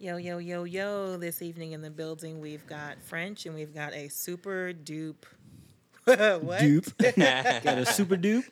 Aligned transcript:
Yo, 0.00 0.16
yo, 0.16 0.38
yo, 0.38 0.62
yo. 0.62 1.16
This 1.16 1.42
evening 1.42 1.72
in 1.72 1.82
the 1.82 1.90
building, 1.90 2.40
we've 2.40 2.64
got 2.68 3.02
French 3.02 3.46
and 3.46 3.54
we've 3.56 3.74
got 3.74 3.92
a 3.94 4.06
super 4.06 4.72
dupe. 4.72 5.26
what? 6.04 6.60
Dupe. 6.60 6.96
Got 7.16 7.78
a 7.78 7.84
super 7.86 8.16
dupe. 8.16 8.44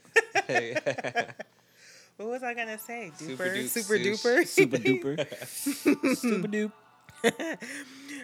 What 2.17 2.29
was 2.30 2.43
I 2.43 2.54
going 2.54 2.69
to 2.69 2.79
say? 2.79 3.12
Super 3.14 3.45
Duper? 3.45 3.54
dupe 3.54 4.46
Super 4.46 4.77
sush. 4.79 4.87
duper? 4.87 5.27
Super 5.46 5.98
duper. 5.98 6.17
super 6.17 6.48
dupe. 6.48 6.72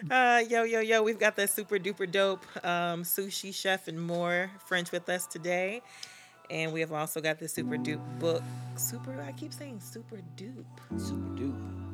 Uh, 0.09 0.41
yo, 0.49 0.63
yo, 0.63 0.79
yo. 0.79 1.03
We've 1.03 1.19
got 1.19 1.35
the 1.35 1.47
super 1.47 1.77
duper 1.77 2.11
dope 2.11 2.43
um, 2.65 3.03
sushi 3.03 3.53
chef 3.53 3.87
and 3.87 4.01
more 4.01 4.49
French 4.65 4.91
with 4.91 5.07
us 5.09 5.27
today. 5.27 5.83
And 6.49 6.73
we 6.73 6.79
have 6.79 6.91
also 6.91 7.21
got 7.21 7.37
the 7.39 7.47
super 7.47 7.77
dupe 7.77 8.01
book. 8.19 8.41
Super, 8.75 9.21
I 9.21 9.31
keep 9.31 9.53
saying 9.53 9.79
super 9.79 10.17
dupe. 10.35 10.65
Super 10.97 11.35
dupe. 11.35 11.92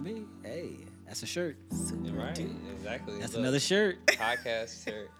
I 0.00 0.02
mean, 0.02 0.26
hey, 0.42 0.76
that's 1.06 1.22
a 1.22 1.26
shirt. 1.26 1.58
Super 1.70 2.16
right, 2.16 2.34
dupe. 2.34 2.48
exactly. 2.74 3.20
That's 3.20 3.34
Look, 3.34 3.40
another 3.40 3.60
shirt. 3.60 3.98
podcast 4.06 4.82
shirt. 4.82 5.10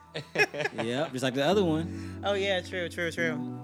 yep, 0.83 1.13
just 1.13 1.23
like 1.23 1.35
the 1.35 1.45
other 1.45 1.63
one. 1.63 2.23
Oh, 2.25 2.33
yeah, 2.33 2.63
true, 2.63 2.89
true, 2.89 3.11
true. 3.11 3.59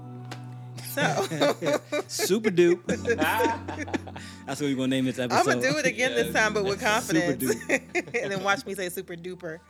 So. 0.90 1.80
Super 2.06 2.50
dupe. 2.50 2.86
That's 2.86 4.20
what 4.46 4.60
we're 4.60 4.74
gonna 4.76 4.88
name 4.88 5.06
this 5.06 5.18
episode. 5.18 5.38
I'm 5.38 5.46
gonna 5.46 5.72
do 5.72 5.78
it 5.78 5.86
again 5.86 6.14
this 6.14 6.34
time, 6.34 6.52
but 6.52 6.64
with 6.64 6.80
Super 6.80 6.90
confidence, 6.90 7.64
and 7.70 8.30
then 8.30 8.44
watch 8.44 8.66
me 8.66 8.74
say 8.74 8.90
super 8.90 9.14
duper. 9.14 9.60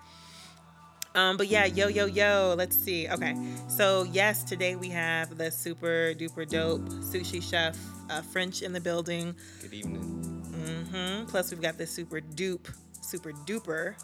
Um, 1.15 1.37
but 1.37 1.47
yeah, 1.47 1.67
yo, 1.67 1.87
yo, 1.87 2.07
yo. 2.07 2.57
Let's 2.59 2.77
see. 2.77 3.09
Okay, 3.09 3.37
so 3.69 4.03
yes, 4.03 4.43
today 4.43 4.75
we 4.75 4.89
have 4.89 5.39
the 5.39 5.53
super 5.53 6.13
duper 6.15 6.49
dope 6.49 6.83
sushi 6.89 7.41
chef, 7.41 7.79
uh, 8.11 8.21
French 8.21 8.63
in 8.63 8.73
the 8.73 8.81
building. 8.81 9.35
Good 9.63 9.75
evening. 9.75 10.36
Hmm 10.67 11.25
Plus, 11.27 11.51
we've 11.51 11.61
got 11.61 11.79
this 11.79 11.91
super 11.91 12.21
dupe, 12.21 12.69
super 13.01 13.33
duper, 13.33 13.95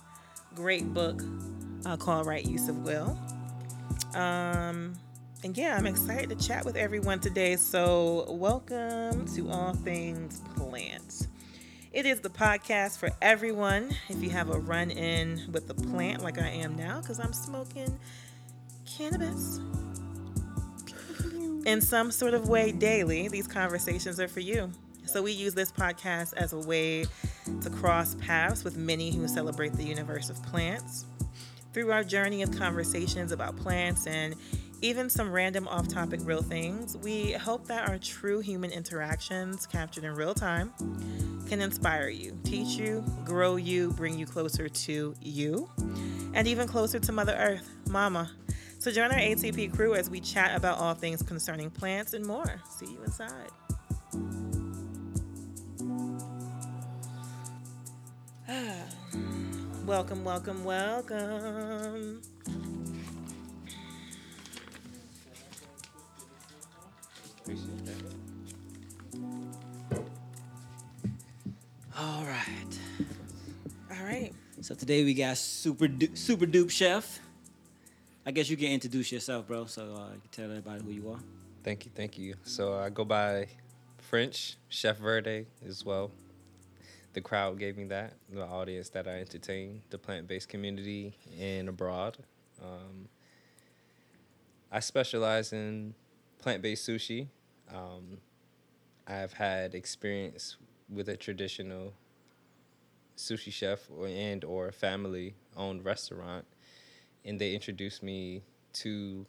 great 0.54 0.92
book 0.94 1.22
uh, 1.84 1.96
called 1.96 2.26
Right 2.26 2.44
Use 2.44 2.68
of 2.68 2.78
Will. 2.84 3.18
Um, 4.14 4.94
and 5.44 5.56
yeah, 5.56 5.76
I'm 5.76 5.86
excited 5.86 6.28
to 6.30 6.46
chat 6.46 6.64
with 6.64 6.76
everyone 6.76 7.20
today. 7.20 7.56
So, 7.56 8.26
welcome 8.28 9.26
to 9.34 9.50
All 9.50 9.74
Things 9.74 10.40
Plants. 10.56 11.28
It 11.92 12.06
is 12.06 12.20
the 12.20 12.30
podcast 12.30 12.98
for 12.98 13.10
everyone. 13.20 13.94
If 14.08 14.22
you 14.22 14.30
have 14.30 14.50
a 14.50 14.58
run 14.58 14.90
in 14.90 15.50
with 15.52 15.66
the 15.66 15.74
plant, 15.74 16.22
like 16.22 16.40
I 16.40 16.48
am 16.48 16.76
now, 16.76 17.00
because 17.00 17.18
I'm 17.18 17.32
smoking 17.32 17.98
cannabis 18.86 19.60
in 21.66 21.80
some 21.80 22.10
sort 22.10 22.34
of 22.34 22.48
way 22.48 22.72
daily, 22.72 23.28
these 23.28 23.46
conversations 23.46 24.18
are 24.20 24.28
for 24.28 24.40
you. 24.40 24.70
So, 25.06 25.22
we 25.22 25.32
use 25.32 25.54
this 25.54 25.70
podcast 25.70 26.34
as 26.36 26.52
a 26.52 26.58
way 26.58 27.04
to 27.60 27.70
cross 27.70 28.14
paths 28.16 28.64
with 28.64 28.76
many 28.76 29.10
who 29.10 29.28
celebrate 29.28 29.74
the 29.74 29.84
universe 29.84 30.30
of 30.30 30.42
plants. 30.42 31.06
Through 31.72 31.90
our 31.90 32.04
journey 32.04 32.42
of 32.42 32.56
conversations 32.56 33.32
about 33.32 33.56
plants 33.56 34.06
and 34.06 34.34
even 34.82 35.08
some 35.08 35.32
random 35.32 35.68
off 35.68 35.88
topic 35.88 36.20
real 36.24 36.42
things, 36.42 36.96
we 36.98 37.32
hope 37.32 37.66
that 37.68 37.88
our 37.88 37.98
true 37.98 38.40
human 38.40 38.72
interactions 38.72 39.66
captured 39.66 40.04
in 40.04 40.14
real 40.14 40.34
time 40.34 40.72
can 41.48 41.60
inspire 41.60 42.08
you, 42.08 42.36
teach 42.44 42.76
you, 42.76 43.04
grow 43.24 43.56
you, 43.56 43.90
bring 43.92 44.18
you 44.18 44.26
closer 44.26 44.68
to 44.68 45.14
you, 45.20 45.70
and 46.34 46.48
even 46.48 46.66
closer 46.66 46.98
to 46.98 47.12
Mother 47.12 47.36
Earth, 47.38 47.70
Mama. 47.88 48.30
So 48.78 48.90
join 48.90 49.12
our 49.12 49.18
ATP 49.18 49.74
crew 49.74 49.94
as 49.94 50.10
we 50.10 50.18
chat 50.18 50.56
about 50.56 50.78
all 50.78 50.94
things 50.94 51.22
concerning 51.22 51.70
plants 51.70 52.14
and 52.14 52.26
more. 52.26 52.60
See 52.68 52.86
you 52.86 52.98
inside. 53.04 54.61
welcome, 59.86 60.24
welcome, 60.24 60.64
welcome. 60.64 62.20
Appreciate 67.40 67.84
that. 67.86 67.94
All 71.96 72.24
right. 72.24 72.78
All 73.90 74.04
right. 74.04 74.32
So 74.60 74.74
today 74.74 75.04
we 75.04 75.14
got 75.14 75.36
super 75.36 75.88
du- 75.88 76.14
super 76.14 76.46
dupe 76.46 76.70
chef. 76.70 77.20
I 78.24 78.30
guess 78.30 78.48
you 78.48 78.56
can 78.56 78.68
introduce 78.68 79.10
yourself, 79.10 79.46
bro. 79.46 79.66
So 79.66 79.82
uh, 79.82 80.14
you 80.14 80.20
can 80.20 80.30
tell 80.30 80.50
everybody 80.50 80.82
who 80.84 80.90
you 80.90 81.10
are. 81.10 81.18
Thank 81.64 81.84
you, 81.84 81.92
thank 81.94 82.18
you. 82.18 82.34
So 82.44 82.74
I 82.78 82.90
go 82.90 83.04
by 83.04 83.46
French 83.98 84.56
Chef 84.68 84.98
Verde 84.98 85.46
as 85.66 85.84
well. 85.84 86.10
The 87.12 87.20
crowd 87.20 87.58
gave 87.58 87.76
me 87.76 87.84
that. 87.84 88.14
The 88.30 88.42
audience 88.44 88.88
that 88.90 89.06
I 89.06 89.20
entertain, 89.20 89.82
the 89.90 89.98
plant-based 89.98 90.48
community 90.48 91.14
and 91.38 91.68
abroad. 91.68 92.16
Um, 92.62 93.08
I 94.70 94.80
specialize 94.80 95.52
in 95.52 95.94
plant-based 96.38 96.88
sushi. 96.88 97.28
Um, 97.72 98.18
I've 99.06 99.34
had 99.34 99.74
experience 99.74 100.56
with 100.88 101.08
a 101.08 101.16
traditional 101.16 101.92
sushi 103.16 103.52
chef 103.52 103.80
or, 103.90 104.06
and 104.06 104.42
or 104.44 104.72
family-owned 104.72 105.84
restaurant, 105.84 106.46
and 107.24 107.38
they 107.38 107.54
introduced 107.54 108.02
me 108.02 108.42
to 108.74 109.26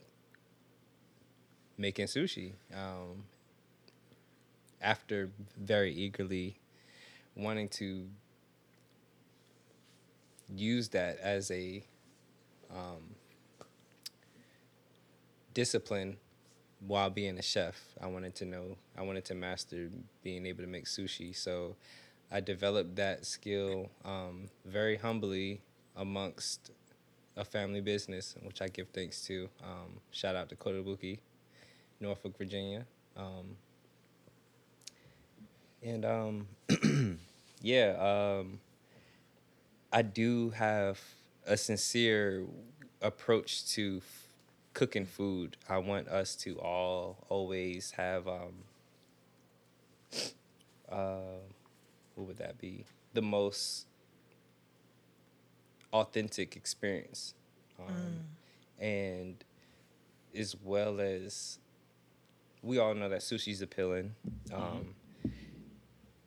making 1.76 2.06
sushi. 2.06 2.52
Um, 2.74 3.24
after 4.80 5.30
very 5.56 5.92
eagerly 5.92 6.58
wanting 7.36 7.68
to 7.68 8.06
use 10.54 10.88
that 10.90 11.18
as 11.18 11.50
a 11.50 11.84
um, 12.70 13.14
discipline 15.52 16.16
while 16.86 17.10
being 17.10 17.38
a 17.38 17.42
chef, 17.42 17.80
I 18.00 18.06
wanted 18.06 18.34
to 18.36 18.44
know, 18.44 18.76
I 18.96 19.02
wanted 19.02 19.24
to 19.26 19.34
master 19.34 19.90
being 20.22 20.46
able 20.46 20.62
to 20.62 20.68
make 20.68 20.84
sushi. 20.84 21.34
So 21.34 21.76
I 22.30 22.40
developed 22.40 22.96
that 22.96 23.24
skill 23.24 23.90
um, 24.04 24.48
very 24.66 24.96
humbly 24.96 25.62
amongst 25.96 26.70
a 27.36 27.44
family 27.44 27.80
business, 27.80 28.34
which 28.42 28.60
I 28.60 28.68
give 28.68 28.88
thanks 28.88 29.22
to. 29.26 29.48
Um, 29.62 30.00
shout 30.10 30.36
out 30.36 30.48
to 30.50 30.56
Kotobuki. 30.56 31.18
Norfolk, 32.00 32.36
Virginia. 32.36 32.86
Um, 33.16 33.56
and 35.84 36.04
um, 36.04 36.48
yeah, 37.62 38.38
um, 38.40 38.60
I 39.92 40.02
do 40.02 40.50
have 40.50 41.00
a 41.46 41.56
sincere 41.56 42.44
approach 43.02 43.66
to 43.74 43.98
f- 44.02 44.28
cooking 44.74 45.06
food. 45.06 45.56
I 45.68 45.78
want 45.78 46.08
us 46.08 46.34
to 46.36 46.58
all 46.60 47.18
always 47.28 47.92
have 47.92 48.26
um, 48.28 48.64
uh, 50.90 51.40
what 52.14 52.28
would 52.28 52.38
that 52.38 52.58
be? 52.58 52.84
The 53.14 53.22
most 53.22 53.86
authentic 55.92 56.56
experience, 56.56 57.34
um, 57.80 58.24
and 58.78 59.36
as 60.36 60.56
well 60.62 61.00
as 61.00 61.58
we 62.62 62.78
all 62.78 62.94
know 62.94 63.08
that 63.08 63.20
sushi's 63.20 63.62
appealing, 63.62 64.14
um, 64.52 64.94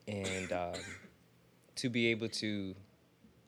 and 0.07 0.51
um, 0.51 0.81
to 1.75 1.89
be 1.89 2.07
able 2.07 2.29
to 2.29 2.75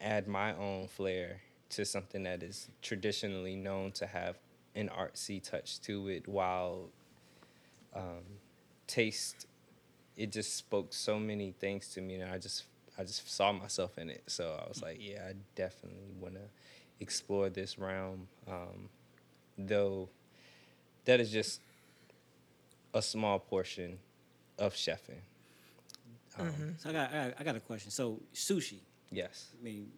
add 0.01 0.27
my 0.27 0.55
own 0.55 0.87
flair 0.87 1.41
to 1.69 1.85
something 1.85 2.23
that 2.23 2.41
is 2.41 2.69
traditionally 2.81 3.55
known 3.55 3.91
to 3.91 4.07
have 4.07 4.37
an 4.75 4.89
artsy 4.89 5.41
touch 5.41 5.79
to 5.81 6.07
it, 6.07 6.27
while 6.27 6.89
um, 7.95 8.23
taste, 8.87 9.47
it 10.15 10.31
just 10.31 10.55
spoke 10.55 10.93
so 10.93 11.19
many 11.19 11.51
things 11.51 11.87
to 11.89 12.01
me, 12.01 12.15
and 12.15 12.31
I 12.31 12.37
just 12.37 12.65
I 12.97 13.03
just 13.03 13.29
saw 13.31 13.51
myself 13.51 13.97
in 13.97 14.09
it. 14.09 14.23
So 14.27 14.59
I 14.63 14.67
was 14.67 14.81
like, 14.81 14.97
yeah, 14.99 15.23
I 15.29 15.33
definitely 15.55 16.13
want 16.19 16.35
to 16.35 16.41
explore 16.99 17.49
this 17.49 17.79
realm, 17.79 18.27
um, 18.47 18.89
though 19.57 20.09
that 21.05 21.19
is 21.19 21.31
just 21.31 21.61
a 22.93 23.01
small 23.01 23.39
portion 23.39 23.99
of 24.57 24.73
chefing. 24.73 25.21
Um, 26.37 26.75
So 26.77 26.89
I 26.89 26.93
got, 26.93 27.09
I 27.13 27.13
got 27.29 27.33
I 27.39 27.43
got 27.43 27.55
a 27.55 27.59
question. 27.59 27.91
So 27.91 28.21
sushi, 28.33 28.79
Yes, 29.11 29.47
I 29.59 29.63
mean, 29.63 29.91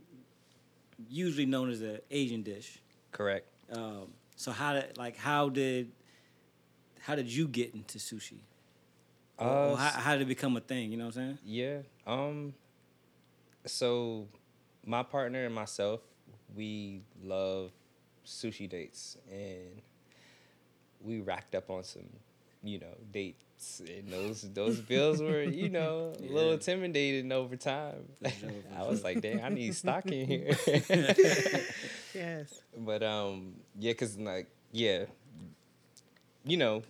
usually 1.09 1.45
known 1.45 1.69
as 1.69 1.81
an 1.81 1.99
Asian 2.09 2.43
dish. 2.43 2.79
correct. 3.11 3.47
Um, 3.71 4.07
so 4.35 4.51
how 4.51 4.73
did 4.73 4.97
like 4.97 5.17
how 5.17 5.49
did 5.49 5.91
how 7.01 7.15
did 7.15 7.27
you 7.33 7.47
get 7.47 7.73
into 7.73 7.97
sushi? 7.97 8.39
Or, 9.37 9.47
Uh, 9.47 9.71
or 9.71 9.77
how, 9.77 9.89
how 9.89 10.11
did 10.13 10.21
it 10.21 10.27
become 10.27 10.55
a 10.57 10.61
thing? 10.61 10.91
You 10.91 10.97
know 10.97 11.05
what 11.07 11.17
I'm 11.17 11.37
saying? 11.37 11.37
Yeah. 11.45 11.81
Um. 12.05 12.53
So, 13.65 14.27
my 14.85 15.03
partner 15.03 15.45
and 15.45 15.53
myself, 15.53 16.01
we 16.55 17.03
love 17.23 17.71
sushi 18.25 18.67
dates, 18.67 19.17
and 19.31 19.81
we 20.99 21.19
racked 21.21 21.53
up 21.55 21.69
on 21.69 21.83
some, 21.83 22.09
you 22.63 22.79
know, 22.79 22.95
date 23.11 23.35
And 23.79 24.07
those 24.11 24.41
those 24.53 24.79
bills 24.79 25.21
were, 25.21 25.43
you 25.43 25.69
know, 25.69 26.13
a 26.19 26.21
little 26.21 26.47
Yeah. 26.49 26.53
intimidating 26.53 27.31
over 27.31 27.55
time. 27.55 28.07
I 28.75 28.83
was 28.87 29.03
like, 29.03 29.21
dang, 29.21 29.43
I 29.43 29.49
need 29.49 29.75
stock 29.75 30.05
in 30.07 30.27
here. 30.27 30.55
Yes. 32.13 32.61
but 32.77 33.03
um, 33.03 33.53
yeah, 33.79 33.93
cause 33.93 34.17
like 34.17 34.47
yeah, 34.73 35.05
you 36.43 36.57
know, 36.57 36.83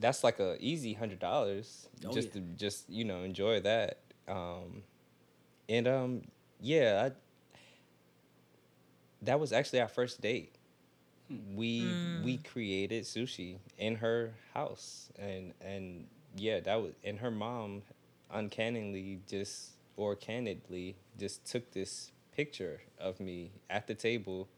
that's 0.00 0.24
like 0.24 0.40
a 0.40 0.56
easy 0.60 0.92
hundred 0.92 1.20
dollars 1.20 1.88
Oh, 2.04 2.10
just 2.12 2.28
yeah. 2.28 2.34
to 2.34 2.40
just 2.56 2.88
you 2.90 3.04
know 3.04 3.22
enjoy 3.22 3.60
that. 3.60 3.98
Um, 4.26 4.82
and 5.68 5.86
um, 5.86 6.22
yeah, 6.60 7.08
I, 7.10 7.12
that 9.22 9.38
was 9.40 9.52
actually 9.52 9.80
our 9.80 9.88
first 9.88 10.20
date. 10.20 10.53
We 11.54 11.96
we 12.22 12.38
mm. 12.38 12.44
created 12.44 13.04
sushi 13.04 13.58
in 13.78 13.96
her 13.96 14.32
house, 14.52 15.08
and 15.18 15.52
and 15.60 16.06
yeah, 16.36 16.60
that 16.60 16.82
was 16.82 16.92
and 17.04 17.18
her 17.18 17.30
mom, 17.30 17.82
uncannily 18.32 19.20
just 19.28 19.70
or 19.96 20.16
candidly 20.16 20.96
just 21.18 21.44
took 21.44 21.70
this 21.72 22.10
picture 22.36 22.80
of 22.98 23.20
me 23.20 23.52
at 23.70 23.86
the 23.86 23.94
table 23.94 24.48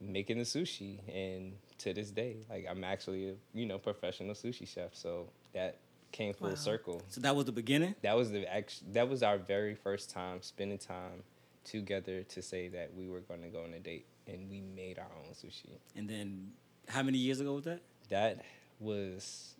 making 0.00 0.38
the 0.38 0.44
sushi. 0.44 0.98
And 1.12 1.54
to 1.78 1.94
this 1.94 2.10
day 2.10 2.36
like 2.50 2.66
i'm 2.70 2.84
actually 2.84 3.30
a 3.30 3.34
you 3.54 3.64
know 3.66 3.78
professional 3.78 4.34
sushi 4.34 4.68
chef. 4.68 4.94
So 4.94 5.28
that 5.54 5.78
came 6.12 6.34
full 6.34 6.50
Wow. 6.50 6.54
circle. 6.56 7.02
So 7.08 7.20
that 7.20 7.34
was 7.34 7.46
the 7.46 7.52
beginning. 7.52 7.94
that 8.02 8.16
was 8.16 8.30
the 8.30 8.52
act- 8.52 8.92
that 8.92 9.08
was 9.08 9.22
our 9.22 9.38
very 9.38 9.74
first 9.74 10.10
time 10.10 10.42
spending 10.42 10.78
time 10.78 11.22
together 11.70 12.22
to 12.24 12.42
say 12.42 12.68
that 12.68 12.92
we 12.94 13.08
were 13.08 13.20
going 13.20 13.42
to 13.42 13.48
go 13.48 13.62
on 13.64 13.72
a 13.74 13.78
date 13.80 14.06
and 14.26 14.50
we 14.50 14.60
made 14.60 14.98
our 14.98 15.10
own 15.18 15.32
sushi 15.34 15.78
And 15.96 16.08
then, 16.08 16.52
how 16.88 17.02
many 17.02 17.18
years 17.18 17.40
ago 17.40 17.54
was 17.54 17.64
that? 17.64 17.80
that 18.08 18.44
was 18.80 19.54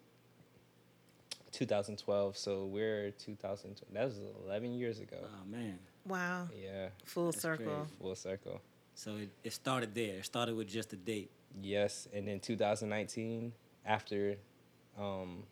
2012 1.53 2.37
so 2.37 2.67
we're 2.67 3.11
2000 3.13 3.81
that 3.93 4.05
was 4.05 4.21
11 4.47 4.73
years 4.73 4.99
ago 5.01 5.17
Oh 5.25 5.45
man. 5.51 5.79
Wow. 6.07 6.49
yeah 6.57 6.89
Full 7.05 7.31
That's 7.33 7.43
circle. 7.43 7.67
crazy. 7.67 7.97
full 8.01 8.15
circle 8.15 8.61
So 8.95 9.17
it, 9.17 9.31
it 9.45 9.53
started 9.53 9.95
there. 9.95 10.17
It 10.19 10.25
started 10.25 10.55
with 10.57 10.69
just 10.69 10.93
a 10.93 10.97
date. 10.97 11.31
Yes, 11.63 12.07
and 12.15 12.27
then 12.29 12.39
2019, 12.41 13.53
after 13.85 14.37
um, 14.99 15.43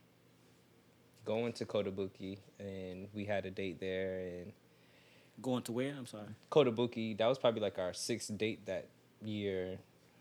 going 1.24 1.52
to 1.54 1.64
Kotobuki, 1.64 2.38
and 2.60 3.08
we 3.14 3.24
had 3.24 3.46
a 3.46 3.50
date 3.50 3.80
there, 3.80 4.18
and 4.20 4.52
Going 5.40 5.62
to 5.64 5.72
where? 5.72 5.94
I'm 5.96 6.06
sorry. 6.06 6.26
Kotobuki, 6.50 7.16
that 7.16 7.26
was 7.26 7.38
probably 7.38 7.60
like 7.60 7.78
our 7.78 7.94
sixth 7.94 8.36
date 8.36 8.66
that 8.66 8.88
year. 9.22 9.78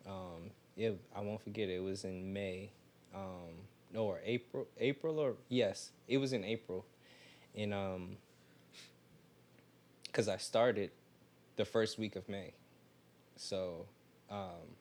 Um, 0.07 0.51
it, 0.75 0.99
I 1.15 1.21
won't 1.21 1.41
forget 1.41 1.69
it. 1.69 1.77
It 1.77 1.83
was 1.83 2.03
in 2.03 2.31
May, 2.31 2.69
um, 3.15 3.65
no, 3.93 4.03
or 4.03 4.19
April, 4.23 4.67
April 4.79 5.19
or 5.19 5.33
yes, 5.49 5.91
it 6.07 6.17
was 6.17 6.33
in 6.33 6.43
April, 6.43 6.85
and 7.55 7.73
um, 7.73 8.17
because 10.03 10.27
I 10.27 10.37
started 10.37 10.91
the 11.55 11.65
first 11.65 11.97
week 11.97 12.15
of 12.15 12.29
May, 12.29 12.53
so 13.35 13.87
um, 14.29 14.75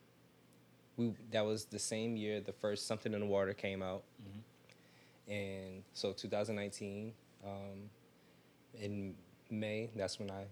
we 0.97 1.13
that 1.31 1.45
was 1.45 1.65
the 1.65 1.79
same 1.79 2.15
year 2.15 2.41
the 2.41 2.53
first 2.53 2.85
Something 2.85 3.13
in 3.13 3.21
the 3.21 3.25
Water 3.25 3.53
came 3.53 3.81
out, 3.81 4.03
and 5.27 5.83
so 5.93 6.13
2019, 6.13 7.13
um, 7.43 7.89
in 8.79 9.15
May, 9.49 9.89
that's 9.95 10.19
when 10.19 10.29
I 10.31 10.45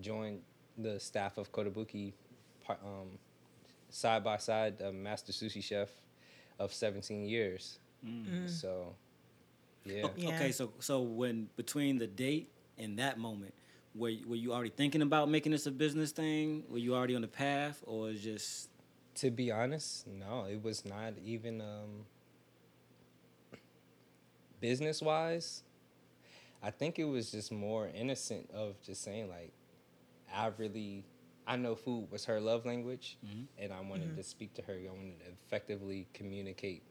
joined 0.00 0.42
the 0.78 0.98
staff 1.00 1.38
of 1.38 1.52
Kotobuki, 1.52 2.12
um, 2.68 3.18
side 3.90 4.22
by 4.24 4.36
side, 4.38 4.78
the 4.78 4.92
master 4.92 5.32
sushi 5.32 5.62
chef 5.62 5.90
of 6.58 6.72
17 6.72 7.24
years. 7.26 7.78
So, 8.46 8.94
yeah. 9.84 10.04
O- 10.04 10.12
Yeah. 10.16 10.28
Okay, 10.30 10.52
so 10.52 10.72
so 10.78 11.00
when 11.02 11.48
between 11.56 11.98
the 11.98 12.06
date 12.06 12.50
and 12.78 12.98
that 12.98 13.18
moment, 13.18 13.52
were 13.94 14.12
were 14.26 14.36
you 14.36 14.52
already 14.52 14.70
thinking 14.70 15.02
about 15.02 15.28
making 15.28 15.52
this 15.52 15.66
a 15.66 15.70
business 15.70 16.12
thing? 16.12 16.64
Were 16.70 16.78
you 16.78 16.94
already 16.94 17.14
on 17.16 17.22
the 17.22 17.28
path, 17.28 17.82
or 17.86 18.12
just 18.12 18.70
To 19.16 19.30
be 19.30 19.50
honest, 19.50 20.06
no, 20.06 20.44
it 20.44 20.62
was 20.62 20.84
not 20.84 21.14
even 21.24 21.60
um, 21.60 22.06
business 24.60 25.02
wise. 25.02 25.62
I 26.62 26.70
think 26.70 26.98
it 26.98 27.04
was 27.04 27.30
just 27.30 27.50
more 27.52 27.88
innocent 27.94 28.50
of 28.52 28.80
just 28.82 29.02
saying 29.02 29.28
like, 29.28 29.52
I 30.34 30.50
really, 30.58 31.04
I 31.46 31.56
know 31.56 31.74
food 31.74 32.08
was 32.10 32.24
her 32.26 32.40
love 32.40 32.66
language, 32.66 33.18
and 33.58 33.72
I 33.72 33.80
wanted 33.80 34.16
to 34.16 34.22
speak 34.22 34.54
to 34.54 34.62
her. 34.62 34.74
I 34.74 34.88
wanted 34.88 35.18
to 35.20 35.26
effectively 35.46 36.06
communicate, 36.14 36.82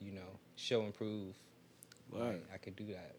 you 0.00 0.12
know, 0.12 0.38
show 0.56 0.82
and 0.82 0.94
prove. 0.94 1.36
Word. 2.10 2.34
Like, 2.34 2.44
I 2.54 2.56
could 2.58 2.76
do 2.76 2.86
that. 2.86 3.14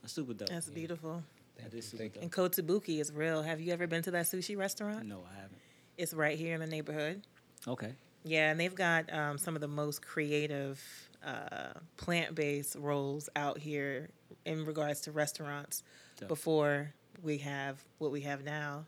that's 0.00 0.12
super 0.14 0.34
dope? 0.34 0.48
That's 0.48 0.70
beautiful. 0.70 1.22
That 1.60 1.74
is 1.74 1.86
super 1.86 2.02
Thank 2.02 2.16
you. 2.16 2.22
And 2.22 2.32
Kotobuki 2.32 3.00
is 3.00 3.12
real. 3.12 3.42
Have 3.42 3.60
you 3.60 3.72
ever 3.72 3.86
been 3.86 4.02
to 4.02 4.10
that 4.12 4.26
sushi 4.26 4.56
restaurant? 4.56 5.04
No, 5.06 5.22
I 5.30 5.34
haven't. 5.34 5.58
It's 5.96 6.14
right 6.14 6.38
here 6.38 6.54
in 6.54 6.60
the 6.60 6.66
neighborhood. 6.66 7.22
Okay. 7.66 7.92
Yeah, 8.24 8.50
and 8.50 8.60
they've 8.60 8.74
got 8.74 9.12
um, 9.12 9.38
some 9.38 9.54
of 9.54 9.60
the 9.60 9.68
most 9.68 10.00
creative 10.02 10.80
uh, 11.24 11.78
plant 11.96 12.34
based 12.34 12.76
rolls 12.76 13.28
out 13.36 13.58
here 13.58 14.08
in 14.44 14.64
regards 14.64 15.00
to 15.02 15.12
restaurants 15.12 15.82
Dope. 16.18 16.28
before 16.28 16.92
we 17.22 17.38
have 17.38 17.82
what 17.98 18.10
we 18.12 18.20
have 18.22 18.44
now, 18.44 18.84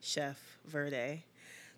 Chef 0.00 0.38
Verde. 0.66 1.24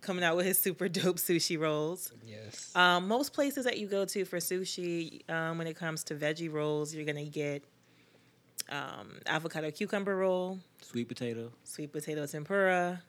Coming 0.02 0.22
out 0.22 0.36
with 0.36 0.44
his 0.44 0.58
super 0.58 0.86
dope 0.88 1.16
sushi 1.16 1.58
rolls. 1.58 2.12
Yes. 2.26 2.70
Um, 2.76 3.08
most 3.08 3.32
places 3.32 3.64
that 3.64 3.78
you 3.78 3.86
go 3.86 4.04
to 4.04 4.24
for 4.26 4.36
sushi, 4.36 5.28
um, 5.30 5.56
when 5.56 5.66
it 5.66 5.76
comes 5.76 6.04
to 6.04 6.14
veggie 6.14 6.52
rolls, 6.52 6.94
you're 6.94 7.06
gonna 7.06 7.24
get 7.24 7.62
um, 8.68 9.18
avocado 9.26 9.70
cucumber 9.70 10.16
roll, 10.16 10.58
Sweet 10.82 11.08
potato. 11.08 11.50
sweet 11.64 11.92
potato 11.92 12.26
tempura. 12.26 13.02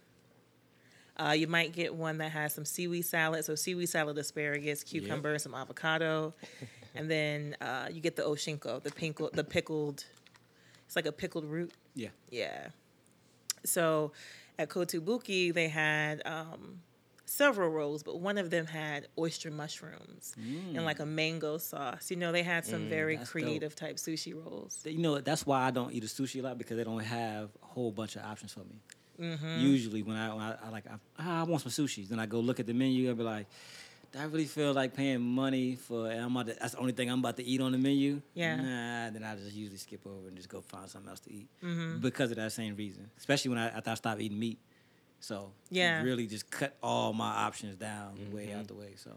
Uh, 1.18 1.32
you 1.32 1.48
might 1.48 1.72
get 1.72 1.96
one 1.96 2.18
that 2.18 2.32
has 2.32 2.54
some 2.54 2.66
seaweed 2.66 3.06
salad, 3.06 3.44
so 3.46 3.56
seaweed 3.56 3.88
salad, 3.88 4.18
asparagus, 4.18 4.84
cucumber, 4.84 5.38
some 5.40 5.54
avocado, 5.54 6.34
and 7.00 7.10
then 7.10 7.56
uh, 7.62 7.88
you 7.92 8.02
get 8.02 8.16
the 8.16 8.24
oshinko, 8.24 8.82
the 8.84 8.92
pinkle, 8.92 9.32
the 9.32 9.44
pickled. 9.44 10.06
It's 10.86 10.96
like 10.96 11.06
a 11.06 11.12
pickled 11.12 11.46
root. 11.46 11.72
Yeah. 11.96 12.10
Yeah. 12.30 12.68
So 13.64 14.12
at 14.60 14.70
Kotobuki, 14.70 15.54
they 15.54 15.68
had 15.68 16.22
um, 16.26 16.82
several 17.26 17.70
rolls, 17.70 18.04
but 18.04 18.20
one 18.20 18.38
of 18.38 18.50
them 18.52 18.68
had 18.68 19.08
oyster 19.18 19.50
mushrooms 19.50 20.36
and 20.38 20.86
like 20.86 21.00
a 21.00 21.06
mango 21.06 21.58
sauce. 21.58 22.12
You 22.12 22.18
know, 22.18 22.32
they 22.32 22.44
had 22.44 22.66
some 22.66 22.88
very 22.88 23.16
Mm. 23.18 23.20
Dope. 23.22 23.28
creative 23.30 23.76
type 23.76 23.96
sushi 23.98 24.34
rolls. 24.36 24.80
You 24.86 25.00
know, 25.00 25.20
that's 25.20 25.46
why 25.46 25.64
I 25.64 25.72
don't 25.72 25.92
eat 25.92 26.04
a 26.04 26.08
sushi 26.08 26.40
a 26.40 26.44
lot 26.44 26.58
because 26.58 26.78
they 26.78 26.84
don't 26.84 27.00
have 27.00 27.50
a 27.64 27.66
whole 27.66 27.92
bunch 27.92 28.16
of 28.16 28.24
options 28.24 28.54
for 28.54 28.60
me. 28.62 28.80
Mm-hmm. 29.20 29.60
Usually, 29.62 30.04
when 30.04 30.18
I, 30.18 30.34
when 30.34 30.44
I, 30.44 30.56
I 30.66 30.70
like, 30.70 30.84
I, 31.18 31.42
I 31.42 31.44
want 31.44 31.64
some 31.64 31.72
sushi, 31.72 32.08
then 32.08 32.20
I 32.20 32.26
go 32.26 32.40
look 32.42 32.60
at 32.60 32.68
the 32.68 32.74
menu 32.74 33.08
and 33.10 33.18
be 33.18 33.24
like, 33.24 33.48
do 34.16 34.22
I 34.22 34.26
really 34.26 34.46
feel 34.46 34.74
like 34.74 34.94
paying 34.94 35.22
money 35.22 35.76
for? 35.76 36.10
And 36.10 36.22
I'm 36.22 36.36
about 36.36 36.48
to, 36.48 36.58
that's 36.60 36.74
the 36.74 36.80
only 36.80 36.94
thing 36.94 37.10
I'm 37.12 37.20
about 37.20 37.38
to 37.38 37.44
eat 37.44 37.60
on 37.62 37.72
the 37.74 37.78
menu. 37.78 38.22
Yeah. 38.34 38.56
Nah, 38.56 39.10
then 39.12 39.24
I 39.24 39.36
just 39.36 39.54
usually 39.56 39.78
skip 39.78 40.06
over 40.08 40.28
and 40.28 40.38
just 40.38 40.50
go 40.50 40.62
find 40.62 40.90
something 40.90 41.10
else 41.10 41.20
to 41.22 41.34
eat 41.34 41.50
Mm-hmm. 41.64 42.00
because 42.00 42.32
of 42.32 42.38
that 42.38 42.52
same 42.52 42.76
reason. 42.76 43.10
Especially 43.18 43.50
when 43.50 43.58
I 43.58 43.68
after 43.70 43.92
I 43.92 43.96
stopped 43.96 44.22
eating 44.22 44.40
meat. 44.40 44.60
So 45.20 45.52
Yeah. 45.70 46.02
really 46.02 46.28
just 46.28 46.50
cut 46.50 46.76
all 46.82 47.14
my 47.14 47.28
options 47.28 47.76
down 47.76 48.32
way 48.32 48.48
Mm-hmm. 48.48 48.60
out 48.60 48.68
the 48.68 48.76
way. 48.76 48.94
So 48.96 49.12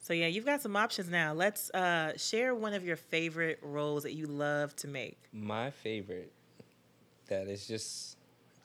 So 0.00 0.12
yeah, 0.14 0.28
you've 0.28 0.46
got 0.46 0.62
some 0.62 0.76
options 0.76 1.10
now. 1.10 1.34
Let's 1.34 1.70
uh, 1.70 2.16
share 2.16 2.54
one 2.54 2.72
of 2.72 2.84
your 2.84 2.96
favorite 2.96 3.58
rolls 3.62 4.04
that 4.04 4.14
you 4.14 4.26
love 4.26 4.74
to 4.76 4.88
make. 4.88 5.18
My 5.32 5.70
favorite 5.70 6.32
that 7.28 7.48
is 7.48 7.66
just 7.66 8.16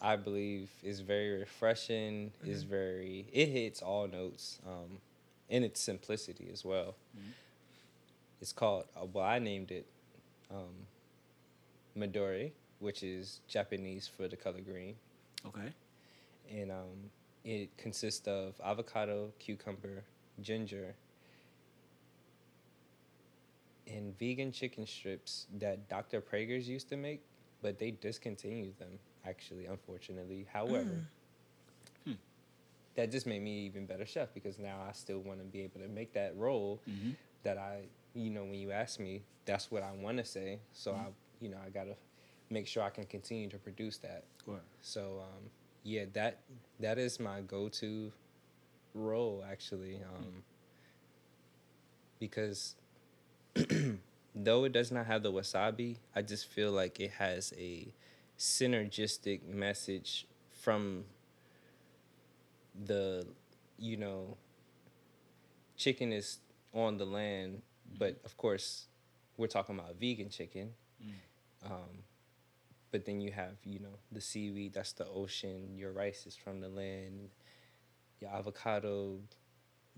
I 0.02 0.16
believe 0.16 0.70
is 0.84 1.00
very 1.02 1.40
refreshing, 1.40 2.32
is 2.46 2.64
very 2.64 3.26
it 3.34 3.48
hits 3.50 3.82
all 3.82 4.08
notes, 4.08 4.60
um, 4.66 5.00
in 5.54 5.64
its 5.64 5.80
simplicity 5.80 6.50
as 6.52 6.66
well. 6.66 6.96
It's 8.42 8.52
called 8.52 8.86
uh, 9.00 9.06
well 9.06 9.24
I 9.24 9.38
named 9.40 9.70
it 9.72 9.86
um, 10.52 10.76
Midori, 11.98 12.52
which 12.80 13.04
is 13.04 13.40
Japanese 13.48 14.08
for 14.08 14.28
the 14.28 14.36
color 14.36 14.62
green. 14.62 14.96
okay, 15.48 15.72
And 16.52 16.72
um, 16.72 17.12
it 17.46 17.70
consists 17.78 18.28
of 18.28 18.56
avocado, 18.66 19.32
cucumber, 19.40 20.04
ginger, 20.42 20.96
and 23.88 24.18
vegan 24.18 24.52
chicken 24.52 24.88
strips 24.88 25.46
that 25.60 25.88
Dr. 25.88 26.20
Praeger's 26.20 26.68
used 26.68 26.90
to 26.90 26.98
make, 26.98 27.22
but 27.62 27.78
they 27.78 27.92
discontinued 27.92 28.78
them, 28.80 28.98
actually, 29.26 29.68
unfortunately. 29.68 30.48
However, 30.52 31.06
that 32.96 33.12
just 33.12 33.26
made 33.26 33.42
me 33.42 33.66
even 33.66 33.86
better 33.86 34.06
chef 34.06 34.34
because 34.34 34.60
now 34.60 34.78
I 34.88 34.92
still 34.94 35.20
want 35.20 35.40
to 35.40 35.46
be 35.46 35.62
able 35.62 35.80
to 35.82 35.88
make 35.88 36.14
that 36.14 36.36
roll 36.38 36.80
that 37.44 37.58
I, 37.58 37.82
you 38.14 38.30
know, 38.30 38.44
when 38.44 38.56
you 38.56 38.72
ask 38.72 39.00
me, 39.00 39.24
that's 39.46 39.72
what 39.72 39.84
I 39.84 39.92
want 39.92 40.18
to 40.18 40.26
say. 40.26 40.60
So 40.72 40.92
I, 40.94 41.08
you 41.42 41.50
know, 41.50 41.58
I 41.66 41.70
got 41.70 41.86
to 41.86 41.96
make 42.50 42.68
sure 42.68 42.84
I 42.84 42.90
can 42.90 43.06
continue 43.06 43.50
to 43.50 43.58
produce 43.58 43.98
that. 43.98 44.24
Word. 44.46 44.62
So 44.82 45.22
um, 45.22 45.50
yeah, 45.84 46.06
that 46.14 46.40
that 46.80 46.98
is 46.98 47.20
my 47.20 47.42
go-to 47.42 48.12
role 48.94 49.44
actually, 49.50 50.00
um, 50.16 50.44
because 52.20 52.76
though 54.36 54.64
it 54.66 54.72
does 54.72 54.92
not 54.92 55.06
have 55.06 55.24
the 55.24 55.32
wasabi, 55.32 55.98
I 56.16 56.22
just 56.22 56.48
feel 56.48 56.72
like 56.72 57.00
it 57.00 57.12
has 57.12 57.54
a 57.58 57.94
synergistic 58.38 59.48
message 59.48 60.28
from 60.52 61.06
the, 62.86 63.26
you 63.78 63.98
know, 63.98 64.38
chicken 65.78 66.12
is 66.12 66.40
on 66.74 66.98
the 66.98 67.06
land, 67.06 67.62
but 67.98 68.20
of 68.26 68.38
course, 68.38 68.86
we're 69.38 69.48
talking 69.48 69.78
about 69.78 70.00
vegan 70.00 70.30
chicken. 70.30 70.72
Um, 71.66 72.04
but 72.92 73.06
then 73.06 73.22
you 73.22 73.32
have, 73.32 73.56
you 73.64 73.80
know, 73.80 73.98
the 74.12 74.22
seaweed, 74.22 74.74
that's 74.74 74.94
the 74.94 75.08
ocean, 75.08 75.76
your 75.76 75.92
rice 75.92 76.26
is 76.28 76.36
from 76.36 76.60
the 76.60 76.70
land, 76.70 77.30
your 78.20 78.30
avocado 78.30 79.20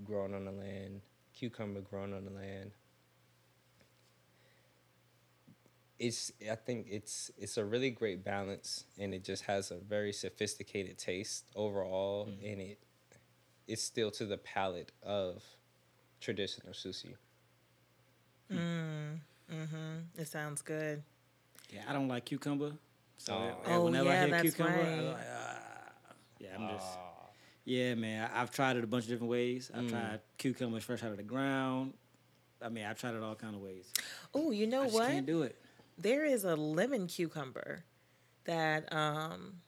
grown 0.04 0.34
on 0.34 0.46
the 0.46 0.52
land, 0.52 1.02
cucumber 1.34 1.82
grown 1.82 2.14
on 2.14 2.26
the 2.26 2.32
land. 2.32 2.72
It's 5.98 6.32
I 6.52 6.56
think 6.56 6.88
it's 6.90 7.32
it's 7.38 7.58
a 7.58 7.64
really 7.64 7.90
great 7.90 8.24
balance 8.24 8.84
and 9.00 9.14
it 9.14 9.24
just 9.24 9.44
has 9.46 9.72
a 9.72 9.78
very 9.78 10.12
sophisticated 10.12 10.98
taste 10.98 11.46
overall 11.56 12.28
mm. 12.28 12.52
and 12.52 12.62
it 12.62 12.80
it's 13.68 13.84
still 13.84 14.12
to 14.12 14.26
the 14.26 14.38
palate 14.38 14.92
of 15.02 15.44
traditional 16.20 16.74
sushi. 16.74 17.16
Mm, 18.52 19.20
mm-hmm. 19.52 20.22
It 20.22 20.28
sounds 20.28 20.62
good. 20.62 21.02
Yeah, 21.74 21.82
I 21.88 21.94
don't 21.94 22.08
like 22.08 22.26
cucumber. 22.26 22.74
So 23.18 23.34
Oh. 23.34 23.62
Oh, 23.66 23.84
whenever 23.86 24.10
I 24.10 24.20
hear 24.20 24.30
that's 24.30 24.42
cucumber, 24.44 24.80
I'm 24.80 25.06
like, 25.08 25.18
ah. 25.32 25.58
yeah, 26.40 26.50
I'm 26.58 26.70
just. 26.70 26.86
Ah. 26.98 27.00
Yeah, 27.64 27.96
man. 27.96 28.30
I- 28.32 28.42
I've 28.42 28.52
tried 28.52 28.78
it 28.78 28.84
a 28.84 28.88
bunch 28.88 29.06
of 29.06 29.10
different 29.10 29.32
ways. 29.32 29.72
I've 29.74 29.86
mm. 29.86 29.90
tried 29.90 30.20
cucumbers 30.38 30.84
fresh 30.84 31.04
out 31.04 31.12
of 31.12 31.18
the 31.18 31.24
ground. 31.24 31.94
I 32.62 32.70
mean, 32.70 32.86
I've 32.86 33.00
tried 33.00 33.16
it 33.16 33.24
all 33.24 33.36
kind 33.36 33.56
of 33.56 33.62
ways. 33.62 33.92
Oh, 34.34 34.52
you 34.52 34.68
know 34.68 34.82
I 34.82 34.86
just 34.86 34.96
what? 34.96 35.10
can't 35.10 35.26
do 35.26 35.42
it. 35.44 35.56
There 35.98 36.26
is 36.26 36.44
a 36.44 36.56
lemon 36.56 37.08
cucumber 37.08 37.84
that 38.46 38.92
um, 38.94 39.62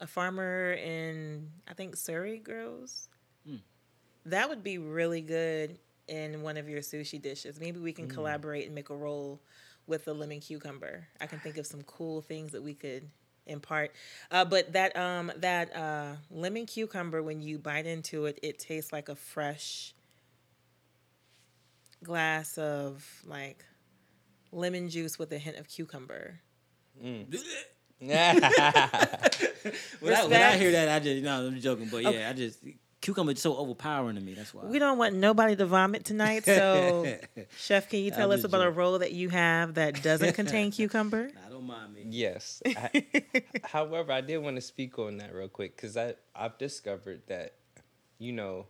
a 0.00 0.06
farmer 0.06 0.72
in 0.72 1.50
I 1.68 1.74
think 1.74 1.96
Surry 1.96 2.38
grows. 2.38 3.08
That 4.26 4.48
would 4.48 4.62
be 4.64 4.78
really 4.78 5.20
good 5.20 5.78
in 6.08 6.42
one 6.42 6.56
of 6.56 6.68
your 6.68 6.80
sushi 6.80 7.20
dishes. 7.20 7.60
Maybe 7.60 7.78
we 7.78 7.92
can 7.92 8.08
collaborate 8.08 8.66
and 8.66 8.74
make 8.74 8.90
a 8.90 8.96
roll 8.96 9.40
with 9.86 10.06
the 10.06 10.14
lemon 10.14 10.40
cucumber. 10.40 11.06
I 11.20 11.26
can 11.26 11.40
think 11.40 11.58
of 11.58 11.66
some 11.66 11.82
cool 11.82 12.22
things 12.22 12.52
that 12.52 12.62
we 12.62 12.74
could 12.74 13.08
impart. 13.46 13.92
Uh, 14.30 14.44
but 14.44 14.72
that 14.72 14.96
um, 14.96 15.30
that 15.36 15.76
uh, 15.76 16.16
lemon 16.30 16.66
cucumber, 16.66 17.22
when 17.22 17.42
you 17.42 17.58
bite 17.58 17.86
into 17.86 18.26
it, 18.26 18.38
it 18.42 18.58
tastes 18.58 18.92
like 18.92 19.08
a 19.08 19.14
fresh 19.14 19.94
glass 22.02 22.58
of 22.58 23.22
like 23.26 23.64
lemon 24.54 24.88
juice 24.88 25.18
with 25.18 25.32
a 25.32 25.38
hint 25.38 25.56
of 25.56 25.68
cucumber. 25.68 26.40
Mm. 27.02 27.34
When 30.00 30.12
I, 30.12 30.26
when 30.26 30.42
I 30.42 30.56
hear 30.58 30.72
that, 30.72 30.88
I 30.90 30.98
just 30.98 31.22
no, 31.22 31.46
I'm 31.46 31.58
joking, 31.58 31.88
but 31.90 32.02
yeah, 32.02 32.28
I 32.28 32.34
just 32.34 32.58
cucumber 33.00 33.32
is 33.32 33.40
so 33.40 33.56
overpowering 33.56 34.16
to 34.16 34.20
me. 34.22 34.34
That's 34.34 34.52
why. 34.52 34.64
We 34.64 34.78
don't 34.78 34.98
want 34.98 35.14
nobody 35.14 35.56
to 35.56 35.64
vomit 35.66 36.04
tonight, 36.04 36.44
so 36.44 37.06
chef, 37.58 37.88
can 37.88 38.00
you 38.00 38.10
tell 38.10 38.30
I'm 38.30 38.32
us 38.32 38.42
just 38.42 38.46
about 38.46 38.60
a 38.60 38.64
joking. 38.64 38.78
roll 38.78 38.98
that 38.98 39.12
you 39.12 39.30
have 39.30 39.74
that 39.74 40.02
doesn't 40.02 40.34
contain 40.34 40.70
cucumber? 40.72 41.30
I 41.46 41.48
don't 41.48 41.66
mind 41.66 41.94
me. 41.94 42.04
Yes. 42.08 42.62
I, 42.66 43.04
however, 43.64 44.12
I 44.12 44.20
did 44.20 44.38
want 44.38 44.56
to 44.56 44.62
speak 44.62 44.98
on 44.98 45.18
that 45.18 45.34
real 45.34 45.48
quick 45.48 45.76
because 45.76 45.96
I 45.96 46.14
I've 46.34 46.58
discovered 46.58 47.22
that, 47.28 47.54
you 48.18 48.32
know, 48.32 48.66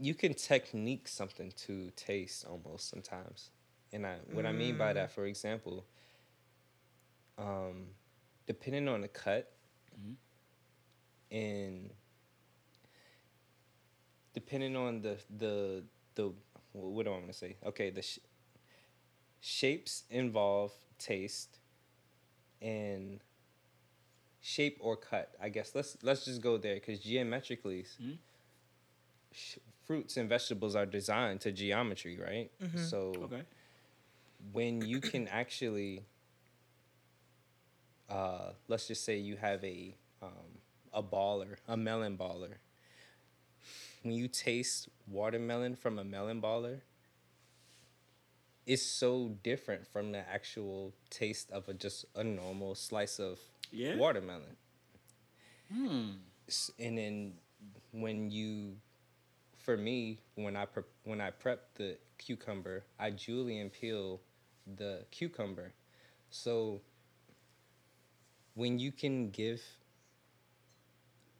you 0.00 0.14
can 0.14 0.34
technique 0.34 1.06
something 1.08 1.52
to 1.66 1.90
taste 1.96 2.44
almost 2.44 2.88
sometimes, 2.88 3.50
and 3.92 4.06
I 4.06 4.16
what 4.32 4.46
I 4.46 4.52
mean 4.52 4.76
by 4.76 4.92
that, 4.92 5.10
mm. 5.10 5.12
for 5.12 5.26
example, 5.26 5.84
um, 7.38 7.86
depending 8.46 8.88
on 8.88 9.00
the 9.00 9.08
cut, 9.08 9.52
mm-hmm. 9.98 11.34
and 11.36 11.90
depending 14.34 14.76
on 14.76 15.02
the 15.02 15.16
the 15.38 15.84
the 16.14 16.32
what 16.72 17.04
do 17.04 17.10
I 17.10 17.14
want 17.14 17.28
to 17.28 17.32
say? 17.32 17.56
Okay, 17.66 17.90
the 17.90 18.02
sh- 18.02 18.18
shapes 19.40 20.04
involve 20.10 20.72
taste 20.98 21.58
and 22.60 23.20
shape 24.40 24.78
or 24.80 24.96
cut. 24.96 25.34
I 25.40 25.48
guess 25.48 25.72
let's 25.74 25.96
let's 26.02 26.24
just 26.24 26.40
go 26.40 26.56
there 26.56 26.74
because 26.74 27.00
geometrically, 27.00 27.84
mm-hmm. 28.00 28.12
sh- 29.32 29.58
fruits 29.84 30.16
and 30.16 30.28
vegetables 30.28 30.76
are 30.76 30.86
designed 30.86 31.40
to 31.42 31.52
geometry, 31.52 32.18
right? 32.18 32.50
Mm-hmm. 32.62 32.84
So 32.84 33.12
Okay. 33.24 33.42
When 34.52 34.82
you 34.82 35.00
can 35.00 35.28
actually, 35.28 36.04
uh, 38.08 38.52
let's 38.68 38.86
just 38.88 39.04
say 39.04 39.16
you 39.18 39.36
have 39.36 39.62
a 39.64 39.94
um, 40.22 40.58
a 40.92 41.02
baller, 41.02 41.56
a 41.66 41.76
melon 41.76 42.16
baller. 42.16 42.54
When 44.02 44.14
you 44.14 44.28
taste 44.28 44.88
watermelon 45.06 45.76
from 45.76 45.98
a 45.98 46.04
melon 46.04 46.40
baller, 46.40 46.80
it's 48.66 48.82
so 48.82 49.36
different 49.42 49.86
from 49.86 50.12
the 50.12 50.18
actual 50.28 50.94
taste 51.10 51.50
of 51.50 51.68
a 51.68 51.74
just 51.74 52.04
a 52.14 52.24
normal 52.24 52.74
slice 52.74 53.18
of 53.18 53.38
Yeah? 53.70 53.96
watermelon. 53.96 54.56
Hmm. 55.72 56.10
And 56.78 56.96
then 56.98 57.34
when 57.92 58.30
you, 58.30 58.76
for 59.58 59.76
me, 59.76 60.20
when 60.34 60.56
I 60.56 60.66
pre- 60.66 60.82
when 61.04 61.20
I 61.20 61.30
prep 61.30 61.74
the 61.74 61.98
cucumber, 62.18 62.84
I 62.98 63.10
julienne 63.10 63.70
peel 63.70 64.20
the 64.76 65.04
cucumber. 65.10 65.72
So 66.30 66.80
when 68.54 68.78
you 68.78 68.92
can 68.92 69.30
give 69.30 69.62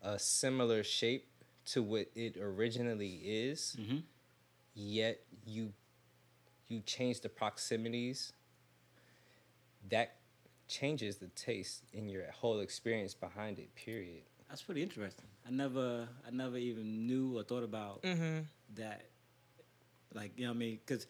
a 0.02 0.18
similar 0.18 0.82
shape 0.82 1.26
to 1.66 1.82
what 1.82 2.06
it 2.14 2.36
originally 2.36 3.16
is, 3.24 3.76
Mhm. 3.78 4.02
yet 4.74 5.24
you 5.44 5.72
you 6.68 6.80
change 6.82 7.20
the 7.22 7.30
proximities, 7.30 8.34
that 9.88 10.16
changes 10.66 11.16
the 11.16 11.28
taste 11.28 11.82
in 11.94 12.10
your 12.10 12.30
whole 12.30 12.60
experience 12.60 13.14
behind 13.14 13.58
it. 13.58 13.74
Period. 13.74 14.22
That's 14.50 14.62
pretty 14.62 14.82
interesting. 14.82 15.24
I 15.46 15.50
never, 15.50 16.06
I 16.26 16.30
never 16.30 16.58
even 16.58 17.06
knew 17.06 17.38
or 17.38 17.42
thought 17.42 17.62
about 17.62 18.04
that. 18.74 19.08
Like 20.12 20.32
you 20.38 20.44
know 20.44 20.50
what 20.50 20.56
I 20.56 20.58
mean? 20.58 20.78
Because 20.86 21.06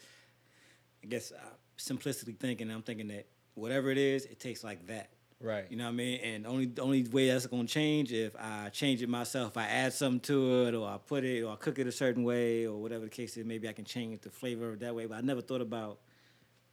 I 1.02 1.06
guess 1.06 1.32
uh, 1.32 1.38
simplistically 1.78 2.38
thinking, 2.38 2.70
I'm 2.70 2.82
thinking 2.82 3.08
that 3.08 3.26
whatever 3.54 3.90
it 3.90 3.98
is, 3.98 4.24
it 4.26 4.38
tastes 4.40 4.64
like 4.64 4.86
that. 4.88 5.10
Right. 5.40 5.66
You 5.70 5.76
know 5.76 5.84
what 5.84 5.90
I 5.90 5.94
mean? 5.94 6.20
And 6.20 6.46
only 6.46 6.66
the 6.66 6.82
only 6.82 7.04
way 7.04 7.28
that's 7.28 7.46
gonna 7.46 7.64
change 7.68 8.12
if 8.12 8.34
I 8.36 8.70
change 8.70 9.02
it 9.02 9.08
myself, 9.08 9.56
I 9.56 9.66
add 9.66 9.92
something 9.92 10.20
to 10.20 10.66
it, 10.66 10.74
or 10.74 10.88
I 10.88 10.98
put 10.98 11.24
it, 11.24 11.42
or 11.44 11.52
I 11.52 11.56
cook 11.56 11.78
it 11.78 11.86
a 11.86 11.92
certain 11.92 12.24
way, 12.24 12.66
or 12.66 12.76
whatever 12.82 13.04
the 13.04 13.10
case 13.10 13.36
is. 13.36 13.46
Maybe 13.46 13.68
I 13.68 13.72
can 13.72 13.84
change 13.84 14.20
the 14.20 14.30
flavor 14.30 14.74
that 14.76 14.94
way. 14.94 15.06
But 15.06 15.18
I 15.18 15.20
never 15.20 15.40
thought 15.40 15.60
about 15.60 16.00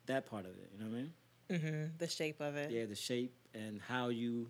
that 0.07 0.25
part 0.25 0.45
of 0.45 0.51
it. 0.51 0.71
You 0.74 0.83
know 0.83 0.91
what 0.91 0.97
I 0.97 1.01
mean? 1.01 1.89
hmm 1.89 1.97
The 2.00 2.07
shape 2.07 2.41
of 2.41 2.55
it. 2.55 2.71
Yeah, 2.71 2.85
the 2.85 2.95
shape 2.95 3.33
and 3.53 3.79
how 3.88 4.09
you, 4.09 4.50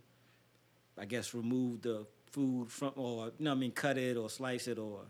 I 0.97 1.03
guess, 1.05 1.33
remove 1.33 1.81
the 1.81 2.07
food 2.31 2.71
from, 2.71 2.93
or 2.95 3.25
you 3.38 3.43
know 3.43 3.51
what 3.51 3.57
I 3.57 3.59
mean, 3.59 3.71
cut 3.71 3.97
it 3.97 4.15
or 4.15 4.29
slice 4.29 4.67
it 4.69 4.77
or 4.79 5.01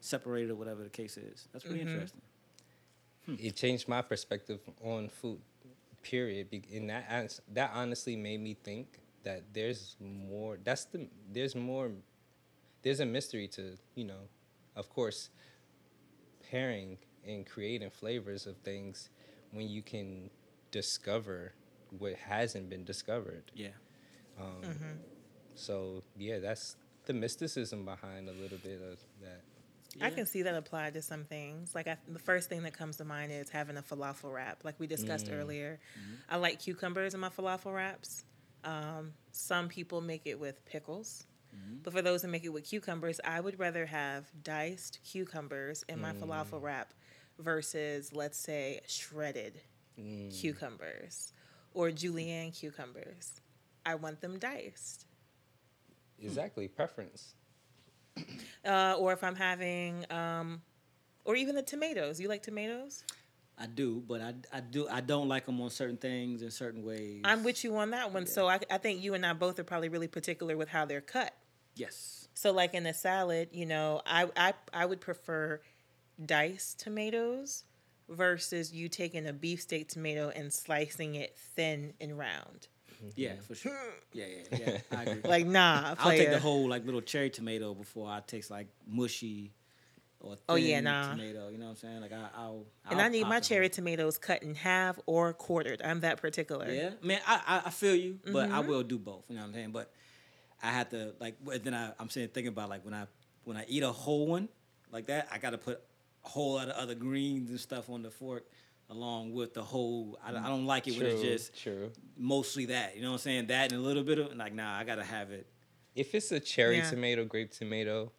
separate 0.00 0.48
it, 0.48 0.50
or 0.50 0.56
whatever 0.56 0.82
the 0.82 0.90
case 0.90 1.16
is. 1.16 1.48
That's 1.52 1.64
pretty 1.64 1.80
interesting. 1.80 2.20
Hmm. 3.30 3.46
it 3.46 3.56
changed 3.56 3.88
my 3.88 4.02
perspective 4.02 4.60
on 4.82 5.08
food 5.08 5.40
period 6.02 6.48
and 6.72 6.90
that 6.90 7.38
that 7.52 7.70
honestly 7.74 8.16
made 8.16 8.40
me 8.40 8.54
think 8.54 9.00
that 9.22 9.42
there's 9.52 9.96
more 10.00 10.58
that's 10.64 10.86
the 10.86 11.06
there's 11.32 11.54
more 11.54 11.90
there's 12.82 13.00
a 13.00 13.06
mystery 13.06 13.46
to 13.48 13.76
you 13.94 14.04
know 14.04 14.28
of 14.76 14.88
course 14.88 15.28
pairing 16.50 16.96
and 17.26 17.46
creating 17.46 17.90
flavors 17.90 18.46
of 18.46 18.56
things 18.58 19.10
when 19.52 19.68
you 19.68 19.82
can 19.82 20.30
discover 20.70 21.52
what 21.98 22.14
hasn't 22.14 22.70
been 22.70 22.84
discovered. 22.84 23.50
Yeah. 23.54 23.68
Um, 24.40 24.62
mm-hmm. 24.62 24.84
so 25.54 26.02
yeah 26.16 26.38
that's 26.38 26.76
the 27.04 27.12
mysticism 27.12 27.84
behind 27.84 28.28
a 28.28 28.32
little 28.32 28.58
bit 28.58 28.80
of 28.80 28.98
that 29.20 29.42
I 30.00 30.10
can 30.10 30.26
see 30.26 30.42
that 30.42 30.54
applied 30.54 30.94
to 30.94 31.02
some 31.02 31.24
things. 31.24 31.74
Like 31.74 31.88
I, 31.88 31.96
the 32.08 32.18
first 32.18 32.48
thing 32.48 32.62
that 32.62 32.74
comes 32.74 32.96
to 32.98 33.04
mind 33.04 33.32
is 33.32 33.50
having 33.50 33.76
a 33.76 33.82
falafel 33.82 34.32
wrap, 34.32 34.64
like 34.64 34.78
we 34.78 34.86
discussed 34.86 35.26
mm. 35.26 35.38
earlier. 35.38 35.80
Mm-hmm. 35.98 36.14
I 36.28 36.36
like 36.36 36.60
cucumbers 36.60 37.14
in 37.14 37.20
my 37.20 37.28
falafel 37.28 37.74
wraps. 37.74 38.24
Um, 38.62 39.12
some 39.32 39.68
people 39.68 40.00
make 40.00 40.22
it 40.26 40.38
with 40.38 40.64
pickles, 40.64 41.26
mm-hmm. 41.54 41.78
but 41.82 41.92
for 41.92 42.02
those 42.02 42.22
that 42.22 42.28
make 42.28 42.44
it 42.44 42.50
with 42.50 42.64
cucumbers, 42.64 43.20
I 43.24 43.40
would 43.40 43.58
rather 43.58 43.86
have 43.86 44.26
diced 44.42 45.00
cucumbers 45.04 45.84
in 45.88 46.00
my 46.00 46.12
falafel 46.12 46.60
mm. 46.60 46.62
wrap 46.62 46.92
versus, 47.38 48.12
let's 48.12 48.38
say, 48.38 48.80
shredded 48.86 49.60
mm. 49.98 50.38
cucumbers 50.38 51.32
or 51.72 51.90
julienne 51.90 52.52
cucumbers. 52.52 53.40
I 53.84 53.94
want 53.94 54.20
them 54.20 54.38
diced. 54.38 55.06
exactly 56.20 56.68
preference 56.68 57.34
Uh, 58.62 58.94
or 58.98 59.14
if 59.14 59.24
I'm 59.24 59.36
having, 59.36 60.04
um, 60.10 60.60
or 61.24 61.34
even 61.34 61.54
the 61.54 61.62
tomatoes. 61.62 62.20
You 62.20 62.28
like 62.28 62.42
tomatoes? 62.42 63.04
I 63.58 63.66
do, 63.66 64.02
but 64.06 64.20
I, 64.20 64.34
I 64.52 64.60
do 64.60 64.86
I 64.88 65.00
don't 65.00 65.28
like 65.28 65.46
them 65.46 65.60
on 65.60 65.70
certain 65.70 65.96
things 65.96 66.42
in 66.42 66.50
certain 66.50 66.82
ways. 66.84 67.22
I'm 67.24 67.42
with 67.42 67.64
you 67.64 67.76
on 67.76 67.90
that 67.92 68.12
one. 68.12 68.26
So 68.26 68.48
I, 68.48 68.58
I 68.70 68.78
think 68.78 69.02
you 69.02 69.14
and 69.14 69.24
I 69.24 69.32
both 69.34 69.58
are 69.58 69.64
probably 69.64 69.88
really 69.88 70.08
particular 70.08 70.56
with 70.56 70.68
how 70.68 70.84
they're 70.86 71.00
cut. 71.00 71.34
yes. 71.74 72.28
So 72.34 72.52
like 72.52 72.74
in 72.74 72.86
a 72.86 72.94
salad, 72.94 73.48
you 73.52 73.66
know, 73.66 74.00
I 74.06 74.28
I 74.36 74.54
I 74.72 74.86
would 74.86 75.00
prefer 75.00 75.60
diced 76.24 76.80
tomatoes 76.80 77.64
versus 78.08 78.72
you 78.72 78.88
taking 78.88 79.26
a 79.26 79.32
beefsteak 79.32 79.88
tomato 79.88 80.30
and 80.30 80.52
slicing 80.52 81.14
it 81.14 81.36
thin 81.54 81.92
and 82.00 82.18
round. 82.18 82.68
Yeah, 83.16 83.34
for 83.46 83.54
sure. 83.54 83.72
Yeah, 84.12 84.24
yeah, 84.52 84.58
yeah. 84.90 84.98
I 84.98 85.02
agree. 85.04 85.22
Like 85.30 85.46
nah, 85.46 85.94
I'll 85.98 86.10
take 86.10 86.30
the 86.30 86.38
whole 86.40 86.68
like 86.68 86.84
little 86.84 87.00
cherry 87.00 87.30
tomato 87.30 87.74
before 87.74 88.08
I 88.10 88.20
taste 88.26 88.50
like 88.50 88.68
mushy 88.86 89.52
or 90.20 90.34
thin 90.34 90.42
Oh, 90.48 90.56
yeah, 90.56 90.80
nah. 90.80 91.10
tomato. 91.12 91.48
You 91.48 91.58
know 91.58 91.66
what 91.66 91.70
I'm 91.70 91.76
saying? 91.76 92.00
Like 92.00 92.12
I, 92.12 92.28
I'll. 92.36 92.66
and 92.90 93.00
I 93.00 93.08
need 93.08 93.26
my 93.26 93.40
cherry 93.40 93.68
tomatoes 93.68 94.18
cut 94.18 94.42
in 94.42 94.54
half 94.54 94.98
or 95.06 95.32
quartered. 95.32 95.80
I'm 95.82 96.00
that 96.00 96.18
particular. 96.20 96.68
Yeah, 96.70 96.90
man, 97.02 97.20
I, 97.26 97.40
I 97.46 97.62
I 97.66 97.70
feel 97.70 97.94
you, 97.94 98.18
but 98.24 98.48
Mm-hmm. 98.48 98.54
I 98.54 98.60
will 98.60 98.82
do 98.82 98.98
both. 98.98 99.24
You 99.28 99.36
know 99.36 99.42
what 99.42 99.48
I'm 99.48 99.54
saying? 99.54 99.70
But 99.70 99.90
I 100.62 100.70
have 100.72 100.90
to 100.90 101.14
like. 101.20 101.36
Then 101.62 101.72
I, 101.74 101.92
I'm 101.98 102.10
saying 102.10 102.28
thinking 102.34 102.48
about 102.52 102.68
like 102.68 102.84
when 102.84 102.94
I 102.94 103.06
when 103.44 103.56
I 103.56 103.64
eat 103.68 103.82
a 103.82 103.92
whole 103.92 104.26
one 104.26 104.48
like 104.92 105.06
that, 105.06 105.28
I 105.32 105.38
got 105.38 105.50
to 105.50 105.58
put 105.58 105.80
a 106.24 106.28
whole 106.28 106.54
lot 106.54 106.68
of 106.68 106.76
other 106.76 106.94
greens 106.94 107.48
and 107.50 107.58
stuff 107.60 107.88
on 107.88 108.02
the 108.02 108.10
fork 108.10 108.44
along 108.90 109.32
with 109.32 109.54
the 109.54 109.62
whole. 109.62 110.18
I, 110.22 110.30
I 110.30 110.48
don't 110.48 110.66
like 110.66 110.86
it 110.88 110.96
when 110.96 111.06
it's 111.06 111.22
just 111.22 111.62
true. 111.62 111.90
mostly 112.16 112.66
that. 112.66 112.96
You 112.96 113.02
know 113.02 113.08
what 113.08 113.14
I'm 113.14 113.18
saying? 113.20 113.46
That 113.46 113.72
and 113.72 113.80
a 113.80 113.84
little 113.84 114.02
bit 114.02 114.18
of 114.18 114.34
like, 114.36 114.52
nah, 114.54 114.76
I 114.76 114.84
gotta 114.84 115.04
have 115.04 115.30
it. 115.30 115.46
If 115.94 116.14
it's 116.14 116.30
a 116.32 116.40
cherry 116.40 116.78
Yeah. 116.78 116.90
tomato, 116.90 117.24
grape 117.24 117.50
tomato, 117.52 118.12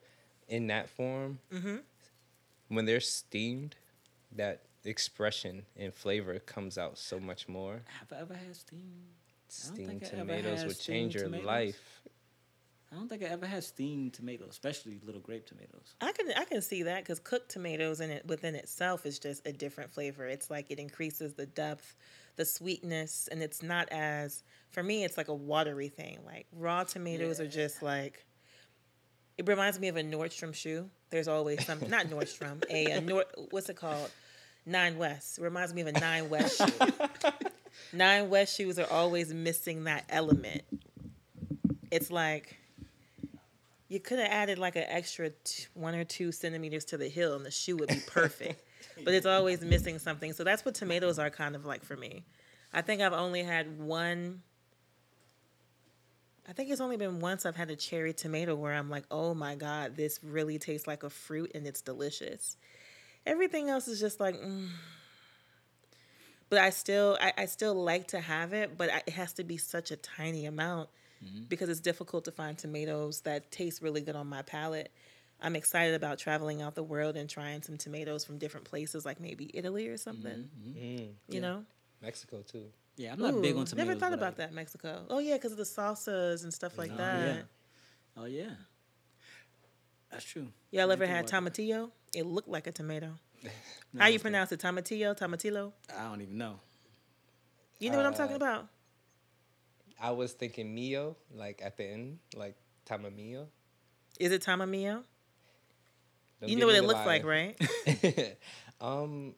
in 0.47 0.67
that 0.67 0.89
form, 0.89 1.39
Mm-hmm. 1.53 1.77
when 2.69 2.85
they're 2.85 2.99
steamed, 2.99 3.75
that 4.35 4.63
expression 4.83 5.65
and 5.77 5.93
flavor 5.93 6.39
comes 6.39 6.77
out 6.77 6.97
so 6.97 7.19
much 7.19 7.47
more. 7.47 7.81
Have 7.99 8.11
I 8.11 8.21
ever 8.21 8.33
had 8.33 8.55
steamed? 8.55 9.07
Steamed 9.47 9.87
think 9.87 10.03
I 10.03 10.07
ever 10.07 10.15
tomatoes 10.17 10.59
had 10.59 10.67
would 10.67 10.79
change 10.79 11.15
your 11.15 11.25
tomatoes. 11.25 11.45
life. 11.45 12.01
I 12.91 12.97
don't 12.97 13.07
think 13.07 13.23
I 13.23 13.27
ever 13.27 13.45
had 13.45 13.63
steamed 13.63 14.13
tomatoes, 14.13 14.49
especially 14.49 14.99
little 15.05 15.21
grape 15.21 15.45
tomatoes. 15.45 15.95
I 16.01 16.11
can 16.11 16.27
I 16.35 16.43
can 16.43 16.61
see 16.61 16.83
that 16.83 17.03
because 17.03 17.19
cooked 17.19 17.49
tomatoes 17.49 18.01
in 18.01 18.09
it 18.09 18.25
within 18.25 18.53
itself 18.53 19.05
is 19.05 19.17
just 19.17 19.47
a 19.47 19.53
different 19.53 19.93
flavor. 19.93 20.27
It's 20.27 20.49
like 20.49 20.69
it 20.69 20.77
increases 20.77 21.33
the 21.33 21.45
depth, 21.45 21.95
the 22.35 22.43
sweetness, 22.43 23.29
and 23.31 23.41
it's 23.41 23.63
not 23.63 23.87
as 23.91 24.43
for 24.71 24.83
me. 24.83 25.05
It's 25.05 25.15
like 25.17 25.29
a 25.29 25.33
watery 25.33 25.87
thing. 25.87 26.19
Like 26.25 26.47
raw 26.51 26.83
tomatoes 26.83 27.39
are 27.39 27.47
just 27.47 27.81
like. 27.81 28.25
It 29.37 29.47
reminds 29.47 29.79
me 29.79 29.87
of 29.87 29.95
a 29.95 30.03
Nordstrom 30.03 30.53
shoe. 30.53 30.89
There's 31.09 31.29
always 31.29 31.65
some 31.65 31.79
not 31.87 32.07
Nordstrom 32.07 32.61
a, 32.69 32.91
a 32.91 33.01
Nord 33.01 33.25
what's 33.51 33.69
it 33.69 33.77
called 33.77 34.11
Nine 34.65 34.97
West. 34.97 35.39
It 35.39 35.43
reminds 35.43 35.73
me 35.73 35.81
of 35.81 35.87
a 35.87 35.93
Nine 35.93 36.29
West 36.29 36.57
shoe. 36.57 36.89
Nine 37.93 38.29
West 38.29 38.57
shoes 38.57 38.77
are 38.77 38.91
always 38.91 39.33
missing 39.33 39.85
that 39.85 40.03
element. 40.09 40.63
It's 41.89 42.11
like 42.11 42.57
you 43.91 43.99
could 43.99 44.19
have 44.19 44.29
added 44.31 44.57
like 44.57 44.77
an 44.77 44.85
extra 44.87 45.31
t- 45.43 45.65
one 45.73 45.93
or 45.95 46.05
two 46.05 46.31
centimeters 46.31 46.85
to 46.85 46.97
the 46.97 47.09
heel, 47.09 47.35
and 47.35 47.45
the 47.45 47.51
shoe 47.51 47.75
would 47.75 47.89
be 47.89 48.01
perfect. 48.07 48.63
but 49.03 49.13
it's 49.13 49.25
always 49.25 49.59
missing 49.59 49.99
something. 49.99 50.31
So 50.31 50.45
that's 50.45 50.63
what 50.63 50.75
tomatoes 50.75 51.19
are 51.19 51.29
kind 51.29 51.57
of 51.57 51.65
like 51.65 51.83
for 51.83 51.97
me. 51.97 52.23
I 52.71 52.81
think 52.81 53.01
I've 53.01 53.11
only 53.11 53.43
had 53.43 53.81
one. 53.81 54.43
I 56.47 56.53
think 56.53 56.69
it's 56.69 56.79
only 56.79 56.95
been 56.95 57.19
once 57.19 57.45
I've 57.45 57.57
had 57.57 57.69
a 57.69 57.75
cherry 57.75 58.13
tomato 58.13 58.55
where 58.55 58.73
I'm 58.73 58.89
like, 58.89 59.03
oh 59.11 59.33
my 59.33 59.55
god, 59.55 59.97
this 59.97 60.21
really 60.23 60.57
tastes 60.57 60.87
like 60.87 61.03
a 61.03 61.09
fruit 61.09 61.51
and 61.53 61.67
it's 61.67 61.81
delicious. 61.81 62.55
Everything 63.25 63.69
else 63.69 63.89
is 63.89 63.99
just 63.99 64.21
like, 64.21 64.35
mm. 64.35 64.69
but 66.49 66.59
I 66.59 66.69
still, 66.69 67.17
I, 67.19 67.33
I 67.39 67.45
still 67.45 67.75
like 67.75 68.07
to 68.07 68.21
have 68.21 68.53
it, 68.53 68.77
but 68.77 68.89
I, 68.89 69.03
it 69.05 69.13
has 69.13 69.33
to 69.33 69.43
be 69.43 69.57
such 69.57 69.91
a 69.91 69.97
tiny 69.97 70.45
amount 70.45 70.89
because 71.49 71.69
it's 71.69 71.79
difficult 71.79 72.25
to 72.25 72.31
find 72.31 72.57
tomatoes 72.57 73.21
that 73.21 73.51
taste 73.51 73.81
really 73.81 74.01
good 74.01 74.15
on 74.15 74.27
my 74.27 74.41
palate. 74.41 74.91
I'm 75.43 75.55
excited 75.55 75.95
about 75.95 76.19
traveling 76.19 76.61
out 76.61 76.75
the 76.75 76.83
world 76.83 77.15
and 77.17 77.27
trying 77.29 77.61
some 77.63 77.77
tomatoes 77.77 78.23
from 78.23 78.37
different 78.37 78.65
places, 78.65 79.05
like 79.05 79.19
maybe 79.19 79.49
Italy 79.53 79.87
or 79.87 79.97
something. 79.97 80.49
Mm, 80.63 81.13
You 81.29 81.39
know, 81.41 81.65
Mexico 82.01 82.41
too. 82.41 82.65
Yeah, 82.97 83.13
I'm 83.13 83.19
not 83.19 83.41
big 83.41 83.55
Ooh, 83.55 83.59
on 83.59 83.65
tomatoes. 83.65 83.73
Never 83.87 83.99
thought 83.99 84.11
but 84.11 84.19
I- 84.19 84.27
about 84.27 84.37
that 84.37 84.53
Mexico. 84.53 85.05
Oh 85.09 85.19
yeah, 85.19 85.35
because 85.35 85.51
of 85.53 85.57
the 85.57 85.63
salsas 85.63 86.43
and 86.43 86.53
stuff 86.53 86.77
like 86.77 86.91
Oh, 86.93 86.97
that. 86.97 87.35
yeah. 87.35 87.41
Oh 88.17 88.25
yeah, 88.25 88.51
that's 90.11 90.25
true. 90.25 90.47
Y'all 90.71 90.89
I 90.89 90.93
ever 90.93 91.05
had 91.07 91.27
about 91.29 91.43
tomatillo? 91.43 91.91
It 92.13 92.25
looked 92.25 92.49
like 92.49 92.67
a 92.67 92.71
tomato. 92.71 93.13
that. 93.43 93.51
How 93.97 94.07
you 94.07 94.15
it's 94.15 94.21
good. 94.23 94.29
pronounce 94.29 94.51
it? 94.51 94.59
Tomatillo? 94.59 95.17
Tomatillo? 95.17 95.71
I 95.97 96.03
don't 96.03 96.21
even 96.21 96.37
know. 96.37 96.59
You 97.79 97.89
know 97.89 97.97
what 97.97 98.05
I'm 98.05 98.13
talking 98.13 98.33
Uh, 98.33 98.37
about? 98.37 98.67
I 100.01 100.11
was 100.11 100.33
thinking 100.33 100.73
mio, 100.73 101.15
like 101.33 101.61
at 101.63 101.77
the 101.77 101.85
end, 101.85 102.19
like 102.35 102.55
tamamio. 102.87 103.47
Is 104.19 104.31
it 104.31 104.41
tamamillo? 104.43 105.03
Don't 106.41 106.49
You 106.49 106.55
know 106.57 106.65
what 106.65 106.75
it 106.75 106.81
the 106.81 106.87
looks 106.87 107.05
like, 107.05 107.23
right? 107.23 107.55
um, 108.81 109.35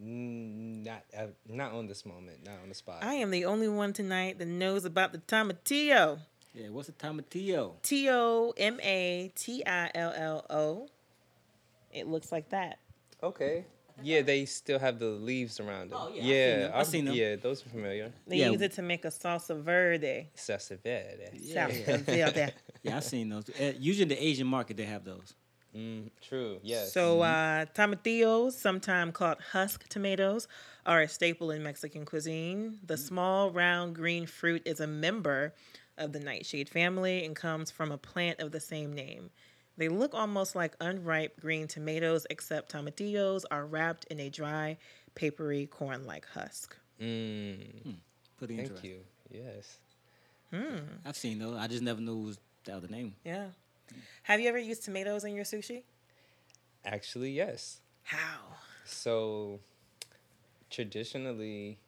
not 0.00 1.02
uh, 1.16 1.26
not 1.48 1.72
on 1.72 1.88
this 1.88 2.06
moment, 2.06 2.46
not 2.46 2.56
on 2.62 2.68
the 2.68 2.74
spot. 2.74 2.98
I 3.02 3.14
am 3.14 3.30
the 3.30 3.44
only 3.44 3.68
one 3.68 3.92
tonight 3.92 4.38
that 4.38 4.46
knows 4.46 4.84
about 4.84 5.12
the 5.12 5.18
tomatillo. 5.18 6.20
Yeah, 6.54 6.68
what's 6.70 6.88
a 6.88 6.92
tomatillo? 6.92 7.82
T 7.82 8.08
O 8.08 8.54
M 8.56 8.78
A 8.82 9.32
T 9.34 9.64
I 9.66 9.90
L 9.94 10.12
L 10.16 10.46
O. 10.48 10.88
It 11.92 12.06
looks 12.06 12.30
like 12.30 12.50
that. 12.50 12.78
okay. 13.22 13.64
Yeah, 14.02 14.22
they 14.22 14.44
still 14.44 14.78
have 14.78 14.98
the 14.98 15.06
leaves 15.06 15.60
around 15.60 15.90
them. 15.90 15.98
Oh, 16.00 16.12
yeah, 16.14 16.20
I've 16.20 16.26
seen 16.26 16.26
yeah, 16.26 16.56
them. 16.56 16.70
I've 16.72 16.80
I've- 16.80 16.90
seen 16.90 17.04
them. 17.06 17.14
Yeah, 17.14 17.36
those 17.36 17.64
are 17.66 17.68
familiar. 17.70 18.12
They 18.26 18.36
Yeah. 18.36 18.50
use 18.50 18.60
it 18.62 18.72
to 18.72 18.82
make 18.82 19.04
a 19.04 19.08
salsa 19.08 19.60
verde. 19.60 20.28
Salsa 20.36 20.78
verde. 20.82 21.30
Yeah. 21.34 21.68
Salsa 21.68 22.00
verde. 22.04 22.52
Yeah, 22.84 22.96
I've 22.96 23.04
seen 23.04 23.28
those. 23.28 23.48
Uh, 23.50 23.72
usually 23.78 24.02
in 24.04 24.08
the 24.08 24.22
Asian 24.24 24.46
market, 24.46 24.76
they 24.76 24.84
have 24.84 25.04
those. 25.04 25.34
Mm, 25.76 26.10
true. 26.22 26.58
Yes. 26.62 26.92
So, 26.92 27.20
uh, 27.22 27.66
tomatillos, 27.74 28.52
sometimes 28.52 29.12
called 29.14 29.38
husk 29.52 29.86
tomatoes, 29.88 30.46
are 30.86 31.02
a 31.02 31.08
staple 31.08 31.50
in 31.50 31.62
Mexican 31.62 32.04
cuisine. 32.06 32.78
The 32.86 32.96
small, 32.96 33.50
round, 33.50 33.94
green 33.96 34.26
fruit 34.26 34.62
is 34.64 34.80
a 34.80 34.86
member 34.86 35.54
of 35.98 36.12
the 36.12 36.20
nightshade 36.20 36.68
family 36.68 37.24
and 37.24 37.34
comes 37.34 37.70
from 37.70 37.90
a 37.90 37.98
plant 37.98 38.38
of 38.40 38.52
the 38.52 38.60
same 38.60 38.92
name. 38.92 39.30
They 39.78 39.88
look 39.88 40.12
almost 40.12 40.56
like 40.56 40.74
unripe 40.80 41.40
green 41.40 41.68
tomatoes, 41.68 42.26
except 42.28 42.72
tomatillos 42.72 43.44
are 43.50 43.64
wrapped 43.64 44.04
in 44.06 44.18
a 44.18 44.28
dry, 44.28 44.76
papery, 45.14 45.66
corn 45.66 46.04
like 46.04 46.26
husk. 46.26 46.76
Mm, 47.00 47.94
Pretty 48.38 48.56
thank 48.56 48.68
interesting. 48.68 48.90
you. 48.90 49.00
Yes. 49.30 49.78
Mmm. 50.52 50.82
I've 51.06 51.16
seen 51.16 51.38
those. 51.38 51.56
I 51.56 51.68
just 51.68 51.82
never 51.82 52.00
knew 52.00 52.16
was 52.16 52.38
the 52.64 52.74
other 52.74 52.88
name. 52.88 53.14
Yeah. 53.24 53.46
Have 54.24 54.40
you 54.40 54.48
ever 54.48 54.58
used 54.58 54.84
tomatoes 54.84 55.22
in 55.24 55.34
your 55.34 55.44
sushi? 55.44 55.82
Actually, 56.84 57.30
yes. 57.30 57.80
How? 58.02 58.40
So 58.84 59.60
traditionally, 60.70 61.78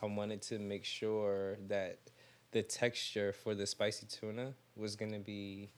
I 0.00 0.06
wanted 0.06 0.42
to 0.42 0.58
make 0.60 0.84
sure 0.84 1.56
that 1.68 1.98
the 2.52 2.62
texture 2.62 3.32
for 3.32 3.54
the 3.54 3.66
spicy 3.66 4.06
tuna 4.06 4.54
was 4.76 4.94
going 4.94 5.12
to 5.12 5.18
be 5.18 5.70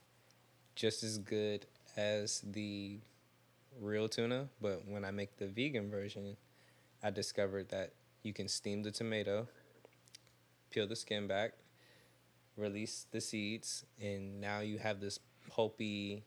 just 0.75 1.03
as 1.03 1.17
good 1.17 1.65
as 1.97 2.41
the 2.41 2.99
real 3.79 4.07
tuna. 4.07 4.49
But 4.61 4.87
when 4.87 5.05
I 5.05 5.11
make 5.11 5.37
the 5.37 5.47
vegan 5.47 5.89
version, 5.89 6.37
I 7.03 7.09
discovered 7.09 7.69
that 7.69 7.93
you 8.23 8.33
can 8.33 8.47
steam 8.47 8.83
the 8.83 8.91
tomato, 8.91 9.47
peel 10.71 10.87
the 10.87 10.95
skin 10.95 11.27
back, 11.27 11.53
release 12.57 13.05
the 13.11 13.21
seeds, 13.21 13.85
and 14.01 14.41
now 14.41 14.59
you 14.59 14.77
have 14.77 14.99
this 14.99 15.19
pulpy, 15.49 16.23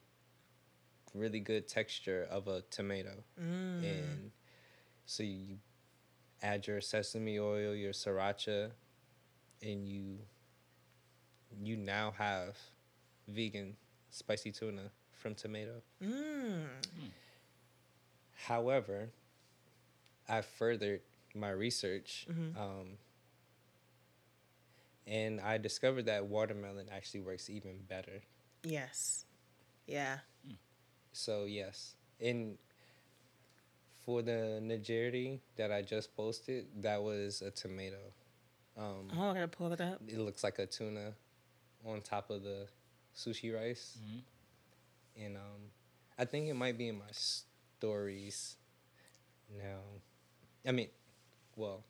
really 1.14 1.40
good 1.40 1.68
texture 1.68 2.26
of 2.30 2.48
a 2.48 2.62
tomato. 2.70 3.24
Mm. 3.40 3.82
And 3.82 4.30
so 5.06 5.22
you 5.22 5.58
add 6.42 6.66
your 6.66 6.80
sesame 6.80 7.38
oil, 7.38 7.74
your 7.74 7.92
sriracha, 7.92 8.70
and 9.62 9.88
you 9.88 10.18
you 11.60 11.76
now 11.76 12.12
have 12.16 12.56
vegan 13.26 13.74
spicy 14.10 14.52
tuna 14.52 14.90
from 15.12 15.34
tomato. 15.34 15.82
Mm. 16.02 16.66
However, 18.34 19.08
I 20.28 20.42
furthered 20.42 21.00
my 21.34 21.50
research, 21.50 22.26
um, 22.56 22.96
and 25.06 25.40
I 25.40 25.58
discovered 25.58 26.06
that 26.06 26.26
watermelon 26.26 26.86
actually 26.92 27.20
works 27.20 27.48
even 27.50 27.78
better. 27.88 28.22
Yes. 28.62 29.24
Yeah. 29.86 30.18
So 31.12 31.44
yes, 31.46 31.94
and 32.20 32.56
for 34.04 34.22
the 34.22 34.60
Nigiri 34.62 35.40
that 35.56 35.72
I 35.72 35.82
just 35.82 36.14
posted, 36.16 36.66
that 36.82 37.02
was 37.02 37.42
a 37.42 37.50
tomato. 37.50 37.96
Um, 38.76 39.08
Oh, 39.16 39.30
I 39.30 39.34
gotta 39.34 39.48
pull 39.48 39.72
it 39.72 39.80
up. 39.80 40.00
it 40.06 40.18
looks 40.18 40.44
like 40.44 40.58
a 40.60 40.66
tuna 40.66 41.12
on 41.84 42.00
top 42.02 42.30
of 42.30 42.42
the 42.44 42.68
sushi 43.18 43.52
rice, 43.54 43.98
and 45.20 45.36
um, 45.36 45.60
I 46.18 46.24
think 46.24 46.48
it 46.48 46.54
might 46.54 46.78
be 46.78 46.88
in 46.88 46.98
my 46.98 47.10
stories 47.10 48.56
now. 49.58 49.80
I 50.66 50.70
mean, 50.72 50.88
well, 51.56 51.82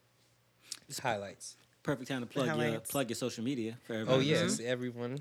it's 0.89 0.99
highlights. 0.99 1.57
Perfect 1.83 2.09
time 2.09 2.21
to 2.21 2.27
plug 2.27 2.57
your 2.59 2.81
plug 2.81 3.09
your 3.11 3.17
social 3.17 3.45
media 3.45 3.77
for 3.87 3.93
Oh 3.95 4.01
everybody. 4.01 4.25
yes, 4.27 4.61
everyone. 4.65 5.19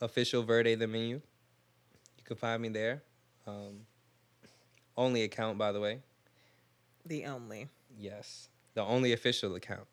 Official 0.00 0.42
Verde 0.42 0.74
the 0.74 0.86
menu. 0.86 1.16
You 1.16 2.24
can 2.24 2.36
find 2.36 2.60
me 2.62 2.68
there. 2.70 3.02
Um, 3.46 3.80
only 4.96 5.22
account, 5.22 5.58
by 5.58 5.72
the 5.72 5.80
way. 5.80 6.00
The 7.06 7.24
only 7.26 7.68
Yes, 7.98 8.48
the 8.74 8.82
only 8.82 9.12
official 9.12 9.54
account. 9.54 9.86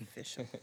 official. 0.00 0.46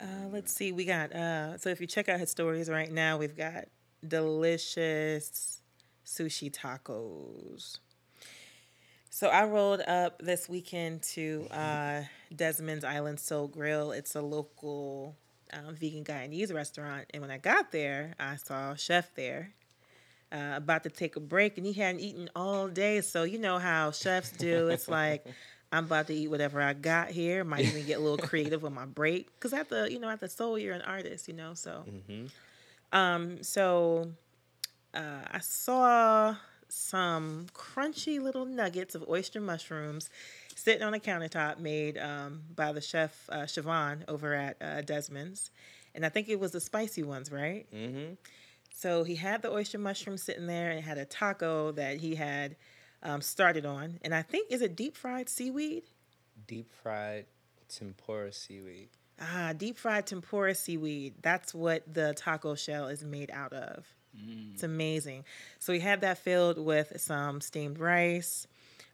Uh, 0.00 0.28
let's 0.32 0.52
see. 0.52 0.72
We 0.72 0.84
got 0.84 1.12
uh, 1.12 1.58
so 1.58 1.70
if 1.70 1.80
you 1.80 1.86
check 1.86 2.08
out 2.08 2.18
his 2.18 2.30
stories 2.30 2.68
right 2.68 2.90
now, 2.90 3.16
we've 3.16 3.36
got 3.36 3.66
delicious 4.06 5.60
sushi 6.04 6.52
tacos. 6.52 7.78
So 9.10 9.28
I 9.28 9.44
rolled 9.44 9.80
up 9.82 10.18
this 10.20 10.48
weekend 10.48 11.02
to 11.14 11.46
uh, 11.52 12.02
Desmond's 12.34 12.84
Island 12.84 13.20
Soul 13.20 13.46
Grill. 13.46 13.92
It's 13.92 14.16
a 14.16 14.20
local 14.20 15.14
um, 15.52 15.76
vegan 15.76 16.02
Guyanese 16.02 16.52
restaurant, 16.52 17.06
and 17.14 17.22
when 17.22 17.30
I 17.30 17.38
got 17.38 17.70
there, 17.70 18.14
I 18.18 18.36
saw 18.36 18.74
chef 18.74 19.14
there. 19.14 19.52
Uh, 20.32 20.54
about 20.56 20.82
to 20.82 20.90
take 20.90 21.14
a 21.14 21.20
break, 21.20 21.58
and 21.58 21.66
he 21.66 21.72
hadn't 21.72 22.00
eaten 22.00 22.28
all 22.34 22.66
day. 22.66 23.00
So 23.02 23.22
you 23.22 23.38
know 23.38 23.58
how 23.58 23.92
chefs 23.92 24.32
do. 24.32 24.66
It's 24.66 24.88
like 24.88 25.24
I'm 25.74 25.84
about 25.84 26.06
to 26.06 26.14
eat 26.14 26.28
whatever 26.28 26.62
I 26.62 26.72
got 26.72 27.08
here. 27.08 27.42
Might 27.44 27.64
even 27.64 27.84
get 27.84 27.98
a 27.98 28.00
little 28.00 28.18
creative 28.28 28.62
with 28.62 28.72
my 28.72 28.86
break 28.86 29.28
because 29.34 29.52
at 29.52 29.68
the 29.68 29.90
you 29.90 29.98
know 29.98 30.08
at 30.08 30.20
the 30.20 30.28
soul 30.28 30.56
you're 30.56 30.74
an 30.74 30.82
artist, 30.82 31.26
you 31.26 31.34
know. 31.34 31.54
So, 31.54 31.84
um, 32.92 33.42
so 33.42 34.12
uh, 34.94 35.22
I 35.30 35.40
saw 35.40 36.36
some 36.68 37.46
crunchy 37.52 38.20
little 38.20 38.44
nuggets 38.44 38.94
of 38.94 39.04
oyster 39.08 39.40
mushrooms 39.40 40.10
sitting 40.54 40.82
on 40.82 40.94
a 40.94 40.98
countertop 40.98 41.58
made 41.58 41.98
um, 41.98 42.42
by 42.54 42.72
the 42.72 42.80
chef 42.80 43.28
uh, 43.30 43.38
Siobhan 43.38 44.04
over 44.08 44.32
at 44.32 44.56
uh, 44.60 44.82
Desmond's, 44.82 45.50
and 45.94 46.06
I 46.06 46.08
think 46.08 46.28
it 46.28 46.38
was 46.38 46.52
the 46.52 46.60
spicy 46.60 47.02
ones, 47.02 47.32
right? 47.32 47.66
Mm-hmm. 47.74 48.14
So 48.72 49.02
he 49.02 49.16
had 49.16 49.42
the 49.42 49.50
oyster 49.50 49.78
mushroom 49.78 50.18
sitting 50.18 50.46
there 50.46 50.70
and 50.70 50.84
had 50.84 50.98
a 50.98 51.04
taco 51.04 51.72
that 51.72 51.98
he 51.98 52.14
had 52.14 52.56
um, 53.04 53.20
started 53.20 53.66
on. 53.66 53.98
And 54.02 54.14
I 54.14 54.22
think, 54.22 54.50
is 54.50 54.62
it 54.62 54.76
deep 54.76 54.96
fried 54.96 55.28
seaweed? 55.28 55.84
Deep 56.46 56.70
fried 56.82 57.26
tempura 57.68 58.32
seaweed. 58.32 58.88
Ah, 59.20 59.52
deep 59.56 59.78
fried 59.78 60.06
tempura 60.06 60.54
seaweed. 60.54 61.14
That's 61.22 61.54
what 61.54 61.82
the 61.92 62.14
taco 62.14 62.54
shell 62.54 62.88
is 62.88 63.04
made 63.04 63.30
out 63.30 63.52
of. 63.52 63.86
It's 64.52 64.62
amazing. 64.62 65.24
So 65.58 65.72
we 65.72 65.80
had 65.80 66.02
that 66.02 66.18
filled 66.18 66.56
with 66.58 66.92
some 67.00 67.40
steamed 67.40 67.80
rice, 67.80 68.46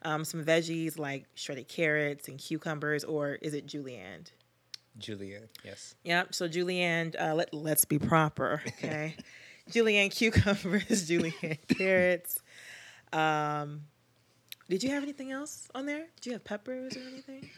um, 0.02 0.24
some 0.24 0.42
veggies 0.44 0.98
like 0.98 1.26
shredded 1.34 1.68
carrots 1.68 2.26
and 2.28 2.38
cucumbers, 2.38 3.04
or 3.04 3.34
is 3.34 3.52
it 3.52 3.66
julienne? 3.66 4.24
Julienne, 4.98 5.48
Yes. 5.62 5.94
Yep. 6.04 6.34
So 6.34 6.48
julienne, 6.48 7.12
uh, 7.20 7.34
let 7.34 7.52
let's 7.52 7.84
be 7.84 7.98
proper, 7.98 8.62
okay? 8.66 9.14
julienne 9.70 10.10
cucumbers, 10.10 11.06
julienne 11.08 11.58
carrots. 11.68 12.40
Um, 13.12 13.82
did 14.70 14.84
you 14.84 14.90
have 14.90 15.02
anything 15.02 15.32
else 15.32 15.68
on 15.74 15.84
there? 15.84 16.06
Did 16.20 16.26
you 16.26 16.32
have 16.32 16.44
peppers 16.44 16.96
or 16.96 17.00
anything? 17.00 17.50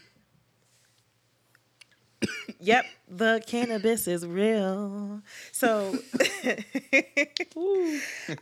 yep, 2.60 2.86
the 3.06 3.42
cannabis 3.46 4.08
is 4.08 4.26
real. 4.26 5.20
So 5.52 5.94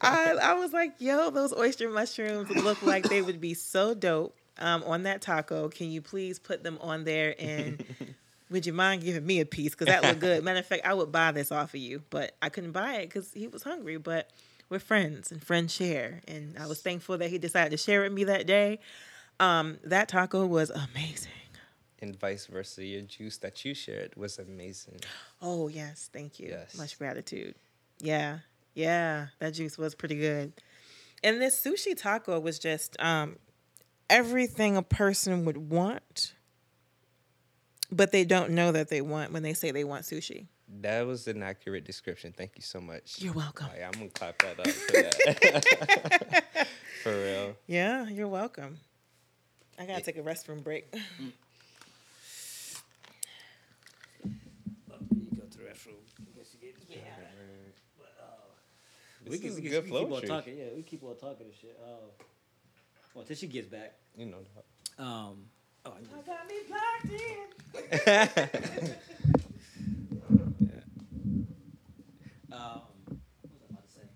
I, 0.01 0.37
I 0.41 0.55
was 0.55 0.73
like, 0.73 0.93
yo, 0.99 1.31
those 1.31 1.53
oyster 1.53 1.91
mushrooms 1.91 2.49
look 2.51 2.81
like 2.83 3.09
they 3.09 3.23
would 3.23 3.41
be 3.41 3.55
so 3.55 3.93
dope 3.93 4.37
um, 4.59 4.85
on 4.85 5.03
that 5.03 5.21
taco. 5.21 5.69
Can 5.69 5.91
you 5.91 6.01
please 6.01 6.39
put 6.39 6.63
them 6.63 6.79
on 6.81 7.03
there 7.03 7.35
and 7.41 7.85
would 8.51 8.67
you 8.67 8.73
mind 8.73 9.03
giving 9.03 9.27
me 9.27 9.41
a 9.41 9.47
piece? 9.47 9.73
Because 9.73 9.89
that 9.89 10.05
looked 10.05 10.21
good. 10.21 10.45
Matter 10.45 10.61
of 10.61 10.67
fact, 10.67 10.87
I 10.87 10.95
would 10.95 11.11
buy 11.11 11.33
this 11.33 11.51
off 11.51 11.75
of 11.75 11.81
you, 11.81 12.03
but 12.11 12.37
I 12.41 12.51
couldn't 12.51 12.73
buy 12.73 12.99
it 12.99 13.09
because 13.09 13.33
he 13.33 13.49
was 13.49 13.65
hungry. 13.65 13.97
But 13.97 14.31
we're 14.71 14.79
friends 14.79 15.31
and 15.31 15.43
friends 15.43 15.75
share. 15.75 16.23
And 16.29 16.57
I 16.59 16.67
was 16.67 16.81
thankful 16.81 17.19
that 17.19 17.29
he 17.29 17.39
decided 17.39 17.71
to 17.73 17.77
share 17.77 18.03
with 18.03 18.13
me 18.13 18.25
that 18.25 18.47
day. 18.47 18.79
Um, 19.41 19.79
that 19.85 20.09
taco 20.09 20.47
was 20.47 20.71
amazing. 20.71 21.33
And 22.01 22.19
vice 22.19 22.47
versa. 22.47 22.85
Your 22.85 23.03
juice 23.03 23.37
that 23.39 23.65
you 23.65 23.75
shared 23.75 24.15
was 24.17 24.39
amazing. 24.39 25.01
Oh, 25.43 25.69
yes. 25.69 26.09
Thank 26.13 26.39
you. 26.39 26.49
Yes. 26.49 26.79
Much 26.79 26.99
gratitude. 26.99 27.55
Yeah. 28.01 28.39
Yeah. 28.75 29.27
That 29.41 29.51
juice 29.51 29.77
was 29.77 29.95
pretty 29.95 30.17
good. 30.17 30.53
And 31.23 31.43
this 31.43 31.63
sushi 31.63 31.95
taco 31.95 32.41
was 32.41 32.59
just 32.59 32.97
um, 33.01 33.37
everything 34.09 34.77
a 34.77 34.83
person 34.83 35.45
would 35.45 35.71
want, 35.71 36.35
but 37.93 38.13
they 38.13 38.25
don't 38.25 38.53
know 38.53 38.73
that 38.73 38.89
they 38.89 39.03
want 39.03 39.33
when 39.33 39.43
they 39.43 39.53
say 39.53 39.71
they 39.71 39.85
want 39.85 40.05
sushi. 40.05 40.47
That 40.79 41.07
was 41.07 41.27
an 41.27 41.43
accurate 41.43 41.85
description. 41.85 42.33
Thank 42.37 42.53
you 42.57 42.63
so 42.63 42.81
much. 42.81 43.21
You're 43.21 43.33
welcome. 43.33 43.67
Like, 43.67 43.83
I'm 43.83 43.91
gonna 43.93 44.09
clap 44.11 44.39
that 44.39 44.61
up 44.61 44.69
for 44.69 44.93
that. 44.93 46.67
for 47.03 47.13
real. 47.13 47.57
Yeah, 47.67 48.09
you're 48.09 48.29
welcome. 48.29 48.79
I 49.79 49.87
gotta 49.87 50.03
take 50.03 50.17
a 50.17 50.23
restroom 50.23 50.63
break. 50.63 50.95
You 54.23 55.37
go 55.37 55.43
to 55.51 55.59
the 55.59 55.65
restroom. 55.65 55.95
We 59.29 59.39
can, 59.39 59.55
we 59.55 59.61
good 59.61 59.85
we 59.85 59.91
keep 59.91 60.11
on 60.11 60.23
talking. 60.23 60.57
Yeah, 60.57 60.65
we 60.75 60.83
keep 60.83 61.05
on 61.05 61.17
talking 61.17 61.47
and 61.47 61.55
shit. 61.55 61.79
Oh, 61.85 62.11
well, 63.15 63.25
till 63.25 63.37
she 63.37 63.47
gets 63.47 63.69
back. 63.69 63.95
You 64.17 64.27
know. 64.27 64.39
Um, 64.99 65.45
oh, 65.85 65.93
I 65.93 65.99
I 66.19 66.23
got 66.23 66.49
me 66.49 66.57
plugged 66.67 67.13
in. 68.81 68.91
Um, 72.53 72.81
what 73.07 73.53
was 73.53 73.63
I 73.63 73.67
about 73.71 73.85
to 73.87 73.93
say? 73.95 74.07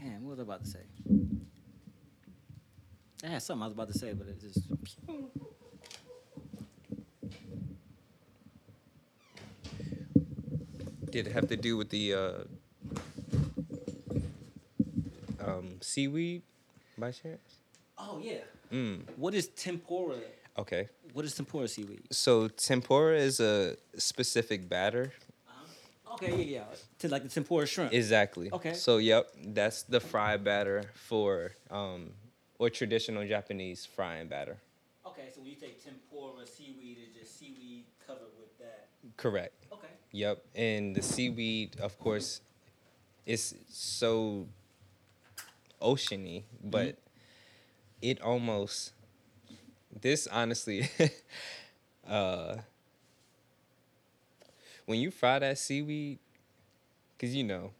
Man, 0.00 0.22
what 0.22 0.29
was 0.40 0.48
I 0.48 0.54
about 0.54 0.64
to 0.64 0.70
say? 0.70 0.80
I 3.24 3.26
had 3.28 3.42
something 3.42 3.62
I 3.62 3.66
was 3.66 3.74
about 3.74 3.88
to 3.92 3.98
say, 3.98 4.12
but 4.14 4.26
it 4.28 4.40
just. 4.40 4.60
Did 11.10 11.26
it 11.26 11.32
have 11.32 11.48
to 11.48 11.56
do 11.56 11.76
with 11.76 11.90
the 11.90 12.14
uh, 12.14 12.32
um, 15.44 15.66
seaweed 15.80 16.42
by 16.96 17.10
chance? 17.10 17.40
Oh 17.98 18.20
yeah. 18.22 18.38
Mm, 18.72 19.02
What 19.16 19.34
is 19.34 19.48
tempura? 19.48 20.16
okay. 20.58 20.88
What 21.12 21.24
is 21.24 21.34
tempura 21.34 21.66
seaweed? 21.66 22.02
So 22.12 22.46
tempura 22.46 23.16
is 23.18 23.40
a 23.40 23.76
specific 23.98 24.68
batter. 24.68 25.12
Okay, 26.12 26.44
yeah, 26.44 26.58
yeah. 26.60 26.64
To 27.00 27.08
like 27.08 27.22
the 27.22 27.28
tempura 27.28 27.66
shrimp. 27.66 27.92
Exactly. 27.92 28.50
Okay. 28.52 28.72
So 28.72 28.98
yep, 28.98 29.28
that's 29.54 29.82
the 29.82 30.00
fry 30.00 30.36
batter 30.36 30.84
for 30.94 31.52
um, 31.70 32.10
or 32.58 32.68
traditional 32.70 33.26
Japanese 33.26 33.86
frying 33.86 34.28
batter. 34.28 34.58
okay, 35.06 35.28
so 35.34 35.40
when 35.40 35.50
you 35.50 35.56
take 35.56 35.82
tempura 35.82 36.46
seaweed, 36.46 36.98
it's 37.02 37.18
just 37.18 37.38
seaweed 37.38 37.84
covered 38.06 38.32
with 38.38 38.56
that. 38.58 38.88
Correct. 39.16 39.54
Okay. 39.72 39.88
Yep. 40.12 40.42
And 40.54 40.94
the 40.96 41.02
seaweed, 41.02 41.76
of 41.80 41.98
course, 41.98 42.40
is 43.26 43.54
so 43.68 44.46
oceany, 45.80 46.44
but 46.62 46.96
it 48.02 48.20
almost 48.20 48.92
this 50.00 50.26
honestly 50.28 50.88
uh 52.08 52.56
when 54.90 54.98
you 54.98 55.10
fry 55.12 55.38
that 55.38 55.56
seaweed 55.56 56.18
cuz 57.18 57.32
you 57.34 57.44
know 57.44 57.70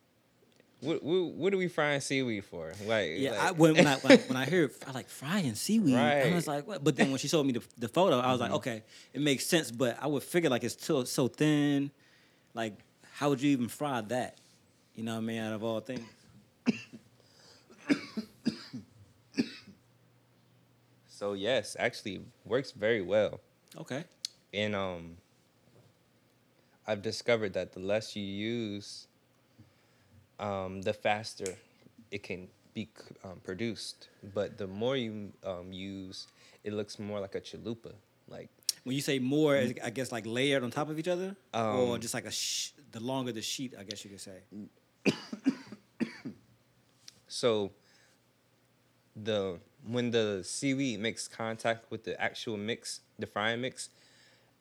what, 0.80 1.02
what 1.02 1.22
what 1.40 1.52
are 1.54 1.58
we 1.58 1.68
frying 1.68 2.00
seaweed 2.00 2.44
for? 2.44 2.72
Like 2.86 3.10
Yeah, 3.16 3.32
like- 3.32 3.40
I, 3.40 3.50
when, 3.50 3.74
when 3.74 3.86
I 3.86 3.96
when, 3.96 4.12
I- 4.36 4.42
I 4.42 4.44
heard 4.46 4.70
I 4.86 4.92
like 4.92 5.08
frying 5.10 5.54
seaweed, 5.54 5.94
I 5.96 6.22
Right. 6.24 6.32
was 6.34 6.46
like, 6.46 6.66
what? 6.66 6.82
But 6.84 6.94
then 6.96 7.10
when 7.10 7.18
she 7.18 7.28
showed 7.28 7.44
me 7.44 7.52
the, 7.52 7.62
the 7.76 7.88
photo, 7.88 8.18
I 8.20 8.30
was 8.32 8.40
Mm-hmm. 8.40 8.52
like, 8.52 8.58
okay, 8.60 8.82
it 9.12 9.20
makes 9.20 9.44
sense. 9.44 9.70
But 9.70 9.98
I 10.00 10.06
would 10.06 10.22
figure 10.22 10.48
like 10.48 10.64
it's 10.64 10.82
so 10.82 11.04
so 11.04 11.28
thin, 11.28 11.90
like 12.54 12.74
how 13.18 13.28
would 13.30 13.42
you 13.42 13.50
even 13.50 13.68
fry 13.68 14.00
that? 14.02 14.38
You 14.94 15.02
know 15.04 15.12
what 15.14 15.18
I 15.24 15.28
mean? 15.28 15.40
Out 15.42 15.52
of 15.54 15.62
all 15.64 15.80
things. 15.80 16.08
so 21.08 21.34
yes, 21.34 21.76
actually 21.78 22.20
works 22.44 22.70
very 22.72 23.02
well. 23.02 23.40
Okay. 23.76 24.04
and 24.54 24.74
um 24.74 25.16
i've 26.86 27.02
discovered 27.02 27.52
that 27.52 27.72
the 27.72 27.80
less 27.80 28.16
you 28.16 28.22
use 28.22 29.06
um 30.38 30.82
the 30.82 30.92
faster 30.92 31.56
it 32.10 32.22
can 32.22 32.48
be 32.74 32.88
um, 33.24 33.40
produced. 33.44 34.08
But 34.34 34.58
the 34.58 34.66
more 34.66 34.96
you 34.96 35.32
um, 35.44 35.72
use 35.72 36.26
it 36.64 36.72
looks 36.72 36.98
more 36.98 37.20
like 37.20 37.34
a 37.34 37.40
chalupa 37.40 37.92
like 38.28 38.48
When 38.84 38.94
you 38.94 39.02
say 39.02 39.18
more, 39.18 39.56
is 39.56 39.70
it, 39.72 39.78
I 39.82 39.90
guess 39.90 40.12
like 40.12 40.24
layered 40.26 40.62
on 40.62 40.70
top 40.70 40.88
of 40.88 40.98
each 40.98 41.08
other, 41.08 41.36
or 41.52 41.94
Um, 41.94 42.00
just 42.00 42.14
like 42.14 42.26
a 42.26 42.30
sh- 42.30 42.72
the 42.92 43.00
longer 43.00 43.32
the 43.32 43.42
sheet, 43.42 43.74
I 43.78 43.84
guess 43.84 44.04
you 44.04 44.10
could 44.10 44.20
say. 44.20 44.38
so 47.28 47.72
the 49.16 49.58
when 49.86 50.10
the 50.10 50.42
seaweed 50.44 51.00
makes 51.00 51.26
contact 51.26 51.90
with 51.90 52.04
the 52.04 52.20
actual 52.20 52.56
mix, 52.56 53.00
the 53.18 53.26
frying 53.26 53.60
mix, 53.60 53.88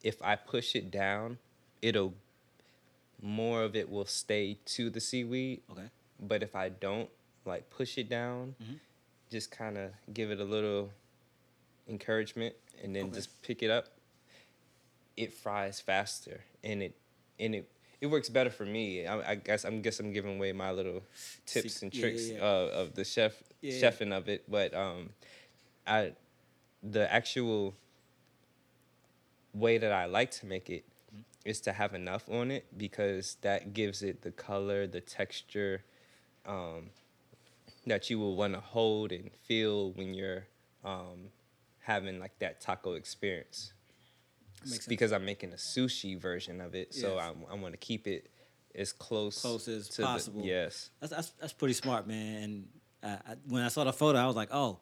if 0.01 0.21
I 0.21 0.35
push 0.35 0.75
it 0.75 0.89
down, 0.89 1.37
it'll 1.81 2.13
more 3.21 3.63
of 3.63 3.75
it 3.75 3.89
will 3.89 4.05
stay 4.05 4.57
to 4.65 4.89
the 4.89 4.99
seaweed. 4.99 5.61
Okay. 5.71 5.89
But 6.19 6.43
if 6.43 6.55
I 6.55 6.69
don't 6.69 7.09
like 7.45 7.69
push 7.69 7.97
it 7.97 8.09
down, 8.09 8.55
just 9.29 9.51
kind 9.51 9.77
of 9.77 9.91
give 10.13 10.31
it 10.31 10.39
a 10.39 10.43
little 10.43 10.91
encouragement 11.87 12.55
and 12.83 12.95
then 12.95 13.05
Okay. 13.05 13.15
just 13.15 13.41
pick 13.41 13.61
it 13.63 13.69
up, 13.69 13.87
it 15.17 15.33
fries 15.33 15.79
faster 15.81 16.43
and 16.63 16.81
it 16.83 16.95
and 17.39 17.55
it 17.55 17.69
it 18.01 18.07
works 18.07 18.29
better 18.29 18.49
for 18.49 18.65
me. 18.65 19.05
I, 19.05 19.31
I 19.31 19.35
guess 19.35 19.65
I'm 19.65 19.81
guess 19.81 19.99
I'm 19.99 20.13
giving 20.13 20.37
away 20.37 20.53
my 20.53 20.71
little 20.71 21.03
tips 21.45 21.81
and 21.81 21.91
tricks 21.91 22.27
yeah, 22.29 22.37
yeah. 22.37 22.43
Uh, 22.43 22.69
of 22.81 22.95
the 22.95 23.03
chef 23.03 23.33
chefing 23.63 24.13
of 24.13 24.29
it, 24.29 24.43
but 24.49 24.73
um, 24.73 25.09
I 25.85 26.13
the 26.81 27.11
actual 27.11 27.75
way 29.53 29.77
that 29.77 29.91
I 29.91 30.05
like 30.05 30.31
to 30.31 30.45
make 30.45 30.69
it 30.69 30.83
Mm-hmm. 30.83 30.88
Is 31.45 31.61
to 31.61 31.71
have 31.73 31.93
enough 31.93 32.27
on 32.29 32.51
it 32.51 32.65
because 32.77 33.37
that 33.41 33.73
gives 33.73 34.03
it 34.03 34.21
the 34.21 34.31
color, 34.31 34.85
the 34.87 35.01
texture 35.01 35.83
um, 36.45 36.89
that 37.87 38.09
you 38.09 38.19
will 38.19 38.35
want 38.35 38.53
to 38.53 38.59
hold 38.59 39.11
and 39.11 39.31
feel 39.47 39.91
when 39.93 40.13
you're 40.13 40.45
um, 40.83 41.29
having 41.81 42.19
like 42.19 42.37
that 42.39 42.59
taco 42.61 42.93
experience. 42.93 43.73
Because 44.89 45.13
I'm 45.13 45.23
making 45.23 45.53
a 45.53 45.55
sushi 45.55 46.19
version 46.19 46.59
of 46.59 46.75
it, 46.75 46.93
so 46.93 47.15
Yes. 47.15 47.33
I, 47.49 47.53
I 47.53 47.55
want 47.55 47.73
to 47.73 47.77
keep 47.77 48.07
it 48.07 48.29
as 48.75 48.91
close, 48.91 49.41
Close 49.41 49.67
as 49.69 49.87
to 49.89 50.01
the- 50.01 50.07
possible. 50.07 50.41
yes. 50.43 50.89
That's, 50.99 51.13
that's 51.13 51.29
that's 51.39 51.53
pretty 51.53 51.73
smart, 51.73 52.05
man. 52.07 52.43
And 52.43 52.67
uh, 53.01 53.17
I, 53.25 53.35
when 53.47 53.63
I 53.63 53.69
saw 53.69 53.85
the 53.85 53.93
photo, 53.93 54.19
I 54.19 54.27
was 54.27 54.35
like, 54.35 54.49
oh, 54.51 54.79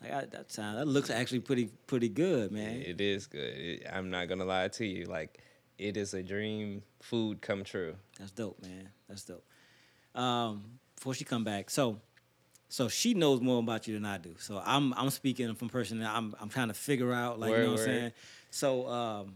like 0.00 0.12
I, 0.12 0.24
that 0.26 0.52
sound 0.52 0.78
that 0.78 0.86
looks 0.86 1.10
actually 1.10 1.40
pretty 1.40 1.66
pretty 1.88 2.08
good, 2.08 2.52
man. 2.52 2.76
It 2.82 3.00
is 3.00 3.26
good. 3.26 3.40
It, 3.56 3.86
I'm 3.92 4.10
not 4.10 4.28
gonna 4.28 4.44
lie 4.44 4.68
to 4.68 4.86
you. 4.86 5.06
Like, 5.06 5.40
it 5.78 5.96
is 5.96 6.14
a 6.14 6.22
dream 6.22 6.82
food 7.00 7.40
come 7.40 7.64
true. 7.64 7.94
That's 8.18 8.30
dope, 8.30 8.60
man. 8.62 8.88
That's 9.08 9.24
dope. 9.24 9.44
Um, 10.14 10.78
before 10.94 11.14
she 11.14 11.24
come 11.24 11.44
back, 11.44 11.68
so 11.70 12.00
so 12.68 12.88
she 12.88 13.14
knows 13.14 13.40
more 13.40 13.58
about 13.60 13.86
you 13.86 13.94
than 13.94 14.04
I 14.04 14.18
do. 14.18 14.34
So 14.38 14.62
I'm 14.64 14.94
I'm 14.94 15.10
speaking 15.10 15.54
from 15.54 15.68
person 15.68 16.00
that 16.00 16.10
I'm 16.14 16.34
I'm 16.40 16.48
trying 16.48 16.68
to 16.68 16.74
figure 16.74 17.12
out, 17.12 17.38
like 17.38 17.48
you 17.50 17.54
Word, 17.56 17.62
know 17.64 17.72
what 17.72 17.80
I'm 17.80 17.84
saying. 17.86 18.12
So 18.50 18.88
um, 18.88 19.34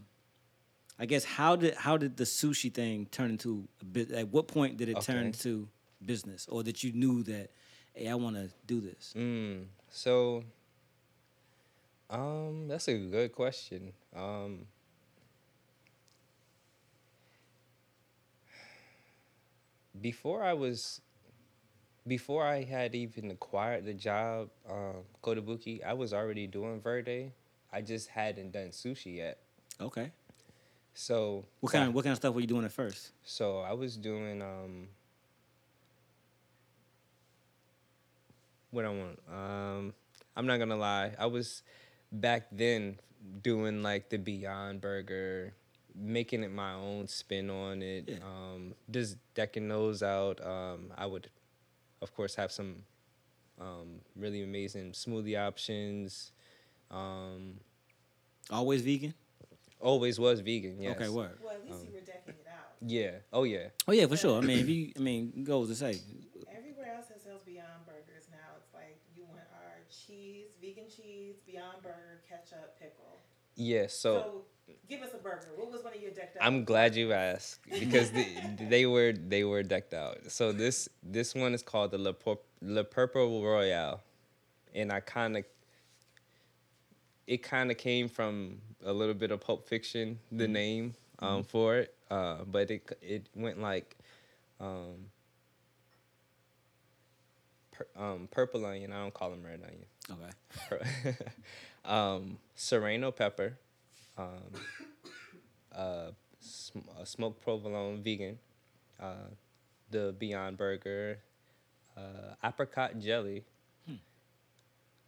I 0.99 1.05
guess 1.05 1.23
how 1.23 1.55
did 1.55 1.75
how 1.75 1.97
did 1.97 2.17
the 2.17 2.23
sushi 2.25 2.73
thing 2.73 3.07
turn 3.11 3.29
into 3.29 3.67
a 3.81 3.85
bit? 3.85 4.11
At 4.11 4.29
what 4.29 4.47
point 4.47 4.77
did 4.77 4.89
it 4.89 5.01
turn 5.01 5.17
Okay. 5.17 5.25
into 5.27 5.67
business, 6.03 6.47
or 6.49 6.63
that 6.63 6.83
you 6.83 6.91
knew 6.93 7.23
that 7.23 7.51
hey, 7.93 8.07
I 8.07 8.15
want 8.15 8.35
to 8.37 8.49
do 8.65 8.81
this? 8.81 9.13
Mm, 9.15 9.65
so, 9.89 10.43
um, 12.09 12.67
that's 12.67 12.87
a 12.87 12.97
good 12.97 13.33
question. 13.33 13.93
Um, 14.15 14.65
before 19.99 20.43
I 20.43 20.53
was, 20.53 21.01
before 22.07 22.45
I 22.45 22.63
had 22.63 22.95
even 22.95 23.31
acquired 23.31 23.85
the 23.85 23.93
job, 23.93 24.49
um, 24.69 25.03
Kotobuki, 25.23 25.83
I 25.83 25.93
was 25.93 26.13
already 26.13 26.47
doing 26.47 26.79
Verde. 26.81 27.31
I 27.73 27.81
just 27.81 28.09
hadn't 28.09 28.51
done 28.51 28.69
sushi 28.69 29.17
yet. 29.17 29.39
Okay. 29.79 30.11
So 30.93 31.45
What 31.61 31.71
kind 31.71 31.87
of 31.87 31.93
what 31.95 32.03
kind 32.03 32.11
of 32.11 32.17
stuff 32.17 32.35
were 32.35 32.41
you 32.41 32.47
doing 32.47 32.65
at 32.65 32.71
first? 32.73 33.11
So 33.23 33.59
I 33.59 33.71
was 33.73 33.95
doing 33.95 34.41
um 34.41 34.87
what 38.71 38.85
I 38.85 38.89
want. 38.89 39.19
Um 39.31 39.93
I'm 40.35 40.45
not 40.45 40.57
gonna 40.57 40.75
lie. 40.75 41.13
I 41.17 41.27
was 41.27 41.63
back 42.11 42.47
then 42.51 42.99
doing 43.41 43.81
like 43.83 44.09
the 44.09 44.17
Beyond 44.17 44.81
Burger, 44.81 45.53
making 45.95 46.43
it 46.43 46.51
my 46.51 46.73
own 46.73 47.07
spin 47.07 47.49
on 47.49 47.81
it. 47.81 48.05
Yeah. 48.07 48.15
Um 48.25 48.73
just 48.89 49.17
decking 49.35 49.67
those 49.67 50.01
out. 50.03 50.43
Um 50.45 50.91
I 50.97 51.05
would 51.05 51.29
of 52.01 52.13
course 52.15 52.35
have 52.35 52.51
some 52.51 52.83
um 53.59 54.01
really 54.15 54.41
amazing 54.43 54.91
smoothie 54.93 55.39
options. 55.39 56.31
Um 56.89 57.59
Always 58.49 58.81
vegan. 58.81 59.13
always 59.79 60.19
was 60.19 60.41
vegan, 60.41 60.81
yes. 60.81 60.95
Okay, 60.95 61.09
word. 61.09 61.37
Well, 61.43 61.53
at 61.53 61.63
least 61.69 61.85
you 61.85 61.91
were 61.93 62.01
decking 62.01 62.39
it 62.39 62.47
out. 62.47 62.75
Yeah. 62.85 63.11
Oh 63.31 63.43
yeah. 63.43 63.67
Oh 63.87 63.91
yeah, 63.93 64.07
for 64.07 64.17
sure. 64.17 64.37
I 64.37 64.41
mean, 64.45 64.59
if 64.59 64.67
you, 64.67 64.91
I 64.97 64.99
mean, 64.99 65.43
goes 65.43 65.69
to 65.69 65.75
say, 65.75 65.99
Everywhere 66.51 66.95
else 66.95 67.07
that 67.07 67.21
sells 67.23 67.41
Beyond 67.45 67.85
Burgers 67.85 68.27
now, 68.29 68.57
it's 68.57 68.73
like 68.73 68.99
you 69.15 69.23
want 69.23 69.47
our 69.55 69.77
cheese, 69.89 70.47
vegan 70.61 70.85
cheese, 70.89 71.35
Beyond 71.45 71.81
Burger, 71.81 72.21
ketchup, 72.27 72.77
pickle. 72.79 73.21
Yeah, 73.55 73.85
So, 73.87 74.43
give 74.91 75.01
us 75.01 75.13
a 75.13 75.17
burger. 75.17 75.47
What 75.55 75.71
was 75.71 75.83
one 75.83 75.93
of 75.95 76.01
your 76.01 76.11
decked 76.11 76.37
out? 76.37 76.45
I'm 76.45 76.65
glad 76.65 76.95
you 76.95 77.13
asked 77.13 77.59
because 77.79 78.11
they, 78.11 78.27
they 78.69 78.85
were 78.85 79.13
they 79.13 79.43
were 79.43 79.63
decked 79.63 79.93
out. 79.93 80.17
So 80.27 80.51
this 80.51 80.89
this 81.01 81.33
one 81.33 81.53
is 81.53 81.63
called 81.63 81.91
the 81.91 81.97
Le, 81.97 82.13
Pur- 82.13 82.37
Le 82.61 82.83
Purple 82.83 83.43
Royale, 83.43 84.01
and 84.75 84.91
I 84.91 84.99
kind 84.99 85.37
of 85.37 85.45
it 87.27 87.43
kind 87.43 87.71
of 87.71 87.77
came 87.77 88.09
from 88.09 88.57
a 88.85 88.91
little 88.93 89.13
bit 89.13 89.31
of 89.31 89.39
Pulp 89.41 89.67
Fiction, 89.67 90.19
the 90.31 90.47
name 90.47 90.95
um, 91.19 91.43
for 91.43 91.77
it, 91.77 91.93
uh, 92.09 92.37
but 92.45 92.69
it 92.71 92.97
it 93.01 93.27
went 93.35 93.61
like 93.61 93.95
um, 94.59 95.05
pur- 97.71 97.87
um, 97.95 98.27
purple 98.31 98.65
onion. 98.65 98.91
I 98.91 99.01
don't 99.01 99.13
call 99.13 99.29
them 99.31 99.43
red 99.43 99.61
onion. 99.63 99.85
okay, 100.71 101.15
um, 101.85 102.37
serrano 102.55 103.11
pepper, 103.11 103.57
um, 104.17 104.51
uh, 105.75 106.11
sm- 106.39 106.79
a 106.99 107.05
smoked 107.05 107.41
provolone 107.41 108.01
vegan, 108.03 108.39
uh, 108.99 109.29
the 109.89 110.13
Beyond 110.17 110.57
Burger, 110.57 111.19
uh, 111.97 112.35
apricot 112.43 112.99
jelly, 112.99 113.43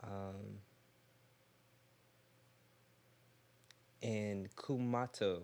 um, 0.04 0.60
and 4.02 4.54
kumato 4.56 5.42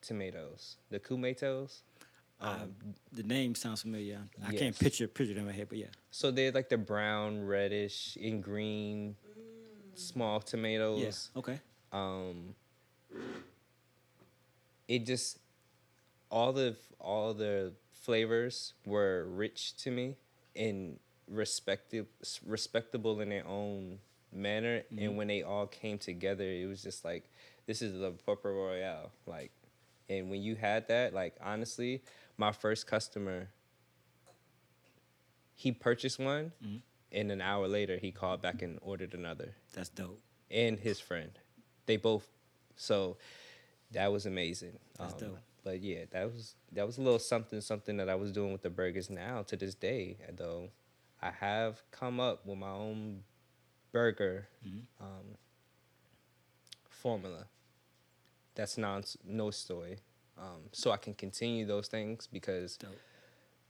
tomatoes. 0.00 0.76
The 0.90 0.98
kumatos. 0.98 1.82
Um, 2.40 2.74
the 3.12 3.22
name 3.22 3.54
sounds 3.54 3.82
familiar. 3.82 4.22
I 4.42 4.52
can't 4.52 4.62
Yes. 4.62 4.78
picture 4.78 5.06
picture 5.06 5.34
them 5.34 5.42
in 5.42 5.48
my 5.48 5.52
head, 5.52 5.68
but 5.68 5.76
yeah. 5.76 5.88
So 6.10 6.30
they're 6.30 6.52
like 6.52 6.70
the 6.70 6.78
brown, 6.78 7.44
reddish, 7.44 8.16
and 8.16 8.42
green, 8.42 9.14
small 9.94 10.40
tomatoes. 10.40 11.00
Yes. 11.00 11.30
Okay. 11.36 11.60
um 11.92 12.54
it 14.88 15.06
just 15.06 15.38
all 16.30 16.52
the 16.52 16.76
all 16.98 17.34
the 17.34 17.72
flavors 17.92 18.74
were 18.86 19.26
rich 19.28 19.76
to 19.76 19.90
me 19.90 20.16
and 20.56 20.98
respected 21.28 22.06
respectable 22.46 23.20
in 23.20 23.28
their 23.28 23.46
own 23.46 23.98
manner 24.32 24.82
and 24.90 24.98
mm-hmm. 24.98 25.16
when 25.16 25.28
they 25.28 25.42
all 25.42 25.66
came 25.66 25.98
together 25.98 26.44
it 26.44 26.66
was 26.66 26.82
just 26.82 27.04
like 27.04 27.28
this 27.66 27.82
is 27.82 27.98
the 27.98 28.10
purple 28.24 28.52
royale 28.52 29.10
like 29.26 29.50
and 30.08 30.30
when 30.30 30.40
you 30.40 30.54
had 30.54 30.86
that 30.88 31.12
like 31.12 31.34
honestly 31.42 32.02
my 32.36 32.52
first 32.52 32.86
customer 32.86 33.48
he 35.60 35.72
purchased 35.72 36.18
one 36.18 36.52
mm-hmm. 36.64 36.76
and 37.12 37.30
an 37.30 37.42
hour 37.42 37.68
later 37.68 37.98
he 37.98 38.10
called 38.10 38.40
back 38.40 38.62
and 38.62 38.78
ordered 38.80 39.12
another 39.12 39.54
That's 39.74 39.90
dope. 39.90 40.18
and 40.50 40.78
his 40.78 40.98
friend. 41.00 41.30
They 41.84 41.98
both. 41.98 42.26
So 42.76 43.16
that 43.92 44.10
was 44.12 44.26
amazing. 44.26 44.78
Um, 44.98 45.08
dope. 45.18 45.38
But 45.64 45.82
yeah, 45.82 46.04
that 46.12 46.32
was 46.32 46.54
that 46.72 46.86
was 46.86 46.98
a 46.98 47.02
little 47.02 47.18
something 47.18 47.60
something 47.60 47.96
that 47.98 48.08
I 48.08 48.14
was 48.14 48.32
doing 48.32 48.52
with 48.52 48.62
the 48.62 48.70
burgers 48.70 49.10
now 49.10 49.42
to 49.42 49.56
this 49.56 49.74
day. 49.74 50.16
Though 50.34 50.70
I 51.20 51.30
have 51.30 51.82
come 51.90 52.18
up 52.20 52.46
with 52.46 52.58
my 52.58 52.70
own 52.70 53.24
burger 53.92 54.48
Mm-hmm. 54.66 55.04
um, 55.04 55.36
formula. 56.88 57.46
That's 58.54 58.76
non 58.78 59.04
no 59.24 59.50
soy. 59.50 59.96
Um, 60.38 60.62
so 60.72 60.90
I 60.90 60.96
can 60.96 61.14
continue 61.14 61.66
those 61.66 61.88
things 61.88 62.26
because 62.26 62.76
Dope. 62.78 62.96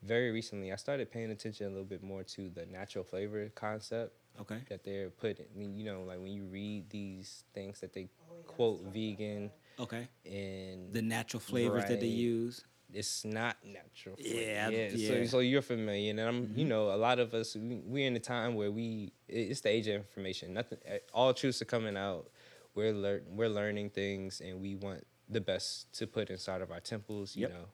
very 0.02 0.30
recently 0.30 0.72
I 0.72 0.76
started 0.76 1.10
paying 1.10 1.30
attention 1.30 1.66
a 1.66 1.70
little 1.70 1.84
bit 1.84 2.02
more 2.02 2.22
to 2.22 2.48
the 2.48 2.66
natural 2.66 3.02
flavor 3.02 3.50
concept 3.54 4.14
Okay. 4.40 4.58
that 4.68 4.84
they're 4.84 5.10
putting. 5.10 5.46
You 5.54 5.84
know, 5.84 6.02
like 6.02 6.18
when 6.18 6.32
you 6.32 6.44
read 6.44 6.88
these 6.90 7.44
things 7.54 7.80
that 7.80 7.92
they 7.92 8.08
Oh, 8.30 8.34
quote 8.46 8.70
let's 8.70 8.82
talk 8.82 8.86
about 8.86 8.94
vegan 8.94 9.50
Okay. 9.78 10.08
and 10.24 10.92
The 10.92 11.02
natural 11.02 11.40
flavors 11.40 11.84
that 11.86 12.00
they 12.00 12.06
use. 12.06 12.64
it's 12.92 13.24
not 13.24 13.56
natural. 13.64 14.16
flavor. 14.16 14.36
Yeah, 14.38 14.68
yeah. 14.68 14.78
yeah. 14.88 15.10
Mm-hmm. 15.10 15.24
So, 15.24 15.30
so 15.30 15.38
you're 15.40 15.62
familiar, 15.62 16.10
and 16.10 16.20
I'm, 16.20 16.52
you 16.56 16.64
know, 16.64 16.90
a 16.92 16.96
lot 16.96 17.18
of 17.20 17.34
us 17.34 17.54
we, 17.54 17.76
we're 17.84 18.06
in 18.06 18.16
a 18.16 18.20
time 18.20 18.54
where 18.54 18.70
we 18.70 19.12
it's 19.28 19.60
the 19.60 19.68
age 19.70 19.86
of 19.88 19.94
information. 19.96 20.54
Nothing, 20.54 20.78
all 21.14 21.32
truths 21.34 21.60
are 21.62 21.66
coming 21.66 21.96
out. 21.96 22.30
We're 22.74 22.92
lear- 22.92 23.22
we're 23.28 23.48
learning 23.48 23.90
things, 23.90 24.40
and 24.40 24.60
we 24.60 24.74
want 24.74 25.04
the 25.28 25.40
best 25.40 25.92
to 25.98 26.06
put 26.06 26.30
inside 26.30 26.60
of 26.62 26.70
our 26.72 26.80
temples. 26.80 27.36
You 27.36 27.42
Yep. 27.42 27.50
know, 27.52 27.64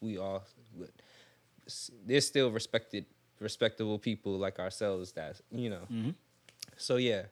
we 0.00 0.18
all 0.18 0.44
would- 0.74 0.92
s- 1.66 1.90
there's 2.04 2.26
still 2.26 2.50
respected 2.50 3.06
respectable 3.40 3.98
people 3.98 4.38
like 4.38 4.58
ourselves 4.58 5.12
that 5.12 5.40
you 5.50 5.70
know 5.70 5.86
Mhm. 5.90 6.14
so 6.76 6.96
yeah 6.96 7.24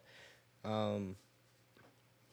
Um, 0.65 1.17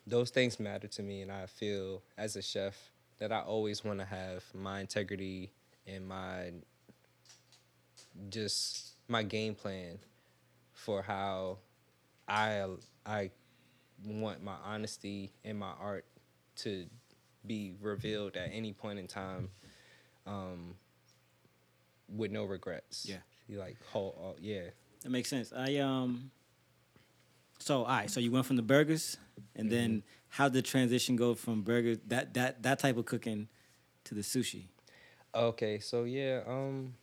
those 0.08 0.30
things 0.32 0.58
matter 0.60 0.88
to 0.88 1.04
me, 1.04 1.22
and 1.22 1.30
I 1.32 1.46
feel 1.48 2.02
as 2.18 2.36
a 2.38 2.42
chef 2.42 2.92
that 3.20 3.32
I 3.32 3.42
always 3.42 3.84
want 3.84 4.00
to 4.00 4.06
have 4.06 4.44
my 4.54 4.80
integrity 4.80 5.52
and 5.86 6.08
my 6.08 6.54
just 8.30 8.94
my 9.08 9.24
game 9.24 9.56
plan 9.56 10.00
for 10.74 11.02
how 11.02 11.58
I 12.28 12.66
I 13.06 13.32
want 14.06 14.44
my 14.44 14.56
honesty 14.64 15.32
and 15.44 15.60
my 15.60 15.72
art 15.80 16.06
to 16.58 16.88
be 17.46 17.74
revealed 17.82 18.36
at 18.38 18.50
any 18.54 18.74
point 18.74 19.00
in 19.00 19.08
time 19.08 19.50
um, 20.26 20.76
with 22.08 22.32
no 22.32 22.46
regrets. 22.46 23.06
Yeah. 23.08 23.18
You 23.52 23.60
like 23.60 23.76
whole, 23.88 24.16
all, 24.18 24.36
yeah. 24.40 24.62
That 25.04 25.10
makes 25.10 25.30
sense. 25.30 25.52
I 25.52 25.76
um. 25.78 26.32
So 27.60 27.80
all 27.80 27.86
right, 27.86 28.10
so 28.10 28.22
you 28.22 28.32
went 28.32 28.46
from 28.46 28.56
the 28.56 28.62
burgers, 28.62 29.18
and 29.56 29.66
Mm-hmm. 29.66 29.70
then 29.70 30.04
how 30.30 30.46
did 30.48 30.54
the 30.54 30.62
transition 30.62 31.18
go 31.18 31.36
from 31.36 31.62
burgers 31.62 31.98
that 32.08 32.34
that 32.36 32.64
that 32.64 32.80
type 32.80 32.96
of 32.96 33.06
cooking 33.06 33.50
to 34.06 34.16
the 34.16 34.22
sushi? 34.22 34.68
Okay, 35.36 35.80
so 35.80 36.06
yeah, 36.06 36.44
um 36.48 36.94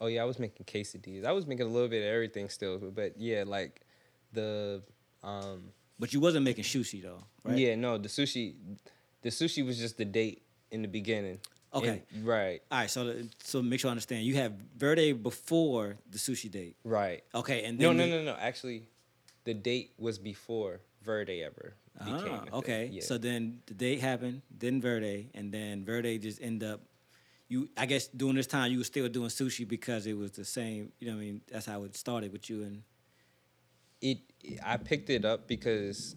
Oh 0.00 0.08
yeah, 0.08 0.22
I 0.22 0.24
was 0.24 0.40
making 0.40 0.66
quesadillas. 0.66 1.24
I 1.24 1.30
was 1.30 1.46
making 1.46 1.66
a 1.66 1.70
little 1.70 1.88
bit 1.88 2.02
of 2.02 2.08
everything 2.12 2.48
still, 2.48 2.78
but 2.78 3.16
yeah, 3.16 3.44
like 3.46 3.82
the 4.32 4.82
um 5.22 5.70
But 6.00 6.12
you 6.12 6.18
wasn't 6.18 6.44
making 6.44 6.64
sushi 6.64 7.00
though, 7.00 7.22
right? 7.44 7.56
yeah, 7.58 7.76
no, 7.76 7.96
the 7.96 8.08
sushi 8.08 8.54
the 9.22 9.28
sushi 9.28 9.64
was 9.64 9.78
just 9.78 9.98
the 9.98 10.04
date 10.04 10.42
in 10.72 10.82
the 10.82 10.88
beginning. 10.88 11.38
Okay. 11.74 12.02
Right. 12.22 12.60
All 12.70 12.78
right, 12.78 12.90
so 12.90 13.14
so 13.42 13.62
make 13.62 13.80
sure 13.80 13.88
I 13.88 13.92
understand. 13.92 14.24
You 14.24 14.34
have 14.36 14.52
Verde 14.76 15.12
before 15.12 15.96
the 16.10 16.18
sushi 16.18 16.50
date. 16.50 16.76
Right. 16.84 17.24
Okay, 17.34 17.64
and 17.64 17.78
No, 17.78 17.88
then 17.88 17.96
no, 17.96 18.06
no, 18.06 18.24
no. 18.24 18.36
Actually, 18.38 18.88
the 19.44 19.54
date 19.54 19.92
was 19.98 20.18
before 20.18 20.80
Verde 21.02 21.42
ever 21.42 21.74
Ah, 22.00 22.44
okay. 22.54 22.88
Yeah. 22.92 23.02
So 23.02 23.18
then 23.18 23.60
the 23.66 23.74
date 23.74 24.00
happened, 24.00 24.42
then 24.50 24.80
Verde, 24.80 25.30
and 25.34 25.52
then 25.52 25.84
Verde 25.84 26.18
just 26.18 26.40
end 26.42 26.62
up. 26.62 26.80
You, 27.48 27.68
I 27.76 27.84
guess, 27.84 28.06
during 28.08 28.36
this 28.36 28.46
time 28.46 28.72
you 28.72 28.78
were 28.78 28.84
still 28.84 29.08
doing 29.08 29.28
sushi 29.28 29.68
because 29.68 30.06
it 30.06 30.16
was 30.16 30.32
the 30.32 30.44
same. 30.44 30.92
You 30.98 31.08
know, 31.08 31.16
what 31.16 31.22
I 31.22 31.24
mean, 31.24 31.40
that's 31.50 31.66
how 31.66 31.84
it 31.84 31.96
started 31.96 32.32
with 32.32 32.48
you 32.48 32.62
and. 32.62 32.82
it 34.00 34.18
I 34.64 34.76
picked 34.78 35.10
it 35.10 35.24
up 35.24 35.46
because 35.46 36.16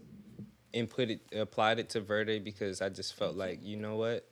and 0.73 0.89
put 0.89 1.09
it 1.09 1.21
applied 1.35 1.79
it 1.79 1.89
to 1.89 2.01
Verde 2.01 2.39
because 2.39 2.81
I 2.81 2.89
just 2.89 3.13
felt 3.15 3.35
like 3.35 3.59
you 3.63 3.77
know 3.77 3.97
what 3.97 4.25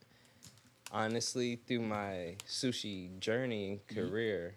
honestly 0.93 1.59
through 1.67 1.81
my 1.81 2.35
sushi 2.47 3.19
journey 3.19 3.67
and 3.69 3.87
career 3.87 4.55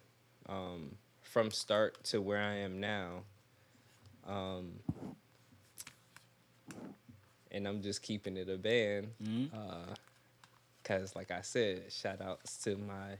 um, 0.48 0.94
from 1.22 1.50
start 1.50 2.02
to 2.04 2.20
where 2.20 2.40
I 2.40 2.56
am 2.58 2.78
now 2.78 3.22
um, 4.28 4.72
and 7.50 7.66
I'm 7.66 7.82
just 7.82 8.02
keeping 8.02 8.36
it 8.36 8.48
a 8.48 8.56
band 8.58 9.08
because 10.82 11.16
like 11.16 11.30
I 11.32 11.40
said 11.40 11.90
shout 11.90 12.20
outs 12.20 12.58
to 12.64 12.76
my 12.76 13.16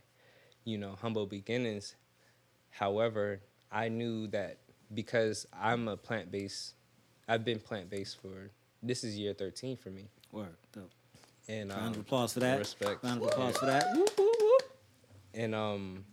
you 0.65 0.79
know 0.79 0.97
humble 1.01 1.27
beginnings 1.27 1.97
However, 2.77 3.41
I 3.73 3.89
knew 3.89 4.27
that 4.29 4.59
because 4.93 5.47
I'm 5.51 5.89
a 5.89 5.97
plant 5.97 6.31
based, 6.31 6.75
I've 7.27 7.43
been 7.43 7.59
plant 7.59 7.89
based 7.89 8.21
for 8.21 8.51
this 8.83 9.03
is 9.03 9.19
year 9.19 9.33
13 9.33 9.79
for 9.79 9.89
me. 9.89 10.09
Word. 10.31 10.57
Dope. 10.73 10.91
And 11.49 11.71
Round 11.71 11.89
of 11.89 11.95
um, 11.95 12.01
applause 12.01 12.33
for 12.33 12.41
that. 12.41 12.59
Respect. 12.59 13.05
Round 13.05 13.23
of 13.23 13.29
applause 13.29 13.57
for 13.57 13.67
that. 13.67 13.85
Whoop, 13.95 14.11
whoop, 14.19 14.37
whoop. 14.41 14.63
And 15.35 15.55
um, 15.55 16.05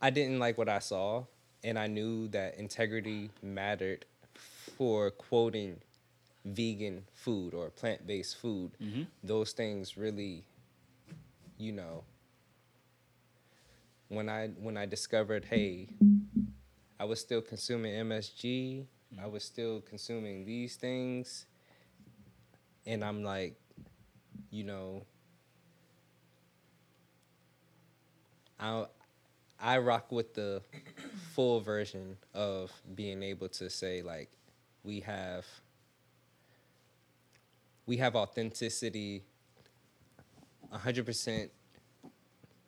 I 0.00 0.10
didn't 0.10 0.40
like 0.40 0.58
what 0.58 0.68
I 0.68 0.80
saw, 0.80 1.24
and 1.62 1.78
I 1.78 1.86
knew 1.86 2.26
that 2.28 2.58
integrity 2.58 3.30
mattered 3.42 4.04
for 4.76 5.10
quoting 5.12 5.76
vegan 6.44 7.04
food 7.12 7.54
or 7.54 7.70
plant 7.70 8.06
based 8.06 8.36
food. 8.38 8.72
Those 9.22 9.52
things 9.52 9.96
really, 9.96 10.44
you 11.58 11.70
know, 11.72 12.02
when 14.08 14.28
I 14.28 14.48
when 14.48 14.76
I 14.76 14.86
discovered, 14.86 15.44
hey, 15.44 15.88
I 16.98 17.04
was 17.04 17.20
still 17.20 17.40
consuming 17.40 17.94
MSG, 17.94 18.84
I 19.22 19.26
was 19.26 19.44
still 19.44 19.80
consuming 19.80 20.44
these 20.44 20.76
things, 20.76 21.46
and 22.86 23.04
I'm 23.04 23.22
like, 23.22 23.56
you 24.50 24.64
know, 24.64 25.04
I 28.58 28.86
I 29.60 29.78
rock 29.78 30.10
with 30.12 30.34
the 30.34 30.62
full 31.34 31.60
version 31.60 32.16
of 32.34 32.72
being 32.94 33.22
able 33.22 33.48
to 33.50 33.70
say 33.70 34.02
like 34.02 34.30
we 34.84 35.00
have 35.00 35.44
we 37.86 37.96
have 37.98 38.14
authenticity 38.16 39.24
100% 40.72 41.50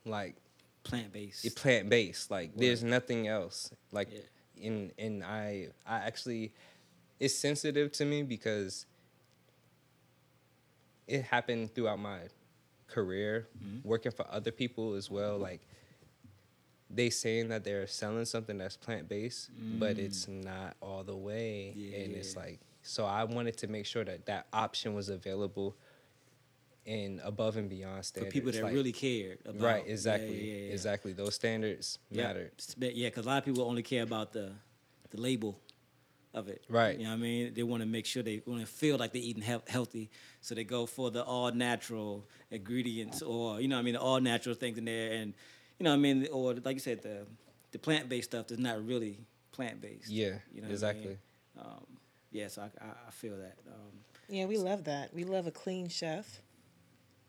like 0.04 0.36
Plant 0.82 1.12
based. 1.12 1.56
plant 1.56 1.88
based 1.88 2.30
like 2.30 2.54
there's 2.56 2.84
nothing 2.84 3.26
else 3.26 3.72
like 3.90 4.08
Yeah. 4.12 4.68
and 4.68 4.92
and 4.98 5.24
I 5.24 5.68
I 5.86 5.96
actually 6.00 6.52
it's 7.18 7.34
sensitive 7.34 7.90
to 7.92 8.04
me 8.04 8.22
because 8.22 8.84
it 11.06 11.22
happened 11.22 11.74
throughout 11.74 11.98
my 11.98 12.18
career 12.86 13.48
Mm-hmm. 13.62 13.88
working 13.88 14.12
for 14.12 14.26
other 14.30 14.50
people 14.52 14.94
as 14.94 15.10
well 15.10 15.38
like 15.38 15.60
they 16.90 17.10
saying 17.10 17.48
that 17.48 17.64
they're 17.64 17.86
selling 17.86 18.24
something 18.24 18.58
that's 18.58 18.76
plant 18.76 19.08
based 19.08 19.50
but 19.78 19.98
it's 19.98 20.28
not 20.28 20.76
all 20.80 21.02
the 21.02 21.16
way 21.16 21.70
and 21.74 22.14
it's 22.14 22.34
Mm. 22.34 22.36
Like 22.36 22.60
so 22.82 23.06
I 23.06 23.24
wanted 23.24 23.56
to 23.58 23.66
make 23.66 23.86
sure 23.86 24.04
that 24.04 24.26
that 24.26 24.46
option 24.52 24.92
was 24.94 25.08
available 25.08 25.74
and 26.86 27.18
above 27.24 27.56
and 27.56 27.68
beyond 27.70 28.04
for 28.04 28.26
people 28.26 28.52
that 28.52 28.62
like- 28.62 28.74
really 28.74 28.92
cared 28.92 29.38
about. 29.46 29.62
right 29.62 29.84
exactly 29.86 30.36
yeah, 30.38 30.52
yeah, 30.54 30.66
yeah. 30.66 30.72
exactly 30.72 31.12
those 31.14 31.34
standards 31.34 31.98
Yeah. 32.10 32.24
matter 32.24 32.50
Yeah, 32.76 33.08
because 33.08 33.24
a 33.24 33.28
lot 33.28 33.38
of 33.38 33.44
people 33.46 33.62
only 33.64 33.82
care 33.82 34.02
about 34.02 34.32
the 34.34 34.52
the 35.10 35.20
label 35.20 35.58
of 36.34 36.48
it. 36.48 36.64
Right. 36.68 36.98
You 36.98 37.04
know 37.04 37.10
what 37.10 37.16
I 37.16 37.20
mean? 37.20 37.54
They 37.54 37.62
want 37.62 37.82
to 37.82 37.86
make 37.88 38.04
sure 38.06 38.22
they 38.22 38.42
want 38.44 38.60
to 38.60 38.66
feel 38.66 38.98
like 38.98 39.12
they're 39.12 39.22
eating 39.22 39.42
health, 39.42 39.68
healthy. 39.68 40.10
So 40.40 40.54
they 40.54 40.64
go 40.64 40.84
for 40.86 41.10
the 41.10 41.22
all 41.24 41.50
natural 41.52 42.26
ingredients 42.50 43.22
or, 43.22 43.60
you 43.60 43.68
know 43.68 43.76
what 43.76 43.80
I 43.80 43.84
mean, 43.84 43.94
the 43.94 44.00
all 44.00 44.20
natural 44.20 44.54
things 44.54 44.76
in 44.76 44.84
there. 44.84 45.12
And, 45.12 45.32
you 45.78 45.84
know 45.84 45.90
what 45.90 45.96
I 45.96 46.00
mean? 46.00 46.26
Or, 46.32 46.54
like 46.54 46.74
you 46.74 46.80
said, 46.80 47.02
the, 47.02 47.26
the 47.72 47.78
plant 47.78 48.08
based 48.08 48.30
stuff 48.30 48.50
is 48.50 48.58
not 48.58 48.84
really 48.84 49.18
plant 49.52 49.80
based. 49.80 50.08
Yeah, 50.10 50.34
You 50.52 50.60
know 50.60 50.66
what 50.66 50.70
I 50.70 50.72
exactly. 50.72 51.06
mean? 51.06 51.18
Um, 51.60 51.86
yeah, 52.32 52.48
so 52.48 52.62
I, 52.62 52.64
I, 52.84 52.88
I 53.08 53.10
feel 53.12 53.36
that. 53.36 53.56
Um, 53.68 53.92
Yeah, 54.28 54.46
we 54.46 54.58
love 54.58 54.84
that. 54.84 55.14
We 55.14 55.22
love 55.24 55.46
a 55.46 55.52
clean 55.52 55.88
chef. 55.88 56.40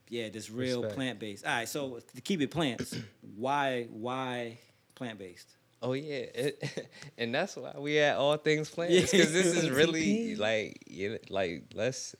yeah, 0.10 0.30
this 0.30 0.50
real 0.50 0.84
plant 0.84 1.20
based. 1.20 1.46
All 1.46 1.52
right, 1.54 1.68
so 1.70 2.00
to 2.16 2.22
keep 2.22 2.42
it 2.42 2.50
plants, 2.52 2.96
why 3.36 3.88
why 3.92 4.58
plant 4.96 5.20
based? 5.20 5.50
Oh 5.82 5.94
yeah, 5.94 6.26
it, 6.34 6.90
and 7.18 7.34
that's 7.36 7.56
why 7.56 7.74
we 7.78 8.00
at 8.00 8.18
all 8.18 8.38
things 8.38 8.70
plants 8.70 8.94
Yeah. 8.96 9.02
because 9.02 9.34
this 9.34 9.46
is 9.48 9.70
really 9.82 10.36
like 10.36 10.84
you 10.88 11.20
like 11.30 11.64
let's 11.74 12.16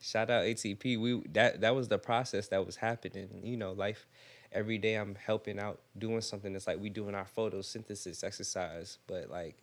shout 0.00 0.30
out 0.30 0.44
ATP. 0.44 0.98
We 1.00 1.22
that 1.32 1.60
that 1.60 1.74
was 1.74 1.88
the 1.88 1.98
process 1.98 2.48
that 2.48 2.64
was 2.64 2.76
happening. 2.76 3.28
You 3.42 3.56
know, 3.56 3.72
life 3.72 4.06
every 4.52 4.78
day 4.78 4.94
I'm 4.94 5.14
helping 5.14 5.58
out 5.58 5.80
doing 5.98 6.20
something 6.20 6.52
that's 6.52 6.66
like 6.66 6.80
we 6.80 6.88
doing 6.90 7.14
our 7.14 7.26
photosynthesis 7.36 8.22
exercise, 8.24 8.98
but 9.06 9.30
like 9.30 9.56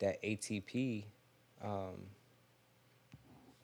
that 0.00 0.22
ATP. 0.22 1.04
Um, 1.62 2.06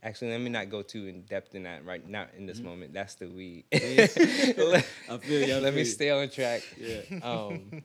actually, 0.03 0.31
let 0.31 0.41
me 0.41 0.49
not 0.51 0.71
go 0.71 0.83
too 0.83 1.07
in 1.07 1.23
depth 1.23 1.55
in 1.55 1.65
that 1.65 1.85
right 1.85 2.07
now 2.09 2.27
in 2.37 2.47
this 2.47 2.61
moment. 2.61 2.93
That's 2.95 3.15
the 3.17 3.27
weed. 3.29 3.65
let 3.73 4.87
I 5.09 5.17
feel 5.19 5.47
you. 5.47 5.57
Let 5.57 5.75
me 5.75 5.85
stay 5.85 6.11
on 6.11 6.29
track. 6.31 6.63
Yeah. 6.79 7.01
Um, 7.23 7.83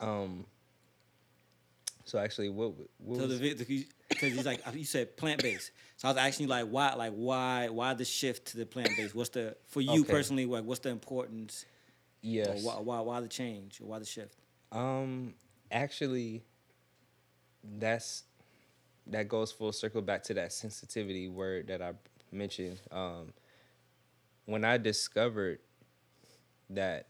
um. 0.00 0.46
So 2.04 2.18
actually, 2.18 2.50
what 2.50 2.72
what 2.98 3.18
So 3.18 3.26
was, 3.26 3.40
the 3.40 3.86
because 4.08 4.32
he's 4.32 4.46
like 4.46 4.62
you 4.74 4.84
said 4.84 5.16
plant 5.16 5.42
based. 5.42 5.72
So 5.96 6.08
I 6.08 6.12
was 6.12 6.18
asking 6.18 6.44
you 6.44 6.50
like 6.50 6.66
why 6.66 6.94
like 6.94 7.12
why 7.12 7.68
why 7.68 7.94
the 7.94 8.04
shift 8.04 8.48
to 8.48 8.58
the 8.58 8.66
plant 8.66 8.96
based? 8.96 9.14
What's 9.14 9.30
the 9.30 9.56
for 9.66 9.80
you 9.80 10.02
Okay. 10.02 10.12
personally 10.12 10.46
like 10.46 10.64
what's 10.64 10.80
the 10.80 10.90
importance? 10.90 11.66
yes. 12.22 12.62
Why, 12.64 12.74
why 12.80 13.00
why 13.00 13.20
the 13.20 13.28
change 13.28 13.80
or 13.80 13.86
why 13.86 13.98
the 13.98 14.04
shift? 14.06 14.36
Um, 14.72 15.34
actually, 15.70 16.42
that's 17.78 18.24
that 19.08 19.28
goes 19.28 19.52
full 19.52 19.72
circle 19.72 20.02
back 20.02 20.22
to 20.24 20.34
that 20.34 20.52
sensitivity 20.52 21.28
word 21.28 21.68
that 21.68 21.82
I 21.82 21.92
mentioned. 22.32 22.80
Um, 22.90 23.32
when 24.44 24.64
I 24.64 24.78
discovered 24.78 25.58
that 26.70 27.08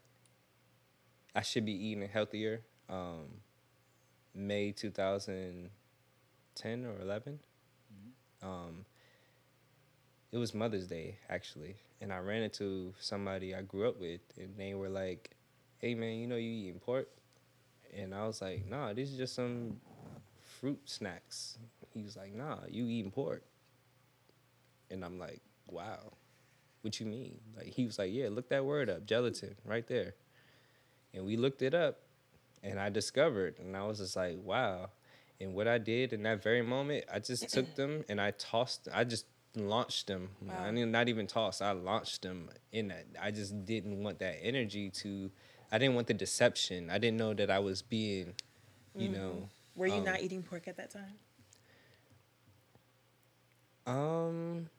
I 1.35 1.43
should 1.43 1.65
be 1.65 1.73
eating 1.73 2.09
healthier, 2.09 2.63
um, 2.89 3.27
May 4.35 4.73
two 4.73 4.91
thousand 4.91 5.71
ten 6.55 6.85
or 6.85 7.01
11 7.01 7.39
Um, 8.43 8.85
it 10.33 10.39
was 10.39 10.55
Mother's 10.55 10.87
Day 10.87 11.17
actually, 11.29 11.77
and 12.01 12.13
I 12.13 12.19
ran 12.19 12.43
into 12.43 12.95
somebody 13.01 13.55
I 13.55 13.63
grew 13.63 13.89
up 13.89 13.99
with, 14.01 14.21
and 14.39 14.57
they 14.57 14.75
were 14.75 14.89
like, 14.89 15.31
"Hey 15.79 15.95
man, 15.95 16.17
you 16.19 16.27
know 16.27 16.37
you 16.37 16.51
eating 16.51 16.81
pork?" 16.81 17.09
And 17.97 18.15
I 18.15 18.27
was 18.27 18.43
like, 18.43 18.67
nah, 18.69 18.93
these 18.93 19.15
are 19.15 19.17
just 19.19 19.35
some 19.35 19.81
fruit 20.61 20.81
snacks. 20.85 21.59
He 21.95 22.03
was 22.03 22.17
like, 22.17 22.35
nah, 22.35 22.59
you 22.69 22.87
eating 22.89 23.11
pork. 23.11 23.43
And 24.91 25.05
I'm 25.05 25.19
like, 25.19 25.41
wow, 25.69 26.13
what 26.83 27.01
you 27.01 27.07
mean? 27.07 27.39
Like 27.57 27.69
he 27.69 27.85
was 27.87 27.99
like, 27.99 28.13
yeah, 28.13 28.29
look 28.31 28.49
that 28.51 28.65
word 28.65 28.89
up, 28.91 29.07
gelatin, 29.07 29.57
right 29.65 29.87
there. 29.87 30.15
And 31.15 31.25
we 31.25 31.37
looked 31.37 31.63
it 31.63 31.75
up, 31.75 31.99
and 32.63 32.81
I 32.81 32.91
discovered, 32.91 33.59
and 33.59 33.77
I 33.77 33.85
was 33.85 33.99
just 33.99 34.17
like, 34.17 34.39
wow. 34.43 34.91
And 35.41 35.55
what 35.55 35.69
I 35.69 35.79
did 35.79 36.13
in 36.13 36.23
that 36.23 36.43
very 36.43 36.63
moment, 36.63 37.05
I 37.13 37.19
just 37.19 37.51
took 37.51 37.75
them 37.75 38.05
and 38.09 38.21
I 38.21 38.33
tossed. 38.33 38.89
I 38.93 39.05
just 39.05 39.27
launched 39.55 40.07
them. 40.07 40.31
I 40.51 40.71
mean, 40.71 40.91
not 40.91 41.09
even 41.09 41.27
tossed. 41.27 41.61
I 41.61 41.73
launched 41.73 42.23
them 42.23 42.49
in 42.73 42.89
that. 42.89 43.07
I 43.21 43.31
just 43.31 43.65
didn't 43.67 44.03
want 44.03 44.19
that 44.21 44.39
energy 44.43 44.91
to. 44.91 45.31
I 45.71 45.79
didn't 45.79 45.95
want 45.95 46.07
the 46.07 46.15
deception. 46.15 46.91
I 46.91 46.99
didn't 46.99 47.19
know 47.19 47.35
that 47.35 47.51
I 47.51 47.59
was 47.59 47.83
being, 47.83 48.35
you 48.95 49.09
know. 49.09 49.49
Were 49.75 49.87
you 49.87 49.95
um, 49.95 50.05
not 50.05 50.23
eating 50.23 50.43
pork 50.43 50.69
at 50.69 50.77
that 50.79 50.91
time? 50.91 51.15
Um. 53.87 54.71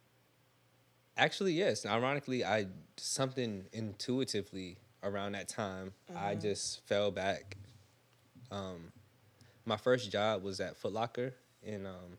Actually, 1.17 1.53
yes. 1.53 1.85
Ironically, 1.85 2.43
I 2.43 2.67
something 2.97 3.65
intuitively 3.73 4.77
around 5.03 5.33
that 5.33 5.47
time, 5.47 5.93
I 6.15 6.35
just 6.35 6.85
fell 6.87 7.11
back. 7.11 7.57
Um, 8.51 8.91
my 9.65 9.77
first 9.77 10.11
job 10.11 10.43
was 10.43 10.59
at 10.59 10.77
Foot 10.77 10.93
Locker 10.93 11.33
in 11.63 11.85
um, 11.85 12.17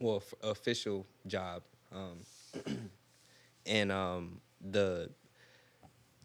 well, 0.00 0.16
f- 0.16 0.34
official 0.42 1.06
job, 1.26 1.62
um, 1.92 2.20
and 3.66 3.92
um, 3.92 4.40
the 4.60 5.10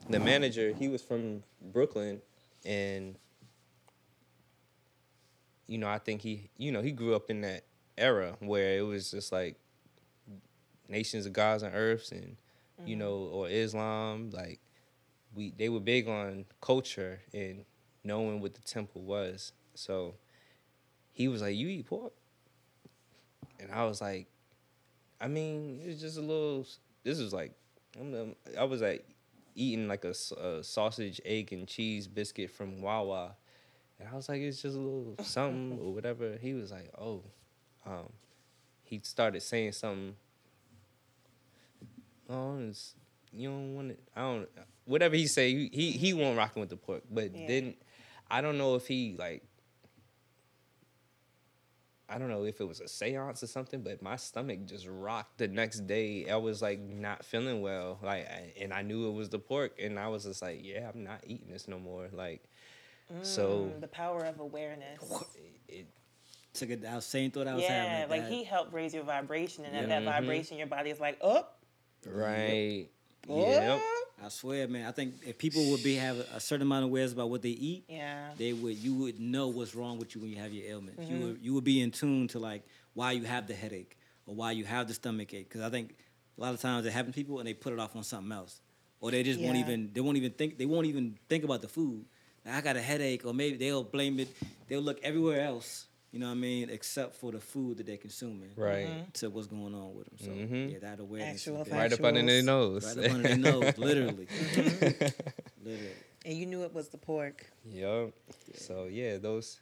the 0.09 0.19
manager 0.19 0.74
he 0.74 0.88
was 0.88 1.01
from 1.01 1.43
Brooklyn, 1.61 2.21
and 2.65 3.15
you 5.67 5.78
know 5.78 5.88
I 5.88 5.97
think 5.97 6.21
he 6.21 6.49
you 6.57 6.71
know 6.71 6.82
he 6.82 6.91
grew 6.91 7.15
up 7.15 7.30
in 7.30 7.41
that 7.41 7.63
era 7.97 8.36
where 8.39 8.78
it 8.78 8.82
was 8.82 9.11
just 9.11 9.32
like 9.32 9.57
nations 10.88 11.26
of 11.26 11.34
gods 11.34 11.63
and 11.63 11.74
earths 11.76 12.11
and 12.11 12.36
you 12.86 12.95
know 12.95 13.13
or 13.32 13.49
Islam 13.49 14.30
like 14.32 14.59
we 15.36 15.53
they 15.57 15.69
were 15.69 15.80
big 15.80 16.07
on 16.07 16.45
culture 16.61 17.21
and 17.34 17.65
knowing 18.04 18.41
what 18.41 18.54
the 18.54 18.62
temple 18.62 19.01
was 19.01 19.54
so 19.76 20.16
he 21.12 21.28
was 21.28 21.41
like 21.41 21.56
you 21.56 21.68
eat 21.68 21.86
pork 21.86 22.14
and 23.60 23.72
I 23.72 23.86
was 23.86 24.01
like 24.01 24.28
I 25.22 25.28
mean 25.28 25.80
it's 25.84 26.01
just 26.01 26.18
a 26.18 26.22
little 26.22 26.66
this 27.04 27.20
is 27.20 27.34
like 27.34 27.54
I'm, 27.99 28.36
I 28.58 28.64
was 28.64 28.82
like 28.82 29.06
eating 29.56 29.88
like 29.88 30.04
a 30.04 30.14
sausage 30.64 31.22
egg 31.26 31.54
and 31.54 31.68
cheese 31.68 32.08
biscuit 32.08 32.49
from 32.49 32.82
Wawa 32.82 33.36
and 33.99 34.10
I 34.10 34.16
was 34.16 34.28
like 34.28 34.41
it's 34.41 34.62
just 34.62 34.76
a 34.76 34.80
little 34.80 35.16
something 35.24 35.80
or 35.80 35.93
whatever 35.93 36.38
he 36.41 36.54
was 36.54 36.72
like 36.72 36.91
oh 36.99 37.24
um 37.86 38.12
he 38.84 38.99
started 39.04 39.41
saying 39.41 39.72
something 39.74 40.16
oh, 42.30 42.58
it's, 42.70 42.95
you 43.32 43.49
don't 43.49 43.76
want 43.76 43.91
it. 43.91 43.99
I 44.16 44.22
don't. 44.22 44.49
Whatever 44.86 45.16
he 45.16 45.28
say, 45.28 45.51
he 45.51 45.70
he, 45.72 45.91
he 45.91 46.14
won't 46.14 46.38
rocking 46.38 46.60
with 46.60 46.70
the 46.70 46.78
pork. 46.78 47.04
But 47.10 47.36
Yeah. 47.36 47.47
then, 47.47 47.76
I 48.34 48.41
don't 48.41 48.57
know 48.57 48.73
if 48.73 48.88
he 48.88 49.15
like. 49.17 49.43
I 52.09 52.17
don't 52.17 52.29
know 52.29 52.43
if 52.43 52.59
it 52.59 52.65
was 52.67 52.79
a 52.81 52.88
seance 52.88 53.43
or 53.43 53.47
something, 53.47 53.81
but 53.81 54.01
my 54.01 54.15
stomach 54.17 54.65
just 54.65 54.88
rocked 54.89 55.38
the 55.38 55.47
next 55.47 55.88
day. 55.88 56.27
I 56.29 56.36
was 56.36 56.61
like 56.61 56.79
not 56.79 57.23
feeling 57.23 57.61
well, 57.61 57.99
like, 58.03 58.27
and 58.59 58.73
I 58.73 58.81
knew 58.81 59.07
it 59.07 59.13
was 59.13 59.29
the 59.29 59.39
pork, 59.39 59.79
and 59.79 59.97
I 59.99 60.07
was 60.09 60.23
just 60.25 60.41
like, 60.41 60.59
yeah, 60.63 60.89
I'm 60.93 61.03
not 61.03 61.21
eating 61.25 61.49
this 61.51 61.67
no 61.67 61.79
more. 61.79 62.09
Like, 62.11 62.43
so 63.21 63.71
Mm, 63.75 63.81
the 63.81 63.88
power 63.88 64.25
of 64.25 64.39
awareness. 64.39 64.99
it, 65.67 65.88
Took 66.53 66.69
it 66.71 66.81
that 66.81 67.03
same 67.03 67.31
thought 67.31 67.47
I 67.47 67.55
was 67.55 67.63
Yeah, 67.63 68.01
having. 68.01 68.09
like 68.09 68.21
that. 68.23 68.31
he 68.31 68.43
helped 68.43 68.73
raise 68.73 68.93
your 68.93 69.03
vibration, 69.03 69.65
and 69.65 69.75
at 69.75 69.84
Yeah. 69.84 69.99
that 69.99 70.03
vibration, 70.03 70.57
your 70.57 70.67
body 70.67 70.89
is 70.89 70.99
like, 70.99 71.17
up, 71.21 71.63
right, 72.05 72.89
up. 73.23 73.29
yep, 73.29 73.81
I 74.24 74.30
swear, 74.30 74.67
man. 74.67 74.86
I 74.88 74.91
think 74.91 75.15
if 75.26 75.38
people 75.38 75.71
would 75.71 75.84
be 75.84 75.95
have 75.95 76.17
a 76.17 76.39
certain 76.39 76.61
amount 76.65 76.86
of 76.86 76.89
awareness 76.91 77.11
about 77.13 77.30
what 77.30 77.41
they 77.41 77.49
eat, 77.49 77.84
Yeah. 77.89 78.30
they 78.38 78.53
would 78.53 78.78
you 78.78 78.93
would 78.95 79.19
know 79.19 79.47
what's 79.49 79.76
wrong 79.76 79.97
with 79.99 80.15
you 80.15 80.21
when 80.21 80.30
you 80.30 80.38
have 80.38 80.53
your 80.53 80.65
ailments. 80.67 81.01
Mm-hmm. 81.01 81.13
You 81.15 81.28
would 81.28 81.39
you 81.41 81.53
would 81.55 81.63
be 81.63 81.82
in 81.82 81.91
tune 81.91 82.28
to 82.30 82.39
like 82.39 82.63
why 82.93 83.11
you 83.11 83.24
have 83.24 83.47
the 83.47 83.53
headache 83.53 83.97
or 84.26 84.36
why 84.36 84.51
you 84.51 84.63
have 84.65 84.88
the 84.88 84.93
stomach 84.93 85.34
ache. 85.34 85.49
Because 85.49 85.61
I 85.61 85.69
think 85.69 85.95
a 86.38 86.41
lot 86.41 86.53
of 86.53 86.61
times 86.61 86.86
it 86.86 86.93
happens 86.93 87.15
to 87.15 87.19
people 87.21 87.39
and 87.39 87.47
they 87.47 87.53
put 87.53 87.74
it 87.74 87.80
off 87.80 87.95
on 87.95 88.03
something 88.03 88.32
else, 88.32 88.61
or 89.01 89.11
they 89.11 89.24
just 89.24 89.39
won't 89.39 89.57
even 89.57 89.91
they 89.93 90.01
won't 90.01 90.17
even 90.17 90.32
think 90.32 90.57
they 90.57 90.65
won't 90.65 90.88
even 90.88 91.17
think 91.28 91.43
about 91.43 91.61
the 91.61 91.67
food. 91.67 92.05
Like, 92.45 92.55
I 92.55 92.61
got 92.61 92.76
a 92.76 92.82
headache, 92.82 93.26
or 93.26 93.34
maybe 93.34 93.57
they'll 93.57 93.84
blame 93.84 94.19
it. 94.19 94.30
They'll 94.67 94.82
look 94.82 94.99
everywhere 95.03 95.41
else. 95.41 95.86
You 96.14 96.20
know 96.20 96.28
what 96.28 96.34
I 96.34 96.36
mean, 96.36 96.70
except 96.70 97.16
for 97.16 97.32
the 97.32 97.39
food 97.39 97.78
that 97.78 97.88
they're 97.88 97.97
consuming. 97.97 98.51
right, 98.55 98.86
Mm-hmm. 98.86 99.11
To 99.14 99.30
what's 99.32 99.47
going 99.47 99.74
on 99.74 99.95
with 99.95 100.05
them. 100.09 100.18
So 100.20 100.30
Mhm. 100.32 100.72
yeah, 100.72 100.80
that 100.80 100.99
awareness. 100.99 101.47
Actual 101.47 101.64
big. 101.64 101.74
right 101.74 101.91
up 101.91 102.03
under 102.03 102.24
their 102.24 102.43
nose, 102.43 102.86
Right 102.95 103.05
up 103.05 103.11
under 103.16 103.28
their 103.30 103.38
nose, 103.38 103.78
literally. 103.80 104.28
literally. 104.55 105.97
And 106.26 106.38
you 106.38 106.45
knew 106.45 106.61
it 106.64 106.72
was 106.74 106.89
the 106.89 106.99
pork. 106.99 107.49
Yup. 107.66 108.11
So 108.53 108.86
yeah, 108.86 109.18
those. 109.18 109.59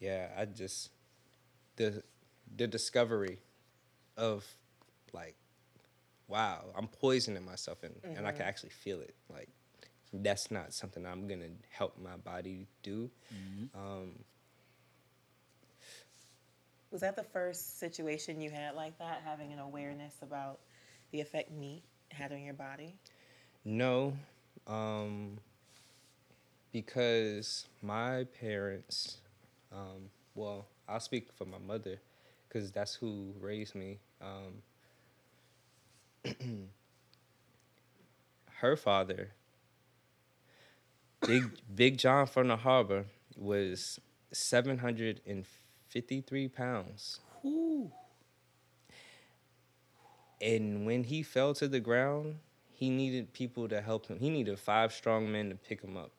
Yeah, 0.00 0.28
I 0.36 0.46
just 0.46 0.90
the 1.76 2.02
the 2.56 2.66
discovery 2.66 3.38
of 4.16 4.44
like, 5.12 5.36
wow, 6.26 6.64
I'm 6.76 6.88
poisoning 6.88 7.44
myself 7.44 7.84
and 7.84 7.94
and 8.16 8.26
I 8.26 8.32
can 8.32 8.42
actually 8.42 8.70
feel 8.70 9.00
it. 9.00 9.14
Like, 9.32 9.48
that's 10.12 10.50
not 10.50 10.74
something 10.74 11.06
I'm 11.06 11.28
gonna 11.28 11.50
help 11.70 11.98
my 11.98 12.16
body 12.16 12.66
do. 12.82 13.10
Um, 13.74 14.24
Was 16.94 17.00
that 17.00 17.16
the 17.16 17.24
first 17.24 17.80
situation 17.80 18.40
you 18.40 18.50
had 18.50 18.76
like 18.76 18.96
that, 19.00 19.20
having 19.24 19.52
an 19.52 19.58
awareness 19.58 20.14
about 20.22 20.60
the 21.10 21.20
effect 21.20 21.50
meat 21.50 21.82
had 22.10 22.30
on 22.30 22.40
your 22.40 22.54
body? 22.54 22.94
No, 23.64 24.16
um, 24.68 25.38
because 26.70 27.66
my 27.82 28.28
parents, 28.38 29.16
um, 29.72 30.08
well, 30.36 30.66
I'll 30.88 31.00
speak 31.00 31.32
for 31.32 31.44
my 31.46 31.58
mother, 31.58 31.98
because 32.48 32.70
that's 32.70 32.94
who 32.94 33.34
raised 33.40 33.74
me. 33.74 33.98
Um, 34.22 34.62
her 38.60 38.76
father, 38.76 39.32
Big 41.26 41.42
Big 41.74 41.98
John 41.98 42.28
from 42.28 42.46
the 42.46 42.56
harbor, 42.56 43.06
was 43.36 43.98
seven 44.30 44.78
hundred 44.78 45.20
and 45.26 45.44
fifty 45.94 46.20
three 46.20 46.48
pounds. 46.48 47.20
Ooh. 47.46 47.90
And 50.42 50.84
when 50.84 51.04
he 51.04 51.22
fell 51.22 51.54
to 51.54 51.68
the 51.68 51.80
ground, 51.80 52.40
he 52.72 52.90
needed 52.90 53.32
people 53.32 53.68
to 53.68 53.80
help 53.80 54.06
him. 54.06 54.18
He 54.18 54.28
needed 54.28 54.58
five 54.58 54.92
strong 54.92 55.30
men 55.30 55.50
to 55.50 55.54
pick 55.54 55.80
him 55.80 55.96
up. 55.96 56.10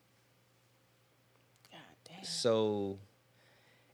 God 1.70 1.82
damn. 2.06 2.24
So, 2.24 2.98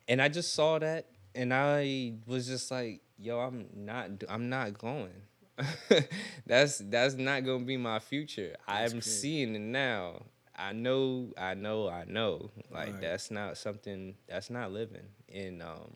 and 0.08 0.22
I 0.22 0.30
just 0.30 0.54
saw 0.54 0.78
that, 0.80 1.08
and 1.34 1.52
I 1.52 2.14
was 2.28 2.48
just 2.48 2.70
like, 2.70 3.02
"Yo, 3.18 3.40
I'm 3.40 3.66
not. 3.76 4.10
I'm 4.30 4.50
not 4.50 4.78
going. 4.78 5.10
that's 6.46 6.78
that's 6.78 7.16
not 7.16 7.44
gonna 7.44 7.66
be 7.66 7.78
my 7.78 8.00
future. 8.00 8.56
I'm 8.68 8.92
crazy. 8.92 9.10
seeing 9.10 9.56
it 9.56 9.60
now. 9.60 10.22
I 10.56 10.74
know. 10.74 11.32
I 11.38 11.54
know. 11.54 11.88
I 11.90 12.04
know. 12.06 12.52
Like 12.72 12.90
Right. 12.94 13.02
that's 13.02 13.32
not 13.32 13.58
something. 13.58 14.16
That's 14.28 14.50
not 14.50 14.72
living. 14.72 15.08
And 15.34 15.62
um, 15.62 15.92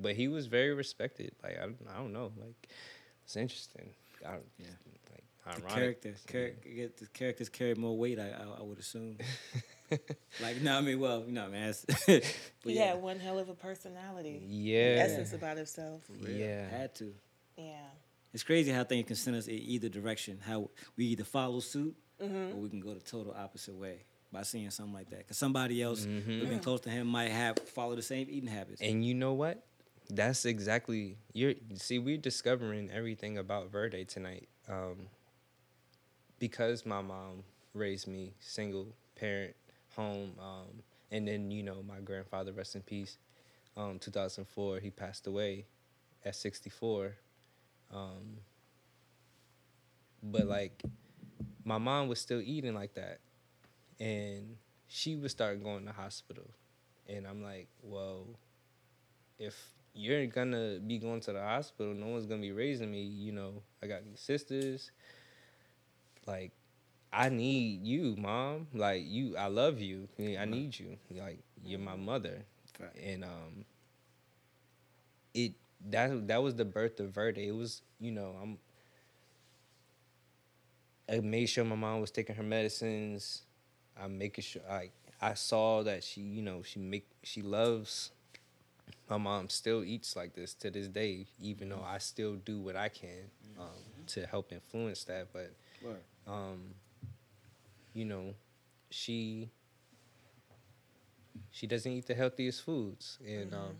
but 0.00 0.14
he 0.14 0.28
was 0.28 0.46
very 0.46 0.72
respected. 0.74 1.32
Like 1.42 1.58
I, 1.58 1.62
don't- 1.62 1.78
I 1.92 1.96
don't 1.98 2.12
know. 2.12 2.32
Like 2.38 2.68
it's 3.24 3.36
interesting. 3.36 3.90
I 4.26 4.32
don't, 4.32 4.44
Yeah. 4.58 4.66
Like 5.10 5.24
The 5.44 5.50
ironic. 5.66 5.74
characters, 6.02 6.24
char- 6.30 6.50
get 6.74 6.96
the 6.96 7.06
characters 7.08 7.48
carry 7.48 7.74
more 7.74 7.96
weight. 7.98 8.18
I, 8.18 8.28
I, 8.30 8.60
I 8.60 8.62
would 8.62 8.78
assume. 8.78 9.18
like 10.40 10.60
no, 10.62 10.78
I 10.78 10.80
mean, 10.80 10.98
well, 11.00 11.22
you 11.26 11.32
know, 11.32 11.48
man. 11.48 11.70
it's- 11.70 12.04
but 12.62 12.72
He 12.72 12.76
yeah, 12.78 12.92
had 12.94 13.02
one 13.02 13.18
hell 13.18 13.38
of 13.38 13.48
a 13.48 13.54
personality. 13.54 14.40
Yeah. 14.46 14.96
Essence 15.04 15.32
about 15.32 15.56
himself. 15.56 16.02
for 16.04 16.28
Yeah. 16.30 16.68
had 16.68 16.94
to. 16.96 17.12
Yeah. 17.58 17.74
It's 18.32 18.42
crazy 18.42 18.70
how 18.72 18.82
things 18.84 19.06
can 19.06 19.16
send 19.16 19.36
us 19.36 19.46
in 19.46 19.56
either 19.58 19.90
direction. 19.90 20.38
How 20.42 20.70
we 20.96 21.04
either 21.06 21.24
follow 21.24 21.60
suit 21.60 21.94
Mm-hmm. 22.22 22.56
or 22.56 22.60
we 22.60 22.68
can 22.68 22.80
go 22.80 22.94
the 22.94 23.00
total 23.00 23.34
opposite 23.36 23.74
way 23.74 24.04
by 24.32 24.42
seeing 24.42 24.70
something 24.70 24.94
like 24.94 25.10
that. 25.10 25.18
Because 25.20 25.36
somebody 25.36 25.82
else 25.82 26.06
Mhm. 26.06 26.22
who's 26.24 26.48
been 26.48 26.60
close 26.60 26.80
to 26.82 26.90
him 26.90 27.06
might 27.06 27.30
have 27.30 27.58
follow 27.58 27.94
the 27.96 28.02
same 28.02 28.28
eating 28.30 28.48
habits. 28.48 28.80
And 28.80 29.04
you 29.04 29.14
know 29.14 29.32
what? 29.34 29.62
That's 30.08 30.44
exactly 30.44 31.16
you're 31.32 31.54
see, 31.74 31.98
we're 31.98 32.16
discovering 32.16 32.90
everything 32.90 33.38
about 33.38 33.70
Verde 33.70 34.04
tonight. 34.04 34.48
Um, 34.68 35.08
because 36.38 36.84
my 36.86 37.00
mom 37.00 37.44
raised 37.74 38.06
me 38.08 38.34
single 38.40 38.88
parent 39.16 39.54
home, 39.96 40.32
um, 40.40 40.82
and 41.10 41.26
then, 41.28 41.50
you 41.50 41.62
know, 41.62 41.82
my 41.82 42.00
grandfather, 42.00 42.52
rest 42.52 42.74
in 42.74 42.82
peace, 42.82 43.18
um, 43.76 43.98
2004, 43.98 44.80
he 44.80 44.90
passed 44.90 45.26
away 45.26 45.66
at 46.24 46.34
64. 46.34 47.16
Um, 47.90 48.38
but 50.22 50.46
like 50.46 50.82
my 51.64 51.78
mom 51.78 52.08
was 52.08 52.20
still 52.20 52.40
eating 52.40 52.74
like 52.74 52.94
that. 52.94 53.20
And 54.00 54.56
she 54.88 55.16
would 55.16 55.30
start 55.30 55.62
going 55.62 55.86
to 55.86 55.92
hospital, 55.92 56.50
and 57.08 57.26
I'm 57.26 57.42
like, 57.42 57.68
well, 57.82 58.26
if 59.38 59.56
you're 59.94 60.26
gonna 60.26 60.78
be 60.86 60.98
going 60.98 61.20
to 61.20 61.32
the 61.32 61.42
hospital, 61.42 61.94
no 61.94 62.06
one's 62.08 62.26
gonna 62.26 62.40
be 62.40 62.52
raising 62.52 62.90
me. 62.90 63.02
You 63.02 63.32
know, 63.32 63.62
I 63.82 63.86
got 63.86 64.04
these 64.04 64.20
sisters. 64.20 64.90
Like, 66.26 66.52
I 67.12 67.28
need 67.28 67.84
you, 67.84 68.16
mom. 68.16 68.68
Like 68.74 69.02
you, 69.04 69.36
I 69.36 69.48
love 69.48 69.80
you. 69.80 70.08
I 70.18 70.44
need 70.46 70.78
you. 70.78 70.96
Like 71.10 71.40
you're 71.64 71.78
my 71.78 71.96
mother. 71.96 72.44
Right. 72.80 72.90
And 73.04 73.24
um, 73.24 73.64
it 75.34 75.52
that 75.90 76.28
that 76.28 76.42
was 76.42 76.54
the 76.54 76.64
birth 76.64 77.00
of 77.00 77.10
Verde. 77.10 77.46
It 77.46 77.54
was 77.54 77.82
you 78.00 78.12
know 78.12 78.34
I'm. 78.42 78.58
I 81.10 81.20
made 81.20 81.46
sure 81.46 81.64
my 81.64 81.76
mom 81.76 82.00
was 82.00 82.10
taking 82.10 82.36
her 82.36 82.42
medicines. 82.42 83.42
I'm 84.00 84.18
making 84.18 84.44
sure 84.44 84.62
like 84.68 84.92
I 85.20 85.34
saw 85.34 85.82
that 85.82 86.02
she 86.02 86.20
you 86.20 86.42
know 86.42 86.62
she 86.62 86.78
make 86.78 87.06
she 87.22 87.42
loves. 87.42 88.12
My 89.08 89.18
mom 89.18 89.48
still 89.48 89.84
eats 89.84 90.16
like 90.16 90.34
this 90.34 90.54
to 90.54 90.70
this 90.70 90.88
day, 90.88 91.26
even 91.40 91.68
though 91.68 91.84
I 91.86 91.98
still 91.98 92.36
do 92.36 92.60
what 92.60 92.76
I 92.76 92.88
can 92.88 93.30
um, 93.58 93.66
to 94.08 94.26
help 94.26 94.52
influence 94.52 95.04
that. 95.04 95.28
But 95.32 95.52
Word. 95.82 95.98
um, 96.26 96.74
you 97.92 98.04
know, 98.04 98.34
she 98.90 99.50
she 101.50 101.66
doesn't 101.66 101.90
eat 101.92 102.06
the 102.06 102.14
healthiest 102.14 102.62
foods, 102.62 103.18
and 103.26 103.54
um, 103.54 103.76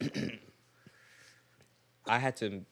I 2.08 2.18
had 2.18 2.36
to 2.38 2.64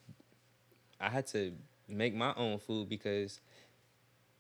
I 1.01 1.11
had 1.11 1.27
to 1.29 1.53
make 1.89 2.15
my 2.15 2.35
own 2.37 2.59
food 2.59 2.89
because 2.89 3.41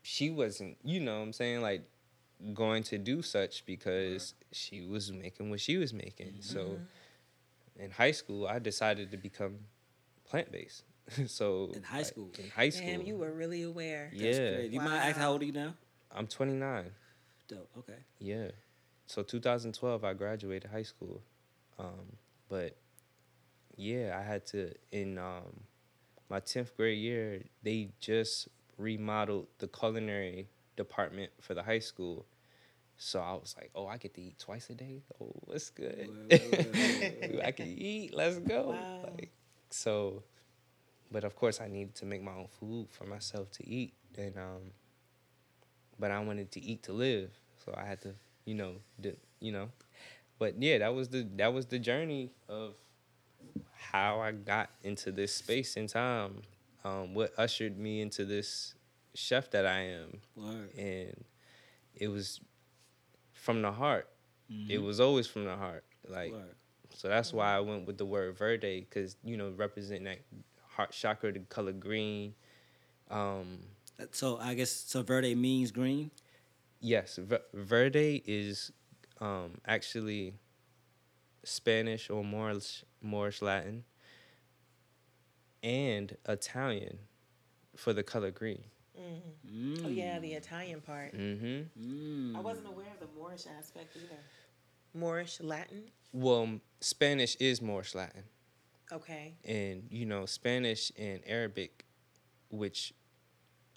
she 0.02 0.30
wasn't, 0.30 0.76
you 0.82 1.00
know, 1.00 1.16
what 1.18 1.22
I'm 1.24 1.32
saying 1.32 1.62
like 1.62 1.82
going 2.54 2.82
to 2.84 2.98
do 2.98 3.22
such 3.22 3.64
because 3.66 4.34
she 4.52 4.82
was 4.82 5.10
making 5.10 5.50
what 5.50 5.60
she 5.60 5.76
was 5.76 5.92
making. 5.92 6.36
So 6.40 6.80
in 7.78 7.90
high 7.90 8.10
school, 8.12 8.46
I 8.46 8.58
decided 8.58 9.10
to 9.12 9.16
become 9.16 9.58
plant 10.28 10.52
based. 10.52 10.84
so 11.26 11.70
In 11.74 11.82
high 11.82 11.98
like, 11.98 12.06
school? 12.06 12.30
in 12.38 12.50
high 12.50 12.68
school, 12.70 12.86
Damn, 12.86 13.02
you 13.02 13.16
were 13.16 13.32
really 13.32 13.62
aware. 13.62 14.10
yeah, 14.12 14.24
That's 14.32 14.38
great. 14.38 14.70
You 14.72 14.80
mind 14.80 15.02
ask 15.02 15.16
how 15.16 15.32
old 15.32 15.42
are 15.42 15.44
you 15.44 15.52
now? 15.52 15.74
I'm 16.10 16.26
29. 16.26 16.90
Dope. 17.48 17.70
Okay. 17.78 17.98
Yeah. 18.18 18.48
So 19.06 19.22
2012, 19.22 20.04
I 20.04 20.14
graduated 20.14 20.70
high 20.70 20.82
school. 20.82 21.22
Um, 21.78 22.16
but 22.48 22.76
yeah, 23.76 24.16
I 24.18 24.22
had 24.26 24.46
to 24.46 24.72
in 24.90 25.18
um, 25.18 25.60
my 26.28 26.40
10th 26.40 26.76
grade 26.76 26.98
year. 26.98 27.42
They 27.62 27.90
just 28.00 28.48
remodeled 28.78 29.48
the 29.58 29.68
culinary 29.68 30.48
department 30.76 31.30
for 31.40 31.54
the 31.54 31.62
high 31.62 31.78
school. 31.78 32.26
So 32.98 33.20
I 33.20 33.32
was 33.32 33.54
like, 33.58 33.70
oh, 33.74 33.86
I 33.86 33.98
get 33.98 34.14
to 34.14 34.22
eat 34.22 34.38
twice 34.38 34.70
a 34.70 34.74
day. 34.74 35.02
Oh, 35.20 35.32
what's 35.44 35.70
good? 35.70 36.08
I 37.44 37.50
can 37.50 37.74
eat. 37.78 38.14
Let's 38.14 38.38
go. 38.38 38.70
Wow. 38.70 39.10
Like, 39.14 39.30
so, 39.70 40.22
but 41.10 41.24
of 41.24 41.36
course, 41.36 41.60
I 41.60 41.68
needed 41.68 41.94
to 41.96 42.06
make 42.06 42.22
my 42.22 42.32
own 42.32 42.48
food 42.58 42.88
for 42.90 43.04
myself 43.04 43.50
to 43.52 43.68
eat, 43.68 43.92
and 44.16 44.36
um, 44.38 44.70
but 45.98 46.10
I 46.10 46.20
wanted 46.20 46.50
to 46.52 46.60
eat 46.62 46.82
to 46.84 46.92
live, 46.92 47.30
so 47.64 47.74
I 47.76 47.84
had 47.84 48.00
to, 48.02 48.14
you 48.46 48.54
know, 48.54 48.76
do, 49.00 49.14
you 49.40 49.52
know, 49.52 49.68
but 50.38 50.60
yeah, 50.60 50.78
that 50.78 50.94
was 50.94 51.08
the 51.08 51.26
that 51.36 51.52
was 51.52 51.66
the 51.66 51.78
journey 51.78 52.30
of 52.48 52.74
how 53.76 54.20
I 54.20 54.32
got 54.32 54.70
into 54.82 55.12
this 55.12 55.34
space 55.34 55.76
and 55.76 55.88
time. 55.88 56.42
Um, 56.84 57.14
what 57.14 57.32
ushered 57.36 57.78
me 57.78 58.00
into 58.00 58.24
this 58.24 58.74
chef 59.14 59.50
that 59.50 59.66
I 59.66 59.80
am, 59.80 60.20
Word. 60.36 60.70
and 60.76 61.24
it 61.94 62.08
was 62.08 62.40
from 63.32 63.62
the 63.62 63.72
heart. 63.72 64.08
It 64.48 64.78
Mhm. 64.78 64.84
was 64.84 65.00
always 65.00 65.26
from 65.26 65.44
the 65.44 65.56
heart, 65.56 65.84
like. 66.08 66.32
Word. 66.32 66.54
So 66.90 67.08
that's 67.08 67.32
why 67.32 67.54
I 67.54 67.60
went 67.60 67.86
with 67.86 67.98
the 67.98 68.06
word 68.06 68.36
verde, 68.38 68.80
because 68.80 69.16
you 69.22 69.36
know, 69.36 69.50
representing 69.50 70.04
that 70.04 70.20
heart 70.68 70.92
chakra, 70.92 71.30
the 71.32 71.40
color 71.40 71.72
green. 71.72 72.34
Um, 73.10 73.60
So 74.12 74.38
I 74.38 74.54
guess 74.54 74.70
so. 74.70 75.02
Verde 75.02 75.34
means 75.34 75.70
green. 75.72 76.10
yes, 76.80 77.16
ver- 77.16 77.42
verde 77.52 78.22
is 78.26 78.70
um, 79.20 79.58
actually 79.66 80.34
Spanish 81.44 82.08
or 82.10 82.24
Moorish, 82.24 82.84
Moorish 83.06 83.40
Latin, 83.42 83.84
and 85.62 86.16
Italian 86.28 86.98
for 87.76 87.92
the 87.92 88.02
color 88.02 88.30
green. 88.30 88.64
Mm. 88.98 89.84
Oh 89.84 89.88
yeah, 89.88 90.18
the 90.18 90.32
Italian 90.32 90.80
part. 90.80 91.14
Mm-hmm. 91.14 92.36
I 92.36 92.40
Mm. 92.40 92.42
wasn't 92.42 92.66
aware 92.66 92.86
of 92.92 93.00
the 93.00 93.14
Moorish 93.18 93.44
aspect 93.58 93.94
either. 93.96 94.20
Moorish 94.94 95.40
Latin. 95.40 95.90
Well, 96.12 96.60
Spanish 96.80 97.36
is 97.36 97.60
Moorish 97.60 97.94
Latin. 97.94 98.24
Okay. 98.92 99.34
and 99.44 99.88
you 99.90 100.06
know 100.06 100.26
Spanish 100.26 100.92
and 100.96 101.20
Arabic, 101.26 101.84
which 102.50 102.94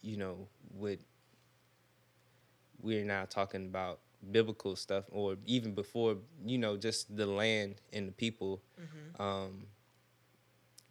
you 0.02 0.18
know 0.18 0.48
would 0.72 1.00
we're 2.82 3.04
now 3.04 3.26
talking 3.26 3.66
about 3.66 4.00
biblical 4.32 4.76
stuff, 4.76 5.06
or 5.12 5.38
even 5.46 5.74
before 5.74 6.18
you 6.46 6.58
know 6.58 6.78
just 6.78 7.16
the 7.16 7.26
land 7.26 7.76
and 7.94 8.08
the 8.08 8.12
people, 8.14 8.62
Mm-hmm. 8.80 9.56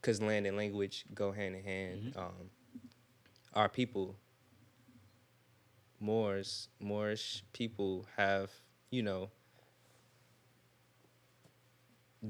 because 0.01 0.21
land 0.23 0.47
and 0.47 0.57
language 0.57 1.05
go 1.15 1.33
hand 1.33 1.55
in 1.57 1.63
hand. 1.65 2.13
Um, 2.17 2.51
our 3.55 3.69
people, 3.69 4.15
Moors, 6.01 6.69
Moorish 6.81 7.43
people 7.53 8.07
have 8.17 8.51
you 8.91 9.03
know 9.03 9.31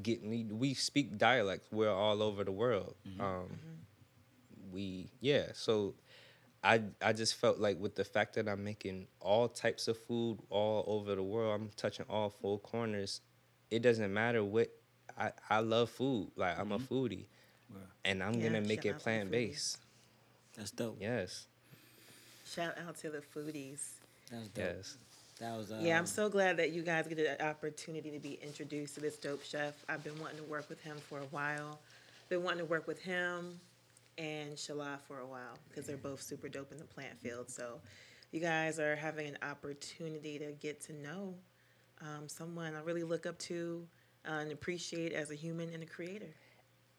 get 0.03 0.23
we, 0.23 0.45
we 0.45 0.75
speak 0.75 1.17
dialects 1.19 1.69
we're 1.73 1.91
all 1.93 2.23
over 2.23 2.45
the 2.45 2.53
world 2.53 2.95
um 3.21 3.49
we 4.73 5.11
yeah 5.21 5.45
so 5.55 5.95
i 6.69 6.81
i 7.03 7.13
just 7.13 7.35
felt 7.35 7.59
like 7.59 7.79
with 7.81 7.95
the 7.95 8.05
fact 8.05 8.35
that 8.35 8.47
i'm 8.49 8.63
making 8.63 9.07
all 9.21 9.49
types 9.49 9.89
of 9.89 9.97
food 10.07 10.39
all 10.51 10.85
over 10.87 11.15
the 11.15 11.23
world 11.23 11.53
i'm 11.61 11.71
touching 11.77 12.05
all 12.09 12.29
four 12.31 12.59
corners 12.59 13.21
it 13.71 13.81
doesn't 13.83 14.13
matter 14.13 14.43
what 14.45 14.69
i 15.19 15.31
i 15.51 15.59
love 15.61 15.89
food 15.91 16.31
like 16.37 16.59
i'm 16.59 16.73
a 16.73 16.79
foodie 16.79 17.25
Word. 17.73 17.83
and 18.05 18.23
i'm 18.23 18.35
Yeah, 18.35 18.45
gonna 18.49 18.61
make 18.61 18.85
it 18.85 18.91
out 18.91 18.99
to 18.99 18.99
the 18.99 19.05
plant-based 19.05 19.79
That's 20.57 20.71
dope. 20.71 20.99
yes 21.01 21.47
Shout 22.55 22.75
out 22.87 22.97
to 23.03 23.11
the 23.11 23.23
foodies. 23.35 23.83
That's 24.31 24.49
dope. 24.49 24.65
yes 24.65 24.97
That 25.39 25.57
was. 25.59 25.71
Uh, 25.71 25.81
Yeah, 25.83 25.99
I'm 25.99 26.07
so 26.07 26.31
glad 26.31 26.57
that 26.57 26.71
you 26.73 26.83
guys 26.83 27.07
get 27.07 27.19
the 27.19 27.45
opportunity 27.45 28.11
to 28.11 28.19
be 28.19 28.39
introduced 28.43 28.95
to 28.95 29.01
this 29.03 29.17
dope 29.19 29.45
chef. 29.45 29.75
I've 29.89 30.03
been 30.03 30.19
wanting 30.19 30.39
to 30.39 30.45
work 30.45 30.67
with 30.71 30.81
him 30.83 30.97
for 31.11 31.19
a 31.19 31.29
while. 31.31 31.79
Been 32.31 32.43
wanting 32.43 32.61
to 32.61 32.65
work 32.65 32.87
with 32.87 33.01
him 33.03 33.61
and 34.19 34.53
Shala 34.55 35.01
for 35.07 35.21
a 35.21 35.27
while 35.27 35.59
because 35.69 35.87
they're 35.87 35.97
both 35.97 36.21
super 36.21 36.49
dope 36.49 36.73
in 36.73 36.79
the 36.79 36.85
plant 36.85 37.19
field. 37.21 37.51
So 37.51 37.81
you 38.33 38.41
guys 38.41 38.79
are 38.79 38.97
having 38.97 39.27
an 39.29 39.39
opportunity 39.43 40.39
to 40.39 40.53
get 40.53 40.81
to 40.83 40.93
know 40.93 41.35
um, 42.03 42.29
someone 42.29 42.75
I 42.75 42.81
really 42.81 43.05
look 43.05 43.27
up 43.27 43.39
to 43.41 43.87
uh, 44.29 44.33
and 44.41 44.53
appreciate 44.53 45.13
as 45.13 45.31
a 45.31 45.35
human 45.35 45.73
and 45.73 45.83
a 45.83 45.87
creator. 45.87 46.35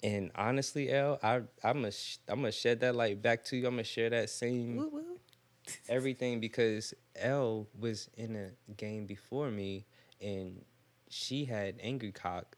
and 0.02 0.32
honestly 0.36 0.90
l 0.92 1.20
i 1.22 1.36
i'm 1.64 1.78
gonna 1.82 1.92
sh- 1.92 2.20
i'm 2.30 2.40
gonna 2.40 2.52
shed 2.52 2.80
that 2.80 2.96
light 2.96 3.22
back 3.22 3.44
to 3.44 3.58
you 3.58 3.68
i'm 3.68 3.74
gonna 3.74 3.84
share 3.84 4.10
that 4.10 4.30
same 4.30 4.78
Woo 4.78 4.90
woo. 4.90 5.20
everything 5.90 6.40
because 6.40 6.94
L 7.18 7.68
was 7.78 8.10
in 8.18 8.36
a 8.36 8.74
game 8.74 9.06
before 9.06 9.52
me 9.52 9.86
and 10.22 10.64
she 11.10 11.46
had 11.46 11.76
angry 11.82 12.12
cock. 12.12 12.58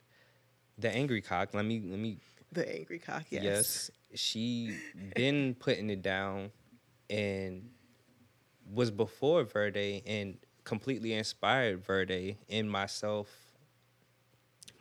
The 0.77 0.89
angry 0.93 1.21
cock, 1.21 1.53
let 1.53 1.65
me 1.65 1.81
let 1.83 1.99
me 1.99 2.19
The 2.51 2.65
angry 2.77 2.99
cock, 2.99 3.23
yes. 3.31 3.43
yes. 3.43 3.91
She 4.15 4.77
been 5.15 5.55
putting 5.55 5.89
it 5.89 6.01
down 6.01 6.51
and 7.09 7.69
was 8.73 8.91
before 8.91 9.43
Verde 9.43 10.03
and 10.05 10.37
completely 10.63 11.13
inspired 11.13 11.83
Verde 11.83 12.37
and 12.49 12.69
myself, 12.69 13.27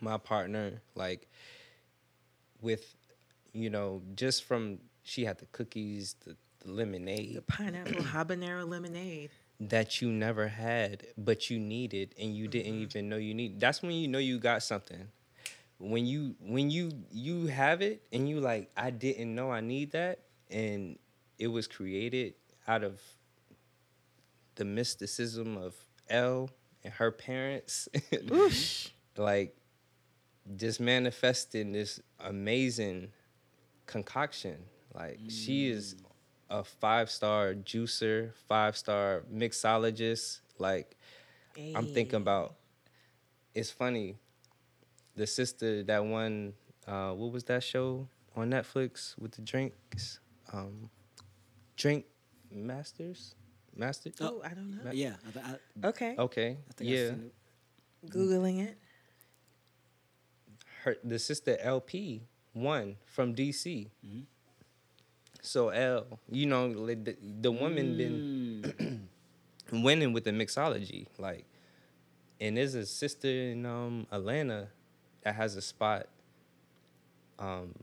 my 0.00 0.16
partner, 0.16 0.80
like 0.94 1.28
with 2.60 2.94
you 3.52 3.70
know, 3.70 4.02
just 4.14 4.44
from 4.44 4.78
she 5.02 5.24
had 5.24 5.38
the 5.38 5.46
cookies, 5.46 6.14
the, 6.24 6.36
the 6.60 6.70
lemonade. 6.70 7.34
The 7.34 7.42
pineapple 7.42 8.02
habanero 8.02 8.68
lemonade. 8.68 9.30
that 9.58 10.00
you 10.00 10.10
never 10.10 10.48
had 10.48 11.06
but 11.18 11.50
you 11.50 11.58
needed 11.58 12.14
and 12.18 12.34
you 12.34 12.48
didn't 12.48 12.72
mm-hmm. 12.72 12.82
even 12.82 13.08
know 13.08 13.16
you 13.16 13.34
need 13.34 13.60
that's 13.60 13.82
when 13.82 13.92
you 13.92 14.08
know 14.08 14.18
you 14.18 14.38
got 14.38 14.62
something 14.62 15.08
when 15.80 16.06
you 16.06 16.34
when 16.40 16.70
you 16.70 16.92
you 17.10 17.46
have 17.46 17.82
it 17.82 18.06
and 18.12 18.28
you 18.28 18.38
like 18.38 18.70
i 18.76 18.90
didn't 18.90 19.34
know 19.34 19.50
i 19.50 19.60
need 19.60 19.92
that 19.92 20.20
and 20.50 20.98
it 21.38 21.48
was 21.48 21.66
created 21.66 22.34
out 22.68 22.84
of 22.84 23.00
the 24.56 24.64
mysticism 24.64 25.56
of 25.56 25.74
Elle 26.08 26.50
and 26.84 26.92
her 26.94 27.10
parents 27.10 27.88
like 29.16 29.56
just 30.56 30.80
manifesting 30.80 31.72
this 31.72 31.98
amazing 32.20 33.08
concoction 33.86 34.58
like 34.94 35.18
she 35.28 35.68
is 35.68 35.94
mm. 35.94 36.60
a 36.60 36.64
five 36.64 37.10
star 37.10 37.54
juicer, 37.54 38.32
five 38.48 38.76
star 38.76 39.22
mixologist. 39.32 40.40
Like 40.58 40.96
I'm 41.56 41.86
thinking 41.86 42.16
about. 42.16 42.56
It's 43.54 43.70
funny. 43.70 44.16
The 45.20 45.26
sister 45.26 45.82
that 45.82 46.02
won, 46.02 46.54
uh, 46.88 47.10
what 47.10 47.30
was 47.30 47.44
that 47.44 47.62
show 47.62 48.08
on 48.34 48.48
Netflix 48.52 49.18
with 49.18 49.32
the 49.32 49.42
drinks? 49.42 50.18
Um, 50.50 50.88
Drink 51.76 52.06
Masters, 52.50 53.34
Master. 53.76 54.12
Oh, 54.22 54.40
I 54.42 54.54
don't 54.54 54.82
know. 54.82 54.90
Yeah. 54.92 55.16
I, 55.36 55.56
I, 55.84 55.88
Okay. 55.88 56.14
Okay. 56.18 56.56
I 56.56 56.72
think 56.72 56.90
I 56.90 56.94
yeah. 56.94 57.08
seen 57.08 57.30
it. 58.02 58.10
Googling 58.10 58.66
it. 58.66 58.78
her 60.84 60.96
the 61.04 61.18
sister 61.18 61.58
LP 61.60 62.22
won 62.54 62.96
from 63.04 63.34
DC. 63.34 63.90
So 65.42 65.68
L, 65.68 66.18
you 66.30 66.46
know, 66.46 66.72
the, 66.86 67.14
the 67.20 67.52
woman 67.52 67.98
been 67.98 69.06
Mm. 69.70 69.82
winning 69.84 70.14
with 70.14 70.24
the 70.24 70.30
mixology, 70.30 71.08
like, 71.18 71.44
and 72.40 72.56
there's 72.56 72.74
a 72.74 72.86
sister 72.86 73.28
in 73.28 73.66
um 73.66 74.06
Atlanta 74.10 74.68
that 75.22 75.34
has 75.34 75.56
a 75.56 75.60
spot, 75.62 76.06
um, 77.38 77.74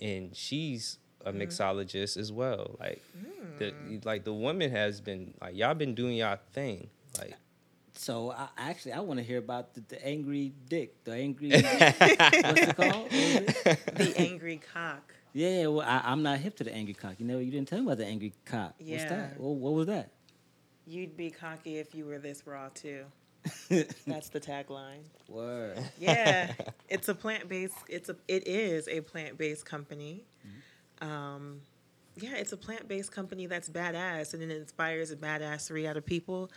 and 0.00 0.34
she's 0.36 0.98
a 1.24 1.32
mixologist 1.32 2.16
as 2.16 2.32
well. 2.32 2.76
Like, 2.80 3.02
the 3.58 3.74
like 4.04 4.24
the 4.24 4.32
woman 4.32 4.70
has 4.70 5.00
been 5.00 5.34
like 5.40 5.56
y'all 5.56 5.74
been 5.74 5.94
doing 5.94 6.16
y'all 6.16 6.38
thing, 6.52 6.88
like. 7.18 7.34
So 7.94 8.30
I 8.32 8.48
actually 8.56 8.92
I 8.92 9.00
want 9.00 9.18
to 9.20 9.24
hear 9.24 9.36
about 9.38 9.74
the, 9.74 9.82
the 9.86 10.06
angry 10.06 10.52
dick, 10.68 11.04
the 11.04 11.12
angry. 11.12 11.50
what's 11.52 12.62
it 12.62 12.76
called? 12.76 13.12
What? 13.12 13.78
The 13.96 14.14
angry 14.16 14.60
cock. 14.72 15.14
Yeah, 15.34 15.66
well, 15.66 15.86
I, 15.86 16.00
I'm 16.04 16.22
not 16.22 16.38
hip 16.38 16.56
to 16.56 16.64
the 16.64 16.72
angry 16.74 16.94
cock. 16.94 17.14
You 17.18 17.26
know, 17.26 17.38
you 17.38 17.50
didn't 17.50 17.68
tell 17.68 17.78
me 17.80 17.84
about 17.86 17.98
the 17.98 18.06
angry 18.06 18.32
cock. 18.46 18.74
What's 18.78 19.02
Yeah. 19.02 19.08
that? 19.08 19.40
What, 19.40 19.56
what 19.56 19.72
was 19.74 19.86
that? 19.88 20.10
You'd 20.86 21.16
be 21.18 21.30
cocky 21.30 21.76
if 21.78 21.94
you 21.94 22.06
were 22.06 22.18
this 22.18 22.46
raw 22.46 22.68
too. 22.74 23.04
That's 24.06 24.28
the 24.28 24.40
tagline. 24.40 25.02
Word. 25.28 25.78
Yeah, 25.98 26.52
it's 26.88 27.08
a 27.08 27.14
plant 27.14 27.48
based. 27.48 27.76
It's 27.88 28.08
a. 28.08 28.16
It 28.28 28.46
is 28.46 28.88
a 28.88 29.00
plant 29.00 29.38
based 29.38 29.64
company. 29.64 30.24
Um, 31.00 31.60
yeah, 32.16 32.36
it's 32.36 32.52
a 32.52 32.56
plant 32.56 32.86
based 32.86 33.10
company 33.10 33.46
that's 33.46 33.68
badass, 33.68 34.34
and 34.34 34.42
it 34.42 34.50
inspires 34.50 35.10
a 35.10 35.16
badassery 35.16 35.88
out 35.88 35.96
of 35.96 36.06
people 36.06 36.50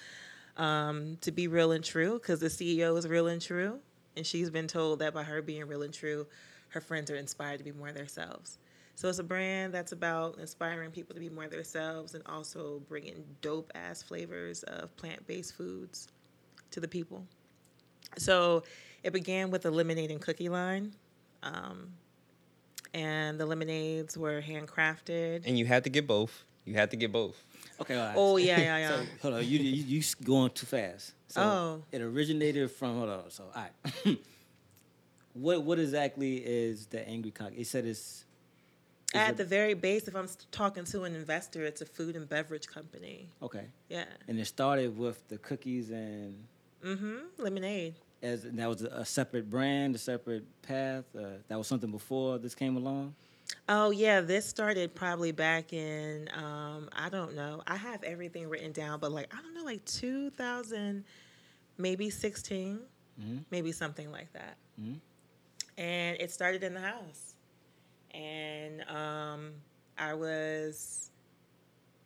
um, 0.58 1.18
to 1.22 1.32
be 1.32 1.48
real 1.48 1.72
and 1.72 1.84
true. 1.84 2.14
Because 2.14 2.40
the 2.40 2.48
CEO 2.48 2.98
is 2.98 3.08
real 3.08 3.28
and 3.28 3.42
true, 3.42 3.80
and 4.16 4.26
she's 4.26 4.50
been 4.50 4.68
told 4.68 5.00
that 5.00 5.14
by 5.14 5.24
her 5.24 5.42
being 5.42 5.66
real 5.68 5.82
and 5.82 5.94
true, 5.94 6.28
her 6.70 6.82
friends 6.82 7.10
are 7.10 7.16
inspired 7.16 7.58
to 7.58 7.64
be 7.64 7.72
more 7.72 7.92
themselves. 7.92 8.60
So 8.98 9.10
it's 9.10 9.20
a 9.20 9.24
brand 9.24 9.74
that's 9.74 9.92
about 9.92 10.38
inspiring 10.38 10.92
people 10.92 11.16
to 11.16 11.20
be 11.20 11.30
more 11.30 11.48
themselves 11.48 12.14
and 12.14 12.24
also 12.28 12.82
bringing 12.88 13.26
dope 13.42 13.72
ass 13.76 14.02
flavors 14.02 14.64
of 14.64 14.96
plant 14.96 15.26
based 15.28 15.56
foods 15.56 16.08
to 16.72 16.80
the 16.80 16.88
people. 16.88 17.26
So 18.18 18.64
it 19.04 19.14
began 19.14 19.52
with 19.52 19.66
a 19.66 19.72
lemonade 19.72 20.12
and 20.12 20.22
cookie 20.22 20.50
line. 20.50 20.94
Um, 21.44 21.92
and 22.94 23.40
the 23.40 23.46
lemonades 23.46 24.18
were 24.18 24.42
handcrafted. 24.42 25.44
And 25.46 25.58
you 25.60 25.66
had 25.66 25.84
to 25.84 25.90
get 25.90 26.08
both. 26.08 26.44
You 26.66 26.74
had 26.76 26.90
to 26.92 26.98
get 26.98 27.12
both. 27.12 27.44
Okay. 27.82 27.96
All 27.96 28.06
right. 28.06 28.16
Oh, 28.18 28.38
yeah, 28.38 28.60
yeah, 28.60 28.78
yeah. 28.78 28.90
So 28.90 29.06
hold 29.22 29.34
on, 29.36 29.42
you 29.46 29.60
you, 29.60 30.00
you 30.00 30.04
going 30.24 30.50
too 30.52 30.66
fast. 30.66 31.14
So 31.28 31.42
Oh. 31.42 31.84
It 31.92 32.02
originated 32.02 32.72
from 32.72 32.98
hold 32.98 33.10
on. 33.10 33.30
So 33.30 33.44
all 33.54 33.62
right. 34.06 34.18
what 35.34 35.64
what 35.64 35.80
exactly 35.80 36.38
is 36.38 36.88
the 36.88 37.08
angry 37.08 37.32
cock? 37.32 37.52
It 37.56 37.68
said 37.68 37.86
it's. 37.86 38.00
is 38.00 38.26
At 39.14 39.32
it- 39.32 39.38
the 39.38 39.46
very 39.46 39.74
base, 39.74 40.08
if 40.08 40.16
I'm 40.16 40.30
talking 40.52 40.86
to 40.86 41.04
an 41.04 41.16
investor, 41.16 41.64
it's 41.66 41.82
a 41.82 41.86
food 41.86 42.16
and 42.16 42.28
beverage 42.28 42.68
company. 42.68 43.30
okay, 43.44 43.66
Yeah. 43.90 44.06
and 44.28 44.40
it 44.40 44.46
started 44.46 44.98
with 44.98 45.28
the 45.28 45.38
cookies 45.38 45.90
and 45.92 46.48
Mm-hmm. 46.86 47.42
Lemonade. 47.44 47.96
as 48.22 48.44
that 48.44 48.68
was 48.70 48.82
a, 48.84 49.04
separate 49.06 49.50
brand, 49.50 49.96
a 49.96 49.98
separate 49.98 50.44
path. 50.62 51.04
Uh, 51.18 51.38
that 51.48 51.58
was 51.58 51.68
something 51.68 51.92
before 51.92 52.38
this 52.38 52.54
came 52.56 52.78
along. 52.78 53.16
Oh 53.70 53.90
yeah, 53.92 54.22
this 54.22 54.46
started 54.46 54.94
probably 54.96 55.32
back 55.32 55.74
in 55.74 56.30
um, 56.34 56.90
I 56.96 57.10
don't 57.10 57.36
know. 57.36 57.62
I 57.68 57.76
have 57.76 58.04
everything 58.04 58.48
written 58.50 58.72
down, 58.72 59.00
but 59.00 59.12
like 59.12 59.34
I 59.36 59.42
don't 59.42 59.54
know, 59.56 59.64
like 59.64 59.84
2000, 59.86 61.04
maybe 61.78 62.10
16, 62.10 62.80
Mhm. 63.22 63.46
maybe 63.52 63.72
something 63.72 64.12
like 64.12 64.32
that. 64.34 64.58
Mhm. 64.82 65.00
And 65.78 66.18
it 66.20 66.32
started 66.32 66.64
in 66.64 66.74
the 66.74 66.82
house, 66.82 67.36
and 68.14 68.82
um, 68.90 69.52
I 69.98 70.14
was 70.14 71.12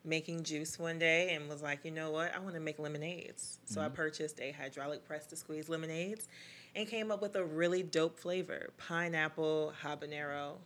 making 0.06 0.44
juice 0.44 0.80
one 0.80 1.00
day 1.00 1.34
and 1.34 1.50
was 1.50 1.62
like, 1.62 1.84
you 1.84 1.92
know 1.92 2.12
what, 2.12 2.34
I 2.36 2.40
want 2.40 2.56
to 2.56 2.62
make 2.62 2.80
lemonades. 2.80 3.60
So 3.66 3.82
I 3.82 3.90
purchased 3.90 4.40
a 4.40 4.52
hydraulic 4.52 5.06
press 5.06 5.26
to 5.28 5.36
squeeze 5.36 5.70
lemonades, 5.70 6.28
and 6.76 6.88
came 6.88 7.12
up 7.12 7.22
with 7.22 7.36
a 7.36 7.44
really 7.44 7.84
dope 7.84 8.18
flavor: 8.18 8.70
pineapple 8.78 9.74
habanero 9.84 10.58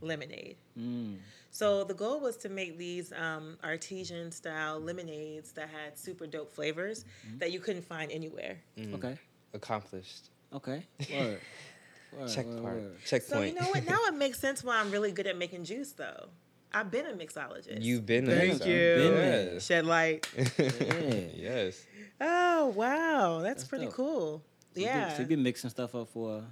lemonade. 0.00 0.56
Mm. 0.78 1.16
So 1.50 1.84
the 1.84 1.94
goal 1.94 2.20
was 2.20 2.36
to 2.38 2.48
make 2.48 2.76
these 2.78 3.12
um, 3.12 3.56
artesian 3.62 4.32
style 4.32 4.80
lemonades 4.80 5.52
that 5.52 5.68
had 5.68 5.96
super 5.96 6.26
dope 6.26 6.52
flavors 6.52 7.04
that 7.38 7.52
you 7.52 7.60
couldn't 7.60 7.84
find 7.84 8.10
anywhere. 8.10 8.58
Mm. 8.76 8.94
Okay. 8.94 9.18
Accomplished. 9.52 10.30
Okay. 10.52 10.84
Word. 11.12 11.40
Word, 12.12 12.28
Check 12.28 12.46
word, 12.46 12.62
part. 12.62 12.74
word. 12.74 12.96
Checkpoint. 13.06 13.40
So 13.40 13.42
you 13.42 13.54
know 13.54 13.68
what? 13.68 13.86
Now 13.86 13.98
it 14.06 14.14
makes 14.14 14.38
sense 14.38 14.62
why 14.62 14.78
I'm 14.78 14.90
really 14.90 15.12
good 15.12 15.26
at 15.26 15.36
making 15.36 15.64
juice, 15.64 15.92
though. 15.92 16.28
I've 16.74 16.90
been 16.90 17.06
a 17.06 17.12
mixologist. 17.12 17.82
You've 17.82 18.04
been 18.04 18.26
Thank 18.26 18.58
there. 18.62 18.98
you. 18.98 19.10
Been. 19.10 19.52
Yes. 19.54 19.64
shed 19.66 19.86
light. 19.86 20.26
Yeah. 20.58 21.20
yes. 21.34 21.84
Oh 22.20 22.66
wow, 22.76 23.40
that's, 23.42 23.60
That's 23.62 23.68
pretty 23.68 23.84
dope. 23.86 23.94
cool. 23.94 24.42
So 24.74 24.80
you 24.80 24.86
been- 24.86 24.94
yeah. 24.96 25.12
So 25.12 25.20
you've 25.20 25.28
been 25.28 25.42
mixing 25.42 25.70
stuff 25.70 25.94
up 25.94 26.08
for 26.08 26.42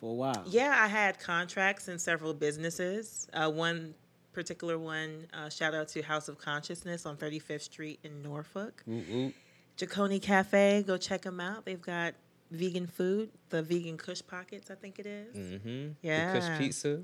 for 0.00 0.10
a 0.10 0.14
while. 0.14 0.44
Yeah, 0.46 0.76
I 0.78 0.86
had 0.86 1.18
contracts 1.18 1.88
in 1.88 1.98
several 1.98 2.32
businesses. 2.34 3.26
Uh, 3.32 3.50
one 3.50 3.94
particular 4.32 4.78
one, 4.78 5.26
uh, 5.34 5.48
shout 5.48 5.74
out 5.74 5.88
to 5.88 6.02
House 6.02 6.28
of 6.28 6.38
Consciousness 6.38 7.04
on 7.06 7.16
35th 7.16 7.62
Street 7.62 7.98
in 8.04 8.22
Norfolk. 8.22 8.84
Ooh, 8.88 9.02
ooh. 9.12 9.32
Jaconi 9.76 10.22
Cafe, 10.22 10.84
go 10.86 10.96
check 10.96 11.22
them 11.22 11.40
out. 11.40 11.64
They've 11.64 11.80
got 11.80 12.14
vegan 12.52 12.86
food, 12.86 13.30
the 13.50 13.62
vegan 13.62 13.96
Kush 13.96 14.22
Pockets, 14.26 14.70
I 14.70 14.74
think 14.76 14.98
it 15.00 15.06
is. 15.06 15.36
Mm-hmm. 15.36 15.88
Yeah. 16.02 16.32
The 16.32 16.40
Kush 16.40 16.58
pizza. 16.58 17.00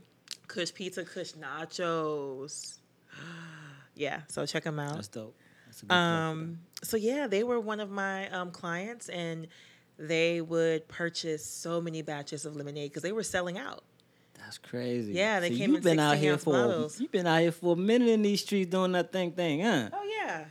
Kush 0.49 0.73
Pizza, 0.73 1.05
Kush 1.05 1.33
Nachos. 1.33 2.79
yeah, 3.95 4.21
so 4.29 4.47
check 4.47 4.65
them 4.65 4.79
out. 4.79 4.95
That's 4.95 5.09
dope. 5.09 5.37
That's 5.67 5.83
a 5.83 5.87
good 5.87 5.95
Um, 5.95 6.59
so 6.83 6.97
yeah, 6.97 7.27
they 7.27 7.43
were 7.43 7.61
one 7.61 7.81
of 7.81 7.91
my 7.91 8.29
um, 8.31 8.51
clients, 8.51 9.09
and 9.09 9.49
they 9.99 10.41
would 10.41 10.89
purchase 10.89 11.45
so 11.45 11.81
many 11.81 12.03
batches 12.03 12.45
of 12.45 12.57
lemonade 12.57 12.91
because 12.91 13.03
they 13.03 13.13
were 13.13 13.23
selling 13.23 13.59
out. 13.59 13.85
That's 14.39 14.59
crazy. 14.59 15.13
Yeah, 15.13 15.41
they 15.41 15.51
so 15.51 15.57
came 15.57 15.73
you've 15.73 15.83
been 15.83 15.99
out 15.99 16.13
16 16.13 16.23
here 16.29 16.39
for 16.39 16.53
bottles. 16.53 17.01
you've 17.01 17.13
been 17.13 17.27
out 17.27 17.41
here 17.41 17.53
for 17.53 17.73
a 17.73 17.77
minute 17.77 18.09
in 18.09 18.23
these 18.23 18.43
streets 18.43 18.71
doing 18.71 18.93
that 18.93 19.11
thing 19.11 19.33
thing, 19.33 19.63
huh? 19.63 19.89
Oh 19.93 20.21
yeah, 20.21 20.45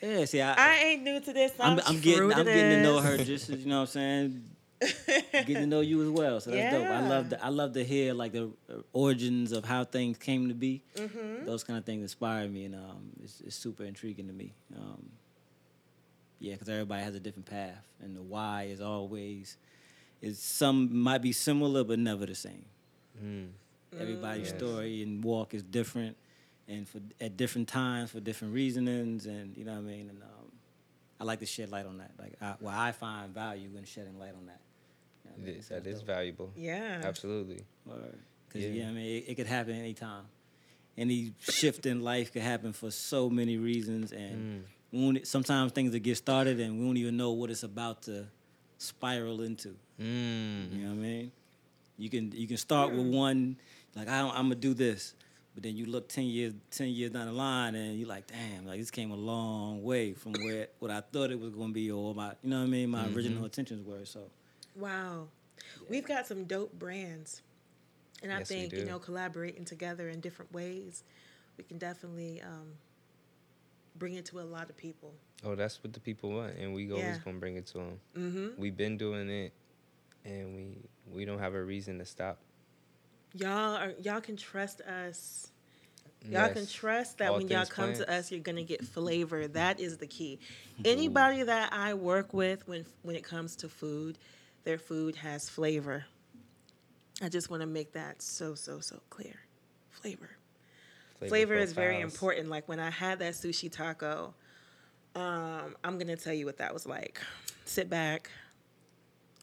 Yeah. 0.00 0.24
See, 0.26 0.40
I, 0.40 0.54
I 0.54 0.76
ain't 0.84 1.02
new 1.02 1.20
to 1.20 1.32
this. 1.32 1.52
I'm, 1.58 1.78
I'm, 1.80 1.86
I'm 1.86 2.00
getting 2.00 2.32
I'm 2.32 2.44
getting 2.44 2.70
to 2.70 2.82
know 2.82 3.00
her 3.00 3.16
just 3.18 3.48
you 3.48 3.66
know 3.66 3.80
what 3.80 3.82
I'm 3.82 3.86
saying. 3.88 4.44
Getting 5.32 5.54
to 5.56 5.66
know 5.66 5.80
you 5.80 6.02
as 6.02 6.08
well. 6.10 6.40
So 6.40 6.50
that's 6.50 6.74
dope. 6.74 6.86
I 6.86 7.08
love 7.08 7.30
to, 7.30 7.44
I 7.44 7.48
love 7.48 7.72
to 7.74 7.84
hear 7.84 8.12
like 8.14 8.32
the 8.32 8.50
uh, 8.70 8.74
origins 8.92 9.52
of 9.52 9.64
how 9.64 9.84
things 9.84 10.18
came 10.18 10.48
to 10.48 10.54
be. 10.54 10.82
Mm-hmm. 10.96 11.46
Those 11.46 11.64
kind 11.64 11.78
of 11.78 11.84
things 11.84 12.02
inspire 12.02 12.48
me, 12.48 12.64
and 12.66 12.74
um, 12.74 13.10
it's, 13.22 13.40
it's 13.40 13.56
super 13.56 13.84
intriguing 13.84 14.26
to 14.26 14.32
me. 14.32 14.54
Um, 14.76 15.10
yeah, 16.38 16.52
because 16.52 16.68
everybody 16.68 17.02
has 17.02 17.14
a 17.14 17.20
different 17.20 17.46
path, 17.46 17.84
and 18.02 18.14
the 18.16 18.22
why 18.22 18.64
is 18.64 18.80
always 18.80 19.56
is 20.22 20.38
some 20.38 20.96
might 20.98 21.22
be 21.22 21.32
similar 21.32 21.84
but 21.84 21.98
never 21.98 22.26
the 22.26 22.34
same. 22.34 22.64
Mm. 23.22 23.48
Everybody's 23.98 24.48
Yes. 24.48 24.56
story 24.58 25.02
and 25.02 25.24
walk 25.24 25.54
is 25.54 25.62
different, 25.62 26.16
and 26.68 26.86
for 26.86 27.00
at 27.20 27.36
different 27.36 27.68
times 27.68 28.10
for 28.10 28.20
different 28.20 28.52
reasonings, 28.52 29.26
and 29.26 29.56
you 29.56 29.64
know 29.64 29.72
what 29.72 29.78
I 29.78 29.82
mean. 29.82 30.10
And 30.10 30.22
um, 30.22 30.52
I 31.18 31.24
like 31.24 31.40
to 31.40 31.46
shed 31.46 31.70
light 31.70 31.86
on 31.86 31.98
that. 31.98 32.10
Like, 32.18 32.34
I, 32.42 32.54
well, 32.60 32.74
I 32.76 32.92
find 32.92 33.32
value 33.32 33.70
in 33.78 33.84
shedding 33.84 34.18
light 34.18 34.34
on 34.38 34.46
that. 34.46 34.60
You 35.38 35.42
know 35.44 35.48
I 35.48 35.50
mean? 35.52 35.58
is- 35.60 35.70
it's 35.70 35.86
is 35.86 35.98
dope. 36.00 36.06
valuable. 36.06 36.52
Yeah. 36.56 37.00
Absolutely. 37.04 37.60
Because 37.84 38.62
Yeah. 38.62 38.68
yeah. 38.68 38.88
I 38.88 38.92
mean, 38.92 39.06
it, 39.16 39.24
it 39.28 39.34
could 39.34 39.46
happen 39.46 39.74
anytime. 39.74 40.24
Any 40.98 41.34
shift 41.40 41.84
in 41.86 42.02
life 42.02 42.32
could 42.32 42.42
happen 42.42 42.72
for 42.72 42.90
so 42.90 43.28
many 43.28 43.58
reasons, 43.58 44.12
and 44.12 44.64
we 44.92 44.98
won't- 45.04 45.26
sometimes 45.26 45.72
things 45.72 45.92
that 45.92 45.98
get 46.00 46.16
started, 46.16 46.58
and 46.60 46.78
we 46.78 46.86
don't 46.86 46.96
even 46.96 47.16
know 47.18 47.32
what 47.32 47.50
it's 47.50 47.64
about 47.64 48.02
to 48.04 48.26
spiral 48.78 49.42
into. 49.42 49.76
Mm. 50.00 50.72
You 50.74 50.82
know 50.84 50.88
what 50.88 50.92
I 50.92 50.96
mean? 50.96 51.32
You 51.98 52.08
can 52.10 52.32
you 52.32 52.46
can 52.46 52.56
start 52.56 52.92
with 52.92 53.06
one, 53.06 53.56
like 53.94 54.08
I 54.08 54.20
don't, 54.20 54.30
I'm 54.34 54.44
gonna 54.44 54.54
do 54.56 54.72
this, 54.74 55.14
but 55.54 55.62
then 55.62 55.76
you 55.76 55.86
look 55.86 56.08
ten 56.08 56.24
years 56.24 56.54
ten 56.70 56.88
years 56.88 57.10
down 57.10 57.26
the 57.26 57.32
line, 57.32 57.74
and 57.74 57.98
you're 57.98 58.08
like, 58.08 58.26
damn, 58.26 58.66
like 58.66 58.78
this 58.80 58.90
came 58.90 59.10
a 59.10 59.16
long 59.16 59.82
way 59.82 60.12
from 60.14 60.32
where 60.32 60.68
what 60.78 60.90
I 60.90 61.00
thought 61.02 61.30
it 61.30 61.38
was 61.40 61.50
gonna 61.54 61.72
be, 61.74 61.90
or 61.90 62.14
my 62.14 62.32
you 62.42 62.50
know 62.50 62.58
what 62.60 62.64
I 62.64 62.68
mean, 62.68 62.90
my 62.90 63.06
original 63.12 63.44
intentions 63.44 63.82
were. 63.86 64.04
So 64.06 64.30
Wow, 64.76 65.28
we've 65.88 66.06
got 66.06 66.26
some 66.26 66.44
dope 66.44 66.72
brands, 66.78 67.42
and 68.22 68.32
I 68.32 68.38
Yes, 68.38 68.48
think 68.48 68.72
you 68.74 68.84
know 68.84 68.98
collaborating 68.98 69.64
together 69.64 70.08
in 70.08 70.20
different 70.20 70.52
ways, 70.52 71.02
we 71.56 71.64
can 71.64 71.78
definitely 71.78 72.42
um, 72.42 72.72
bring 73.96 74.14
it 74.14 74.26
to 74.26 74.40
a 74.40 74.42
lot 74.42 74.68
of 74.68 74.76
people. 74.76 75.14
Oh, 75.44 75.54
that's 75.54 75.82
what 75.82 75.92
the 75.92 76.00
people 76.00 76.30
want, 76.30 76.56
and 76.56 76.74
we 76.74 76.90
always 76.92 77.06
Yeah. 77.06 77.18
gonna 77.24 77.38
bring 77.38 77.56
it 77.56 77.66
to 77.68 77.78
them. 77.78 78.00
Mm-hmm. 78.16 78.60
We've 78.60 78.76
been 78.76 78.96
doing 78.96 79.30
it, 79.30 79.52
and 80.24 80.54
we 80.56 80.76
we 81.10 81.24
don't 81.24 81.38
have 81.38 81.54
a 81.54 81.62
reason 81.62 81.98
to 81.98 82.04
stop. 82.04 82.38
Y'all 83.34 83.76
are 83.76 83.92
y'all 84.02 84.20
can 84.20 84.36
trust 84.36 84.80
us. 84.82 85.50
Y'all 86.30 86.48
can 86.48 86.66
trust 86.66 87.18
that 87.18 87.30
All 87.30 87.36
when 87.38 87.48
y'all 87.48 87.64
come 87.66 87.94
to 87.94 88.10
us, 88.12 88.32
you're 88.32 88.40
gonna 88.40 88.62
get 88.64 88.84
flavor. 88.84 89.46
That 89.46 89.78
is 89.78 89.98
the 89.98 90.06
key. 90.06 90.40
Anybody 90.84 91.44
that 91.44 91.72
I 91.72 91.94
work 91.94 92.34
with, 92.34 92.66
when 92.66 92.84
when 93.02 93.14
it 93.14 93.22
comes 93.22 93.54
to 93.56 93.68
food, 93.68 94.18
their 94.66 94.78
food 94.78 95.14
has 95.16 95.48
flavor. 95.48 96.04
I 97.22 97.30
just 97.30 97.48
want 97.48 97.62
to 97.62 97.66
make 97.66 97.92
that 97.92 98.20
so 98.20 98.54
so 98.54 98.80
so 98.80 99.00
clear. 99.08 99.36
Flavor. 99.90 100.28
Flavor 101.26 101.54
is 101.54 101.72
very 101.72 102.00
important. 102.00 102.50
Like 102.50 102.68
when 102.68 102.78
I 102.78 102.90
had 102.90 103.20
that 103.20 103.32
sushi 103.34 103.72
taco, 103.72 104.34
um, 105.14 105.76
I'm 105.82 105.96
gonna 105.98 106.16
tell 106.16 106.34
you 106.34 106.44
what 106.44 106.58
that 106.58 106.74
was 106.74 106.84
like. 106.84 107.20
Sit 107.64 107.88
back, 107.88 108.30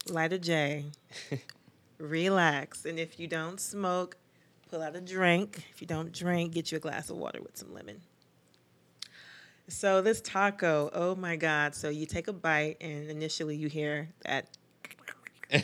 light 0.07 0.33
a 0.33 0.37
J, 0.37 0.85
relax, 1.97 2.85
and 2.85 2.99
if 2.99 3.17
you 3.17 3.27
don't 3.27 3.59
smoke, 3.59 4.17
pull 4.69 4.83
out 4.83 4.95
a 4.95 5.01
drink. 5.01 5.65
If 5.73 5.81
you 5.81 5.87
don't 5.87 6.11
drink, 6.11 6.53
get 6.53 6.71
you 6.71 6.77
a 6.77 6.81
glass 6.81 7.09
of 7.09 7.15
water 7.15 7.39
with 7.41 7.57
some 7.57 7.73
lemon. 7.73 8.01
So 9.69 10.01
this 10.01 10.19
taco, 10.19 10.91
oh 10.93 11.15
my 11.15 11.37
God! 11.37 11.73
So 11.73 11.89
you 11.89 12.05
take 12.05 12.27
a 12.27 12.33
bite, 12.33 12.77
and 12.81 13.09
initially 13.09 13.55
you 13.55 13.69
hear 13.69 14.09
that, 14.25 14.49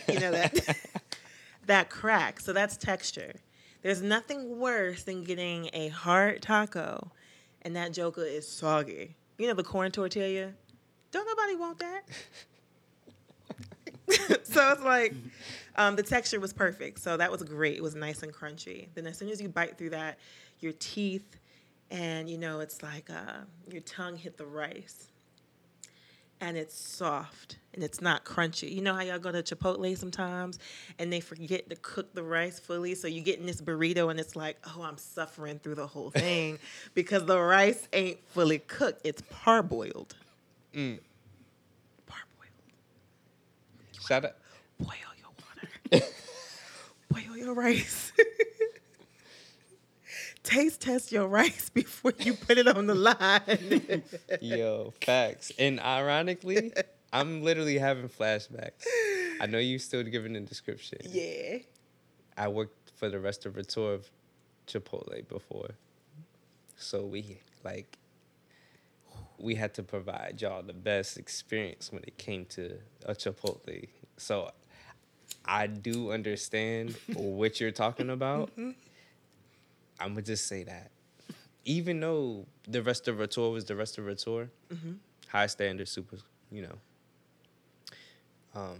you 0.07 0.19
know 0.19 0.31
that 0.31 0.77
that 1.65 1.89
crack. 1.89 2.39
So 2.39 2.53
that's 2.53 2.77
texture. 2.77 3.33
There's 3.81 4.01
nothing 4.01 4.59
worse 4.59 5.03
than 5.03 5.23
getting 5.23 5.69
a 5.73 5.89
hard 5.89 6.41
taco, 6.41 7.11
and 7.61 7.75
that 7.75 7.93
joker 7.93 8.23
is 8.23 8.47
soggy. 8.47 9.15
You 9.37 9.47
know 9.47 9.53
the 9.53 9.63
corn 9.63 9.91
tortilla. 9.91 10.51
Don't 11.11 11.25
nobody 11.25 11.55
want 11.55 11.79
that. 11.79 12.03
so 14.45 14.71
it's 14.71 14.83
like 14.83 15.13
um, 15.75 15.95
the 15.95 16.03
texture 16.03 16.39
was 16.39 16.53
perfect. 16.53 16.99
So 16.99 17.17
that 17.17 17.31
was 17.31 17.41
great. 17.43 17.77
It 17.77 17.83
was 17.83 17.95
nice 17.95 18.21
and 18.21 18.33
crunchy. 18.33 18.87
Then 18.93 19.07
as 19.07 19.17
soon 19.17 19.29
as 19.29 19.41
you 19.41 19.49
bite 19.49 19.77
through 19.77 19.91
that, 19.91 20.19
your 20.59 20.73
teeth 20.79 21.37
and 21.91 22.29
you 22.29 22.37
know 22.37 22.59
it's 22.59 22.83
like 22.83 23.09
uh, 23.09 23.39
your 23.71 23.81
tongue 23.81 24.15
hit 24.15 24.37
the 24.37 24.45
rice, 24.45 25.07
and 26.41 26.57
it's 26.57 26.77
soft 26.77 27.57
and 27.73 27.83
it's 27.83 28.01
not 28.01 28.25
crunchy. 28.25 28.71
You 28.71 28.81
know 28.81 28.93
how 28.93 29.01
y'all 29.01 29.19
go 29.19 29.31
to 29.31 29.43
Chipotle 29.43 29.97
sometimes 29.97 30.59
and 30.97 31.11
they 31.11 31.19
forget 31.19 31.69
to 31.69 31.75
cook 31.77 32.13
the 32.13 32.23
rice 32.23 32.59
fully, 32.59 32.95
so 32.95 33.07
you 33.07 33.21
get 33.21 33.39
in 33.39 33.45
this 33.45 33.61
burrito 33.61 34.09
and 34.09 34.19
it's 34.19 34.35
like, 34.35 34.57
oh, 34.65 34.83
I'm 34.83 34.97
suffering 34.97 35.59
through 35.59 35.75
the 35.75 35.87
whole 35.87 36.09
thing 36.11 36.59
because 36.93 37.25
the 37.25 37.39
rice 37.39 37.87
ain't 37.93 38.19
fully 38.29 38.59
cooked. 38.59 39.01
It's 39.03 39.21
parboiled. 39.23 40.11
Mm. 40.73 40.99
Parboiled. 42.07 42.49
Shout 44.07 44.25
out. 44.25 44.35
Boil 44.79 44.89
your 45.17 45.29
water. 45.91 46.05
Boil 47.09 47.37
your 47.37 47.53
rice. 47.53 48.11
Taste 50.49 50.81
test 50.81 51.11
your 51.11 51.27
rice 51.27 51.69
before 51.73 52.13
you 52.19 52.33
put 52.33 52.57
it 52.57 52.67
on 52.67 52.87
the 52.87 52.95
line. 52.95 54.03
Yo, 54.41 54.93
facts. 55.05 55.51
And 55.59 55.79
ironically, 55.79 56.73
I'm 57.13 57.43
literally 57.43 57.77
having 57.77 58.09
flashbacks. 58.09 58.83
I 59.39 59.45
know 59.45 59.59
you 59.59 59.77
still 59.77 60.03
giving 60.03 60.33
the 60.33 60.39
description. 60.41 60.99
yeah. 61.03 61.59
I 62.35 62.47
worked 62.47 62.91
for 62.95 63.09
the 63.09 63.19
restaurateur 63.19 63.93
of 63.93 64.09
Chipotle 64.65 65.27
before. 65.27 65.71
So 66.77 67.05
we 67.05 67.39
like 67.63 67.97
we 69.37 69.55
had 69.55 69.73
to 69.75 69.83
provide 69.83 70.41
y'all 70.41 70.63
the 70.63 70.73
best 70.73 71.17
experience 71.17 71.91
when 71.91 72.03
it 72.03 72.17
came 72.17 72.45
to 72.45 72.77
a 73.05 73.13
Chipotle. 73.13 73.87
So 74.17 74.51
I 75.45 75.67
do 75.67 76.11
understand 76.11 76.95
what 77.13 77.59
you're 77.59 77.71
talking 77.71 78.09
about. 78.09 78.51
Mm-hmm. 78.51 78.71
I'm 79.99 80.09
gonna 80.09 80.21
just 80.21 80.47
say 80.47 80.63
that. 80.63 80.91
Even 81.65 81.99
though 81.99 82.45
the 82.67 82.81
restaurateur 82.81 83.49
was 83.49 83.65
the 83.65 83.75
restaurateur, 83.75 84.49
high 85.27 85.47
standard, 85.47 85.87
super, 85.87 86.17
you 86.51 86.63
know. 86.63 86.75
Um, 88.55 88.79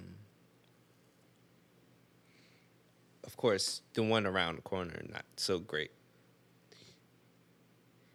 of 3.24 3.38
course, 3.38 3.82
the 3.94 4.02
one 4.04 4.26
around 4.26 4.56
the 4.58 4.62
corner 4.62 5.02
not 5.12 5.26
so 5.38 5.60
great. 5.60 5.92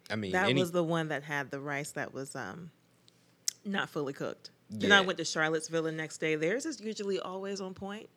I 0.09 0.15
mean, 0.15 0.33
That 0.33 0.49
any, 0.49 0.59
was 0.59 0.71
the 0.71 0.83
one 0.83 1.07
that 1.07 1.23
had 1.23 1.49
the 1.51 1.59
rice 1.59 1.91
that 1.91 2.13
was 2.13 2.35
um 2.35 2.71
not 3.63 3.89
fully 3.89 4.13
cooked. 4.13 4.51
And 4.71 4.83
Yeah. 4.83 4.97
I 4.97 5.01
went 5.01 5.17
to 5.19 5.25
Charlottesville 5.25 5.83
the 5.83 5.91
next 5.91 6.17
day. 6.17 6.35
Theirs 6.35 6.65
is 6.65 6.81
usually 6.81 7.19
always 7.19 7.61
on 7.61 7.73
point. 7.73 8.09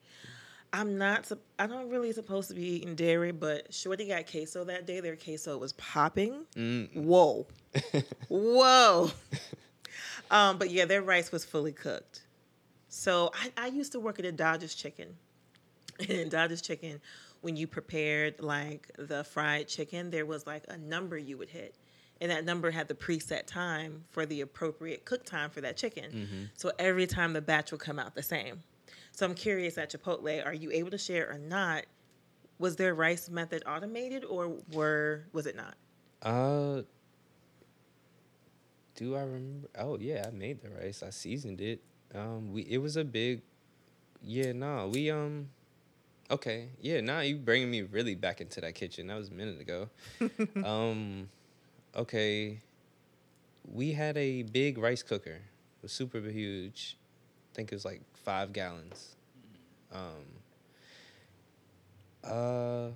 I'm 0.72 0.98
not. 0.98 1.30
I 1.58 1.66
don't 1.66 1.88
really 1.88 2.12
supposed 2.12 2.48
to 2.50 2.54
be 2.54 2.66
eating 2.76 2.94
dairy, 2.94 3.32
but 3.32 3.72
Shorty 3.72 4.08
got 4.08 4.30
queso 4.30 4.64
that 4.64 4.86
day. 4.86 5.00
Their 5.00 5.16
queso 5.16 5.56
was 5.58 5.72
popping. 5.74 6.44
Mm. 6.56 6.94
Whoa, 6.94 7.46
whoa. 8.28 9.10
um, 10.30 10.58
but 10.58 10.70
yeah, 10.70 10.84
their 10.84 11.02
rice 11.02 11.32
was 11.32 11.44
fully 11.44 11.72
cooked. 11.72 12.22
So 12.88 13.30
I, 13.34 13.64
I 13.64 13.66
used 13.68 13.92
to 13.92 14.00
work 14.00 14.18
at 14.18 14.24
a 14.24 14.32
Dodge's 14.32 14.74
Chicken. 14.74 15.16
And 16.08 16.30
Dodge's 16.30 16.62
Chicken, 16.62 17.00
when 17.40 17.56
you 17.56 17.66
prepared 17.66 18.40
like 18.40 18.88
the 18.96 19.24
fried 19.24 19.66
chicken, 19.66 20.10
there 20.10 20.24
was 20.26 20.46
like 20.46 20.62
a 20.68 20.76
number 20.78 21.18
you 21.18 21.36
would 21.38 21.48
hit. 21.48 21.74
And 22.20 22.30
that 22.30 22.44
number 22.44 22.70
had 22.70 22.86
the 22.86 22.94
preset 22.94 23.46
time 23.46 24.04
for 24.10 24.24
the 24.24 24.40
appropriate 24.42 25.04
cook 25.04 25.24
time 25.24 25.50
for 25.50 25.60
that 25.60 25.76
chicken. 25.76 26.50
So 26.56 26.70
every 26.78 27.08
time 27.08 27.32
the 27.32 27.40
batch 27.40 27.72
would 27.72 27.80
come 27.80 27.98
out 27.98 28.14
the 28.14 28.22
same. 28.22 28.62
So 29.12 29.26
I'm 29.26 29.34
curious 29.34 29.78
at 29.78 29.90
Chipotle, 29.90 30.44
are 30.44 30.54
you 30.54 30.70
able 30.70 30.90
to 30.90 30.98
share 30.98 31.30
or 31.30 31.38
not? 31.38 31.84
Was 32.58 32.76
their 32.76 32.94
rice 32.94 33.28
method 33.28 33.62
automated 33.66 34.24
or 34.24 34.56
were 34.72 35.24
was 35.32 35.46
it 35.46 35.56
not? 35.56 35.74
Uh, 36.22 36.82
do 38.96 39.14
I 39.14 39.20
remember? 39.20 39.68
Oh 39.78 39.96
yeah, 40.00 40.24
I 40.26 40.30
made 40.32 40.60
the 40.60 40.70
rice. 40.70 41.04
I 41.04 41.10
seasoned 41.10 41.60
it. 41.60 41.80
Um, 42.14 42.52
we 42.52 42.62
it 42.62 42.78
was 42.78 42.96
a 42.96 43.04
big. 43.04 43.42
Yeah, 44.22 44.52
nah, 44.52 44.86
we 44.86 45.10
um. 45.10 45.50
Okay, 46.30 46.68
yeah, 46.80 47.00
nah, 47.00 47.20
you 47.20 47.36
bringing 47.36 47.70
me 47.70 47.82
really 47.82 48.14
back 48.14 48.40
into 48.40 48.60
that 48.60 48.74
kitchen. 48.74 49.06
That 49.06 49.16
was 49.16 49.28
a 49.28 49.32
minute 49.32 49.60
ago. 49.60 49.88
um, 50.64 51.28
okay, 51.96 52.60
we 53.72 53.92
had 53.92 54.16
a 54.16 54.42
big 54.42 54.78
rice 54.78 55.02
cooker. 55.02 55.30
It 55.30 55.82
was 55.82 55.92
super 55.92 56.20
huge. 56.20 56.96
I 57.52 57.54
think 57.54 57.72
it 57.72 57.74
was 57.76 57.84
like 57.84 58.02
five 58.28 58.52
gallons. 58.52 59.16
Um. 59.90 60.02
Uh. 62.22 62.88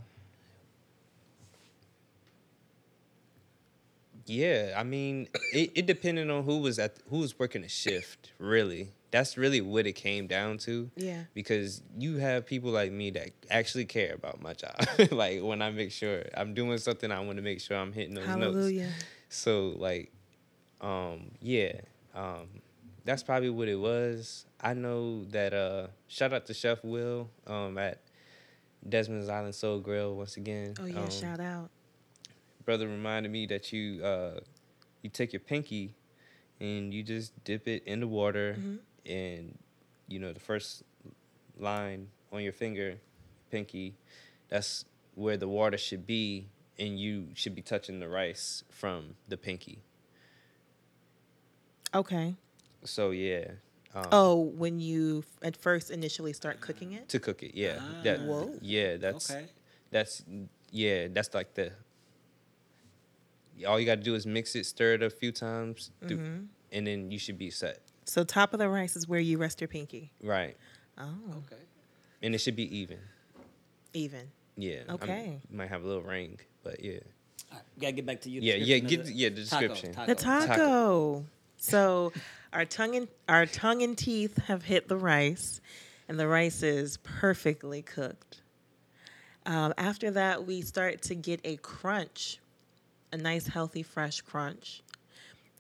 Yeah, 4.27 4.75
I 4.77 4.83
mean, 4.83 5.29
it, 5.55 5.73
it 5.75 5.87
depended 5.87 6.29
on 6.29 6.45
who 6.45 6.59
was 6.59 6.79
at 6.79 6.99
who 7.09 7.21
was 7.21 7.39
working 7.39 7.65
a 7.65 7.69
shift. 7.69 8.33
Really, 8.39 8.91
that's 9.11 9.39
really 9.39 9.63
what 9.63 9.87
it 9.87 9.95
came 9.95 10.27
down 10.27 10.59
to. 10.59 10.91
Yeah. 10.97 11.25
Because 11.33 11.83
you 11.99 12.19
have 12.19 12.45
people 12.45 12.71
like 12.71 12.93
me 12.93 13.09
that 13.13 13.31
actually 13.51 13.87
care 13.87 14.13
about 14.15 14.43
my 14.43 14.53
job. 14.53 14.77
like 15.11 15.43
when 15.43 15.63
I 15.63 15.71
make 15.71 15.93
sure 15.93 16.25
I'm 16.35 16.53
doing 16.53 16.77
something, 16.77 17.11
I 17.11 17.21
want 17.21 17.37
to 17.37 17.43
make 17.43 17.63
sure 17.63 17.79
I'm 17.79 17.95
hitting 17.95 18.15
those 18.15 18.27
notes. 18.27 18.41
Hallelujah. 18.41 18.91
So 19.31 19.75
like, 19.79 20.13
um, 20.83 21.31
yeah, 21.41 21.81
um, 22.15 22.49
that's 23.05 23.23
probably 23.23 23.51
what 23.51 23.69
it 23.69 23.77
was. 23.79 24.47
I 24.61 24.75
know 24.75 25.25
that. 25.27 25.53
Uh, 25.55 25.87
shout 26.09 26.33
out 26.33 26.47
to 26.47 26.55
Chef 26.55 26.83
Will 26.85 27.31
um, 27.47 27.79
at 27.79 28.01
Desmond's 28.89 29.29
Island 29.29 29.55
Soul 29.55 29.81
Grill 29.81 30.15
once 30.17 30.37
again. 30.37 30.75
Oh 30.81 30.87
yeah, 30.87 31.01
Um, 31.01 31.11
shout 31.11 31.41
out. 31.41 31.71
brother 32.65 32.87
reminded 32.87 33.31
me 33.33 33.47
that 33.47 33.73
you 33.73 34.05
uh 34.05 34.39
you 35.03 35.11
take 35.11 35.33
your 35.33 35.41
pinky 35.41 35.95
and 36.61 36.95
you 36.95 37.03
just 37.03 37.33
dip 37.45 37.67
it 37.67 37.83
in 37.87 37.99
the 38.01 38.07
water 38.07 38.57
and 39.05 39.59
you 40.07 40.19
know 40.21 40.33
the 40.33 40.39
first 40.41 40.85
line 41.59 42.07
on 42.33 42.41
your 42.43 42.53
finger 42.53 42.95
pinky 43.51 43.95
that's 44.49 44.85
where 45.17 45.37
the 45.37 45.49
water 45.49 45.77
should 45.77 46.07
be 46.07 46.47
and 46.79 46.99
you 47.01 47.27
should 47.35 47.55
be 47.55 47.63
touching 47.63 47.99
the 47.99 48.09
rice 48.09 48.63
from 48.71 49.17
the 49.29 49.37
pinky 49.37 49.81
Okay. 51.95 52.35
So 52.85 53.11
yeah 53.11 53.45
um, 53.95 54.07
Oh, 54.11 54.41
when 54.57 54.81
you 54.81 55.23
at 55.43 55.57
first 55.57 55.91
initially 55.91 56.33
start 56.33 56.61
cooking 56.61 56.93
it? 56.93 57.09
to 57.11 57.19
cook 57.21 57.43
it 57.43 57.55
yeah 57.55 57.79
that, 58.05 58.21
Ah. 58.21 58.25
Whoa. 58.25 58.55
yeah 58.61 58.97
that's 58.97 59.31
okay. 59.31 59.47
that's 59.91 60.23
yeah 60.71 61.09
that's 61.11 61.35
like 61.35 61.55
the 61.55 61.73
all 63.67 63.79
you 63.79 63.87
got 63.87 63.97
to 63.97 64.03
do 64.03 64.15
is 64.15 64.27
mix 64.27 64.55
it 64.57 64.65
stir 64.67 64.95
it 64.95 65.03
a 65.03 65.11
few 65.11 65.31
times 65.33 65.91
do- 66.07 66.17
Mm-hmm. 66.17 66.45
and 66.73 66.87
then 66.87 67.11
you 67.11 67.19
should 67.19 67.39
be 67.39 67.51
set 67.51 67.81
So 68.05 68.25
top 68.25 68.53
of 68.53 68.59
the 68.59 68.69
rice 68.69 68.97
is 68.97 69.07
where 69.07 69.21
you 69.21 69.39
rest 69.39 69.61
your 69.61 69.69
pinky. 69.69 70.11
right 70.23 70.57
Oh, 70.99 71.15
Okay. 71.47 71.63
and 72.23 72.35
it 72.35 72.39
should 72.39 72.57
be 72.57 72.69
even 72.77 72.99
even. 73.95 74.31
yeah 74.57 74.81
I 74.89 74.93
mean, 74.93 75.03
Okay. 75.03 75.41
might 75.51 75.69
have 75.69 75.85
a 75.85 75.87
little 75.87 76.03
ring 76.03 76.39
but 76.65 76.83
yeah 76.83 77.01
gotta 77.79 77.93
get 77.93 78.07
back 78.07 78.21
to 78.23 78.31
you. 78.31 78.41
Yeah, 78.41 78.55
yeah, 78.55 78.79
get- 78.79 79.05
the- 79.05 79.13
yeah, 79.13 79.29
the 79.29 79.45
taco, 79.45 79.69
description. 79.69 79.93
taco. 79.93 80.07
The 80.07 80.15
taco. 80.15 81.25
So 81.59 82.13
our 82.53 82.65
tongue 82.65 82.97
and 82.97 83.09
our 83.29 83.47
tongue 83.47 83.83
and 83.83 83.97
teeth 83.97 84.37
have 84.47 84.65
hit 84.65 84.89
the 84.89 84.97
rice, 84.97 85.61
and 86.09 86.19
the 86.19 86.29
rice 86.29 86.63
is 86.63 86.99
perfectly 86.99 87.83
cooked. 87.83 88.43
Um, 89.47 89.75
after 89.77 90.11
that, 90.13 90.47
we 90.47 90.63
start 90.63 91.03
to 91.03 91.15
get 91.15 91.41
a 91.45 91.57
crunch, 91.57 92.39
a 93.13 93.17
nice, 93.17 93.47
healthy, 93.47 93.83
fresh 93.83 94.21
crunch, 94.21 94.83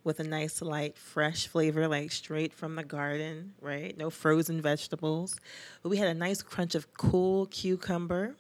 with 0.04 0.20
a 0.20 0.24
nice, 0.24 0.60
light, 0.62 0.96
fresh 0.98 1.46
flavor, 1.46 1.88
like 1.88 2.12
straight 2.12 2.52
from 2.52 2.76
the 2.76 2.84
garden. 2.84 3.54
Right? 3.60 3.96
No 3.96 4.10
frozen 4.10 4.60
vegetables. 4.60 5.36
But 5.82 5.88
we 5.88 5.96
had 5.96 6.08
a 6.08 6.14
nice 6.14 6.42
crunch 6.42 6.74
of 6.74 6.92
cool 6.94 7.46
cucumber, 7.46 8.36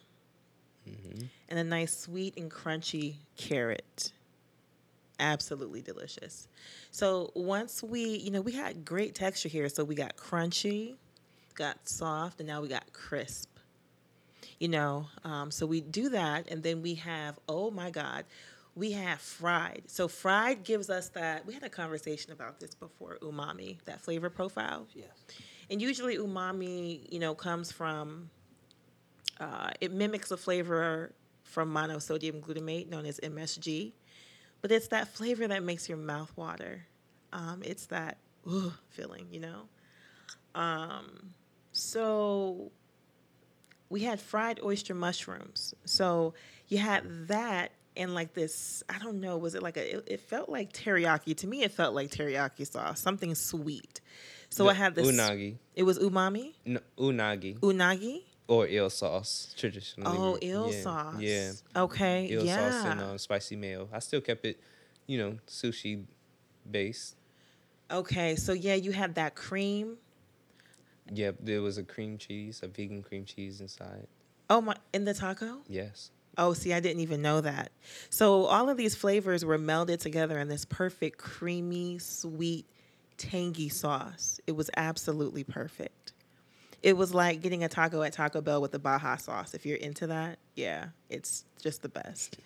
and 1.48 1.58
a 1.58 1.64
nice, 1.64 1.96
sweet 1.96 2.36
and 2.36 2.50
crunchy 2.50 3.16
carrot 3.36 4.12
absolutely 5.22 5.80
delicious. 5.80 6.48
So 6.90 7.30
once 7.34 7.82
we, 7.82 8.04
you 8.18 8.30
know, 8.30 8.42
we 8.42 8.52
had 8.52 8.84
great 8.84 9.14
texture 9.14 9.48
here. 9.48 9.68
So 9.68 9.84
we 9.84 9.94
got 9.94 10.16
crunchy, 10.16 10.96
got 11.54 11.88
soft, 11.88 12.40
and 12.40 12.48
now 12.48 12.60
we 12.60 12.68
got 12.68 12.92
crisp. 12.92 13.48
You 14.58 14.68
know, 14.68 15.06
um, 15.24 15.50
so 15.50 15.66
we 15.66 15.80
do 15.80 16.10
that, 16.10 16.48
and 16.50 16.62
then 16.62 16.82
we 16.82 16.94
have, 16.96 17.38
oh 17.48 17.70
my 17.70 17.90
God, 17.90 18.24
we 18.74 18.92
have 18.92 19.20
fried. 19.20 19.82
So 19.86 20.08
fried 20.08 20.64
gives 20.64 20.88
us 20.88 21.08
that. 21.10 21.46
We 21.46 21.54
had 21.54 21.62
a 21.62 21.68
conversation 21.68 22.32
about 22.32 22.60
this 22.60 22.74
before 22.74 23.18
umami, 23.22 23.82
that 23.84 24.00
flavor 24.00 24.30
profile. 24.30 24.86
Yes. 24.94 25.08
And 25.70 25.80
usually 25.80 26.16
umami, 26.16 27.10
you 27.10 27.18
know, 27.18 27.34
comes 27.34 27.72
from 27.72 28.30
uh, 29.40 29.70
it 29.80 29.92
mimics 29.92 30.30
a 30.30 30.36
flavor 30.36 31.12
from 31.42 31.72
monosodium 31.72 32.40
glutamate 32.40 32.88
known 32.88 33.04
as 33.04 33.18
MSG, 33.20 33.92
but 34.62 34.72
it's 34.72 34.88
that 34.88 35.08
flavor 35.08 35.46
that 35.48 35.62
makes 35.62 35.88
your 35.88 35.98
mouth 35.98 36.32
water. 36.36 36.86
Um, 37.32 37.62
it's 37.64 37.86
that 37.86 38.18
ugh, 38.50 38.72
feeling, 38.88 39.26
you 39.30 39.40
know. 39.40 39.62
Um, 40.54 41.34
so 41.72 42.70
we 43.88 44.02
had 44.02 44.20
fried 44.20 44.60
oyster 44.62 44.94
mushrooms. 44.94 45.74
So 45.84 46.34
you 46.68 46.78
had 46.78 47.28
that 47.28 47.72
and 47.96 48.14
like 48.14 48.34
this. 48.34 48.82
I 48.88 48.98
don't 48.98 49.20
know. 49.20 49.36
Was 49.36 49.54
it 49.54 49.62
like 49.62 49.76
a? 49.76 49.96
It, 49.98 50.04
it 50.06 50.20
felt 50.20 50.48
like 50.48 50.72
teriyaki 50.72 51.36
to 51.38 51.46
me. 51.46 51.62
It 51.62 51.72
felt 51.72 51.94
like 51.94 52.10
teriyaki 52.10 52.66
sauce, 52.70 53.00
something 53.00 53.34
sweet. 53.34 54.00
So 54.48 54.68
I 54.68 54.74
had 54.74 54.94
this. 54.94 55.06
unagi, 55.06 55.56
It 55.74 55.84
was 55.84 55.98
umami, 55.98 56.52
no, 56.66 56.80
unagi, 56.98 57.58
unagi. 57.60 58.22
Or 58.48 58.66
eel 58.66 58.90
sauce 58.90 59.54
traditionally. 59.56 60.18
Oh, 60.18 60.38
eel 60.42 60.70
yeah, 60.70 60.82
sauce. 60.82 61.14
Yeah, 61.18 61.52
Okay. 61.76 62.28
eel 62.30 62.44
yeah. 62.44 62.70
sauce 62.70 62.84
and 62.90 63.00
um, 63.00 63.18
spicy 63.18 63.56
mayo. 63.56 63.88
I 63.92 63.98
still 64.00 64.20
kept 64.20 64.44
it, 64.44 64.60
you 65.06 65.18
know, 65.18 65.38
sushi 65.46 66.04
based. 66.70 67.16
Okay. 67.90 68.36
So 68.36 68.52
yeah, 68.52 68.74
you 68.74 68.92
had 68.92 69.14
that 69.16 69.34
cream. 69.34 69.96
Yep, 71.12 71.36
there 71.40 71.62
was 71.62 71.78
a 71.78 71.82
cream 71.82 72.16
cheese, 72.16 72.60
a 72.62 72.68
vegan 72.68 73.02
cream 73.02 73.24
cheese 73.24 73.60
inside. 73.60 74.06
Oh 74.48 74.60
my! 74.60 74.76
In 74.92 75.04
the 75.04 75.14
taco. 75.14 75.58
Yes. 75.68 76.10
Oh, 76.38 76.54
see, 76.54 76.72
I 76.72 76.80
didn't 76.80 77.00
even 77.00 77.20
know 77.20 77.42
that. 77.42 77.72
So 78.08 78.46
all 78.46 78.70
of 78.70 78.78
these 78.78 78.94
flavors 78.94 79.44
were 79.44 79.58
melded 79.58 80.00
together 80.00 80.38
in 80.38 80.48
this 80.48 80.64
perfect, 80.64 81.18
creamy, 81.18 81.98
sweet, 81.98 82.64
tangy 83.18 83.68
sauce. 83.68 84.40
It 84.46 84.52
was 84.52 84.70
absolutely 84.76 85.44
perfect. 85.44 86.11
It 86.82 86.96
was 86.96 87.14
like 87.14 87.40
getting 87.40 87.62
a 87.62 87.68
taco 87.68 88.02
at 88.02 88.12
Taco 88.12 88.40
Bell 88.40 88.60
with 88.60 88.72
the 88.72 88.78
Baja 88.78 89.16
sauce. 89.16 89.54
If 89.54 89.64
you're 89.64 89.76
into 89.76 90.08
that, 90.08 90.38
yeah, 90.56 90.86
it's 91.08 91.44
just 91.62 91.82
the 91.82 91.88
best. 91.88 92.38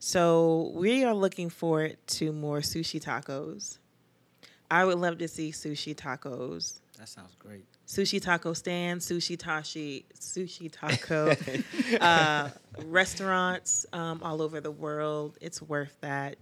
So 0.00 0.72
we 0.74 1.04
are 1.04 1.14
looking 1.14 1.48
forward 1.50 1.96
to 2.08 2.32
more 2.32 2.58
sushi 2.60 3.00
tacos. 3.02 3.78
I 4.70 4.84
would 4.84 4.98
love 4.98 5.18
to 5.18 5.28
see 5.28 5.50
sushi 5.50 5.94
tacos 5.94 6.80
That 6.98 7.08
sounds 7.08 7.34
great. 7.38 7.64
sushi 7.86 8.20
taco 8.20 8.52
stand, 8.52 9.00
sushi 9.00 9.38
tashi, 9.38 10.04
sushi 10.14 10.70
taco 10.70 11.34
uh, 12.00 12.50
restaurants 12.84 13.86
um, 13.92 14.20
all 14.22 14.42
over 14.42 14.60
the 14.60 14.70
world. 14.72 15.38
It's 15.40 15.62
worth 15.62 15.96
that. 16.00 16.36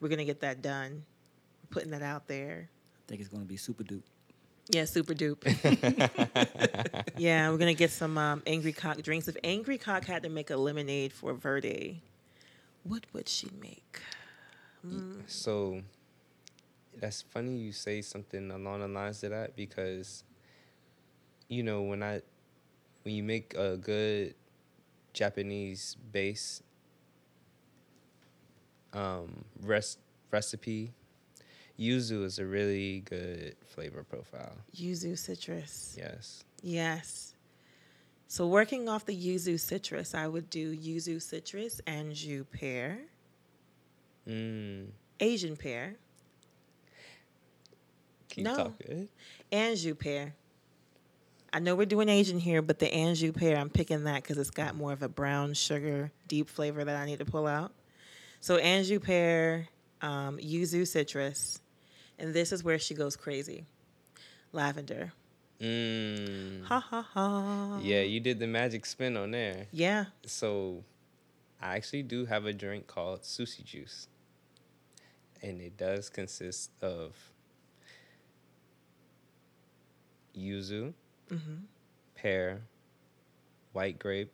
We're 0.00 0.08
gonna 0.08 0.24
get 0.24 0.40
that 0.40 0.62
done. 0.62 1.04
We're 1.64 1.74
putting 1.74 1.90
that 1.90 2.02
out 2.02 2.26
there. 2.28 2.68
I 2.68 3.02
think 3.08 3.20
it's 3.20 3.30
gonna 3.30 3.44
be 3.44 3.56
super 3.56 3.82
dupe. 3.82 4.04
Yeah, 4.68 4.84
super 4.84 5.14
dupe. 5.14 5.44
yeah, 7.16 7.50
we're 7.50 7.58
gonna 7.58 7.74
get 7.74 7.90
some 7.90 8.18
um, 8.18 8.42
Angry 8.46 8.72
Cock 8.72 9.00
drinks. 9.02 9.28
If 9.28 9.36
Angry 9.44 9.78
Cock 9.78 10.04
had 10.04 10.22
to 10.22 10.28
make 10.28 10.50
a 10.50 10.56
lemonade 10.56 11.12
for 11.12 11.34
Verde, 11.34 12.02
what 12.84 13.04
would 13.12 13.28
she 13.28 13.48
make? 13.60 14.00
So 15.26 15.82
that's 16.98 17.22
funny 17.22 17.56
you 17.56 17.72
say 17.72 18.00
something 18.02 18.50
along 18.50 18.80
the 18.80 18.88
lines 18.88 19.22
of 19.22 19.30
that 19.30 19.56
because 19.56 20.24
you 21.48 21.62
know 21.62 21.82
when 21.82 22.02
I 22.02 22.20
when 23.02 23.14
you 23.14 23.22
make 23.22 23.54
a 23.54 23.76
good 23.76 24.34
Japanese 25.12 25.96
base 26.12 26.62
um 28.92 29.44
rest 29.62 29.98
recipe 30.30 30.92
yuzu 31.78 32.24
is 32.24 32.38
a 32.38 32.46
really 32.46 33.00
good 33.00 33.56
flavor 33.64 34.02
profile. 34.02 34.52
Yuzu 34.74 35.18
citrus. 35.18 35.94
Yes. 35.98 36.44
Yes. 36.62 37.34
So 38.28 38.46
working 38.46 38.88
off 38.88 39.04
the 39.06 39.16
yuzu 39.16 39.58
citrus, 39.60 40.14
I 40.14 40.26
would 40.26 40.50
do 40.50 40.76
yuzu 40.76 41.20
citrus, 41.22 41.80
and 41.86 42.08
anjou 42.10 42.44
pear, 42.44 42.98
Mm. 44.28 44.88
Asian 45.20 45.56
pear, 45.56 45.94
Keep 48.28 48.44
No. 48.44 48.56
talking. 48.56 49.08
Anjou 49.52 49.94
pear. 49.94 50.34
I 51.52 51.58
know 51.60 51.74
we're 51.74 51.86
doing 51.86 52.08
Asian 52.10 52.38
here, 52.38 52.60
but 52.60 52.78
the 52.80 52.92
Anjou 52.92 53.32
pear, 53.32 53.56
I'm 53.56 53.70
picking 53.70 54.04
that 54.04 54.22
because 54.22 54.36
it's 54.36 54.50
got 54.50 54.74
more 54.74 54.92
of 54.92 55.02
a 55.02 55.08
brown 55.08 55.54
sugar, 55.54 56.10
deep 56.28 56.50
flavor 56.50 56.84
that 56.84 56.96
I 56.96 57.06
need 57.06 57.20
to 57.20 57.24
pull 57.24 57.46
out. 57.46 57.72
So 58.40 58.56
Anjou 58.56 58.98
pear, 59.00 59.68
um, 60.02 60.36
yuzu 60.38 60.86
citrus, 60.86 61.60
and 62.18 62.34
this 62.34 62.52
is 62.52 62.64
where 62.64 62.78
she 62.78 62.94
goes 62.94 63.16
crazy. 63.16 63.66
Lavender. 64.52 65.12
Mm. 65.60 66.64
Ha 66.64 66.80
ha 66.80 67.02
ha. 67.02 67.78
Yeah, 67.82 68.02
you 68.02 68.20
did 68.20 68.38
the 68.38 68.46
magic 68.46 68.84
spin 68.86 69.16
on 69.16 69.30
there. 69.30 69.66
Yeah. 69.72 70.06
So, 70.26 70.84
I 71.60 71.76
actually 71.76 72.02
do 72.02 72.26
have 72.26 72.44
a 72.46 72.52
drink 72.52 72.86
called 72.86 73.22
Sushi 73.22 73.64
Juice. 73.64 74.08
And 75.42 75.60
it 75.60 75.76
does 75.76 76.08
consist 76.08 76.70
of 76.82 77.14
yuzu, 80.36 80.92
pear, 82.14 82.62
white 83.72 83.98
grape, 83.98 84.32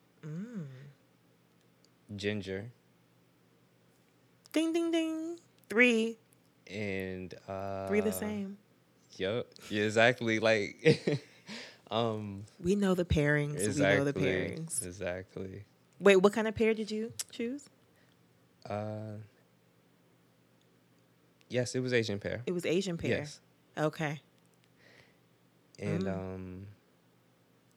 ginger, 2.17 2.71
Ding 4.53 4.75
ding 4.75 4.91
ding. 4.91 5.39
Three. 5.71 6.19
And 6.73 7.35
uh 7.49 7.87
Three 7.89 8.01
the 8.01 8.13
same. 8.13 8.57
Yep. 9.17 9.47
Yeah, 9.71 9.83
exactly. 9.85 10.39
Like 10.41 11.23
um 11.91 12.45
We 12.63 12.75
know 12.77 12.95
the 12.95 13.05
pairings. 13.05 13.57
exactly. 13.65 13.83
We 13.83 13.99
know 13.99 14.05
the 14.05 14.13
pairings. 14.15 14.85
Exactly. 14.87 15.65
Wait, 16.01 16.17
what 16.17 16.33
kind 16.33 16.49
of 16.49 16.55
pair 16.55 16.75
did 16.75 16.91
you 16.91 17.13
choose? 17.31 17.69
Uh 18.69 19.17
Yes, 21.49 21.75
it 21.75 21.81
was 21.81 21.93
Asian 21.93 22.19
pear. 22.19 22.43
It 22.47 22.53
was 22.53 22.65
Asian 22.65 22.97
pear. 22.97 23.11
Yes. 23.19 23.41
Okay. 23.77 24.21
and 25.79 26.05
Mm. 26.05 26.09
um 26.15 26.67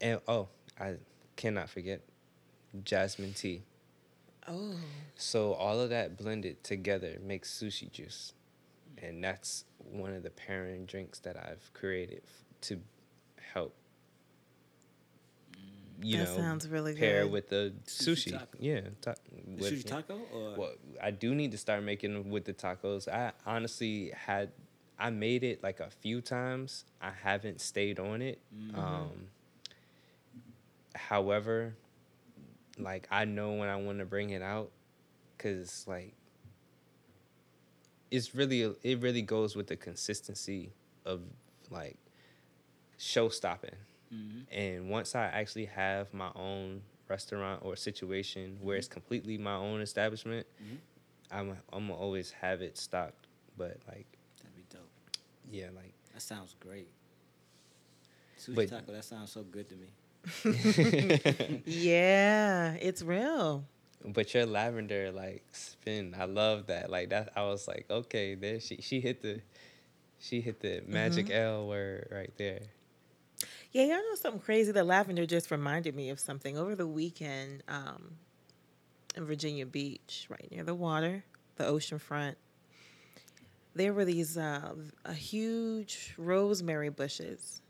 and 0.01 0.19
oh 0.27 0.49
i 0.79 0.95
cannot 1.37 1.69
forget 1.69 2.01
jasmine 2.83 3.31
tea 3.33 3.61
Oh. 4.47 4.75
so 5.15 5.53
all 5.53 5.79
of 5.79 5.89
that 5.91 6.17
blended 6.17 6.61
together 6.63 7.17
makes 7.23 7.49
sushi 7.49 7.89
juice 7.89 8.33
and 9.01 9.23
that's 9.23 9.65
one 9.77 10.13
of 10.13 10.23
the 10.23 10.29
pairing 10.29 10.85
drinks 10.85 11.19
that 11.19 11.35
i've 11.37 11.71
created 11.73 12.21
f- 12.25 12.43
to 12.61 12.79
help 13.53 13.75
you 16.01 16.17
That 16.17 16.25
know 16.25 16.35
sounds 16.35 16.67
really 16.67 16.93
pair 16.95 17.23
good. 17.23 17.31
with 17.31 17.49
the 17.49 17.73
Sushi 17.85 18.27
sushi, 18.27 18.31
taco. 18.33 18.57
yeah 18.59 18.81
ta- 19.01 19.13
with- 19.57 19.73
sushi 19.73 19.85
taco 19.85 20.19
or 20.33 20.55
well, 20.57 20.71
I 21.01 21.11
do 21.11 21.33
need 21.33 21.51
to 21.53 21.57
start 21.57 21.83
making 21.83 22.29
with 22.29 22.43
the 22.45 22.53
tacos. 22.53 23.07
I 23.07 23.31
honestly 23.45 24.11
had, 24.13 24.51
I 24.99 25.09
made 25.09 25.43
it 25.45 25.63
like 25.63 25.79
a 25.79 25.89
few 25.89 26.19
times. 26.19 26.83
I 27.01 27.11
haven't 27.23 27.61
stayed 27.61 27.97
on 27.99 28.21
it. 28.21 28.39
Um, 28.73 29.27
however, 30.95 31.75
like 32.77 33.07
I 33.11 33.25
know 33.25 33.53
when 33.53 33.69
I 33.69 33.77
want 33.77 33.99
to 33.99 34.05
bring 34.05 34.31
it 34.31 34.41
out, 34.41 34.71
cause 35.37 35.85
like, 35.87 36.13
it's 38.11 38.35
really 38.35 38.73
it 38.83 39.01
really 39.01 39.21
goes 39.21 39.55
with 39.55 39.67
the 39.67 39.75
consistency 39.75 40.73
of 41.05 41.21
like 41.69 41.97
show 42.97 43.29
stopping. 43.29 43.75
Mm-hmm. 44.13 44.57
And 44.57 44.89
once 44.89 45.15
I 45.15 45.25
actually 45.25 45.65
have 45.65 46.13
my 46.13 46.29
own 46.35 46.81
restaurant 47.07 47.61
or 47.63 47.75
situation 47.75 48.57
where 48.61 48.77
it's 48.77 48.87
mm-hmm. 48.87 48.93
completely 48.93 49.37
my 49.37 49.55
own 49.55 49.81
establishment, 49.81 50.45
mm-hmm. 50.63 50.75
I'm 51.31 51.57
I'm 51.73 51.87
gonna 51.87 51.99
always 51.99 52.31
have 52.31 52.61
it 52.61 52.77
stocked. 52.77 53.27
But 53.57 53.77
like, 53.87 54.07
That'd 54.41 54.55
be 54.55 54.63
dope. 54.69 54.89
yeah, 55.49 55.67
like 55.75 55.93
That 56.13 56.21
sounds 56.21 56.55
great. 56.59 56.89
Sushi 58.39 58.55
But- 58.55 58.69
taco. 58.69 58.91
That 58.91 59.05
sounds 59.05 59.31
so 59.31 59.43
good 59.43 59.67
to 59.69 59.75
me. 59.75 59.87
Yeah, 61.65 62.73
it's 62.81 63.01
real. 63.01 63.65
But 64.07 64.33
your 64.33 64.45
lavender 64.45 65.11
like 65.11 65.43
spin, 65.51 66.15
I 66.17 66.25
love 66.25 66.67
that. 66.67 66.89
Like 66.89 67.09
that, 67.09 67.31
I 67.35 67.43
was 67.43 67.67
like, 67.67 67.85
okay, 67.89 68.35
there 68.35 68.59
she 68.59 68.77
she 68.81 68.99
hit 69.01 69.21
the, 69.21 69.41
she 70.19 70.41
hit 70.41 70.59
the 70.61 70.83
magic 70.87 71.29
L 71.31 71.67
word 71.67 72.07
right 72.11 72.31
there. 72.37 72.61
Yeah, 73.71 73.83
y'all 73.83 73.97
know 73.97 74.15
something 74.15 74.39
crazy? 74.41 74.71
The 74.71 74.83
lavender 74.83 75.25
just 75.25 75.51
reminded 75.51 75.95
me 75.95 76.09
of 76.09 76.19
something 76.19 76.57
over 76.57 76.75
the 76.75 76.87
weekend 76.87 77.63
um, 77.67 78.13
in 79.17 79.25
Virginia 79.25 79.65
Beach, 79.65 80.27
right 80.29 80.47
near 80.51 80.63
the 80.63 80.73
water, 80.75 81.23
the 81.57 81.65
ocean 81.65 81.99
front. 81.99 82.37
There 83.73 83.91
were 83.91 84.05
these 84.05 84.37
uh, 84.37 84.73
a 85.03 85.13
huge 85.13 86.13
rosemary 86.17 86.89
bushes 86.89 87.61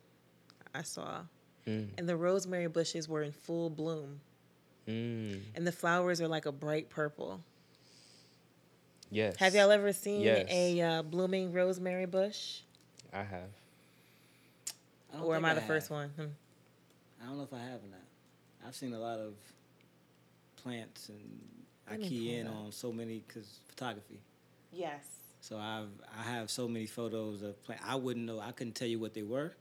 I 0.74 0.82
saw, 0.84 1.22
Mm. 1.66 1.90
and 1.98 2.08
the 2.08 2.16
rosemary 2.16 2.68
bushes 2.68 3.10
were 3.10 3.24
in 3.24 3.32
full 3.32 3.72
bloom, 3.72 4.22
Mm. 4.88 5.42
and 5.56 5.66
the 5.66 5.72
flowers 5.72 6.22
are 6.22 6.28
like 6.28 6.46
a 6.46 6.52
bright 6.52 6.90
purple. 6.90 7.42
Yes. 9.10 9.36
Have 9.38 9.56
y'all 9.56 9.72
ever 9.72 9.94
seen 9.94 10.22
Yes. 10.22 10.48
a 10.50 10.82
uh, 10.82 11.02
blooming 11.04 11.54
rosemary 11.54 12.06
bush, 12.06 12.60
I 13.14 13.24
have. 13.24 13.50
I 15.14 15.20
or 15.22 15.36
am 15.36 15.42
think 15.44 15.52
I 15.52 15.54
the 15.56 15.62
have. 15.62 15.68
first 15.68 15.90
one? 15.90 16.10
Hmm. 16.10 16.26
I 17.24 17.28
don't 17.28 17.38
know 17.38 17.44
if 17.44 17.54
I 17.54 17.60
have 17.60 17.84
or 17.84 17.88
not. 17.90 18.00
I've 18.68 18.76
seen 18.76 18.94
a 18.94 19.00
lot 19.00 19.20
of 19.20 19.34
plants, 20.58 21.10
and 21.10 21.20
I 21.88 21.92
Let 21.92 22.00
me 22.02 22.10
key 22.10 22.36
in 22.36 22.48
on 22.48 22.72
so 22.72 22.92
many 22.92 23.24
because 23.28 23.60
photography. 23.68 24.20
Yes. 24.74 25.06
So 25.42 25.58
I've 25.58 25.88
I 26.18 26.24
have 26.24 26.50
so 26.50 26.68
many 26.68 26.86
photos 26.88 27.42
of 27.44 27.64
plant. 27.64 27.82
I 27.86 27.96
wouldn't 27.96 28.26
know. 28.26 28.40
I 28.40 28.52
couldn't 28.52 28.74
tell 28.74 28.88
you 28.88 29.00
what 29.00 29.14
they 29.14 29.22
were, 29.24 29.56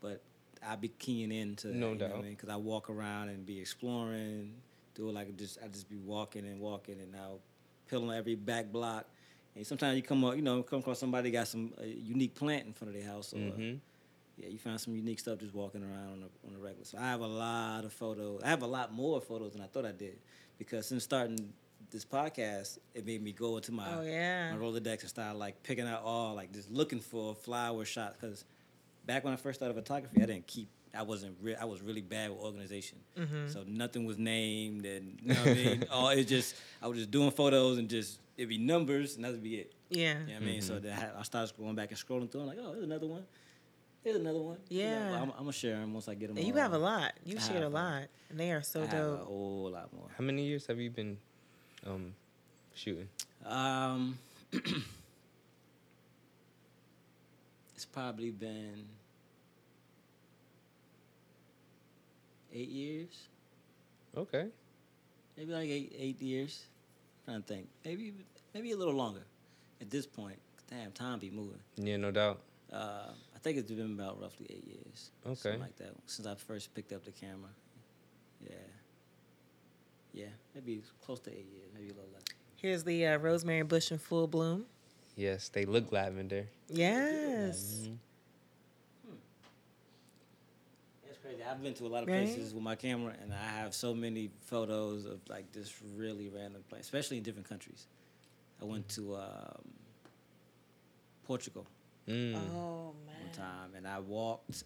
but 0.00 0.20
I'd 0.66 0.80
be 0.80 0.88
keying 0.88 1.30
into 1.32 1.68
No 1.68 1.94
that, 1.94 2.02
you 2.04 2.08
know 2.08 2.14
doubt. 2.16 2.24
Because 2.28 2.48
I 2.48 2.56
walk 2.56 2.90
around 2.90 3.28
and 3.28 3.46
be 3.46 3.60
exploring, 3.60 4.52
do 4.98 5.08
it 5.08 5.14
like 5.14 5.34
just 5.36 5.58
I 5.64 5.68
just 5.68 5.88
be 5.88 5.96
walking 5.96 6.44
and 6.44 6.60
walking, 6.60 7.00
and 7.00 7.14
I'll 7.16 7.40
peel 7.88 8.02
on 8.08 8.14
every 8.14 8.34
back 8.34 8.70
block. 8.70 9.06
And 9.56 9.66
sometimes 9.66 9.96
you 9.96 10.02
come 10.02 10.24
up, 10.24 10.36
you 10.36 10.42
know, 10.42 10.62
come 10.62 10.80
across 10.80 10.98
somebody 10.98 11.30
got 11.30 11.48
some 11.48 11.72
uh, 11.80 11.84
unique 11.84 12.34
plant 12.34 12.66
in 12.66 12.72
front 12.74 12.94
of 12.94 13.00
their 13.00 13.10
house, 13.10 13.32
or 13.32 13.38
hmm 13.38 13.74
yeah, 14.40 14.48
you 14.48 14.58
find 14.58 14.80
some 14.80 14.94
unique 14.94 15.18
stuff 15.18 15.40
just 15.40 15.52
walking 15.52 15.82
around 15.82 16.12
on 16.12 16.22
a, 16.22 16.46
on 16.46 16.54
a 16.54 16.58
regular. 16.58 16.84
So 16.84 16.96
I 16.96 17.10
have 17.10 17.22
a 17.22 17.26
lot 17.26 17.84
of 17.84 17.92
photos. 17.92 18.40
I 18.44 18.48
have 18.48 18.62
a 18.62 18.68
lot 18.68 18.92
more 18.92 19.20
photos 19.20 19.52
than 19.52 19.62
I 19.62 19.66
thought 19.66 19.84
I 19.84 19.90
did 19.90 20.16
because 20.58 20.86
since 20.86 21.02
starting 21.02 21.52
this 21.90 22.04
podcast, 22.04 22.78
it 22.94 23.04
made 23.04 23.20
me 23.20 23.32
go 23.32 23.56
into 23.56 23.72
my 23.72 23.96
Oh 23.96 24.02
yeah. 24.02 24.52
my 24.52 24.56
Rolodex 24.58 25.00
and 25.00 25.08
start 25.08 25.36
like 25.36 25.60
picking 25.64 25.88
out 25.88 26.02
all 26.04 26.34
like 26.36 26.52
just 26.52 26.70
looking 26.70 27.00
for 27.00 27.34
flower 27.34 27.84
shots. 27.84 28.16
Because 28.20 28.44
back 29.06 29.24
when 29.24 29.32
I 29.32 29.36
first 29.36 29.58
started 29.58 29.74
photography, 29.74 30.22
I 30.22 30.26
didn't 30.26 30.46
keep. 30.46 30.68
I 30.96 31.02
wasn't. 31.02 31.36
Re- 31.42 31.56
I 31.56 31.64
was 31.64 31.82
really 31.82 32.00
bad 32.00 32.30
with 32.30 32.40
organization. 32.40 32.98
Mm-hmm. 33.18 33.48
So 33.48 33.64
nothing 33.66 34.04
was 34.06 34.18
named, 34.18 34.86
and 34.86 35.18
you 35.22 35.34
know 35.34 35.40
what 35.40 35.48
I 35.48 35.54
mean. 35.54 35.84
All 35.92 36.08
it 36.08 36.24
just 36.24 36.54
I 36.82 36.86
was 36.88 36.98
just 36.98 37.10
doing 37.10 37.30
photos 37.30 37.78
and 37.78 37.88
just 37.88 38.18
it'd 38.36 38.48
be 38.48 38.58
numbers 38.58 39.16
and 39.16 39.24
that'd 39.24 39.42
be 39.42 39.56
it. 39.56 39.72
Yeah. 39.90 40.12
You 40.12 40.26
know 40.26 40.32
what 40.34 40.42
I 40.42 40.44
mean? 40.46 40.58
Mm-hmm. 40.60 40.66
So 40.68 40.78
then 40.78 40.98
I, 40.98 41.20
I 41.20 41.22
started 41.22 41.56
going 41.58 41.74
back 41.74 41.90
and 41.90 41.98
scrolling 41.98 42.30
through. 42.30 42.42
I'm 42.42 42.46
like, 42.46 42.58
oh, 42.60 42.72
there's 42.72 42.84
another 42.84 43.06
one. 43.06 43.24
There's 44.04 44.16
another 44.16 44.38
one. 44.40 44.56
You 44.68 44.84
know, 44.84 44.90
Yeah. 44.90 45.08
but 45.10 45.16
I'm, 45.16 45.30
I'm 45.32 45.38
gonna 45.38 45.52
share 45.52 45.76
them 45.78 45.92
once 45.92 46.08
I 46.08 46.14
get 46.14 46.28
them. 46.28 46.36
And 46.38 46.46
you 46.46 46.54
have 46.54 46.72
a 46.72 46.78
lot. 46.78 47.12
You 47.24 47.36
I 47.36 47.40
shared 47.40 47.58
a 47.58 47.62
have 47.64 47.72
a- 47.72 47.74
lot, 47.74 48.02
and 48.30 48.38
they 48.40 48.52
are 48.52 48.62
so 48.62 48.82
I 48.82 48.86
have 48.86 48.94
a 48.94 48.96
dope. 49.16 49.24
whole 49.26 49.70
lot 49.72 49.92
more. 49.94 50.08
How 50.16 50.24
many 50.24 50.44
years 50.44 50.66
have 50.66 50.78
you 50.78 50.90
been 50.90 51.18
um, 51.86 52.14
shooting? 52.74 53.08
Um, 53.44 54.18
it's 57.74 57.84
probably 57.84 58.30
been 58.30 58.84
eight 62.58 62.68
years, 62.68 63.28
Okay. 64.16 64.48
maybe 65.36 65.52
like 65.52 65.68
eight 65.68 65.92
eight 65.98 66.20
years. 66.22 66.64
trying 67.24 67.42
to 67.42 67.46
think, 67.46 67.68
maybe 67.84 68.14
maybe 68.54 68.72
a 68.72 68.76
little 68.76 68.94
longer. 68.94 69.22
At 69.80 69.90
this 69.90 70.06
point, 70.06 70.38
damn, 70.68 70.90
time 70.92 71.18
be 71.20 71.30
moving. 71.30 71.60
Yeah, 71.76 71.98
no 71.98 72.10
doubt. 72.10 72.40
Uh, 72.72 73.12
I 73.34 73.38
think 73.38 73.58
it's 73.58 73.70
been 73.70 73.92
about 73.92 74.20
roughly 74.20 74.46
eight 74.50 74.66
years. 74.66 75.10
Okay. 75.24 75.34
something 75.36 75.60
like 75.60 75.76
that 75.76 75.94
since 76.06 76.26
I 76.26 76.34
first 76.34 76.74
picked 76.74 76.92
up 76.92 77.04
the 77.04 77.12
camera. 77.12 77.50
Yeah, 78.44 78.54
yeah, 80.12 80.26
maybe 80.54 80.82
close 81.04 81.20
to 81.20 81.30
eight 81.30 81.46
years, 81.52 81.68
maybe 81.74 81.90
a 81.90 81.94
little 81.94 82.10
less. 82.12 82.22
Here's 82.56 82.82
the 82.84 83.06
uh, 83.06 83.18
rosemary 83.18 83.62
bush 83.62 83.92
in 83.92 83.98
full 83.98 84.26
bloom. 84.26 84.64
Yes, 85.16 85.48
they 85.48 85.64
look 85.64 85.92
lavender. 85.92 86.46
Yes. 86.68 87.88
Mhm. 87.88 87.96
It's 91.08 91.17
crazy. 91.28 91.42
I've 91.48 91.62
been 91.62 91.74
to 91.74 91.86
a 91.86 91.88
lot 91.88 92.02
of 92.02 92.08
Right? 92.08 92.24
places 92.26 92.54
with 92.54 92.62
my 92.62 92.74
camera, 92.74 93.14
and 93.22 93.32
I 93.32 93.36
have 93.60 93.74
so 93.74 93.94
many 93.94 94.30
photos 94.46 95.04
of 95.04 95.20
like 95.28 95.52
this 95.52 95.74
really 95.96 96.28
random 96.28 96.62
place, 96.68 96.82
especially 96.82 97.18
in 97.18 97.22
different 97.22 97.48
countries. 97.48 97.86
I 98.60 98.64
went 98.64 98.88
to 98.90 99.16
um, 99.16 99.62
Portugal 101.24 101.66
Mm. 102.08 102.34
Oh 102.36 102.94
one 102.94 102.94
man. 103.06 103.32
time, 103.34 103.74
and 103.76 103.86
I 103.86 103.98
walked. 104.00 104.64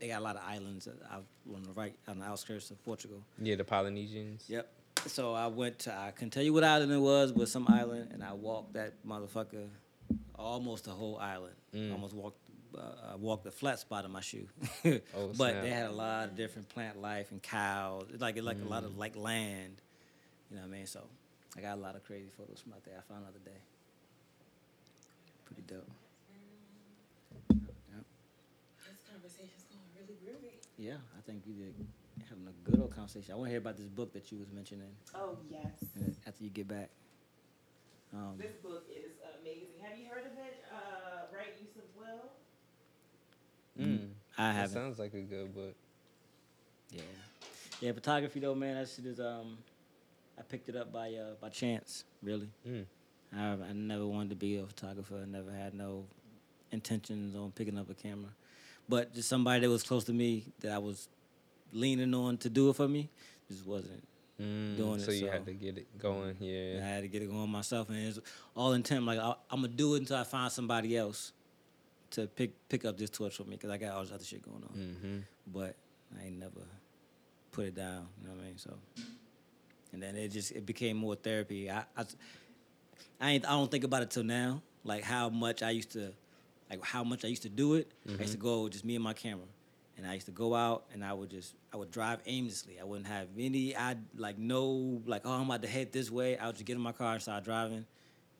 They 0.00 0.08
got 0.08 0.20
a 0.20 0.24
lot 0.24 0.34
of 0.34 0.42
islands 0.44 0.88
out 1.12 1.24
on 1.54 1.62
the 1.62 1.70
right, 1.72 1.94
on 2.08 2.18
the 2.18 2.24
outskirts 2.26 2.72
of 2.72 2.84
Portugal. 2.84 3.22
Yeah, 3.40 3.54
the 3.54 3.62
Polynesians. 3.64 4.44
Yep. 4.48 4.68
So 5.06 5.32
I 5.32 5.46
went 5.46 5.78
to. 5.80 5.94
I 5.94 6.10
couldn't 6.10 6.32
tell 6.32 6.42
you 6.42 6.52
what 6.52 6.64
island 6.64 6.90
it 6.90 6.98
was, 6.98 7.30
but 7.30 7.48
some 7.48 7.68
island, 7.68 8.10
and 8.12 8.24
I 8.24 8.32
walked 8.32 8.72
that 8.74 8.94
motherfucker 9.06 9.68
almost 10.36 10.84
the 10.86 10.90
whole 10.90 11.18
island. 11.18 11.54
Mm. 11.72 11.92
Almost 11.92 12.14
walked. 12.14 12.38
Uh, 12.76 13.12
I 13.12 13.16
walked 13.16 13.44
the 13.44 13.50
flat 13.50 13.78
spot 13.78 14.04
of 14.04 14.10
my 14.10 14.20
shoe. 14.20 14.46
Oh, 14.84 15.28
but 15.36 15.50
snap. 15.52 15.62
they 15.62 15.70
had 15.70 15.86
a 15.86 15.92
lot 15.92 16.28
of 16.28 16.36
different 16.36 16.68
plant 16.68 17.00
life 17.00 17.30
and 17.32 17.42
cows. 17.42 18.06
It's 18.12 18.20
like 18.20 18.36
it's 18.36 18.44
like 18.46 18.60
a 18.62 18.68
lot 18.68 18.82
Mm. 18.82 18.86
of 18.86 18.98
like 18.98 19.16
land. 19.16 19.80
You 20.50 20.56
know 20.56 20.62
what 20.62 20.68
I 20.68 20.76
mean? 20.78 20.86
So 20.86 21.00
I 21.56 21.60
got 21.60 21.78
a 21.78 21.80
lot 21.80 21.96
of 21.96 22.04
crazy 22.04 22.28
photos 22.36 22.60
from 22.60 22.72
out 22.74 22.84
there. 22.84 22.94
I 22.98 23.02
found 23.12 23.24
the 23.24 23.28
other 23.30 23.38
day. 23.44 23.58
Pretty 25.46 25.62
dope. 25.62 25.88
Yep. 27.50 28.04
This 28.84 29.00
conversation's 29.10 29.64
going 29.72 29.88
really 29.96 30.16
groovy. 30.22 30.52
Yeah, 30.78 30.98
I 31.16 31.20
think 31.24 31.42
you 31.46 31.54
did 31.54 31.74
having 32.28 32.46
a 32.46 32.70
good 32.70 32.80
old 32.80 32.94
conversation. 32.94 33.32
I 33.32 33.36
want 33.36 33.46
to 33.46 33.50
hear 33.50 33.58
about 33.60 33.76
this 33.76 33.86
book 33.88 34.12
that 34.12 34.30
you 34.32 34.38
was 34.38 34.50
mentioning 34.52 34.90
Oh 35.14 35.38
yes. 35.50 35.72
uh, 35.98 36.10
after 36.28 36.44
you 36.44 36.50
get 36.50 36.68
back. 36.68 36.90
Um, 38.14 38.34
This 38.38 38.54
book 38.62 38.84
is 38.90 39.12
amazing. 39.40 39.80
Have 39.82 39.98
you 39.98 40.06
heard 40.08 40.26
of 40.26 40.32
it? 40.38 40.62
Uh, 40.72 41.26
right 41.34 41.54
Use 41.60 41.76
of 41.76 41.84
Will. 41.98 42.30
Mm. 43.80 44.08
I 44.38 44.52
haven't. 44.52 44.74
sounds 44.74 44.98
like 44.98 45.14
a 45.14 45.20
good 45.20 45.54
book. 45.54 45.74
Yeah, 46.90 47.02
yeah. 47.80 47.92
Photography 47.92 48.40
though, 48.40 48.54
man, 48.54 48.76
that 48.76 48.88
shit 48.88 49.06
is. 49.06 49.20
Um, 49.20 49.58
I 50.38 50.42
picked 50.42 50.68
it 50.68 50.76
up 50.76 50.92
by 50.92 51.14
uh 51.14 51.34
by 51.40 51.48
chance, 51.48 52.04
really. 52.22 52.48
Mm. 52.66 52.84
I, 53.36 53.44
I 53.70 53.72
never 53.72 54.06
wanted 54.06 54.30
to 54.30 54.36
be 54.36 54.56
a 54.58 54.66
photographer. 54.66 55.16
I 55.22 55.26
never 55.26 55.50
had 55.50 55.74
no 55.74 56.04
intentions 56.72 57.34
on 57.34 57.52
picking 57.52 57.78
up 57.78 57.90
a 57.90 57.94
camera, 57.94 58.30
but 58.88 59.14
just 59.14 59.28
somebody 59.28 59.60
that 59.60 59.70
was 59.70 59.82
close 59.82 60.04
to 60.04 60.12
me 60.12 60.44
that 60.60 60.72
I 60.72 60.78
was 60.78 61.08
leaning 61.72 62.14
on 62.14 62.36
to 62.38 62.48
do 62.50 62.70
it 62.70 62.76
for 62.76 62.88
me 62.88 63.10
just 63.48 63.66
wasn't. 63.66 64.06
Mm. 64.40 64.76
Doing 64.76 65.00
it, 65.00 65.04
so 65.04 65.12
you 65.12 65.26
so- 65.26 65.32
had 65.32 65.46
to 65.46 65.52
get 65.54 65.78
it 65.78 65.98
going. 65.98 66.36
Yeah. 66.40 66.80
I 66.82 66.86
had 66.86 67.02
to 67.02 67.08
get 67.08 67.22
it 67.22 67.30
going 67.30 67.48
myself, 67.48 67.88
and 67.88 67.98
it's 67.98 68.18
all 68.54 68.74
intent. 68.74 69.04
Like 69.06 69.18
I, 69.18 69.34
I'm 69.50 69.62
gonna 69.62 69.68
do 69.68 69.94
it 69.94 70.00
until 70.00 70.18
I 70.18 70.24
find 70.24 70.52
somebody 70.52 70.96
else 70.96 71.32
to 72.10 72.26
pick 72.26 72.68
pick 72.68 72.84
up 72.84 72.96
this 72.96 73.10
torch 73.10 73.36
for 73.36 73.44
me 73.44 73.52
because 73.52 73.70
I 73.70 73.76
got 73.76 73.94
all 73.94 74.02
this 74.02 74.12
other 74.12 74.24
shit 74.24 74.42
going 74.42 74.62
on. 74.62 74.76
Mm-hmm. 74.76 75.18
But 75.52 75.76
I 76.18 76.26
ain't 76.26 76.38
never 76.38 76.62
put 77.52 77.66
it 77.66 77.74
down. 77.74 78.06
You 78.20 78.28
know 78.28 78.34
what 78.34 78.42
I 78.42 78.46
mean? 78.46 78.58
So, 78.58 78.74
and 79.92 80.02
then 80.02 80.16
it 80.16 80.28
just 80.28 80.52
it 80.52 80.66
became 80.66 80.96
more 80.96 81.14
therapy. 81.14 81.70
I 81.70 81.84
I, 81.96 82.04
I 83.20 83.30
ain't 83.32 83.46
I 83.46 83.50
don't 83.50 83.70
think 83.70 83.84
about 83.84 84.02
it 84.02 84.10
till 84.10 84.24
now. 84.24 84.62
Like 84.84 85.02
how 85.02 85.28
much 85.28 85.62
I 85.62 85.70
used 85.70 85.90
to, 85.92 86.12
like 86.70 86.84
how 86.84 87.02
much 87.02 87.24
I 87.24 87.28
used 87.28 87.42
to 87.42 87.48
do 87.48 87.74
it. 87.74 87.90
I 88.08 88.20
used 88.20 88.32
to 88.32 88.38
go 88.38 88.68
just 88.68 88.84
me 88.84 88.94
and 88.94 89.02
my 89.02 89.14
camera, 89.14 89.46
and 89.96 90.06
I 90.06 90.14
used 90.14 90.26
to 90.26 90.32
go 90.32 90.54
out 90.54 90.84
and 90.92 91.04
I 91.04 91.12
would 91.12 91.30
just 91.30 91.54
I 91.72 91.76
would 91.76 91.90
drive 91.90 92.20
aimlessly. 92.26 92.78
I 92.80 92.84
wouldn't 92.84 93.08
have 93.08 93.26
any 93.36 93.76
I 93.76 93.96
like 94.16 94.38
no 94.38 95.02
like 95.06 95.22
oh 95.24 95.32
I'm 95.32 95.46
about 95.46 95.62
to 95.62 95.68
head 95.68 95.92
this 95.92 96.10
way. 96.10 96.38
I 96.38 96.46
would 96.46 96.56
just 96.56 96.66
get 96.66 96.76
in 96.76 96.82
my 96.82 96.92
car 96.92 97.14
and 97.14 97.22
start 97.22 97.44
driving. 97.44 97.84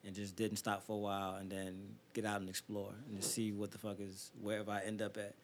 And 0.07 0.15
just 0.15 0.37
didn't 0.37 0.55
stop 0.55 0.87
for 0.87 0.93
a 0.93 0.99
while, 0.99 1.35
and 1.35 1.51
then 1.51 1.75
get 2.13 2.23
out 2.23 2.39
and 2.39 2.49
explore 2.49 2.93
and 3.07 3.17
just 3.17 3.33
see 3.33 3.51
what 3.51 3.71
the 3.71 3.77
fuck 3.77 3.99
is 3.99 4.31
wherever 4.41 4.71
I 4.71 4.79
end 4.81 5.01
up 5.01 5.17
at. 5.17 5.35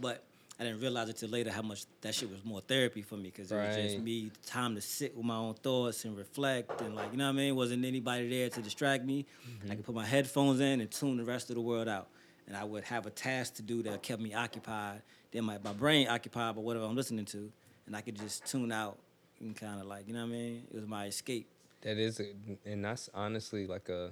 But 0.00 0.24
I 0.58 0.64
didn't 0.64 0.80
realize 0.80 1.10
it 1.10 1.18
till 1.18 1.28
later 1.28 1.50
how 1.50 1.60
much 1.60 1.84
that 2.00 2.14
shit 2.14 2.30
was 2.30 2.42
more 2.42 2.62
therapy 2.62 3.02
for 3.02 3.16
me 3.16 3.24
because 3.24 3.52
it 3.52 3.56
was 3.56 3.76
just 3.76 3.98
me 3.98 4.30
time 4.46 4.74
to 4.74 4.80
sit 4.80 5.14
with 5.14 5.26
my 5.26 5.36
own 5.36 5.52
thoughts 5.54 6.06
and 6.06 6.16
reflect 6.16 6.80
and 6.80 6.94
like 6.94 7.12
you 7.12 7.18
know 7.18 7.26
what 7.26 7.34
I 7.34 7.36
mean. 7.36 7.56
Wasn't 7.56 7.84
anybody 7.84 8.28
there 8.28 8.48
to 8.48 8.62
distract 8.62 9.04
me. 9.04 9.26
I 9.26 9.50
mm-hmm. 9.50 9.76
could 9.76 9.84
put 9.84 9.94
my 9.94 10.06
headphones 10.06 10.60
in 10.60 10.80
and 10.80 10.90
tune 10.90 11.18
the 11.18 11.24
rest 11.24 11.50
of 11.50 11.56
the 11.56 11.62
world 11.62 11.88
out, 11.88 12.08
and 12.46 12.56
I 12.56 12.64
would 12.64 12.84
have 12.84 13.04
a 13.04 13.10
task 13.10 13.56
to 13.56 13.62
do 13.62 13.82
that 13.82 14.02
kept 14.02 14.22
me 14.22 14.32
occupied. 14.32 15.02
Then 15.30 15.44
my 15.44 15.58
my 15.62 15.74
brain 15.74 16.08
occupied 16.08 16.54
by 16.54 16.62
whatever 16.62 16.86
I'm 16.86 16.96
listening 16.96 17.26
to, 17.26 17.52
and 17.86 17.94
I 17.94 18.00
could 18.00 18.16
just 18.16 18.46
tune 18.46 18.72
out 18.72 18.98
and 19.40 19.54
kind 19.54 19.78
of 19.78 19.86
like 19.86 20.08
you 20.08 20.14
know 20.14 20.20
what 20.20 20.30
I 20.30 20.38
mean. 20.38 20.62
It 20.70 20.74
was 20.74 20.86
my 20.86 21.04
escape. 21.06 21.50
That 21.82 21.98
is, 21.98 22.20
a, 22.20 22.26
and 22.64 22.84
that's 22.84 23.08
honestly 23.14 23.66
like 23.66 23.88
a, 23.88 24.10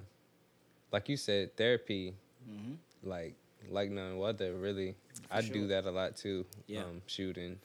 like 0.91 1.09
you 1.09 1.17
said, 1.17 1.55
therapy, 1.57 2.13
like 3.03 3.35
like 3.69 3.89
none 3.89 4.21
other. 4.21 4.53
Really, 4.53 4.95
I 5.31 5.41
sure. 5.41 5.53
do 5.53 5.67
that 5.67 5.85
a 5.85 5.91
lot 5.91 6.15
too. 6.15 6.45
Yeah. 6.67 6.83
Um, 6.83 7.01
shooting, 7.07 7.59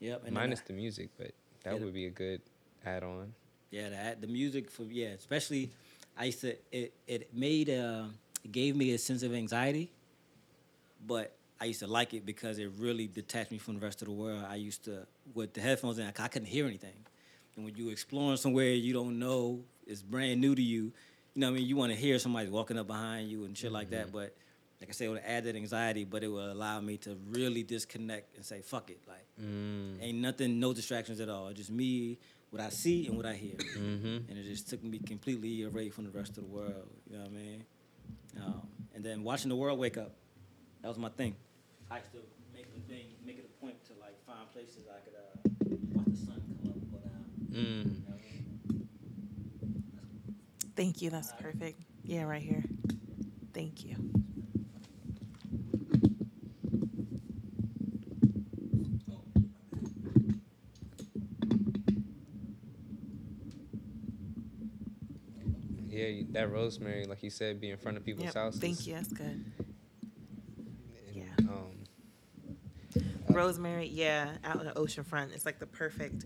Yep. 0.00 0.22
And 0.26 0.34
minus 0.34 0.60
I- 0.60 0.64
the 0.68 0.72
music, 0.72 1.10
but 1.18 1.32
that 1.64 1.74
Yeah, 1.74 1.80
would 1.84 1.92
be 1.94 2.06
a 2.06 2.10
good 2.10 2.40
add-on. 2.86 3.34
Yeah, 3.70 3.90
the 3.90 3.96
add- 3.96 4.20
the 4.20 4.26
music 4.28 4.70
for 4.70 4.84
yeah, 4.84 5.08
especially 5.08 5.70
I 6.16 6.24
used 6.26 6.40
to 6.42 6.56
it 6.72 6.92
it 7.06 7.34
made 7.34 7.68
uh 7.70 8.04
it 8.44 8.52
gave 8.52 8.74
me 8.76 8.92
a 8.92 8.98
sense 8.98 9.22
of 9.22 9.34
anxiety, 9.34 9.90
but 11.06 11.36
I 11.60 11.66
used 11.66 11.80
to 11.80 11.86
like 11.86 12.14
it 12.14 12.24
because 12.24 12.58
it 12.58 12.70
really 12.78 13.06
detached 13.06 13.50
me 13.50 13.58
from 13.58 13.74
the 13.74 13.80
rest 13.80 14.00
of 14.00 14.06
the 14.08 14.14
world. 14.14 14.44
I 14.48 14.54
used 14.56 14.84
to 14.84 15.06
with 15.34 15.52
the 15.52 15.60
headphones 15.60 15.98
in, 15.98 16.06
I 16.06 16.28
couldn't 16.28 16.48
hear 16.48 16.66
anything, 16.66 16.94
and 17.56 17.64
when 17.64 17.74
you're 17.76 17.92
exploring 17.92 18.36
somewhere 18.36 18.68
you 18.70 18.92
don't 18.92 19.18
know, 19.18 19.60
it's 19.86 20.02
brand 20.02 20.40
new 20.40 20.54
to 20.54 20.62
you. 20.62 20.92
You 21.34 21.40
know, 21.42 21.48
what 21.48 21.52
I 21.52 21.58
mean, 21.58 21.66
you 21.66 21.76
want 21.76 21.92
to 21.92 21.98
hear 21.98 22.18
somebody 22.18 22.48
walking 22.48 22.78
up 22.78 22.86
behind 22.86 23.30
you 23.30 23.44
and 23.44 23.56
shit 23.56 23.72
like 23.72 23.90
that, 23.90 24.12
but. 24.12 24.36
Like 24.80 24.88
I 24.88 24.92
said, 24.92 25.08
it 25.08 25.10
would 25.10 25.22
add 25.26 25.44
that 25.44 25.56
anxiety, 25.56 26.04
but 26.04 26.24
it 26.24 26.28
would 26.28 26.48
allow 26.52 26.80
me 26.80 26.96
to 27.04 27.14
really 27.28 27.62
disconnect 27.62 28.34
and 28.36 28.42
say, 28.42 28.62
"Fuck 28.62 28.88
it!" 28.90 29.00
Like, 29.06 29.26
ain't 30.00 30.16
nothing, 30.16 30.58
no 30.58 30.72
distractions 30.72 31.20
at 31.20 31.28
all. 31.28 31.52
Just 31.52 31.70
me, 31.70 32.16
what 32.48 32.62
I 32.62 32.70
see 32.70 33.06
and 33.06 33.14
what 33.14 33.26
I 33.26 33.34
hear, 33.34 33.56
and 33.76 34.30
it 34.30 34.44
just 34.44 34.70
took 34.70 34.82
me 34.82 34.98
completely 34.98 35.64
away 35.64 35.90
from 35.90 36.04
the 36.04 36.10
rest 36.10 36.38
of 36.38 36.44
the 36.44 36.50
world. 36.50 36.88
You 37.10 37.18
know 37.18 37.24
what 37.24 37.30
I 37.30 37.34
mean? 37.34 37.64
Um, 38.38 38.62
and 38.94 39.04
then 39.04 39.22
watching 39.22 39.50
the 39.50 39.56
world 39.56 39.78
wake 39.78 39.98
up, 39.98 40.12
that 40.80 40.88
was 40.88 40.96
my 40.96 41.10
thing. 41.10 41.36
I 41.90 41.98
used 41.98 42.12
to 42.12 42.18
make 42.54 42.72
the 42.72 42.80
thing, 42.90 43.04
make 43.26 43.36
it 43.36 43.44
a 43.44 43.60
point 43.60 43.76
to 43.88 43.92
like 44.00 44.16
find 44.26 44.50
places 44.50 44.84
I 44.88 45.00
could 45.04 45.14
uh, 45.14 45.76
watch 45.94 46.06
the 46.06 46.16
sun 46.16 46.40
come 46.62 46.70
up 46.70 46.76
and 46.76 46.90
go 46.90 46.98
down. 46.98 47.24
Mm. 47.50 47.56
You 47.56 47.84
know 47.84 47.90
what 48.06 48.18
I 48.18 48.72
mean? 48.72 48.88
Thank 50.76 51.02
you. 51.02 51.10
That's 51.10 51.32
perfect. 51.40 51.82
Yeah, 52.04 52.22
right 52.22 52.42
here. 52.42 52.64
Thank 53.52 53.84
you. 53.84 53.96
Yeah, 65.88 66.22
that 66.30 66.50
rosemary, 66.52 67.04
like 67.06 67.22
you 67.22 67.30
said, 67.30 67.60
be 67.60 67.70
in 67.70 67.76
front 67.76 67.96
of 67.96 68.04
people's 68.04 68.26
Yep. 68.26 68.34
houses. 68.34 68.60
Thank 68.60 68.86
you. 68.86 68.94
That's 68.94 69.12
good. 69.12 69.26
and, 69.26 71.14
Yeah. 71.14 71.24
Um, 71.38 71.76
Rosemary, 73.28 73.86
yeah, 73.86 74.36
out 74.44 74.58
in 74.60 74.66
the 74.66 74.76
ocean 74.76 75.04
front. 75.04 75.32
It's 75.32 75.44
like 75.46 75.58
the 75.58 75.66
perfect, 75.66 76.24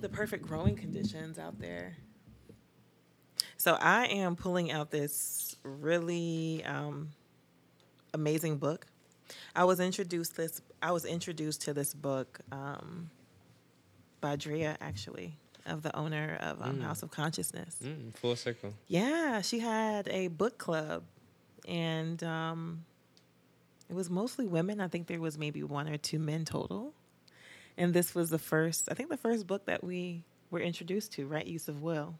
the 0.00 0.08
perfect 0.08 0.46
growing 0.46 0.76
conditions 0.76 1.38
out 1.38 1.58
there. 1.60 1.96
So 3.56 3.74
I 3.80 4.06
am 4.06 4.36
pulling 4.36 4.70
out 4.70 4.90
this 4.90 5.56
really 5.62 6.62
um, 6.64 7.10
amazing 8.14 8.58
book. 8.58 8.86
I 9.54 9.64
was 9.64 9.80
introduced 9.80 10.36
this. 10.36 10.62
I 10.82 10.92
was 10.92 11.04
introduced 11.04 11.62
to 11.62 11.74
this 11.74 11.92
book 11.92 12.38
um, 12.52 13.10
by 14.20 14.36
Drea, 14.36 14.76
actually, 14.80 15.36
of 15.66 15.82
the 15.82 15.94
owner 15.96 16.38
of 16.40 16.62
um, 16.62 16.76
Mm. 16.78 16.82
House 16.82 17.02
of 17.02 17.10
Consciousness. 17.10 17.76
mm, 17.82 18.14
full 18.14 18.36
circle. 18.36 18.74
Yeah, 18.86 19.40
she 19.42 19.58
had 19.58 20.08
a 20.08 20.28
book 20.28 20.56
club, 20.58 21.02
and 21.66 22.22
um, 22.22 22.84
it 23.90 23.94
was 23.94 24.08
mostly 24.08 24.46
women. 24.46 24.80
I 24.80 24.86
think 24.88 25.08
there 25.08 25.20
was 25.20 25.36
maybe 25.36 25.62
one 25.64 25.88
or 25.88 25.96
two 25.98 26.18
men 26.20 26.44
total. 26.44 26.94
And 27.78 27.94
this 27.94 28.14
was 28.14 28.28
the 28.28 28.38
first, 28.38 28.88
I 28.90 28.94
think, 28.94 29.08
the 29.08 29.16
first 29.16 29.46
book 29.46 29.64
that 29.64 29.82
we 29.82 30.24
were 30.50 30.60
introduced 30.60 31.12
to, 31.12 31.26
right? 31.26 31.46
Use 31.46 31.68
of 31.68 31.80
Will. 31.80 32.14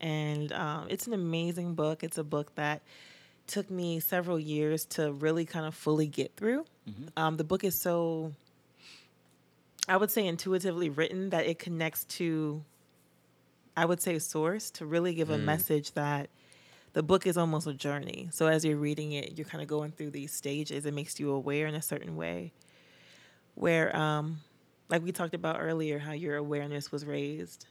And 0.00 0.52
um, 0.52 0.86
it's 0.88 1.06
an 1.06 1.12
amazing 1.12 1.74
book. 1.74 2.02
It's 2.02 2.16
a 2.16 2.24
book 2.24 2.54
that 2.54 2.80
took 3.46 3.70
me 3.70 4.00
several 4.00 4.38
years 4.38 4.86
to 4.86 5.12
really 5.12 5.44
kind 5.44 5.66
of 5.66 5.74
fully 5.74 6.06
get 6.06 6.36
through. 6.36 6.64
Um, 7.16 7.36
the 7.36 7.44
book 7.44 7.64
is 7.64 7.78
so, 7.80 8.32
I 9.88 9.96
would 9.96 10.10
say, 10.10 10.26
intuitively 10.26 10.90
written 10.90 11.30
that 11.30 11.46
it 11.46 11.58
connects 11.58 12.04
to 12.04 12.64
I 13.76 13.84
would 13.84 14.00
say 14.00 14.18
source 14.18 14.70
to 14.72 14.86
really 14.86 15.12
give 15.12 15.28
a 15.28 15.36
message 15.38 15.92
that 15.92 16.30
the 16.94 17.02
book 17.02 17.26
is 17.26 17.36
almost 17.36 17.66
a 17.66 17.74
journey. 17.74 18.30
So 18.32 18.46
as 18.46 18.64
you're 18.64 18.78
reading 18.78 19.12
it, 19.12 19.36
you're 19.36 19.46
kind 19.46 19.60
of 19.60 19.68
going 19.68 19.92
through 19.92 20.12
these 20.12 20.32
stages. 20.32 20.86
It 20.86 20.94
makes 20.94 21.20
you 21.20 21.30
aware 21.30 21.66
in 21.66 21.74
a 21.74 21.82
certain 21.82 22.16
way. 22.16 22.52
Where, 23.56 23.94
um, 23.96 24.38
like 24.88 25.02
we 25.02 25.10
talked 25.10 25.34
about 25.34 25.56
earlier, 25.60 25.98
how 25.98 26.12
your 26.12 26.36
awareness 26.36 26.92
was 26.92 27.04
raised 27.04 27.66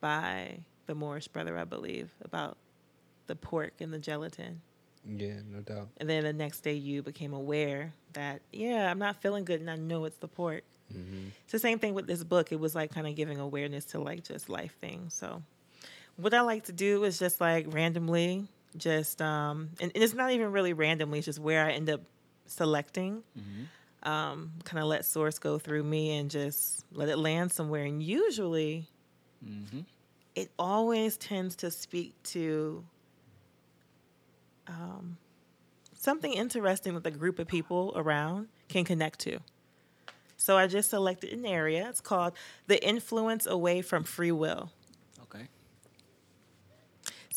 by 0.00 0.58
the 0.86 0.94
Morris 0.94 1.28
brother, 1.28 1.56
I 1.56 1.64
believe, 1.64 2.10
about 2.24 2.56
the 3.28 3.36
pork 3.36 3.74
and 3.80 3.92
the 3.92 3.98
gelatin. 3.98 4.60
Yeah, 5.06 5.34
no 5.48 5.60
doubt. 5.60 5.88
And 5.98 6.08
then 6.10 6.24
the 6.24 6.32
next 6.32 6.60
day 6.60 6.74
you 6.74 7.02
became 7.02 7.32
aware 7.32 7.92
that, 8.14 8.40
yeah, 8.52 8.90
I'm 8.90 8.98
not 8.98 9.22
feeling 9.22 9.44
good 9.44 9.60
and 9.60 9.70
I 9.70 9.76
know 9.76 10.04
it's 10.04 10.18
the 10.18 10.28
pork. 10.28 10.64
It's 11.44 11.52
the 11.52 11.58
same 11.60 11.78
thing 11.78 11.94
with 11.94 12.08
this 12.08 12.24
book. 12.24 12.50
It 12.50 12.58
was 12.58 12.74
like 12.74 12.90
kind 12.92 13.06
of 13.06 13.14
giving 13.14 13.38
awareness 13.38 13.84
to 13.86 14.00
like 14.00 14.24
just 14.24 14.48
life 14.48 14.74
things. 14.80 15.14
So 15.14 15.42
what 16.16 16.34
I 16.34 16.40
like 16.40 16.64
to 16.64 16.72
do 16.72 17.04
is 17.04 17.18
just 17.18 17.40
like 17.40 17.66
randomly 17.72 18.48
just 18.76 19.20
um 19.20 19.70
and, 19.80 19.90
and 19.94 20.02
it's 20.04 20.14
not 20.14 20.30
even 20.32 20.52
really 20.52 20.72
randomly, 20.72 21.18
it's 21.18 21.26
just 21.26 21.38
where 21.38 21.64
I 21.64 21.72
end 21.72 21.88
up 21.90 22.00
selecting. 22.46 23.22
Um, 24.02 24.52
kind 24.64 24.82
of 24.82 24.88
let 24.88 25.04
source 25.04 25.38
go 25.38 25.58
through 25.58 25.82
me 25.82 26.16
and 26.16 26.30
just 26.30 26.86
let 26.92 27.08
it 27.10 27.18
land 27.18 27.52
somewhere. 27.52 27.84
And 27.84 28.02
usually 28.02 28.86
it 30.34 30.50
always 30.58 31.16
tends 31.18 31.56
to 31.56 31.70
speak 31.70 32.14
to 32.22 32.84
um, 34.66 35.18
something 35.94 36.32
interesting 36.32 36.94
that 36.94 37.04
the 37.04 37.10
group 37.10 37.38
of 37.38 37.46
people 37.46 37.92
around 37.94 38.48
can 38.68 38.84
connect 38.84 39.18
to. 39.20 39.40
So 40.36 40.56
I 40.56 40.66
just 40.66 40.88
selected 40.88 41.32
an 41.34 41.44
area. 41.44 41.86
It's 41.90 42.00
called 42.00 42.32
The 42.66 42.82
Influence 42.82 43.46
Away 43.46 43.82
from 43.82 44.04
Free 44.04 44.32
Will. 44.32 44.70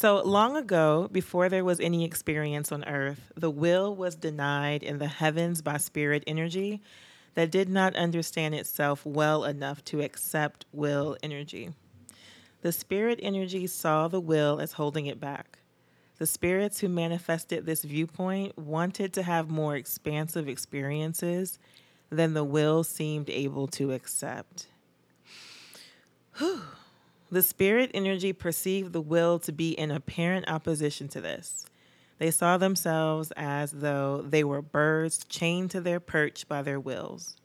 So 0.04 0.22
long 0.22 0.58
ago, 0.58 1.08
before 1.14 1.48
there 1.48 1.64
was 1.64 1.80
any 1.80 2.04
experience 2.04 2.74
on 2.74 2.84
earth, 2.84 3.32
the 3.38 3.50
will 3.50 3.96
was 3.96 4.16
denied 4.18 4.84
in 4.84 4.98
the 4.98 5.08
heavens 5.08 5.62
by 5.62 5.78
spirit 5.78 6.26
energy 6.28 6.82
that 7.36 7.52
did 7.52 7.70
not 7.70 7.96
understand 7.96 8.54
itself 8.54 9.06
well 9.06 9.46
enough 9.46 9.82
to 9.86 10.02
accept 10.02 10.66
will 10.74 11.16
energy. 11.24 11.70
The 12.64 12.74
spirit 12.74 13.18
energy 13.24 13.66
saw 13.66 14.10
the 14.10 14.20
will 14.20 14.60
as 14.60 14.74
holding 14.74 15.06
it 15.06 15.22
back. 15.22 15.60
The 16.18 16.28
spirits 16.28 16.82
who 16.82 16.90
manifested 16.90 17.66
this 17.66 17.86
viewpoint 17.86 18.58
wanted 18.58 19.14
to 19.14 19.24
have 19.24 19.50
more 19.50 19.78
expansive 19.78 20.50
experiences 20.50 21.60
than 22.10 22.34
the 22.34 22.44
will 22.44 22.84
seemed 22.84 23.30
able 23.30 23.68
to 23.68 23.94
accept. 23.94 24.68
The 27.34 27.42
spirit 27.42 27.90
energy 27.96 28.32
perceived 28.32 28.94
the 28.94 29.02
will 29.02 29.40
to 29.40 29.52
be 29.52 29.72
in 29.72 29.90
apparent 29.90 30.48
opposition 30.48 31.08
to 31.08 31.20
this. 31.20 31.66
They 32.20 32.30
saw 32.30 32.60
themselves 32.60 33.34
as 33.36 33.72
though 33.72 34.22
they 34.22 34.44
were 34.44 34.62
birds 34.62 35.26
chained 35.28 35.72
to 35.72 35.82
their 35.82 36.00
perch 36.00 36.48
by 36.48 36.62
their 36.62 36.80
wills. 36.80 37.36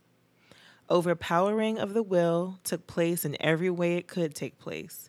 Overpowering 0.90 1.78
of 1.78 1.94
the 1.94 2.02
will 2.02 2.58
took 2.64 2.86
place 2.86 3.24
in 3.24 3.34
every 3.40 3.70
way 3.70 3.96
it 3.96 4.08
could 4.08 4.34
take 4.34 4.58
place, 4.58 5.08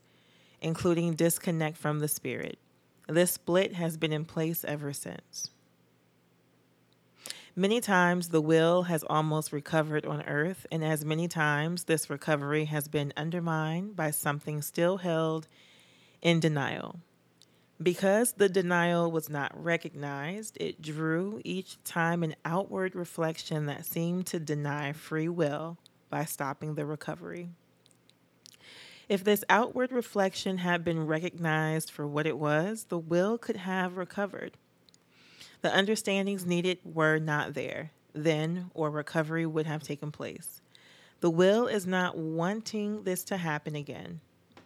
including 0.62 1.14
disconnect 1.14 1.76
from 1.76 2.00
the 2.00 2.08
spirit. 2.08 2.58
This 3.06 3.32
split 3.32 3.74
has 3.74 3.98
been 3.98 4.14
in 4.14 4.24
place 4.24 4.64
ever 4.64 4.94
since. 4.94 5.50
Many 7.56 7.82
times 7.82 8.30
the 8.30 8.42
will 8.42 8.84
has 8.84 9.04
almost 9.10 9.52
recovered 9.52 10.06
on 10.06 10.22
earth, 10.24 10.68
and 10.72 10.84
as 10.84 11.04
many 11.04 11.28
times 11.28 11.86
this 11.86 12.10
recovery 12.10 12.66
has 12.66 12.88
been 12.88 13.12
undermined 13.18 13.96
by 13.96 14.12
something 14.12 14.62
still 14.62 14.98
held 14.98 15.48
in 16.22 16.40
denial. 16.40 17.00
Because 17.82 18.34
the 18.34 18.50
denial 18.50 19.10
was 19.10 19.30
not 19.30 19.52
recognized, 19.56 20.58
it 20.60 20.82
drew 20.82 21.42
each 21.44 21.82
time 21.84 22.24
an 22.24 22.36
outward 22.44 22.94
reflection 22.94 23.66
that 23.68 23.86
seemed 23.86 24.28
to 24.28 24.40
deny 24.40 24.92
free 24.92 25.30
will 25.30 25.78
by 26.10 26.26
stopping 26.26 26.76
the 26.76 26.86
recovery. 26.86 27.50
If 29.08 29.24
this 29.24 29.44
outward 29.50 29.92
reflection 29.92 30.58
had 30.60 30.84
been 30.84 31.08
recognized 31.08 31.90
for 31.90 32.06
what 32.06 32.28
it 32.28 32.38
was, 32.38 32.86
the 32.86 33.00
will 33.00 33.38
could 33.38 33.58
have 33.58 33.98
recovered. 33.98 34.58
The 35.62 35.76
understandings 35.76 36.46
needed 36.46 36.80
were 36.84 37.20
not 37.20 37.54
there, 37.54 37.92
then, 38.14 38.72
or 38.74 38.90
recovery 38.90 39.46
would 39.46 39.66
have 39.66 39.84
taken 39.84 40.12
place. 40.12 40.62
The 41.20 41.30
will 41.30 41.68
is 41.68 41.86
not 41.86 42.18
wanting 42.18 43.04
this 43.04 43.24
to 43.26 43.38
happen 43.38 43.76
again. 43.76 44.22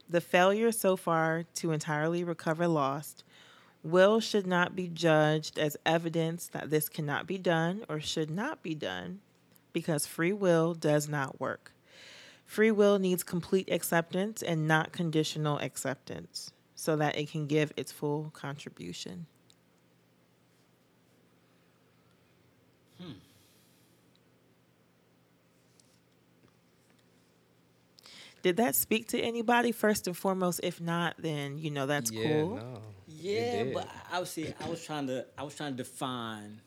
The 0.08 0.22
failure 0.22 0.72
so 0.72 0.96
far 0.96 1.46
to 1.56 1.72
entirely 1.72 2.24
recover 2.24 2.68
lost 2.68 3.24
will 3.82 4.20
should 4.20 4.46
not 4.46 4.76
be 4.76 4.88
judged 4.88 5.58
as 5.58 5.78
evidence 5.86 6.48
that 6.48 6.70
this 6.70 6.88
cannot 6.88 7.26
be 7.26 7.38
done 7.38 7.84
or 7.90 8.00
should 8.00 8.30
not 8.30 8.62
be 8.62 8.76
done 8.76 9.20
because 9.74 10.06
free 10.06 10.32
will 10.32 10.76
does 10.76 11.10
not 11.10 11.40
work. 11.40 11.74
Free 12.46 12.72
will 12.72 13.00
needs 13.00 13.24
complete 13.24 13.72
acceptance 13.72 14.44
and 14.44 14.68
not 14.68 14.92
conditional 14.92 15.58
acceptance 15.58 16.52
so 16.76 16.96
that 16.98 17.18
it 17.18 17.32
can 17.32 17.48
give 17.48 17.74
its 17.76 17.92
full 17.92 18.30
contribution. 18.34 19.26
Did 28.44 28.58
that 28.58 28.76
speak 28.76 29.08
to 29.08 29.20
anybody 29.20 29.72
first 29.72 30.06
and 30.06 30.16
foremost? 30.16 30.60
If 30.64 30.82
not, 30.82 31.16
then 31.18 31.58
you 31.58 31.72
know 31.72 31.88
that's 31.88 32.12
yeah, 32.12 32.28
cool. 32.28 32.58
No, 32.58 32.82
Yeah, 33.08 33.64
but 33.74 33.88
I 34.12 34.20
was 34.20 34.30
see, 34.30 34.54
I 34.60 34.70
was 34.70 34.86
trying 34.86 35.08
to 35.08 35.26
I 35.38 35.44
was 35.44 35.56
trying 35.56 35.72
to 35.72 35.78
define 35.78 36.60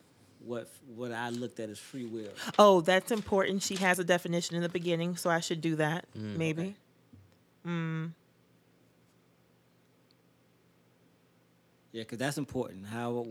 what 0.43 0.69
what 0.95 1.11
I 1.11 1.29
looked 1.29 1.59
at 1.59 1.69
as 1.69 1.77
free 1.77 2.05
will. 2.05 2.31
Oh, 2.57 2.81
that's 2.81 3.11
important. 3.11 3.61
She 3.61 3.75
has 3.75 3.99
a 3.99 4.03
definition 4.03 4.55
in 4.55 4.63
the 4.63 4.69
beginning, 4.69 5.17
so 5.17 5.29
I 5.29 5.39
should 5.39 5.61
do 5.61 5.75
that. 5.75 6.05
Mm. 6.17 6.37
maybe. 6.37 6.75
Mm. 7.65 8.11
Yeah, 11.91 12.03
because 12.03 12.17
that's 12.17 12.39
important. 12.39 12.87
How 12.87 13.25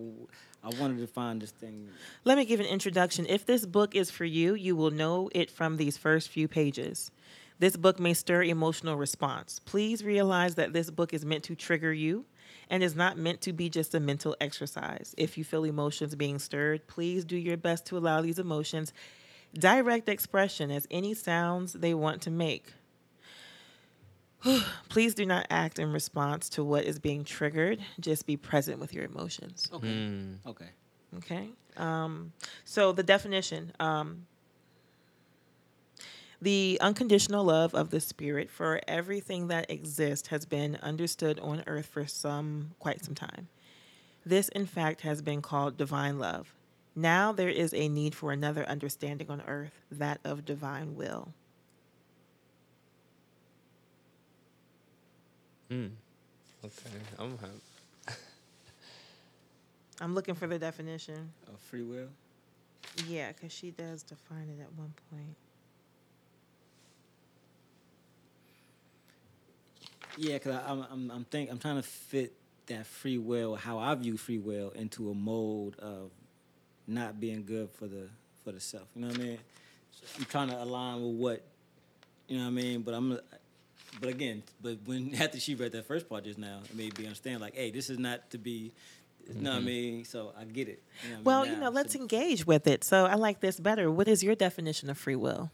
I 0.62 0.70
wanted 0.80 0.98
to 0.98 1.06
find 1.08 1.42
this 1.42 1.50
thing. 1.50 1.88
Let 2.24 2.38
me 2.38 2.44
give 2.44 2.60
an 2.60 2.66
introduction. 2.66 3.26
If 3.28 3.44
this 3.44 3.66
book 3.66 3.96
is 3.96 4.10
for 4.10 4.24
you, 4.24 4.54
you 4.54 4.76
will 4.76 4.90
know 4.92 5.30
it 5.32 5.50
from 5.50 5.76
these 5.78 5.96
first 5.96 6.28
few 6.28 6.46
pages. 6.46 7.10
This 7.58 7.76
book 7.76 7.98
may 7.98 8.14
stir 8.14 8.42
emotional 8.42 8.96
response. 8.96 9.58
Please 9.58 10.04
realize 10.04 10.56
that 10.56 10.72
this 10.72 10.90
book 10.90 11.14
is 11.14 11.24
meant 11.24 11.44
to 11.44 11.54
trigger 11.54 11.92
you 11.92 12.26
and 12.68 12.82
is 12.82 12.94
not 12.94 13.16
meant 13.16 13.40
to 13.42 13.52
be 13.52 13.70
just 13.70 13.94
a 13.94 14.00
mental 14.00 14.36
exercise. 14.40 15.14
If 15.16 15.38
you 15.38 15.44
feel 15.44 15.64
emotions 15.64 16.14
being 16.14 16.38
stirred, 16.38 16.86
please 16.86 17.24
do 17.24 17.36
your 17.36 17.56
best 17.56 17.86
to 17.86 17.96
allow 17.98 18.20
these 18.20 18.38
emotions 18.38 18.92
direct 19.54 20.08
expression 20.08 20.70
as 20.70 20.86
any 20.90 21.14
sounds 21.14 21.72
they 21.72 21.94
want 21.94 22.22
to 22.22 22.30
make. 22.30 22.72
Please 24.88 25.14
do 25.14 25.24
not 25.24 25.46
act 25.50 25.78
in 25.78 25.92
response 25.92 26.48
to 26.50 26.64
what 26.64 26.84
is 26.84 26.98
being 26.98 27.24
triggered. 27.24 27.80
Just 28.00 28.26
be 28.26 28.36
present 28.36 28.78
with 28.78 28.92
your 28.92 29.04
emotions. 29.04 29.68
Okay. 29.72 29.86
Mm. 29.86 30.36
Okay. 30.46 30.68
Okay. 31.16 31.48
Um, 31.76 32.32
so 32.64 32.92
the 32.92 33.02
definition 33.02 33.72
um, 33.80 34.26
the 36.40 36.78
unconditional 36.80 37.44
love 37.44 37.74
of 37.74 37.90
the 37.90 38.00
Spirit 38.00 38.50
for 38.50 38.80
everything 38.86 39.48
that 39.48 39.70
exists 39.70 40.28
has 40.28 40.44
been 40.44 40.76
understood 40.82 41.38
on 41.40 41.62
earth 41.66 41.86
for 41.86 42.06
some 42.06 42.72
quite 42.78 43.04
some 43.04 43.14
time. 43.14 43.48
This, 44.24 44.48
in 44.48 44.66
fact, 44.66 45.02
has 45.02 45.22
been 45.22 45.40
called 45.40 45.76
divine 45.76 46.18
love. 46.18 46.52
Now 46.94 47.32
there 47.32 47.48
is 47.48 47.72
a 47.74 47.88
need 47.88 48.14
for 48.14 48.32
another 48.32 48.66
understanding 48.66 49.30
on 49.30 49.42
earth, 49.46 49.80
that 49.90 50.18
of 50.24 50.44
divine 50.44 50.96
will. 50.96 51.32
Mm. 55.70 55.90
Okay, 56.64 56.96
I'm 57.18 57.38
happy. 57.38 58.18
I'm 60.00 60.14
looking 60.14 60.34
for 60.34 60.46
the 60.46 60.58
definition. 60.58 61.32
Of 61.48 61.60
free 61.60 61.82
will. 61.82 62.08
Yeah, 63.06 63.32
because 63.32 63.52
she 63.52 63.70
does 63.70 64.02
define 64.02 64.48
it 64.48 64.62
at 64.62 64.72
one 64.74 64.94
point. 65.10 65.36
Yeah, 70.16 70.34
because 70.34 70.60
I'm 70.66 70.86
I'm 70.90 71.10
I'm 71.10 71.24
think 71.24 71.50
I'm 71.50 71.58
trying 71.58 71.76
to 71.76 71.82
fit 71.82 72.32
that 72.66 72.86
free 72.86 73.18
will, 73.18 73.54
how 73.54 73.78
I 73.78 73.94
view 73.94 74.16
free 74.16 74.38
will, 74.38 74.70
into 74.70 75.10
a 75.10 75.14
mold 75.14 75.76
of 75.78 76.10
not 76.86 77.20
being 77.20 77.44
good 77.44 77.70
for 77.70 77.86
the 77.86 78.08
for 78.44 78.52
the 78.52 78.60
self. 78.60 78.84
You 78.94 79.02
know 79.02 79.08
what 79.08 79.18
I 79.18 79.22
mean? 79.22 79.38
So 79.92 80.06
I'm 80.18 80.24
trying 80.24 80.48
to 80.48 80.62
align 80.62 81.02
with 81.02 81.14
what 81.16 81.42
you 82.28 82.38
know 82.38 82.44
what 82.44 82.50
I 82.50 82.52
mean. 82.52 82.82
But 82.82 82.94
I'm, 82.94 83.18
but 84.00 84.08
again, 84.08 84.42
but 84.62 84.78
when 84.84 85.14
after 85.20 85.38
she 85.38 85.54
read 85.54 85.72
that 85.72 85.86
first 85.86 86.08
part 86.08 86.24
just 86.24 86.38
now, 86.38 86.60
it 86.64 86.74
made 86.74 86.98
me 86.98 87.06
understand 87.06 87.40
like, 87.40 87.54
hey, 87.54 87.70
this 87.70 87.90
is 87.90 87.98
not 87.98 88.30
to 88.30 88.38
be. 88.38 88.72
You 89.28 89.42
know 89.42 89.50
what 89.50 89.56
I 89.56 89.58
mm-hmm. 89.58 89.66
mean? 89.66 90.04
So 90.04 90.32
I 90.38 90.44
get 90.44 90.68
it. 90.68 90.80
You 91.02 91.10
know 91.10 91.14
what 91.14 91.14
I 91.14 91.16
mean 91.16 91.24
Well, 91.24 91.46
you 91.46 91.56
know, 91.56 91.70
let's 91.70 91.94
So- 91.94 91.98
engage 91.98 92.46
with 92.46 92.68
it. 92.68 92.84
So 92.84 93.06
I 93.06 93.16
like 93.16 93.40
this 93.40 93.58
better. 93.58 93.90
What 93.90 94.06
is 94.06 94.22
your 94.22 94.36
definition 94.36 94.88
of 94.88 94.96
free 94.96 95.16
will? 95.16 95.50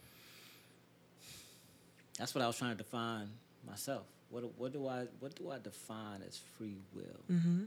That's 2.18 2.34
what 2.34 2.44
I 2.44 2.46
was 2.48 2.58
trying 2.58 2.72
to 2.72 2.76
define 2.76 3.30
myself. 3.66 4.02
What 4.32 4.40
do- 4.40 4.52
what 4.56 4.72
do 4.72 4.88
I 4.88 5.04
what 5.20 5.34
do 5.34 5.50
I 5.50 5.58
define 5.58 6.22
as 6.26 6.38
free 6.56 6.78
will? 6.94 7.20
Mm-hmm. 7.30 7.64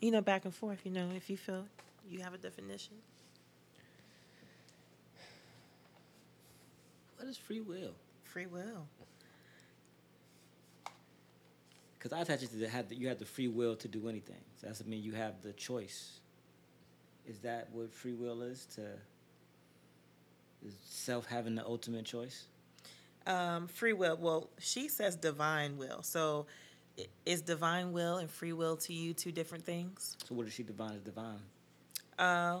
You 0.00 0.10
know, 0.10 0.20
back 0.20 0.44
and 0.44 0.52
forth. 0.52 0.80
You 0.84 0.90
know, 0.90 1.08
if 1.14 1.30
you 1.30 1.36
feel 1.36 1.66
you 2.10 2.18
have 2.20 2.34
a 2.34 2.38
definition. 2.38 2.94
What 7.16 7.28
is 7.28 7.36
free 7.36 7.60
will? 7.60 7.94
Free 8.24 8.46
will. 8.46 8.86
Because 11.96 12.12
I 12.12 12.20
attach 12.22 12.42
it 12.42 12.50
to 12.50 12.56
the, 12.56 12.68
have 12.68 12.88
the, 12.88 12.94
you 12.96 13.08
have 13.08 13.18
the 13.18 13.24
free 13.24 13.48
will 13.48 13.74
to 13.76 13.88
do 13.88 14.08
anything. 14.08 14.40
So 14.60 14.66
that's 14.66 14.82
I 14.84 14.84
mean 14.88 15.02
you 15.02 15.12
have 15.12 15.42
the 15.42 15.52
choice. 15.52 16.18
Is 17.24 17.38
that 17.40 17.68
what 17.72 17.92
free 17.94 18.14
will 18.14 18.42
is? 18.42 18.66
To 18.74 18.82
is 20.66 20.74
self 20.84 21.26
having 21.26 21.54
the 21.54 21.64
ultimate 21.64 22.04
choice? 22.04 22.46
Um, 23.28 23.68
free 23.68 23.92
will. 23.92 24.16
Well, 24.16 24.50
she 24.58 24.88
says 24.88 25.14
divine 25.14 25.76
will. 25.76 26.02
So, 26.02 26.46
is 27.24 27.42
divine 27.42 27.92
will 27.92 28.16
and 28.16 28.30
free 28.30 28.52
will 28.52 28.76
to 28.78 28.92
you 28.92 29.12
two 29.12 29.30
different 29.30 29.64
things? 29.64 30.16
So 30.26 30.34
what 30.34 30.46
does 30.46 30.54
she 30.54 30.62
define 30.62 30.92
as 30.92 31.02
divine? 31.02 31.38
Uh, 32.18 32.60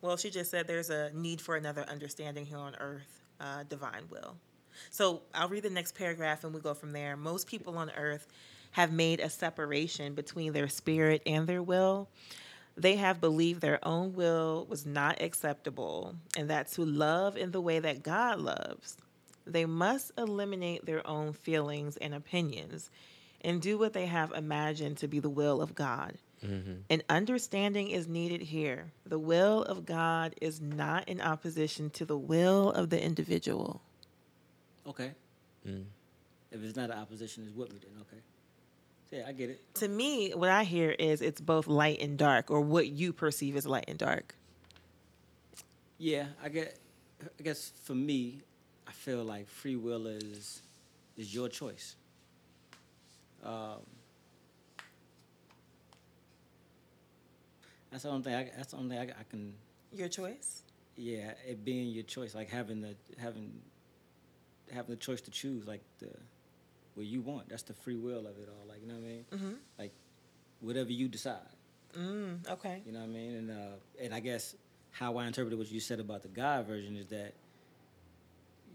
well, 0.00 0.16
she 0.16 0.30
just 0.30 0.50
said 0.50 0.66
there's 0.66 0.90
a 0.90 1.10
need 1.12 1.40
for 1.40 1.56
another 1.56 1.84
understanding 1.88 2.46
here 2.46 2.58
on 2.58 2.76
earth, 2.76 3.20
uh, 3.40 3.64
divine 3.68 4.04
will. 4.10 4.36
So 4.90 5.22
I'll 5.34 5.48
read 5.48 5.64
the 5.64 5.70
next 5.70 5.96
paragraph 5.96 6.44
and 6.44 6.54
we 6.54 6.60
go 6.60 6.74
from 6.74 6.92
there. 6.92 7.16
Most 7.16 7.48
people 7.48 7.76
on 7.78 7.90
earth 7.96 8.28
have 8.72 8.92
made 8.92 9.18
a 9.18 9.28
separation 9.28 10.14
between 10.14 10.52
their 10.52 10.68
spirit 10.68 11.22
and 11.26 11.46
their 11.46 11.62
will. 11.62 12.08
They 12.78 12.94
have 12.94 13.20
believed 13.20 13.60
their 13.60 13.84
own 13.84 14.14
will 14.14 14.64
was 14.68 14.86
not 14.86 15.20
acceptable 15.20 16.14
and 16.36 16.48
that 16.48 16.70
to 16.72 16.84
love 16.84 17.36
in 17.36 17.50
the 17.50 17.60
way 17.60 17.80
that 17.80 18.04
God 18.04 18.38
loves, 18.38 18.96
they 19.44 19.64
must 19.64 20.12
eliminate 20.16 20.86
their 20.86 21.04
own 21.04 21.32
feelings 21.32 21.96
and 21.96 22.14
opinions 22.14 22.88
and 23.40 23.60
do 23.60 23.78
what 23.78 23.94
they 23.94 24.06
have 24.06 24.32
imagined 24.32 24.98
to 24.98 25.08
be 25.08 25.18
the 25.18 25.28
will 25.28 25.60
of 25.60 25.74
God. 25.74 26.14
An 26.88 27.02
understanding 27.08 27.88
is 27.90 28.06
needed 28.06 28.40
here. 28.40 28.92
The 29.04 29.18
will 29.18 29.64
of 29.64 29.84
God 29.84 30.36
is 30.40 30.60
not 30.60 31.08
in 31.08 31.20
opposition 31.20 31.90
to 31.90 32.04
the 32.04 32.16
will 32.16 32.70
of 32.70 32.90
the 32.90 33.02
individual. 33.02 33.82
Okay. 34.86 35.10
Mm. 35.66 35.84
If 36.52 36.62
it's 36.62 36.76
not 36.76 36.90
an 36.90 36.98
opposition, 36.98 37.44
it's 37.44 37.56
with 37.56 37.72
me 37.72 37.80
then. 37.82 38.00
Okay. 38.02 38.22
Yeah, 39.10 39.24
I 39.26 39.32
get 39.32 39.50
it. 39.50 39.74
To 39.76 39.88
me, 39.88 40.32
what 40.32 40.50
I 40.50 40.64
hear 40.64 40.90
is 40.90 41.22
it's 41.22 41.40
both 41.40 41.66
light 41.66 42.00
and 42.00 42.18
dark, 42.18 42.50
or 42.50 42.60
what 42.60 42.88
you 42.88 43.12
perceive 43.12 43.56
as 43.56 43.66
light 43.66 43.86
and 43.88 43.98
dark. 43.98 44.34
Yeah, 45.96 46.26
I 46.42 46.48
get. 46.48 46.78
I 47.22 47.42
guess 47.42 47.72
for 47.82 47.94
me, 47.94 48.42
I 48.86 48.92
feel 48.92 49.24
like 49.24 49.48
free 49.48 49.76
will 49.76 50.06
is 50.06 50.62
is 51.16 51.34
your 51.34 51.48
choice. 51.48 51.96
Um, 53.42 53.80
that's 57.90 58.02
the 58.02 58.10
only 58.10 58.22
thing. 58.22 58.34
I, 58.34 58.50
that's 58.56 58.72
the 58.72 58.76
only 58.76 58.96
thing 58.96 59.10
I, 59.10 59.20
I 59.20 59.24
can. 59.28 59.54
Your 59.92 60.08
choice? 60.08 60.62
Yeah, 60.96 61.32
it 61.46 61.64
being 61.64 61.88
your 61.88 62.04
choice, 62.04 62.34
like 62.34 62.50
having 62.50 62.82
the 62.82 62.94
having 63.18 63.52
having 64.72 64.90
the 64.90 64.96
choice 64.96 65.22
to 65.22 65.30
choose, 65.30 65.66
like 65.66 65.82
the 65.98 66.10
what 66.98 67.06
you 67.06 67.20
want. 67.22 67.48
That's 67.48 67.62
the 67.62 67.72
free 67.74 67.96
will 67.96 68.26
of 68.26 68.36
it 68.38 68.48
all. 68.48 68.68
Like 68.68 68.80
you 68.82 68.88
know 68.88 68.94
what 68.94 69.04
I 69.04 69.06
mean? 69.06 69.24
Mm-hmm. 69.32 69.52
Like 69.78 69.92
whatever 70.60 70.92
you 70.92 71.08
decide. 71.08 71.38
Mm, 71.98 72.46
okay. 72.50 72.82
You 72.84 72.92
know 72.92 72.98
what 73.00 73.06
I 73.06 73.08
mean? 73.08 73.34
And 73.36 73.50
uh, 73.50 74.02
and 74.02 74.14
I 74.14 74.20
guess 74.20 74.54
how 74.90 75.16
I 75.16 75.26
interpreted 75.26 75.58
what 75.58 75.70
you 75.70 75.80
said 75.80 76.00
about 76.00 76.22
the 76.22 76.28
God 76.28 76.66
version 76.66 76.96
is 76.96 77.06
that, 77.06 77.32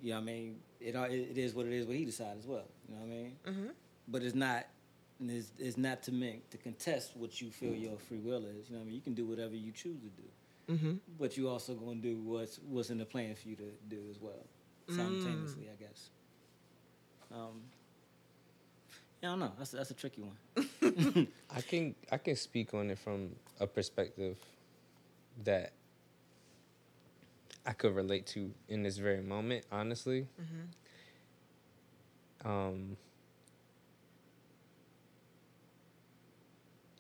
you 0.02 0.10
know 0.12 0.16
what 0.18 0.22
I 0.24 0.26
mean? 0.26 0.56
It 0.82 0.96
it 0.96 1.38
is 1.38 1.54
what 1.54 1.66
it 1.68 1.74
is. 1.74 1.86
What 1.86 1.96
he 1.96 2.06
decides 2.06 2.40
as 2.40 2.48
well. 2.48 2.66
You 2.90 2.96
know 2.96 3.02
what 3.02 3.08
I 3.08 3.16
mean? 3.16 3.32
Mm-hmm. 3.48 3.68
But 4.08 4.24
it's 4.24 4.36
not. 4.36 4.66
It's, 5.26 5.52
it's 5.60 5.78
not 5.78 6.04
to 6.04 6.12
make 6.12 6.50
to 6.50 6.58
contest 6.58 7.12
what 7.16 7.40
you 7.40 7.50
feel 7.52 7.74
your 7.74 7.98
free 7.98 8.18
will 8.20 8.44
is. 8.46 8.68
You 8.68 8.74
know 8.76 8.80
what 8.80 8.82
I 8.82 8.86
mean? 8.88 8.96
You 8.96 9.02
can 9.02 9.14
do 9.14 9.26
whatever 9.26 9.56
you 9.56 9.72
choose 9.72 10.00
to 10.02 10.08
do, 10.22 10.74
Mm-hmm. 10.74 10.94
but 11.20 11.38
you 11.38 11.48
also 11.50 11.76
gonna 11.76 11.96
do 12.02 12.18
what's 12.18 12.60
what's 12.68 12.90
in 12.90 12.98
the 12.98 13.06
plan 13.06 13.36
for 13.36 13.48
you 13.48 13.56
to 13.58 13.70
do 13.90 14.00
as 14.10 14.20
well, 14.20 14.44
simultaneously. 14.90 15.70
I 15.72 15.82
guess. 15.82 16.10
Um. 17.32 17.62
Yeah, 19.24 19.30
I 19.30 19.32
don't 19.32 19.40
know. 19.40 19.52
That's 19.58 19.72
that's 19.72 19.90
a 19.90 19.94
tricky 19.94 20.22
one. 20.22 21.28
I 21.56 21.62
can 21.62 21.96
I 22.12 22.18
can 22.18 22.36
speak 22.36 22.74
on 22.74 22.90
it 22.90 23.00
from 23.00 23.30
a 23.62 23.66
perspective 23.66 24.36
that 25.46 25.72
I 27.66 27.72
could 27.72 27.96
relate 27.96 28.26
to 28.28 28.52
in 28.68 28.84
this 28.84 28.98
very 28.98 29.22
moment, 29.22 29.64
honestly. 29.72 30.28
Um, 32.44 32.98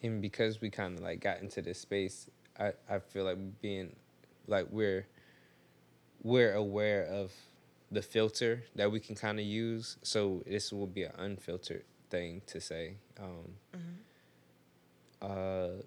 and 0.01 0.21
because 0.21 0.61
we 0.61 0.69
kind 0.69 0.97
of 0.97 1.03
like 1.03 1.19
got 1.19 1.41
into 1.41 1.61
this 1.61 1.81
space, 1.81 2.29
I, 2.57 2.71
I 2.89 2.99
feel 2.99 3.25
like 3.25 3.37
being 3.61 3.97
like 4.47 4.67
we're 4.71 5.05
we're 6.23 6.53
aware 6.53 7.03
of 7.03 7.33
the 7.91 8.01
filter 8.01 8.63
that 8.75 8.89
we 8.89 9.01
can 9.01 9.15
kind 9.15 9.41
of 9.41 9.45
use. 9.45 9.97
So 10.03 10.41
this 10.47 10.71
will 10.71 10.87
be 10.87 11.03
an 11.03 11.11
unfiltered 11.17 11.83
thing 12.13 12.43
to 12.45 12.61
say. 12.61 12.97
Um, 13.19 13.55
uh, 15.19 15.81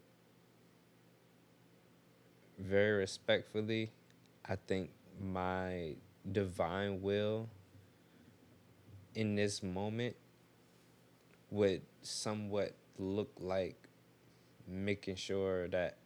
very 2.59 2.99
respectfully, 2.99 3.93
I 4.45 4.57
think 4.67 4.91
my 5.23 5.95
divine 6.33 7.01
will 7.01 7.49
in 9.15 9.37
this 9.37 9.63
moment 9.63 10.17
would 11.53 11.83
somewhat 12.03 12.73
look 12.99 13.31
like 13.39 13.77
making 14.67 15.15
sure 15.15 15.69
that 15.69 15.97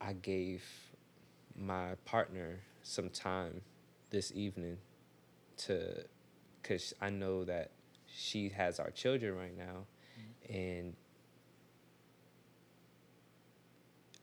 I 0.00 0.12
gave 0.12 0.62
my 1.56 1.96
partner 2.04 2.60
some 2.84 3.10
time 3.10 3.62
this 4.10 4.30
evening 4.32 4.78
to 5.56 6.04
because 6.62 6.94
I 7.00 7.10
know 7.10 7.44
that 7.44 7.72
she 8.14 8.48
has 8.50 8.78
our 8.80 8.90
children 8.90 9.36
right 9.36 9.56
now 9.56 9.86
and 10.48 10.94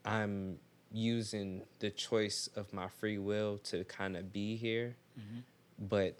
I'm 0.05 0.59
using 0.91 1.63
the 1.79 1.89
choice 1.89 2.49
of 2.55 2.71
my 2.73 2.87
free 2.87 3.17
will 3.17 3.57
to 3.59 3.83
kind 3.85 4.15
of 4.15 4.31
be 4.31 4.55
here 4.55 4.95
mm-hmm. 5.19 5.39
but 5.79 6.19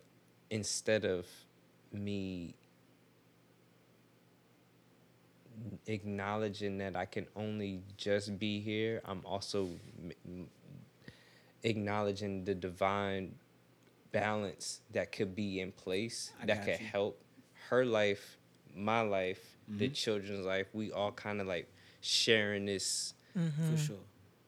instead 0.49 1.06
of 1.06 1.26
me 1.91 2.56
acknowledging 5.88 6.77
that 6.80 6.95
I 6.95 7.06
can 7.06 7.27
only 7.35 7.81
just 7.98 8.38
be 8.39 8.60
here, 8.60 9.02
I'm 9.06 9.22
also 9.26 9.64
m- 9.65 10.11
m- 10.26 10.48
acknowledging 11.64 12.45
the 12.45 12.56
divine 12.56 13.35
balance 14.11 14.81
that 14.91 15.11
could 15.11 15.35
be 15.35 15.60
in 15.60 15.72
place 15.72 16.31
I 16.41 16.45
that 16.48 16.65
could 16.65 16.80
you. 16.80 16.85
help 16.91 17.22
her 17.69 17.85
life, 17.85 18.38
my 18.76 19.02
life, 19.02 19.57
the 19.68 19.85
mm-hmm. 19.85 19.94
children's 19.94 20.45
life. 20.45 20.68
We 20.73 20.91
all 20.91 21.11
kind 21.11 21.41
of 21.41 21.48
like 21.48 21.68
sharing 22.02 22.65
this 22.65 23.14
mm-hmm. 23.38 23.72
for 23.72 23.77
sure. 23.77 23.95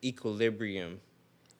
equilibrium 0.02 1.00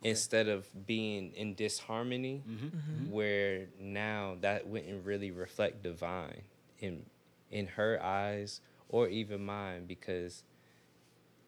instead 0.02 0.48
of 0.48 0.66
being 0.86 1.32
in 1.32 1.54
disharmony 1.54 2.42
mm-hmm. 2.48 3.10
where 3.10 3.66
now 3.78 4.36
that 4.40 4.66
wouldn't 4.66 5.04
really 5.04 5.30
reflect 5.30 5.82
divine 5.82 6.42
in 6.78 7.04
in 7.50 7.66
her 7.66 8.02
eyes 8.02 8.60
or 8.88 9.08
even 9.08 9.44
mine 9.44 9.84
because 9.86 10.42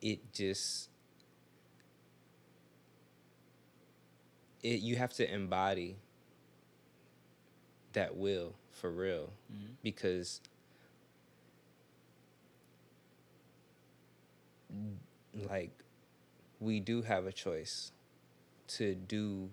it 0.03 0.33
just 0.33 0.91
it 4.63 4.81
you 4.81 4.97
have 4.97 5.13
to 5.15 5.33
embody 5.33 5.97
that 7.95 8.17
will 8.17 8.55
for 8.83 8.91
real 8.91 9.33
mm-hmm. 9.51 9.73
because 9.81 10.41
like 15.49 15.71
we 16.59 16.81
do 16.81 17.01
have 17.03 17.27
a 17.27 17.33
choice 17.33 17.93
to 18.67 18.97
do 18.97 19.49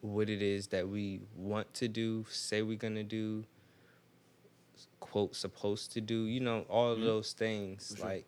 what 0.00 0.28
it 0.28 0.42
is 0.42 0.66
that 0.68 0.88
we 0.88 1.20
want 1.36 1.72
to 1.74 1.86
do, 1.86 2.26
say 2.28 2.62
we're 2.62 2.76
gonna 2.76 3.04
do, 3.04 3.44
quote 4.98 5.36
supposed 5.36 5.92
to 5.92 6.00
do, 6.00 6.24
you 6.24 6.40
know, 6.40 6.66
all 6.68 6.90
of 6.90 6.98
mm-hmm. 6.98 7.06
those 7.06 7.32
things. 7.32 7.94
Sure. 7.96 8.04
Like, 8.04 8.26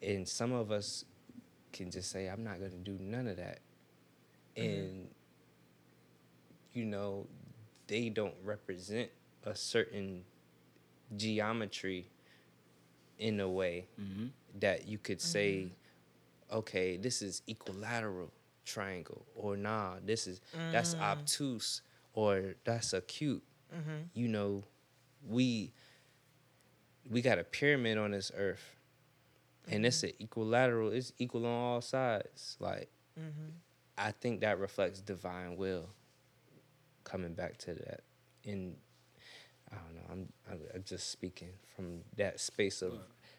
and 0.00 0.26
some 0.26 0.52
of 0.52 0.72
us 0.72 1.04
can 1.74 1.90
just 1.90 2.10
say, 2.10 2.26
I'm 2.26 2.42
not 2.42 2.54
gonna 2.54 2.70
do 2.82 2.96
none 2.98 3.28
of 3.28 3.36
that. 3.36 3.58
Mm-hmm. 4.56 4.68
And 4.68 5.08
you 6.72 6.86
know, 6.86 7.26
they 7.92 8.08
don't 8.08 8.34
represent 8.42 9.10
a 9.44 9.54
certain 9.54 10.24
geometry 11.14 12.08
in 13.18 13.38
a 13.38 13.48
way 13.48 13.86
Mm-hmm. 14.00 14.28
that 14.60 14.88
you 14.88 14.96
could 14.96 15.20
say, 15.20 15.66
mm-hmm. 15.66 16.56
okay, 16.56 16.96
this 16.96 17.20
is 17.20 17.42
equilateral 17.46 18.30
triangle, 18.64 19.26
or 19.34 19.58
nah, 19.58 19.96
this 20.02 20.26
is 20.26 20.40
that's 20.72 20.94
mm. 20.94 21.00
obtuse, 21.02 21.82
or 22.14 22.54
that's 22.64 22.94
acute. 22.94 23.42
Mm-hmm. 23.74 23.98
You 24.14 24.28
know, 24.28 24.64
we 25.28 25.72
we 27.10 27.20
got 27.20 27.38
a 27.38 27.44
pyramid 27.44 27.98
on 27.98 28.12
this 28.12 28.32
earth, 28.34 28.76
and 29.68 29.84
it's 29.84 29.98
mm-hmm. 29.98 30.06
an 30.06 30.14
equilateral. 30.18 30.92
It's 30.92 31.12
equal 31.18 31.44
on 31.44 31.52
all 31.52 31.80
sides. 31.82 32.56
Like, 32.58 32.88
I 33.98 34.12
think 34.12 34.40
that 34.40 34.58
reflects 34.58 35.02
divine 35.02 35.56
will. 35.58 35.90
Coming 37.12 37.34
back 37.34 37.58
to 37.58 37.74
that, 37.74 38.00
and 38.46 38.74
I 39.70 39.74
don't 39.74 39.94
know. 39.94 40.02
I'm 40.10 40.32
I'm, 40.50 40.60
I'm 40.74 40.82
just 40.82 41.10
speaking 41.10 41.50
from 41.76 41.98
that 42.16 42.40
space 42.40 42.80
of 42.80 42.94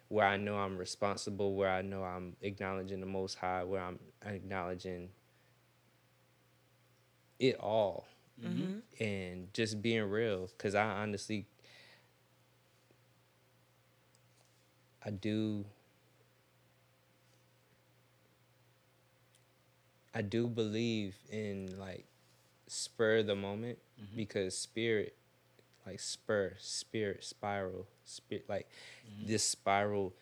where 0.10 0.28
I 0.28 0.38
know 0.38 0.58
I'm 0.58 0.78
responsible, 0.78 1.56
where 1.56 1.72
I 1.72 1.82
know 1.82 2.04
I'm 2.04 2.36
acknowledging 2.44 3.00
the 3.00 3.08
Most 3.08 3.40
High, 3.40 3.64
where 3.64 3.82
I'm 3.82 3.98
acknowledging 4.24 5.10
it 7.40 7.60
all, 7.60 8.06
mm-hmm. 8.40 9.04
and 9.04 9.52
just 9.56 9.82
being 9.82 10.04
real. 10.04 10.52
Because 10.56 10.76
I 10.76 10.86
honestly, 10.86 11.48
I 15.04 15.10
do. 15.10 15.66
I 20.14 20.22
do 20.22 20.48
believe 20.48 21.16
in 21.32 21.74
like 21.80 22.06
spur 22.74 23.24
the 23.24 23.36
moment 23.36 23.78
mm-hmm. 24.02 24.18
because 24.18 24.58
spirit 24.58 25.16
like 25.86 26.00
spur, 26.00 26.54
spirit, 26.60 27.24
spiral, 27.24 27.88
spirit, 28.06 28.46
like 28.48 28.70
mm-hmm. 29.06 29.28
this 29.28 29.44
spiral 29.44 30.14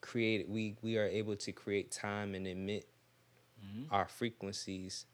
created. 0.00 0.48
We 0.48 0.76
we 0.82 0.98
are 0.98 1.06
able 1.06 1.36
to 1.36 1.52
create 1.52 1.90
time 1.90 2.34
and 2.34 2.46
emit 2.46 2.88
mm-hmm. 3.64 3.92
our 3.94 4.08
frequencies 4.08 5.06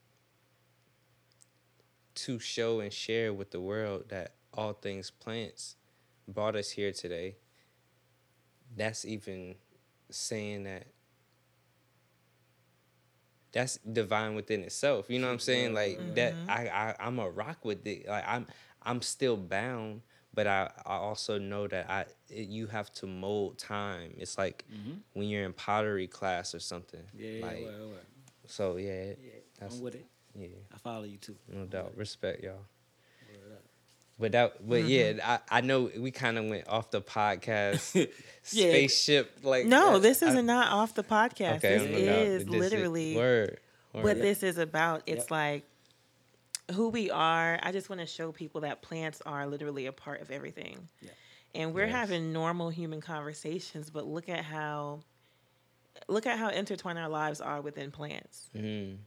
to 2.14 2.38
show 2.38 2.80
and 2.80 2.92
share 2.92 3.32
with 3.32 3.50
the 3.50 3.60
world 3.60 4.04
that 4.08 4.32
all 4.54 4.72
things 4.72 5.10
plants 5.10 5.76
brought 6.26 6.56
us 6.56 6.70
here 6.70 6.92
today. 6.92 7.36
That's 8.76 9.04
even 9.04 9.54
saying 10.10 10.64
that 10.64 10.86
that's 13.58 13.78
divine 13.78 14.36
within 14.36 14.62
itself. 14.62 15.06
You 15.08 15.18
know 15.18 15.26
what 15.26 15.32
I'm 15.32 15.38
saying? 15.40 15.74
Like 15.74 15.98
mm-hmm. 15.98 16.14
that 16.14 16.34
I, 16.48 16.68
I 16.68 16.94
I'm 17.00 17.18
a 17.18 17.28
rock 17.28 17.64
with 17.64 17.84
it. 17.88 18.06
Like 18.06 18.22
I'm 18.24 18.46
I'm 18.84 19.02
still 19.02 19.36
bound, 19.36 20.02
but 20.32 20.46
I, 20.46 20.70
I 20.86 20.94
also 20.94 21.38
know 21.38 21.66
that 21.66 21.90
I 21.90 22.04
it, 22.30 22.46
you 22.48 22.68
have 22.68 22.92
to 22.94 23.08
mold 23.08 23.58
time. 23.58 24.14
It's 24.16 24.38
like 24.38 24.64
mm-hmm. 24.72 24.98
when 25.14 25.26
you're 25.26 25.44
in 25.44 25.52
pottery 25.52 26.06
class 26.06 26.54
or 26.54 26.60
something. 26.60 27.02
Yeah, 27.16 27.44
like, 27.44 27.60
yeah, 27.62 27.70
so 28.46 28.76
yeah, 28.76 29.06
yeah. 29.06 29.14
that's 29.58 29.78
I'm 29.78 29.82
with 29.82 29.96
it. 29.96 30.06
yeah, 30.38 30.48
I 30.72 30.78
follow 30.78 31.02
you 31.02 31.16
too. 31.16 31.34
no 31.52 31.64
doubt. 31.64 31.96
Respect 31.96 32.44
y'all. 32.44 32.64
Word 34.18 34.34
up. 34.34 34.54
But 34.60 34.68
that, 34.68 34.68
but 34.68 34.84
yeah, 34.84 35.38
I, 35.50 35.58
I 35.58 35.60
know 35.60 35.90
we 35.96 36.10
kind 36.10 36.38
of 36.38 36.46
went 36.46 36.68
off 36.68 36.90
the 36.90 37.00
podcast 37.00 37.94
Yeah. 38.52 38.70
spaceship. 38.70 39.38
Like 39.42 39.66
No, 39.66 39.94
that. 39.94 40.02
this 40.02 40.22
is 40.22 40.34
I- 40.34 40.40
not 40.40 40.72
off 40.72 40.94
the 40.94 41.04
podcast. 41.04 41.56
okay, 41.58 41.78
this 41.78 41.82
no 41.82 42.06
doubt. 42.06 42.18
is 42.26 42.44
This 42.44 42.54
literally 42.54 43.16
word. 43.16 43.60
what 43.92 44.04
word. 44.04 44.18
this 44.18 44.42
is 44.42 44.58
about. 44.58 45.02
It's 45.06 45.24
Yep. 45.24 45.30
like 45.30 45.64
who 46.72 46.88
we 46.88 47.10
are. 47.10 47.58
I 47.62 47.72
just 47.72 47.88
want 47.88 48.00
to 48.00 48.06
show 48.06 48.32
people 48.32 48.60
that 48.62 48.82
plants 48.82 49.22
are 49.24 49.46
literally 49.46 49.86
a 49.86 49.92
part 49.92 50.20
of 50.20 50.30
everything. 50.30 50.88
Yeah. 51.00 51.10
And 51.54 51.74
we're 51.74 51.86
Yes. 51.86 51.94
having 51.94 52.32
normal 52.32 52.68
human 52.70 53.00
conversations, 53.00 53.88
but 53.90 54.06
look 54.06 54.28
at 54.28 54.44
how 54.44 55.00
look 56.08 56.26
at 56.26 56.38
how 56.38 56.48
intertwined 56.50 56.98
our 56.98 57.08
lives 57.08 57.40
are 57.40 57.60
within 57.60 57.90
plants. 57.90 58.50
Mhm. 58.54 58.98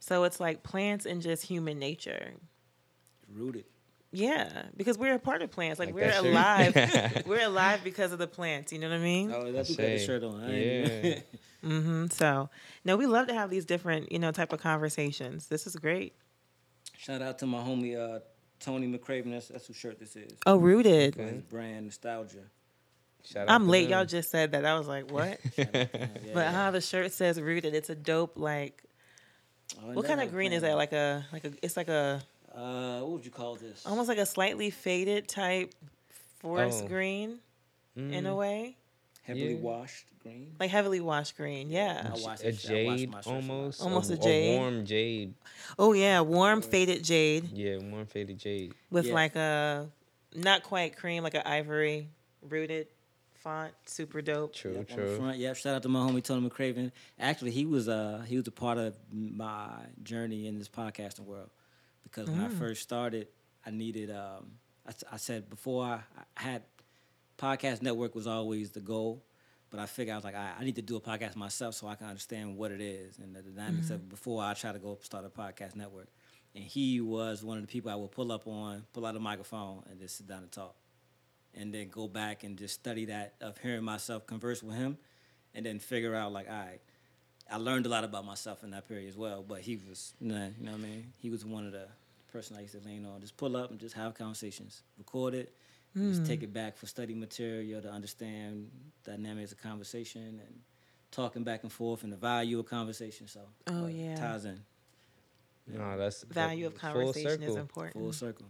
So 0.00 0.24
it's 0.24 0.40
like 0.40 0.62
plants 0.62 1.04
and 1.06 1.20
just 1.22 1.44
human 1.44 1.78
nature. 1.78 2.32
Rooted. 3.32 3.64
Yeah, 4.16 4.62
because 4.76 4.96
we're 4.96 5.14
a 5.14 5.18
part 5.18 5.42
of 5.42 5.50
plants. 5.50 5.78
Like, 5.78 5.88
Like 5.88 5.94
we're 5.96 6.30
alive. 6.30 7.22
we're 7.26 7.44
alive 7.44 7.80
because 7.84 8.12
of 8.12 8.18
the 8.18 8.26
plants. 8.26 8.72
You 8.72 8.78
know 8.78 8.88
what 8.88 8.96
I 8.96 9.00
mean? 9.00 9.30
Oh, 9.30 9.52
that's 9.52 9.68
you 9.68 9.76
got 9.76 9.82
the 9.82 9.98
shirt 9.98 10.24
on. 10.24 10.42
I 10.42 10.46
ain't 10.54 10.86
even- 10.90 11.04
yeah. 11.04 11.20
hmm 11.62 12.06
So, 12.06 12.48
no, 12.84 12.96
we 12.96 13.04
love 13.06 13.26
to 13.28 13.34
have 13.34 13.50
these 13.50 13.66
different, 13.66 14.10
you 14.10 14.18
know, 14.18 14.32
type 14.32 14.54
of 14.54 14.60
conversations. 14.60 15.48
This 15.48 15.66
is 15.66 15.76
great. 15.76 16.14
Shout 16.96 17.20
out 17.20 17.38
to 17.40 17.46
my 17.46 17.58
homie 17.58 17.94
uh, 17.98 18.20
Tony 18.58 18.86
McCraven. 18.86 19.32
That's, 19.32 19.48
that's 19.48 19.66
whose 19.66 19.76
shirt 19.76 19.98
this 19.98 20.16
is. 20.16 20.32
Oh, 20.46 20.56
rooted. 20.56 21.14
For 21.16 21.22
His 21.22 21.42
brand 21.42 21.84
nostalgia. 21.84 22.38
Shout 23.22 23.48
out 23.48 23.54
I'm 23.54 23.64
to 23.66 23.70
late. 23.70 23.82
them. 23.90 23.98
Y'all 23.98 24.04
just 24.06 24.30
said 24.30 24.52
that. 24.52 24.64
I 24.64 24.78
was 24.78 24.88
like, 24.88 25.10
what? 25.10 25.38
Yeah, 25.58 25.86
but 26.32 26.46
how 26.46 26.70
the 26.70 26.80
shirt 26.80 27.12
says 27.12 27.38
rooted. 27.38 27.74
It's 27.74 27.90
a 27.90 27.94
dope. 27.94 28.38
Like, 28.38 28.82
Oh, 29.82 29.92
what 29.92 30.06
kind 30.06 30.20
of 30.22 30.30
green 30.30 30.52
is 30.52 30.62
that? 30.62 30.76
Like 30.76 30.92
a, 30.92 31.26
like 31.32 31.44
a. 31.44 31.52
It's 31.60 31.76
like 31.76 31.88
a, 31.88 32.22
Uh, 32.56 33.00
what 33.00 33.10
would 33.10 33.24
you 33.24 33.30
call 33.30 33.54
this? 33.56 33.84
almost 33.86 34.08
like 34.08 34.18
a 34.18 34.26
slightly 34.26 34.70
faded 34.70 35.28
type 35.28 35.74
forest 36.38 36.82
Oh. 36.84 36.88
green, 36.88 37.38
in 37.96 38.26
a 38.26 38.30
Mm. 38.30 38.36
way. 38.38 38.76
Heavily 39.22 39.54
Yeah. 39.54 39.60
washed 39.60 40.06
green. 40.22 40.54
like 40.60 40.70
heavily 40.70 41.00
washed 41.00 41.36
green. 41.36 41.70
Yeah. 41.70 42.12
I 42.14 42.18
watched 42.20 42.42
a 42.42 42.48
it, 42.48 42.50
I 42.50 42.50
washed 42.52 42.66
jade 42.68 43.10
my 43.10 43.18
shirts 43.18 43.26
a 43.26 43.30
almost, 43.30 43.82
Almost 43.82 44.10
a 44.10 44.14
a, 44.14 44.16
jade. 44.18 44.58
warm 44.60 44.84
jade. 44.86 45.34
Oh 45.78 45.92
yeah, 45.92 46.20
warm 46.20 46.62
faded 46.62 47.02
jade 47.04 47.50
Yeah, 47.52 47.78
warm 47.78 48.06
faded 48.06 48.38
jade. 48.38 48.72
with 48.90 49.06
Yeah. 49.06 49.14
like 49.14 49.36
a 49.36 49.90
not 50.34 50.62
quite 50.62 50.96
cream, 50.96 51.22
like 51.22 51.34
an 51.34 51.42
ivory 51.44 52.08
rooted 52.42 52.88
font. 53.34 53.72
Super 53.86 54.20
dope. 54.22 54.52
True, 54.52 54.72
Yep, 54.72 54.90
on 54.90 54.96
the 54.96 55.02
true. 55.02 55.16
front. 55.16 55.38
Yep. 55.38 55.56
Shout 55.56 55.74
out 55.76 55.82
to 55.82 55.88
my 55.88 56.00
homie 56.00 56.22
Tony 56.22 56.48
McCraven. 56.48 56.90
Actually, 57.18 57.50
he 57.52 57.64
was 57.66 57.88
uh 57.88 58.24
he 58.28 58.36
was 58.36 58.46
a 58.46 58.52
part 58.52 58.78
of 58.78 58.96
my 59.12 59.86
journey 60.02 60.46
in 60.46 60.58
this 60.58 60.68
podcasting 60.68 61.24
world 61.24 61.50
because 62.06 62.30
when 62.30 62.40
I 62.40 62.48
Mm. 62.48 62.52
first 62.52 62.82
started, 62.82 63.28
I 63.66 63.70
needed 63.70 64.10
um 64.10 64.58
I, 64.86 64.92
I 65.12 65.16
said 65.18 65.50
before 65.50 65.84
I, 65.84 66.00
I 66.36 66.42
had 66.42 66.62
podcast 67.38 67.82
network 67.82 68.14
was 68.14 68.26
always 68.26 68.70
the 68.72 68.80
goal, 68.80 69.24
but 69.70 69.80
I 69.80 69.86
figured 69.86 70.14
I 70.14 70.16
was 70.16 70.24
like 70.24 70.34
I, 70.36 70.52
I 70.60 70.64
need 70.64 70.76
to 70.76 70.82
do 70.82 70.96
a 70.96 71.00
podcast 71.00 71.36
myself 71.36 71.74
so 71.74 71.88
I 71.88 71.96
can 71.96 72.06
understand 72.08 72.56
what 72.56 72.72
it 72.72 72.80
is 72.80 73.18
and 73.18 73.34
the 73.34 73.42
dynamics 73.42 73.90
of 73.90 74.00
it 74.00 74.08
before 74.08 74.42
I 74.42 74.54
try 74.54 74.72
to 74.72 74.78
go 74.78 74.98
start 75.02 75.24
a 75.24 75.30
podcast 75.30 75.76
network. 75.76 76.08
And 76.54 76.64
he 76.64 77.00
was 77.00 77.44
one 77.44 77.58
of 77.58 77.62
the 77.62 77.68
people 77.68 77.90
I 77.90 77.96
would 77.96 78.12
pull 78.12 78.32
up 78.32 78.46
on, 78.46 78.84
pull 78.92 79.04
out 79.06 79.16
a 79.16 79.20
microphone, 79.20 79.82
and 79.90 79.98
just 80.00 80.16
sit 80.18 80.26
down 80.26 80.42
and 80.42 80.52
talk 80.52 80.76
and 81.54 81.72
then 81.74 81.88
go 81.88 82.08
back 82.08 82.44
and 82.44 82.58
just 82.58 82.74
study 82.74 83.06
that 83.06 83.34
of 83.40 83.58
hearing 83.58 83.84
myself 83.84 84.26
converse 84.26 84.62
with 84.62 84.76
him 84.76 84.98
and 85.54 85.66
then 85.66 85.78
figure 85.78 86.14
out 86.14 86.32
like 86.32 86.48
all 86.48 86.54
right 86.56 86.80
i 87.50 87.56
learned 87.56 87.86
a 87.86 87.88
lot 87.88 88.04
about 88.04 88.24
myself 88.24 88.62
in 88.64 88.70
that 88.70 88.86
period 88.88 89.08
as 89.08 89.16
well 89.16 89.44
but 89.46 89.60
he 89.60 89.76
was 89.88 90.14
you 90.20 90.28
know, 90.28 90.50
you 90.58 90.64
know 90.66 90.72
what 90.72 90.80
i 90.80 90.82
mean? 90.82 91.12
He 91.18 91.30
was 91.30 91.44
one 91.44 91.66
of 91.66 91.72
the 91.72 91.86
person 92.32 92.56
i 92.56 92.60
used 92.60 92.74
to 92.74 92.80
lean 92.86 93.06
on. 93.06 93.20
Just 93.20 93.36
pull 93.36 93.56
up 93.56 93.70
and 93.70 93.78
just 93.80 93.94
have 93.94 94.14
conversations 94.14 94.82
record 94.98 95.34
it 95.34 95.52
and 95.94 96.12
just 96.12 96.26
take 96.26 96.42
it 96.42 96.52
back 96.52 96.76
for 96.76 96.86
study 96.86 97.14
material 97.14 97.80
to 97.80 97.90
understand 97.90 98.70
dynamics 99.04 99.52
of 99.52 99.62
conversation 99.62 100.40
and 100.46 100.60
talking 101.10 101.42
back 101.42 101.62
and 101.62 101.72
forth 101.72 102.02
and 102.04 102.12
the 102.12 102.16
value 102.18 102.58
of 102.58 102.66
conversation. 102.66 103.26
So 103.28 103.40
Oh, 103.68 103.84
uh, 103.84 103.86
yeah. 103.86 104.16
ties 104.16 104.44
in. 104.44 104.60
No, 105.68 105.96
that's 105.96 106.20
that- 106.20 106.34
Value 106.34 106.66
of 106.66 106.74
conversation 106.74 107.42
is 107.42 107.56
important. 107.56 107.94
full 107.94 108.12
circle. 108.12 108.46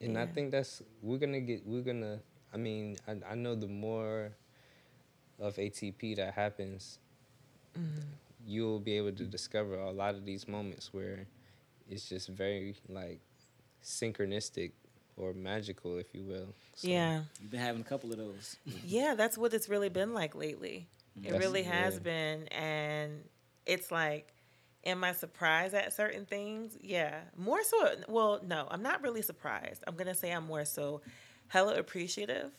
And 0.00 0.16
I 0.16 0.24
think 0.26 0.50
that's 0.52 0.82
we're 1.02 1.18
gonna 1.18 1.40
get 1.40 1.66
we're 1.66 1.82
gonna 1.82 2.20
I 2.54 2.56
mean, 2.56 2.96
I, 3.06 3.16
I 3.32 3.34
know 3.34 3.54
the 3.54 3.66
more 3.66 4.32
of 5.38 5.56
ATP 5.56 6.16
that 6.16 6.32
happens, 6.32 6.98
Mm-hmm. 7.78 8.00
you'll 8.46 8.80
be 8.80 8.92
able 8.96 9.12
to 9.12 9.24
discover 9.24 9.74
a 9.76 9.90
lot 9.90 10.14
of 10.14 10.24
these 10.24 10.48
moments 10.48 10.92
where 10.92 11.26
it's 11.88 12.08
just 12.08 12.28
very 12.28 12.74
like 12.88 13.20
synchronistic 13.82 14.72
or 15.16 15.32
magical, 15.34 15.96
if 15.98 16.14
you 16.14 16.22
will. 16.22 16.54
So, 16.74 16.88
Yeah. 16.88 17.22
you've 17.40 17.50
been 17.50 17.60
having 17.60 17.80
a 17.80 17.84
couple 17.84 18.12
of 18.12 18.18
those 18.18 18.56
Yeah, 18.84 19.14
that's 19.16 19.36
what 19.36 19.52
it's 19.54 19.68
really 19.68 19.88
been 19.88 20.14
like 20.14 20.34
lately. 20.34 20.86
It 21.16 21.22
That's- 21.24 21.40
really 21.40 21.62
has 21.64 21.94
yeah. 21.94 22.00
been. 22.00 22.48
And 22.48 23.24
it's 23.66 23.90
like, 23.90 24.32
am 24.84 25.02
I 25.02 25.12
surprised 25.12 25.74
at 25.74 25.92
certain 25.92 26.24
things? 26.24 26.78
Yeah. 26.80 27.20
More 27.36 27.62
so, 27.64 27.96
well, 28.08 28.40
no, 28.46 28.68
I'm 28.70 28.82
not 28.82 29.02
really 29.02 29.22
surprised. 29.22 29.82
I'm 29.86 29.94
going 29.96 30.06
to 30.06 30.14
say 30.14 30.30
I'm 30.30 30.46
more 30.46 30.64
so 30.64 31.00
hella 31.48 31.74
appreciative. 31.74 32.52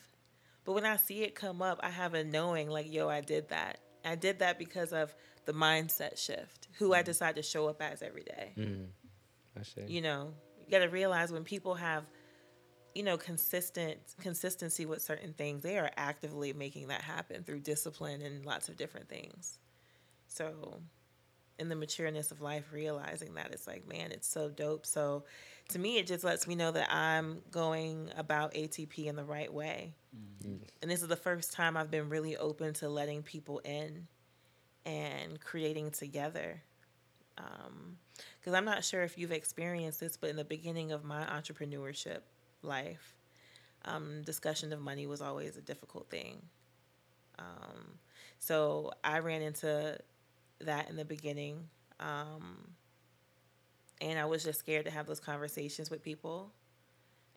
But 0.64 0.72
when 0.74 0.84
I 0.84 0.96
see 0.96 1.22
it 1.22 1.34
come 1.34 1.62
up, 1.62 1.80
I 1.82 1.88
have 1.88 2.12
a 2.12 2.22
knowing 2.22 2.68
like, 2.68 2.92
yo, 2.92 3.08
I 3.08 3.22
did 3.22 3.48
that. 3.48 3.78
I 4.04 4.14
did 4.14 4.38
that 4.40 4.58
because 4.58 4.92
of 4.92 5.14
the 5.44 5.52
mindset 5.52 6.18
shift, 6.18 6.68
who 6.78 6.94
I 6.94 7.02
decide 7.02 7.36
to 7.36 7.42
show 7.42 7.68
up 7.68 7.82
as 7.82 8.02
every 8.02 8.22
day. 8.22 8.52
Mm, 8.56 8.86
I 9.58 9.62
say. 9.62 9.84
you 9.88 10.00
know 10.00 10.32
you 10.64 10.70
got 10.70 10.84
to 10.84 10.90
realize 10.90 11.32
when 11.32 11.44
people 11.44 11.74
have 11.74 12.04
you 12.94 13.02
know 13.02 13.16
consistent 13.16 13.98
consistency 14.20 14.86
with 14.86 15.02
certain 15.02 15.32
things 15.32 15.62
they 15.62 15.78
are 15.78 15.90
actively 15.96 16.52
making 16.52 16.88
that 16.88 17.02
happen 17.02 17.42
through 17.42 17.60
discipline 17.60 18.22
and 18.22 18.44
lots 18.44 18.68
of 18.68 18.76
different 18.76 19.08
things. 19.08 19.58
So 20.28 20.80
in 21.60 21.68
the 21.68 21.74
matureness 21.76 22.32
of 22.32 22.40
life 22.40 22.64
realizing 22.72 23.34
that 23.34 23.52
it's 23.52 23.66
like 23.66 23.86
man 23.86 24.10
it's 24.10 24.28
so 24.28 24.48
dope. 24.48 24.86
So 24.86 25.24
to 25.68 25.78
me 25.78 25.98
it 25.98 26.06
just 26.06 26.24
lets 26.24 26.48
me 26.48 26.56
know 26.56 26.72
that 26.72 26.92
i'm 26.92 27.42
going 27.52 28.10
about 28.16 28.54
atp 28.54 29.06
in 29.06 29.14
the 29.14 29.24
right 29.24 29.52
way. 29.52 29.94
And 30.82 30.90
this 30.90 31.02
is 31.02 31.08
the 31.08 31.16
first 31.16 31.52
time 31.52 31.76
i've 31.76 31.90
been 31.90 32.08
really 32.08 32.36
open 32.36 32.74
to 32.74 32.88
letting 32.88 33.22
people 33.22 33.60
in 33.60 34.08
and 34.84 35.40
creating 35.40 35.90
together. 35.92 36.62
Because 38.38 38.54
I'm 38.54 38.64
not 38.64 38.84
sure 38.84 39.02
if 39.02 39.16
you've 39.16 39.32
experienced 39.32 40.00
this, 40.00 40.16
but 40.16 40.30
in 40.30 40.36
the 40.36 40.44
beginning 40.44 40.92
of 40.92 41.04
my 41.04 41.24
entrepreneurship 41.24 42.20
life, 42.62 43.16
um, 43.84 44.22
discussion 44.22 44.72
of 44.72 44.80
money 44.80 45.06
was 45.06 45.22
always 45.22 45.56
a 45.56 45.62
difficult 45.62 46.10
thing. 46.10 46.42
Um, 47.38 47.98
so 48.38 48.92
I 49.02 49.20
ran 49.20 49.42
into 49.42 49.98
that 50.60 50.88
in 50.90 50.96
the 50.96 51.04
beginning, 51.04 51.68
um, 52.00 52.74
and 54.00 54.18
I 54.18 54.24
was 54.24 54.44
just 54.44 54.58
scared 54.58 54.84
to 54.86 54.90
have 54.90 55.06
those 55.06 55.20
conversations 55.20 55.90
with 55.90 56.02
people. 56.02 56.52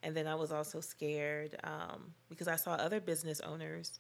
And 0.04 0.16
then 0.16 0.28
I 0.28 0.36
was 0.36 0.52
also 0.52 0.82
scared 0.82 1.56
um, 1.64 2.14
because 2.30 2.48
I 2.48 2.56
saw 2.56 2.74
other 2.74 3.00
business 3.00 3.40
owners 3.42 4.00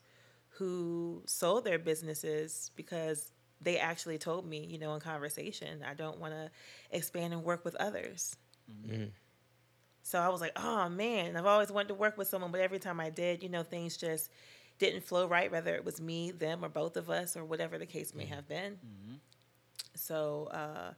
who 0.49 1.23
sold 1.25 1.65
their 1.65 1.79
businesses 1.79 2.71
because 2.75 3.31
they 3.61 3.77
actually 3.79 4.17
told 4.17 4.45
me, 4.45 4.65
you 4.65 4.77
know, 4.77 4.93
in 4.95 4.99
conversation, 4.99 5.83
I 5.87 5.93
don't 5.93 6.19
want 6.19 6.33
to 6.33 6.51
expand 6.91 7.33
and 7.33 7.43
work 7.43 7.63
with 7.65 7.75
others. 7.75 8.35
Mhm. 8.69 9.11
So 10.03 10.19
I 10.19 10.29
was 10.29 10.41
like, 10.41 10.53
oh 10.57 10.89
man, 10.89 11.37
I've 11.37 11.45
always 11.45 11.71
wanted 11.71 11.89
to 11.89 11.93
work 11.95 12.17
with 12.17 12.27
someone, 12.27 12.51
but 12.51 12.61
every 12.61 12.79
time 12.79 12.99
I 12.99 13.09
did, 13.09 13.41
you 13.41 13.49
know, 13.49 13.63
things 13.63 13.97
just 13.97 14.29
didn't 14.83 15.03
flow 15.03 15.27
right, 15.27 15.51
whether 15.51 15.73
it 15.75 15.85
was 15.85 16.01
me, 16.01 16.31
them, 16.31 16.63
or 16.63 16.69
both 16.69 16.97
of 16.97 17.09
us, 17.09 17.37
or 17.37 17.45
whatever 17.45 17.77
the 17.77 17.85
case 17.85 18.13
may 18.13 18.25
have 18.25 18.47
been. 18.47 18.77
So 19.95 20.49
uh, 20.51 20.93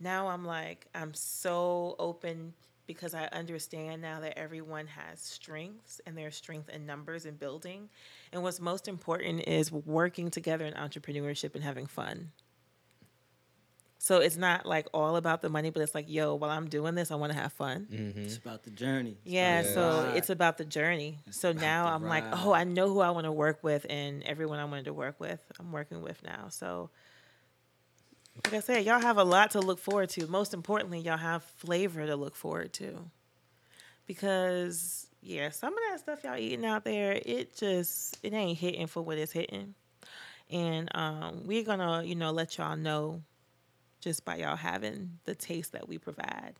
now 0.00 0.28
I'm 0.28 0.44
like, 0.44 0.86
I'm 0.94 1.14
so 1.14 1.96
open 1.98 2.52
because 2.86 3.14
I 3.14 3.28
understand 3.32 4.02
now 4.02 4.20
that 4.20 4.38
everyone 4.38 4.86
has 4.88 5.20
strengths 5.20 6.00
and 6.06 6.16
there's 6.18 6.36
strength 6.36 6.68
in 6.68 6.84
numbers 6.84 7.24
and 7.24 7.38
building. 7.38 7.88
And 8.32 8.42
what's 8.42 8.60
most 8.60 8.88
important 8.88 9.48
is 9.48 9.72
working 9.72 10.30
together 10.30 10.66
in 10.66 10.74
entrepreneurship 10.74 11.54
and 11.54 11.64
having 11.64 11.86
fun. 11.86 12.30
So 14.04 14.18
it's 14.18 14.36
not 14.36 14.66
like 14.66 14.86
all 14.92 15.16
about 15.16 15.40
the 15.40 15.48
money, 15.48 15.70
but 15.70 15.80
it's 15.80 15.94
like, 15.94 16.10
yo, 16.10 16.34
while 16.34 16.50
I'm 16.50 16.68
doing 16.68 16.94
this, 16.94 17.10
I 17.10 17.14
want 17.14 17.32
to 17.32 17.38
have 17.38 17.54
fun. 17.54 17.88
it's 17.90 18.36
about 18.36 18.62
the 18.62 18.70
journey 18.70 19.16
It's 19.24 19.32
Yeah, 19.32 19.62
the 19.62 19.68
so 19.72 20.02
ride. 20.02 20.16
it's 20.18 20.28
about 20.28 20.58
the 20.58 20.66
journey. 20.66 21.16
So 21.30 21.52
now 21.52 21.86
I'm 21.86 22.02
like, 22.02 22.26
oh, 22.30 22.52
I 22.52 22.64
know 22.64 22.88
who 22.88 23.00
I 23.00 23.08
want 23.08 23.24
to 23.24 23.32
work 23.32 23.64
with, 23.64 23.86
and 23.88 24.22
everyone 24.24 24.58
I 24.58 24.66
wanted 24.66 24.84
to 24.84 24.92
work 24.92 25.18
with, 25.18 25.40
I'm 25.58 25.72
working 25.72 26.02
with 26.02 26.22
now. 26.22 26.48
So, 26.50 26.90
like 28.44 28.52
I 28.52 28.60
said, 28.60 28.84
y'all 28.84 29.00
have 29.00 29.16
a 29.16 29.24
lot 29.24 29.52
to 29.52 29.60
look 29.60 29.78
forward 29.78 30.10
to. 30.10 30.26
Most 30.26 30.52
importantly, 30.52 30.98
y'all 30.98 31.16
have 31.16 31.42
flavor 31.42 32.04
to 32.04 32.14
look 32.14 32.36
forward 32.36 32.74
to. 32.74 33.10
Because 34.06 35.06
yeah, 35.22 35.48
some 35.48 35.72
of 35.72 35.78
that 35.88 36.00
stuff 36.00 36.24
y'all 36.24 36.36
eating 36.36 36.66
out 36.66 36.84
there, 36.84 37.22
it 37.24 37.56
just 37.56 38.18
it 38.22 38.34
ain't 38.34 38.58
hitting 38.58 38.86
for 38.86 39.00
what 39.00 39.16
it's 39.16 39.32
hitting. 39.32 39.74
And 40.50 40.94
um, 40.94 41.46
we're 41.46 41.64
gonna, 41.64 42.02
you 42.04 42.16
know, 42.16 42.32
let 42.32 42.58
y'all 42.58 42.76
know 42.76 43.22
just 44.04 44.24
by 44.24 44.36
y'all 44.36 44.54
having 44.56 45.18
the 45.24 45.34
taste 45.34 45.72
that 45.72 45.88
we 45.88 45.98
provide. 45.98 46.54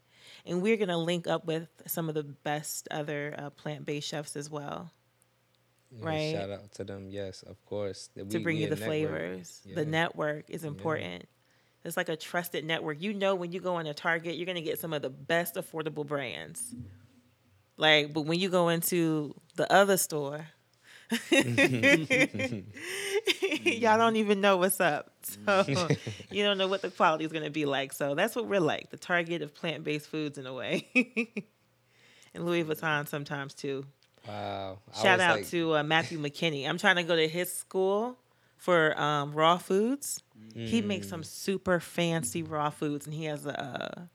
And 0.47 0.63
we're 0.63 0.79
going 0.79 0.89
to 0.89 0.97
link 0.97 1.27
up 1.27 1.45
with 1.45 1.69
some 1.87 2.09
of 2.09 2.15
the 2.15 2.23
best 2.23 2.89
other 2.91 3.35
uh, 3.39 3.51
plant 3.51 3.85
based 3.85 4.09
chefs 4.09 4.35
as 4.35 4.51
well 4.51 4.91
Yeah, 5.91 6.07
Right. 6.07 6.33
Shout 6.33 6.51
out 6.51 6.73
to 6.73 6.85
them. 6.85 7.09
Yes, 7.11 7.43
of 7.43 7.63
course. 7.67 8.09
That 8.17 8.31
to 8.31 8.41
bring 8.41 8.57
you 8.57 8.69
the 8.69 8.77
network. 8.77 8.89
flavors. 8.89 9.61
The 9.75 9.85
network 9.85 10.51
is 10.51 10.65
important. 10.65 11.29
It's 11.85 11.99
like 11.99 12.09
a 12.09 12.17
trusted 12.17 12.65
network. 12.65 13.03
You 13.03 13.13
know, 13.13 13.35
when 13.35 13.53
you 13.53 13.61
go 13.61 13.79
into 13.79 13.93
Target, 13.93 14.37
you're 14.37 14.47
going 14.47 14.57
to 14.57 14.63
get 14.63 14.81
some 14.81 14.95
of 14.95 15.03
the 15.03 15.11
best 15.11 15.57
affordable 15.57 16.07
brands. 16.07 16.75
Like, 17.77 18.15
but 18.15 18.23
when 18.23 18.41
you 18.41 18.49
go 18.49 18.71
into 18.71 19.35
the 19.57 19.71
other 19.71 19.99
store, 19.99 20.47
y'all 23.65 23.99
don't 23.99 24.17
even 24.17 24.41
know 24.41 24.57
what's 24.57 24.81
up. 24.81 25.11
So 25.23 25.65
you 26.31 26.45
don't 26.45 26.59
know 26.59 26.69
what 26.69 26.83
the 26.83 26.91
quality 26.91 27.25
is 27.25 27.33
going 27.33 27.45
to 27.45 27.51
be 27.51 27.65
like. 27.65 27.93
So 27.93 28.15
that's 28.15 28.37
what 28.37 28.47
we're 28.47 28.61
like 28.61 28.91
the 28.91 28.97
Target 28.97 29.43
of 29.43 29.55
plant 29.55 29.85
based 29.85 30.09
foods 30.09 30.39
in 30.39 30.47
a 30.47 30.53
way. 30.53 30.89
and 32.35 32.47
Louis 32.47 32.65
Vuitton 32.65 33.09
sometimes 33.09 33.55
too. 33.55 33.85
Wow. 34.27 34.79
I 34.97 35.03
Shout 35.03 35.21
out 35.21 35.37
like, 35.37 35.49
to 35.49 35.77
uh, 35.77 35.83
Matthew 35.83 36.19
McKinney. 36.19 36.69
I'm 36.69 36.79
trying 36.79 36.97
to 36.97 37.03
go 37.03 37.17
to 37.17 37.29
his 37.29 37.53
school 37.53 38.19
for 38.57 38.99
um, 39.01 39.33
raw 39.33 39.59
foods. 39.59 40.21
He 40.55 40.83
makes 40.83 41.07
Mm. 41.07 41.11
some 41.11 41.25
super 41.25 41.81
fancy 41.81 42.43
raw 42.43 42.71
foods, 42.71 43.07
and 43.07 43.15
he 43.15 43.25
has 43.25 43.45
a 43.45 44.09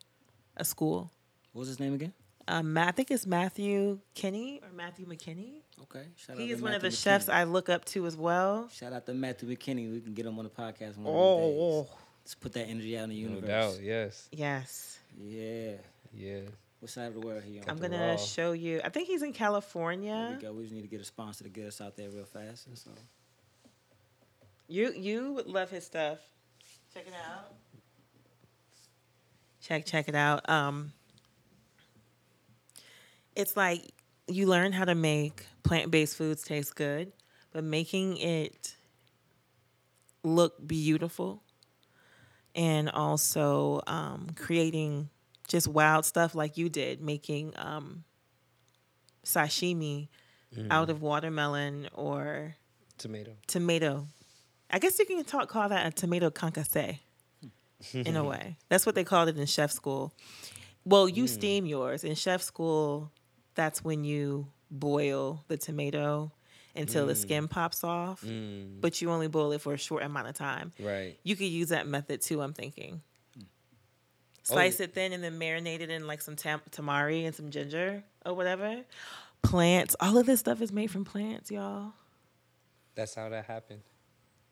a 0.55 0.63
school. 0.65 1.11
what 1.53 1.59
was 1.61 1.67
his 1.69 1.79
name 1.79 1.93
again 1.93 2.13
Um, 2.49 2.77
I 2.77 2.91
think 2.91 3.11
it's 3.11 3.25
Matthew 3.27 3.99
Kenney 4.15 4.59
or 4.63 4.69
Matthew 4.75 5.05
McKinney. 5.05 5.61
okay 5.83 6.05
shout 6.15 6.35
out 6.35 6.41
He 6.41 6.47
to 6.47 6.53
is 6.53 6.61
one 6.61 6.73
of 6.73 6.81
the 6.81 6.87
Matthew 6.87 6.97
chefs 6.97 7.29
I 7.29 7.43
look 7.43 7.69
up 7.69 7.85
to 7.85 8.05
as 8.07 8.17
well. 8.17 8.67
Shout 8.73 8.91
out 8.91 9.05
to 9.05 9.13
Matthew 9.13 9.47
McKinney. 9.49 9.91
We 9.91 10.01
can 10.01 10.13
get 10.13 10.25
him 10.25 10.37
on 10.39 10.45
the 10.45 10.49
podcast 10.49 10.97
one 10.97 11.05
Oh, 11.07 11.37
of 11.37 11.41
these 11.41 11.87
days. 11.89 11.95
Let's 12.23 12.35
put 12.35 12.53
that 12.53 12.65
energy 12.67 12.97
out 12.97 13.03
in 13.05 13.09
the 13.11 13.21
no 13.23 13.29
universe. 13.29 13.47
doubt. 13.75 13.83
Yes. 13.83 14.27
yes. 14.31 14.99
Yeah. 15.17 15.71
Yeah. 16.13 16.39
What 16.79 16.89
side 16.91 17.07
of 17.07 17.13
the 17.13 17.19
world 17.19 17.43
he 17.43 17.59
on? 17.59 17.65
I'm 17.69 17.77
gonna 17.77 18.17
show 18.17 18.53
you. 18.53 18.81
I 18.83 18.89
think 18.89 19.07
he's 19.07 19.21
in 19.21 19.31
There 19.31 19.37
California. 19.37 20.33
we 20.35 20.41
go. 20.41 20.53
We 20.53 20.63
just 20.63 20.73
need 20.73 20.81
to 20.83 20.87
get 20.87 21.01
a 21.01 21.05
sponsor 21.05 21.43
to 21.43 21.49
get 21.49 21.65
us 21.67 21.81
out 21.81 21.95
there 21.97 22.09
real 22.09 22.23
fast. 22.25 22.67
And 22.67 22.77
so 22.77 22.91
You 24.67 24.93
you 24.93 25.33
would 25.33 25.47
love 25.47 25.69
his 25.69 25.85
stuff. 25.85 26.19
Check 26.93 27.05
it 27.07 27.13
out. 27.29 27.53
Check 29.61 29.85
check 29.85 30.07
it 30.07 30.15
out. 30.15 30.47
Um, 30.49 30.93
it's 33.39 33.55
like 33.55 33.81
you 34.27 34.45
learn 34.45 34.71
how 34.73 34.85
to 34.85 34.95
make 34.95 35.45
plant 35.63 35.89
based 35.91 36.15
foods 36.17 36.43
taste 36.43 36.75
good, 36.75 37.11
but 37.51 37.63
making 37.63 38.17
it 38.17 38.75
look 40.23 40.65
beautiful, 40.67 41.41
and 42.53 42.89
also 42.89 43.81
um, 43.87 44.27
creating 44.35 45.09
just 45.47 45.67
wild 45.67 46.05
stuff 46.05 46.35
like 46.35 46.57
you 46.57 46.69
did, 46.69 47.01
making 47.01 47.53
um, 47.57 48.03
sashimi 49.25 50.09
out 50.69 50.89
of 50.89 51.01
watermelon 51.01 51.87
or 51.93 52.55
Tomato. 52.97 53.31
tomato. 53.47 54.07
I 54.71 54.79
guess 54.79 54.99
you 54.99 55.05
can 55.05 55.23
talk 55.23 55.47
call 55.47 55.69
that 55.69 55.85
a 55.87 55.91
tomato 55.91 56.29
concasse 56.29 56.99
in 57.93 58.15
a 58.15 58.23
way. 58.31 58.57
That's 58.67 58.85
what 58.85 58.95
they 58.95 59.03
called 59.03 59.29
it 59.29 59.37
in 59.37 59.45
chef 59.45 59.71
school. 59.71 60.11
Well, 60.85 61.07
you 61.07 61.27
steam 61.27 61.65
yours 61.65 62.03
in 62.03 62.15
chef 62.15 62.41
school. 62.41 63.11
That's 63.59 63.83
when 63.83 64.05
you 64.05 64.47
boil 64.71 65.43
the 65.49 65.57
tomato 65.57 66.31
until 66.77 67.05
the 67.07 67.13
skin 67.15 67.49
pops 67.49 67.83
off, 67.83 68.21
Mm, 68.23 68.79
but 68.79 69.01
you 69.01 69.11
only 69.11 69.27
boil 69.27 69.51
it 69.51 69.59
for 69.59 69.73
a 69.73 69.77
short 69.77 70.01
amount 70.01 70.29
of 70.29 70.35
time. 70.35 70.71
right. 70.79 71.17
You 71.23 71.35
could 71.35 71.47
use 71.47 71.67
that 71.69 71.85
method 71.85 72.21
too. 72.21 72.41
I'm 72.41 72.53
thinking. 72.53 73.01
Slice 74.43 74.79
it 74.79 74.93
thin 74.93 75.11
and 75.11 75.21
then 75.21 75.37
marinate 75.37 75.81
it 75.81 75.89
in 75.89 76.07
like 76.07 76.21
some 76.21 76.37
tam- 76.37 76.61
tamari 76.71 77.25
and 77.25 77.35
some 77.35 77.49
ginger 77.51 78.01
or 78.25 78.33
whatever. 78.33 78.81
Plants. 79.43 79.93
All 79.99 80.17
of 80.17 80.25
this 80.25 80.39
stuff 80.39 80.61
is 80.61 80.71
made 80.71 80.89
from 80.89 81.03
plants, 81.03 81.51
y'all. 81.51 81.91
That's 82.95 83.13
how 83.13 83.27
that 83.27 83.43
happened. 83.45 83.81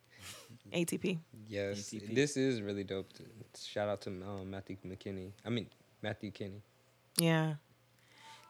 ATP. 0.74 1.18
Yes, 1.48 1.78
ATP. 1.94 2.14
this 2.14 2.36
is 2.36 2.62
really 2.62 2.84
dope. 2.84 3.08
Shout 3.58 3.88
out 3.88 4.02
to 4.02 4.10
um, 4.10 4.50
Matthew 4.52 4.76
McKinney. 4.86 5.32
I 5.46 5.50
mean 5.50 5.68
Matthew 6.02 6.32
Kenney. 6.32 6.62
Yeah. 7.18 7.54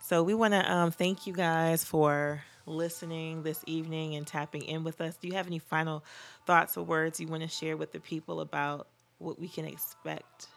So 0.07 0.23
we 0.23 0.33
want 0.33 0.53
to 0.53 0.71
um, 0.71 0.91
thank 0.91 1.27
you 1.27 1.33
guys 1.33 1.83
for 1.83 2.41
listening 2.65 3.43
this 3.43 3.61
evening 3.67 4.15
and 4.15 4.25
tapping 4.25 4.61
in 4.61 4.85
with 4.85 5.01
us. 5.01 5.17
Do 5.17 5.27
you 5.27 5.33
have 5.33 5.47
any 5.47 5.59
final 5.59 6.01
thoughts 6.45 6.77
or 6.77 6.85
words 6.85 7.19
you 7.19 7.27
want 7.27 7.43
to 7.43 7.49
share 7.49 7.75
with 7.75 7.91
the 7.91 7.99
people 7.99 8.39
about 8.39 8.87
what 9.17 9.37
we 9.37 9.49
can 9.49 9.65
expect 9.65 10.47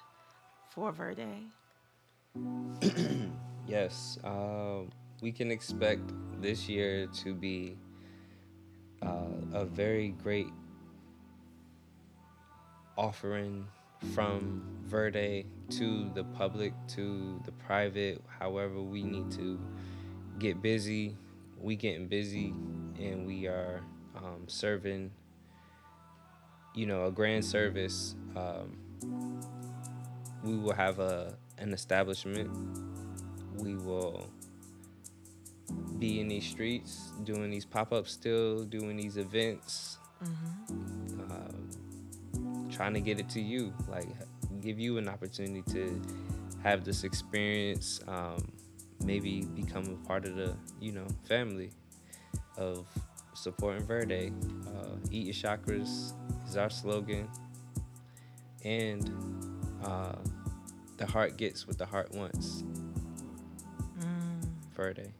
for 0.68 0.92
Verde? 0.92 1.48
Yes, 3.66 4.18
uh, 4.24 4.82
we 5.20 5.30
can 5.30 5.50
expect 5.50 6.12
this 6.40 6.68
year 6.68 7.06
to 7.22 7.34
be 7.34 7.76
uh, 9.02 9.30
a 9.52 9.64
very 9.64 10.08
great 10.22 10.48
offering 12.96 13.66
from 14.14 14.62
Verde 14.86 15.46
to 15.70 16.10
the 16.14 16.24
public, 16.24 16.72
to 16.88 17.40
the 17.44 17.52
private, 17.52 18.22
however 18.38 18.82
we 18.82 19.02
need 19.02 19.30
to 19.32 19.60
get 20.38 20.60
busy. 20.62 21.16
We 21.58 21.76
getting 21.76 22.08
busy 22.08 22.54
and 22.98 23.26
we 23.26 23.46
are 23.46 23.82
um, 24.16 24.44
serving, 24.46 25.10
you 26.74 26.86
know, 26.86 27.06
a 27.06 27.10
grand 27.10 27.44
service. 27.44 28.14
Um, 28.34 29.40
we 30.42 30.56
will 30.56 30.72
have 30.72 30.98
a 30.98 31.36
an 31.58 31.74
establishment 31.74 32.50
we 33.58 33.74
will 33.74 34.26
be 35.98 36.20
in 36.20 36.28
these 36.28 36.46
streets 36.46 37.12
doing 37.24 37.50
these 37.50 37.66
pop-ups 37.66 38.10
still 38.10 38.64
doing 38.64 38.96
these 38.96 39.16
events 39.16 39.98
um, 40.22 40.99
trying 42.80 42.94
to 42.94 43.00
get 43.00 43.20
it 43.20 43.28
to 43.28 43.42
you 43.42 43.74
like 43.90 44.08
give 44.62 44.78
you 44.78 44.96
an 44.96 45.06
opportunity 45.06 45.60
to 45.70 46.00
have 46.62 46.82
this 46.82 47.04
experience 47.04 48.00
um, 48.08 48.50
maybe 49.04 49.42
become 49.54 49.84
a 49.84 50.06
part 50.08 50.24
of 50.24 50.34
the 50.34 50.56
you 50.80 50.90
know 50.90 51.06
family 51.28 51.68
of 52.56 52.86
supporting 53.34 53.86
verde 53.86 54.32
uh, 54.68 54.96
eat 55.10 55.26
your 55.26 55.34
chakras 55.34 56.14
is 56.48 56.56
our 56.56 56.70
slogan 56.70 57.28
and 58.64 59.12
uh, 59.84 60.16
the 60.96 61.04
heart 61.04 61.36
gets 61.36 61.66
what 61.66 61.76
the 61.76 61.84
heart 61.84 62.10
wants 62.14 62.64
Verde. 64.74 65.12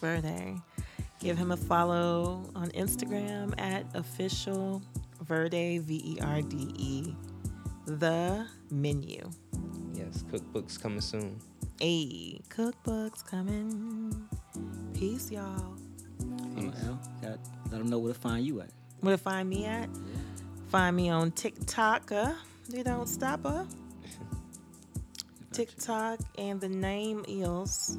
Verde. 0.00 0.56
Give 1.20 1.38
him 1.38 1.52
a 1.52 1.56
follow 1.56 2.50
on 2.56 2.70
Instagram 2.70 3.54
at 3.60 3.86
official 3.94 4.82
Verde, 5.22 5.78
V 5.78 6.02
E 6.04 6.18
R 6.20 6.42
D 6.42 6.68
E, 6.76 7.14
the 7.86 8.46
menu. 8.70 9.30
Yes, 9.94 10.24
cookbooks 10.30 10.80
coming 10.80 11.00
soon. 11.00 11.40
A 11.80 12.38
cookbooks 12.48 13.24
coming. 13.24 14.28
Peace, 14.94 15.30
y'all. 15.30 15.76
you 16.56 16.66
know, 16.66 16.98
got, 17.20 17.38
let 17.70 17.78
them 17.78 17.88
know 17.88 17.98
where 17.98 18.12
to 18.12 18.18
find 18.18 18.46
you 18.46 18.60
at. 18.60 18.70
Where 19.00 19.16
to 19.16 19.22
find 19.22 19.48
me 19.48 19.66
at? 19.66 19.88
Find 20.68 20.96
me 20.96 21.10
on 21.10 21.32
TikTok. 21.32 22.12
Uh, 22.12 22.32
they 22.68 22.82
don't 22.82 23.08
stop 23.08 23.44
uh. 23.44 23.64
TikTok 25.52 26.20
and 26.36 26.60
the 26.60 26.68
name 26.68 27.24
is 27.26 27.98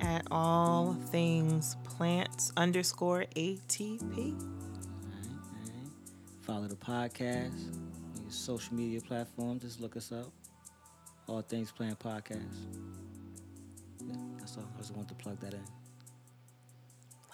at 0.00 0.26
all 0.30 0.94
things 1.10 1.76
plants 1.84 2.52
underscore 2.56 3.24
ATP. 3.36 4.57
Alright. 6.48 6.68
Follow 6.68 6.68
the 6.68 6.76
podcast, 6.76 7.68
on 8.16 8.22
your 8.22 8.30
social 8.30 8.74
media 8.74 9.00
platform. 9.00 9.58
Just 9.58 9.80
look 9.80 9.96
us 9.96 10.12
up. 10.12 10.32
All 11.26 11.42
things 11.42 11.70
playing 11.70 11.96
podcast. 11.96 12.42
Yeah, 14.04 14.14
that's 14.38 14.56
all. 14.56 14.64
I 14.74 14.78
just 14.78 14.94
want 14.94 15.08
to 15.08 15.14
plug 15.14 15.38
that 15.40 15.54
in. 15.54 15.64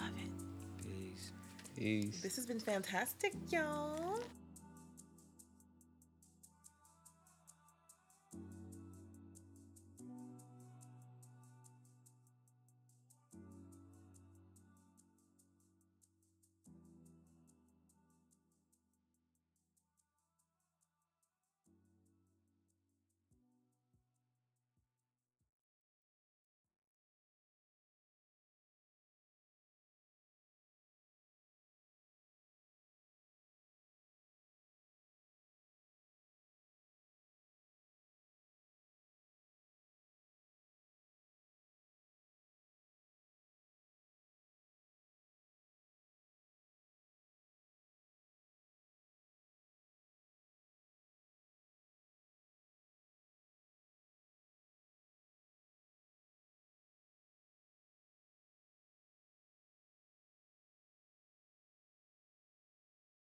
Love 0.01 0.11
it. 0.17 0.85
Peace. 0.85 1.33
Peace. 1.77 2.23
This 2.23 2.37
has 2.37 2.47
been 2.47 2.61
fantastic, 2.61 3.35
y'all. 3.51 4.19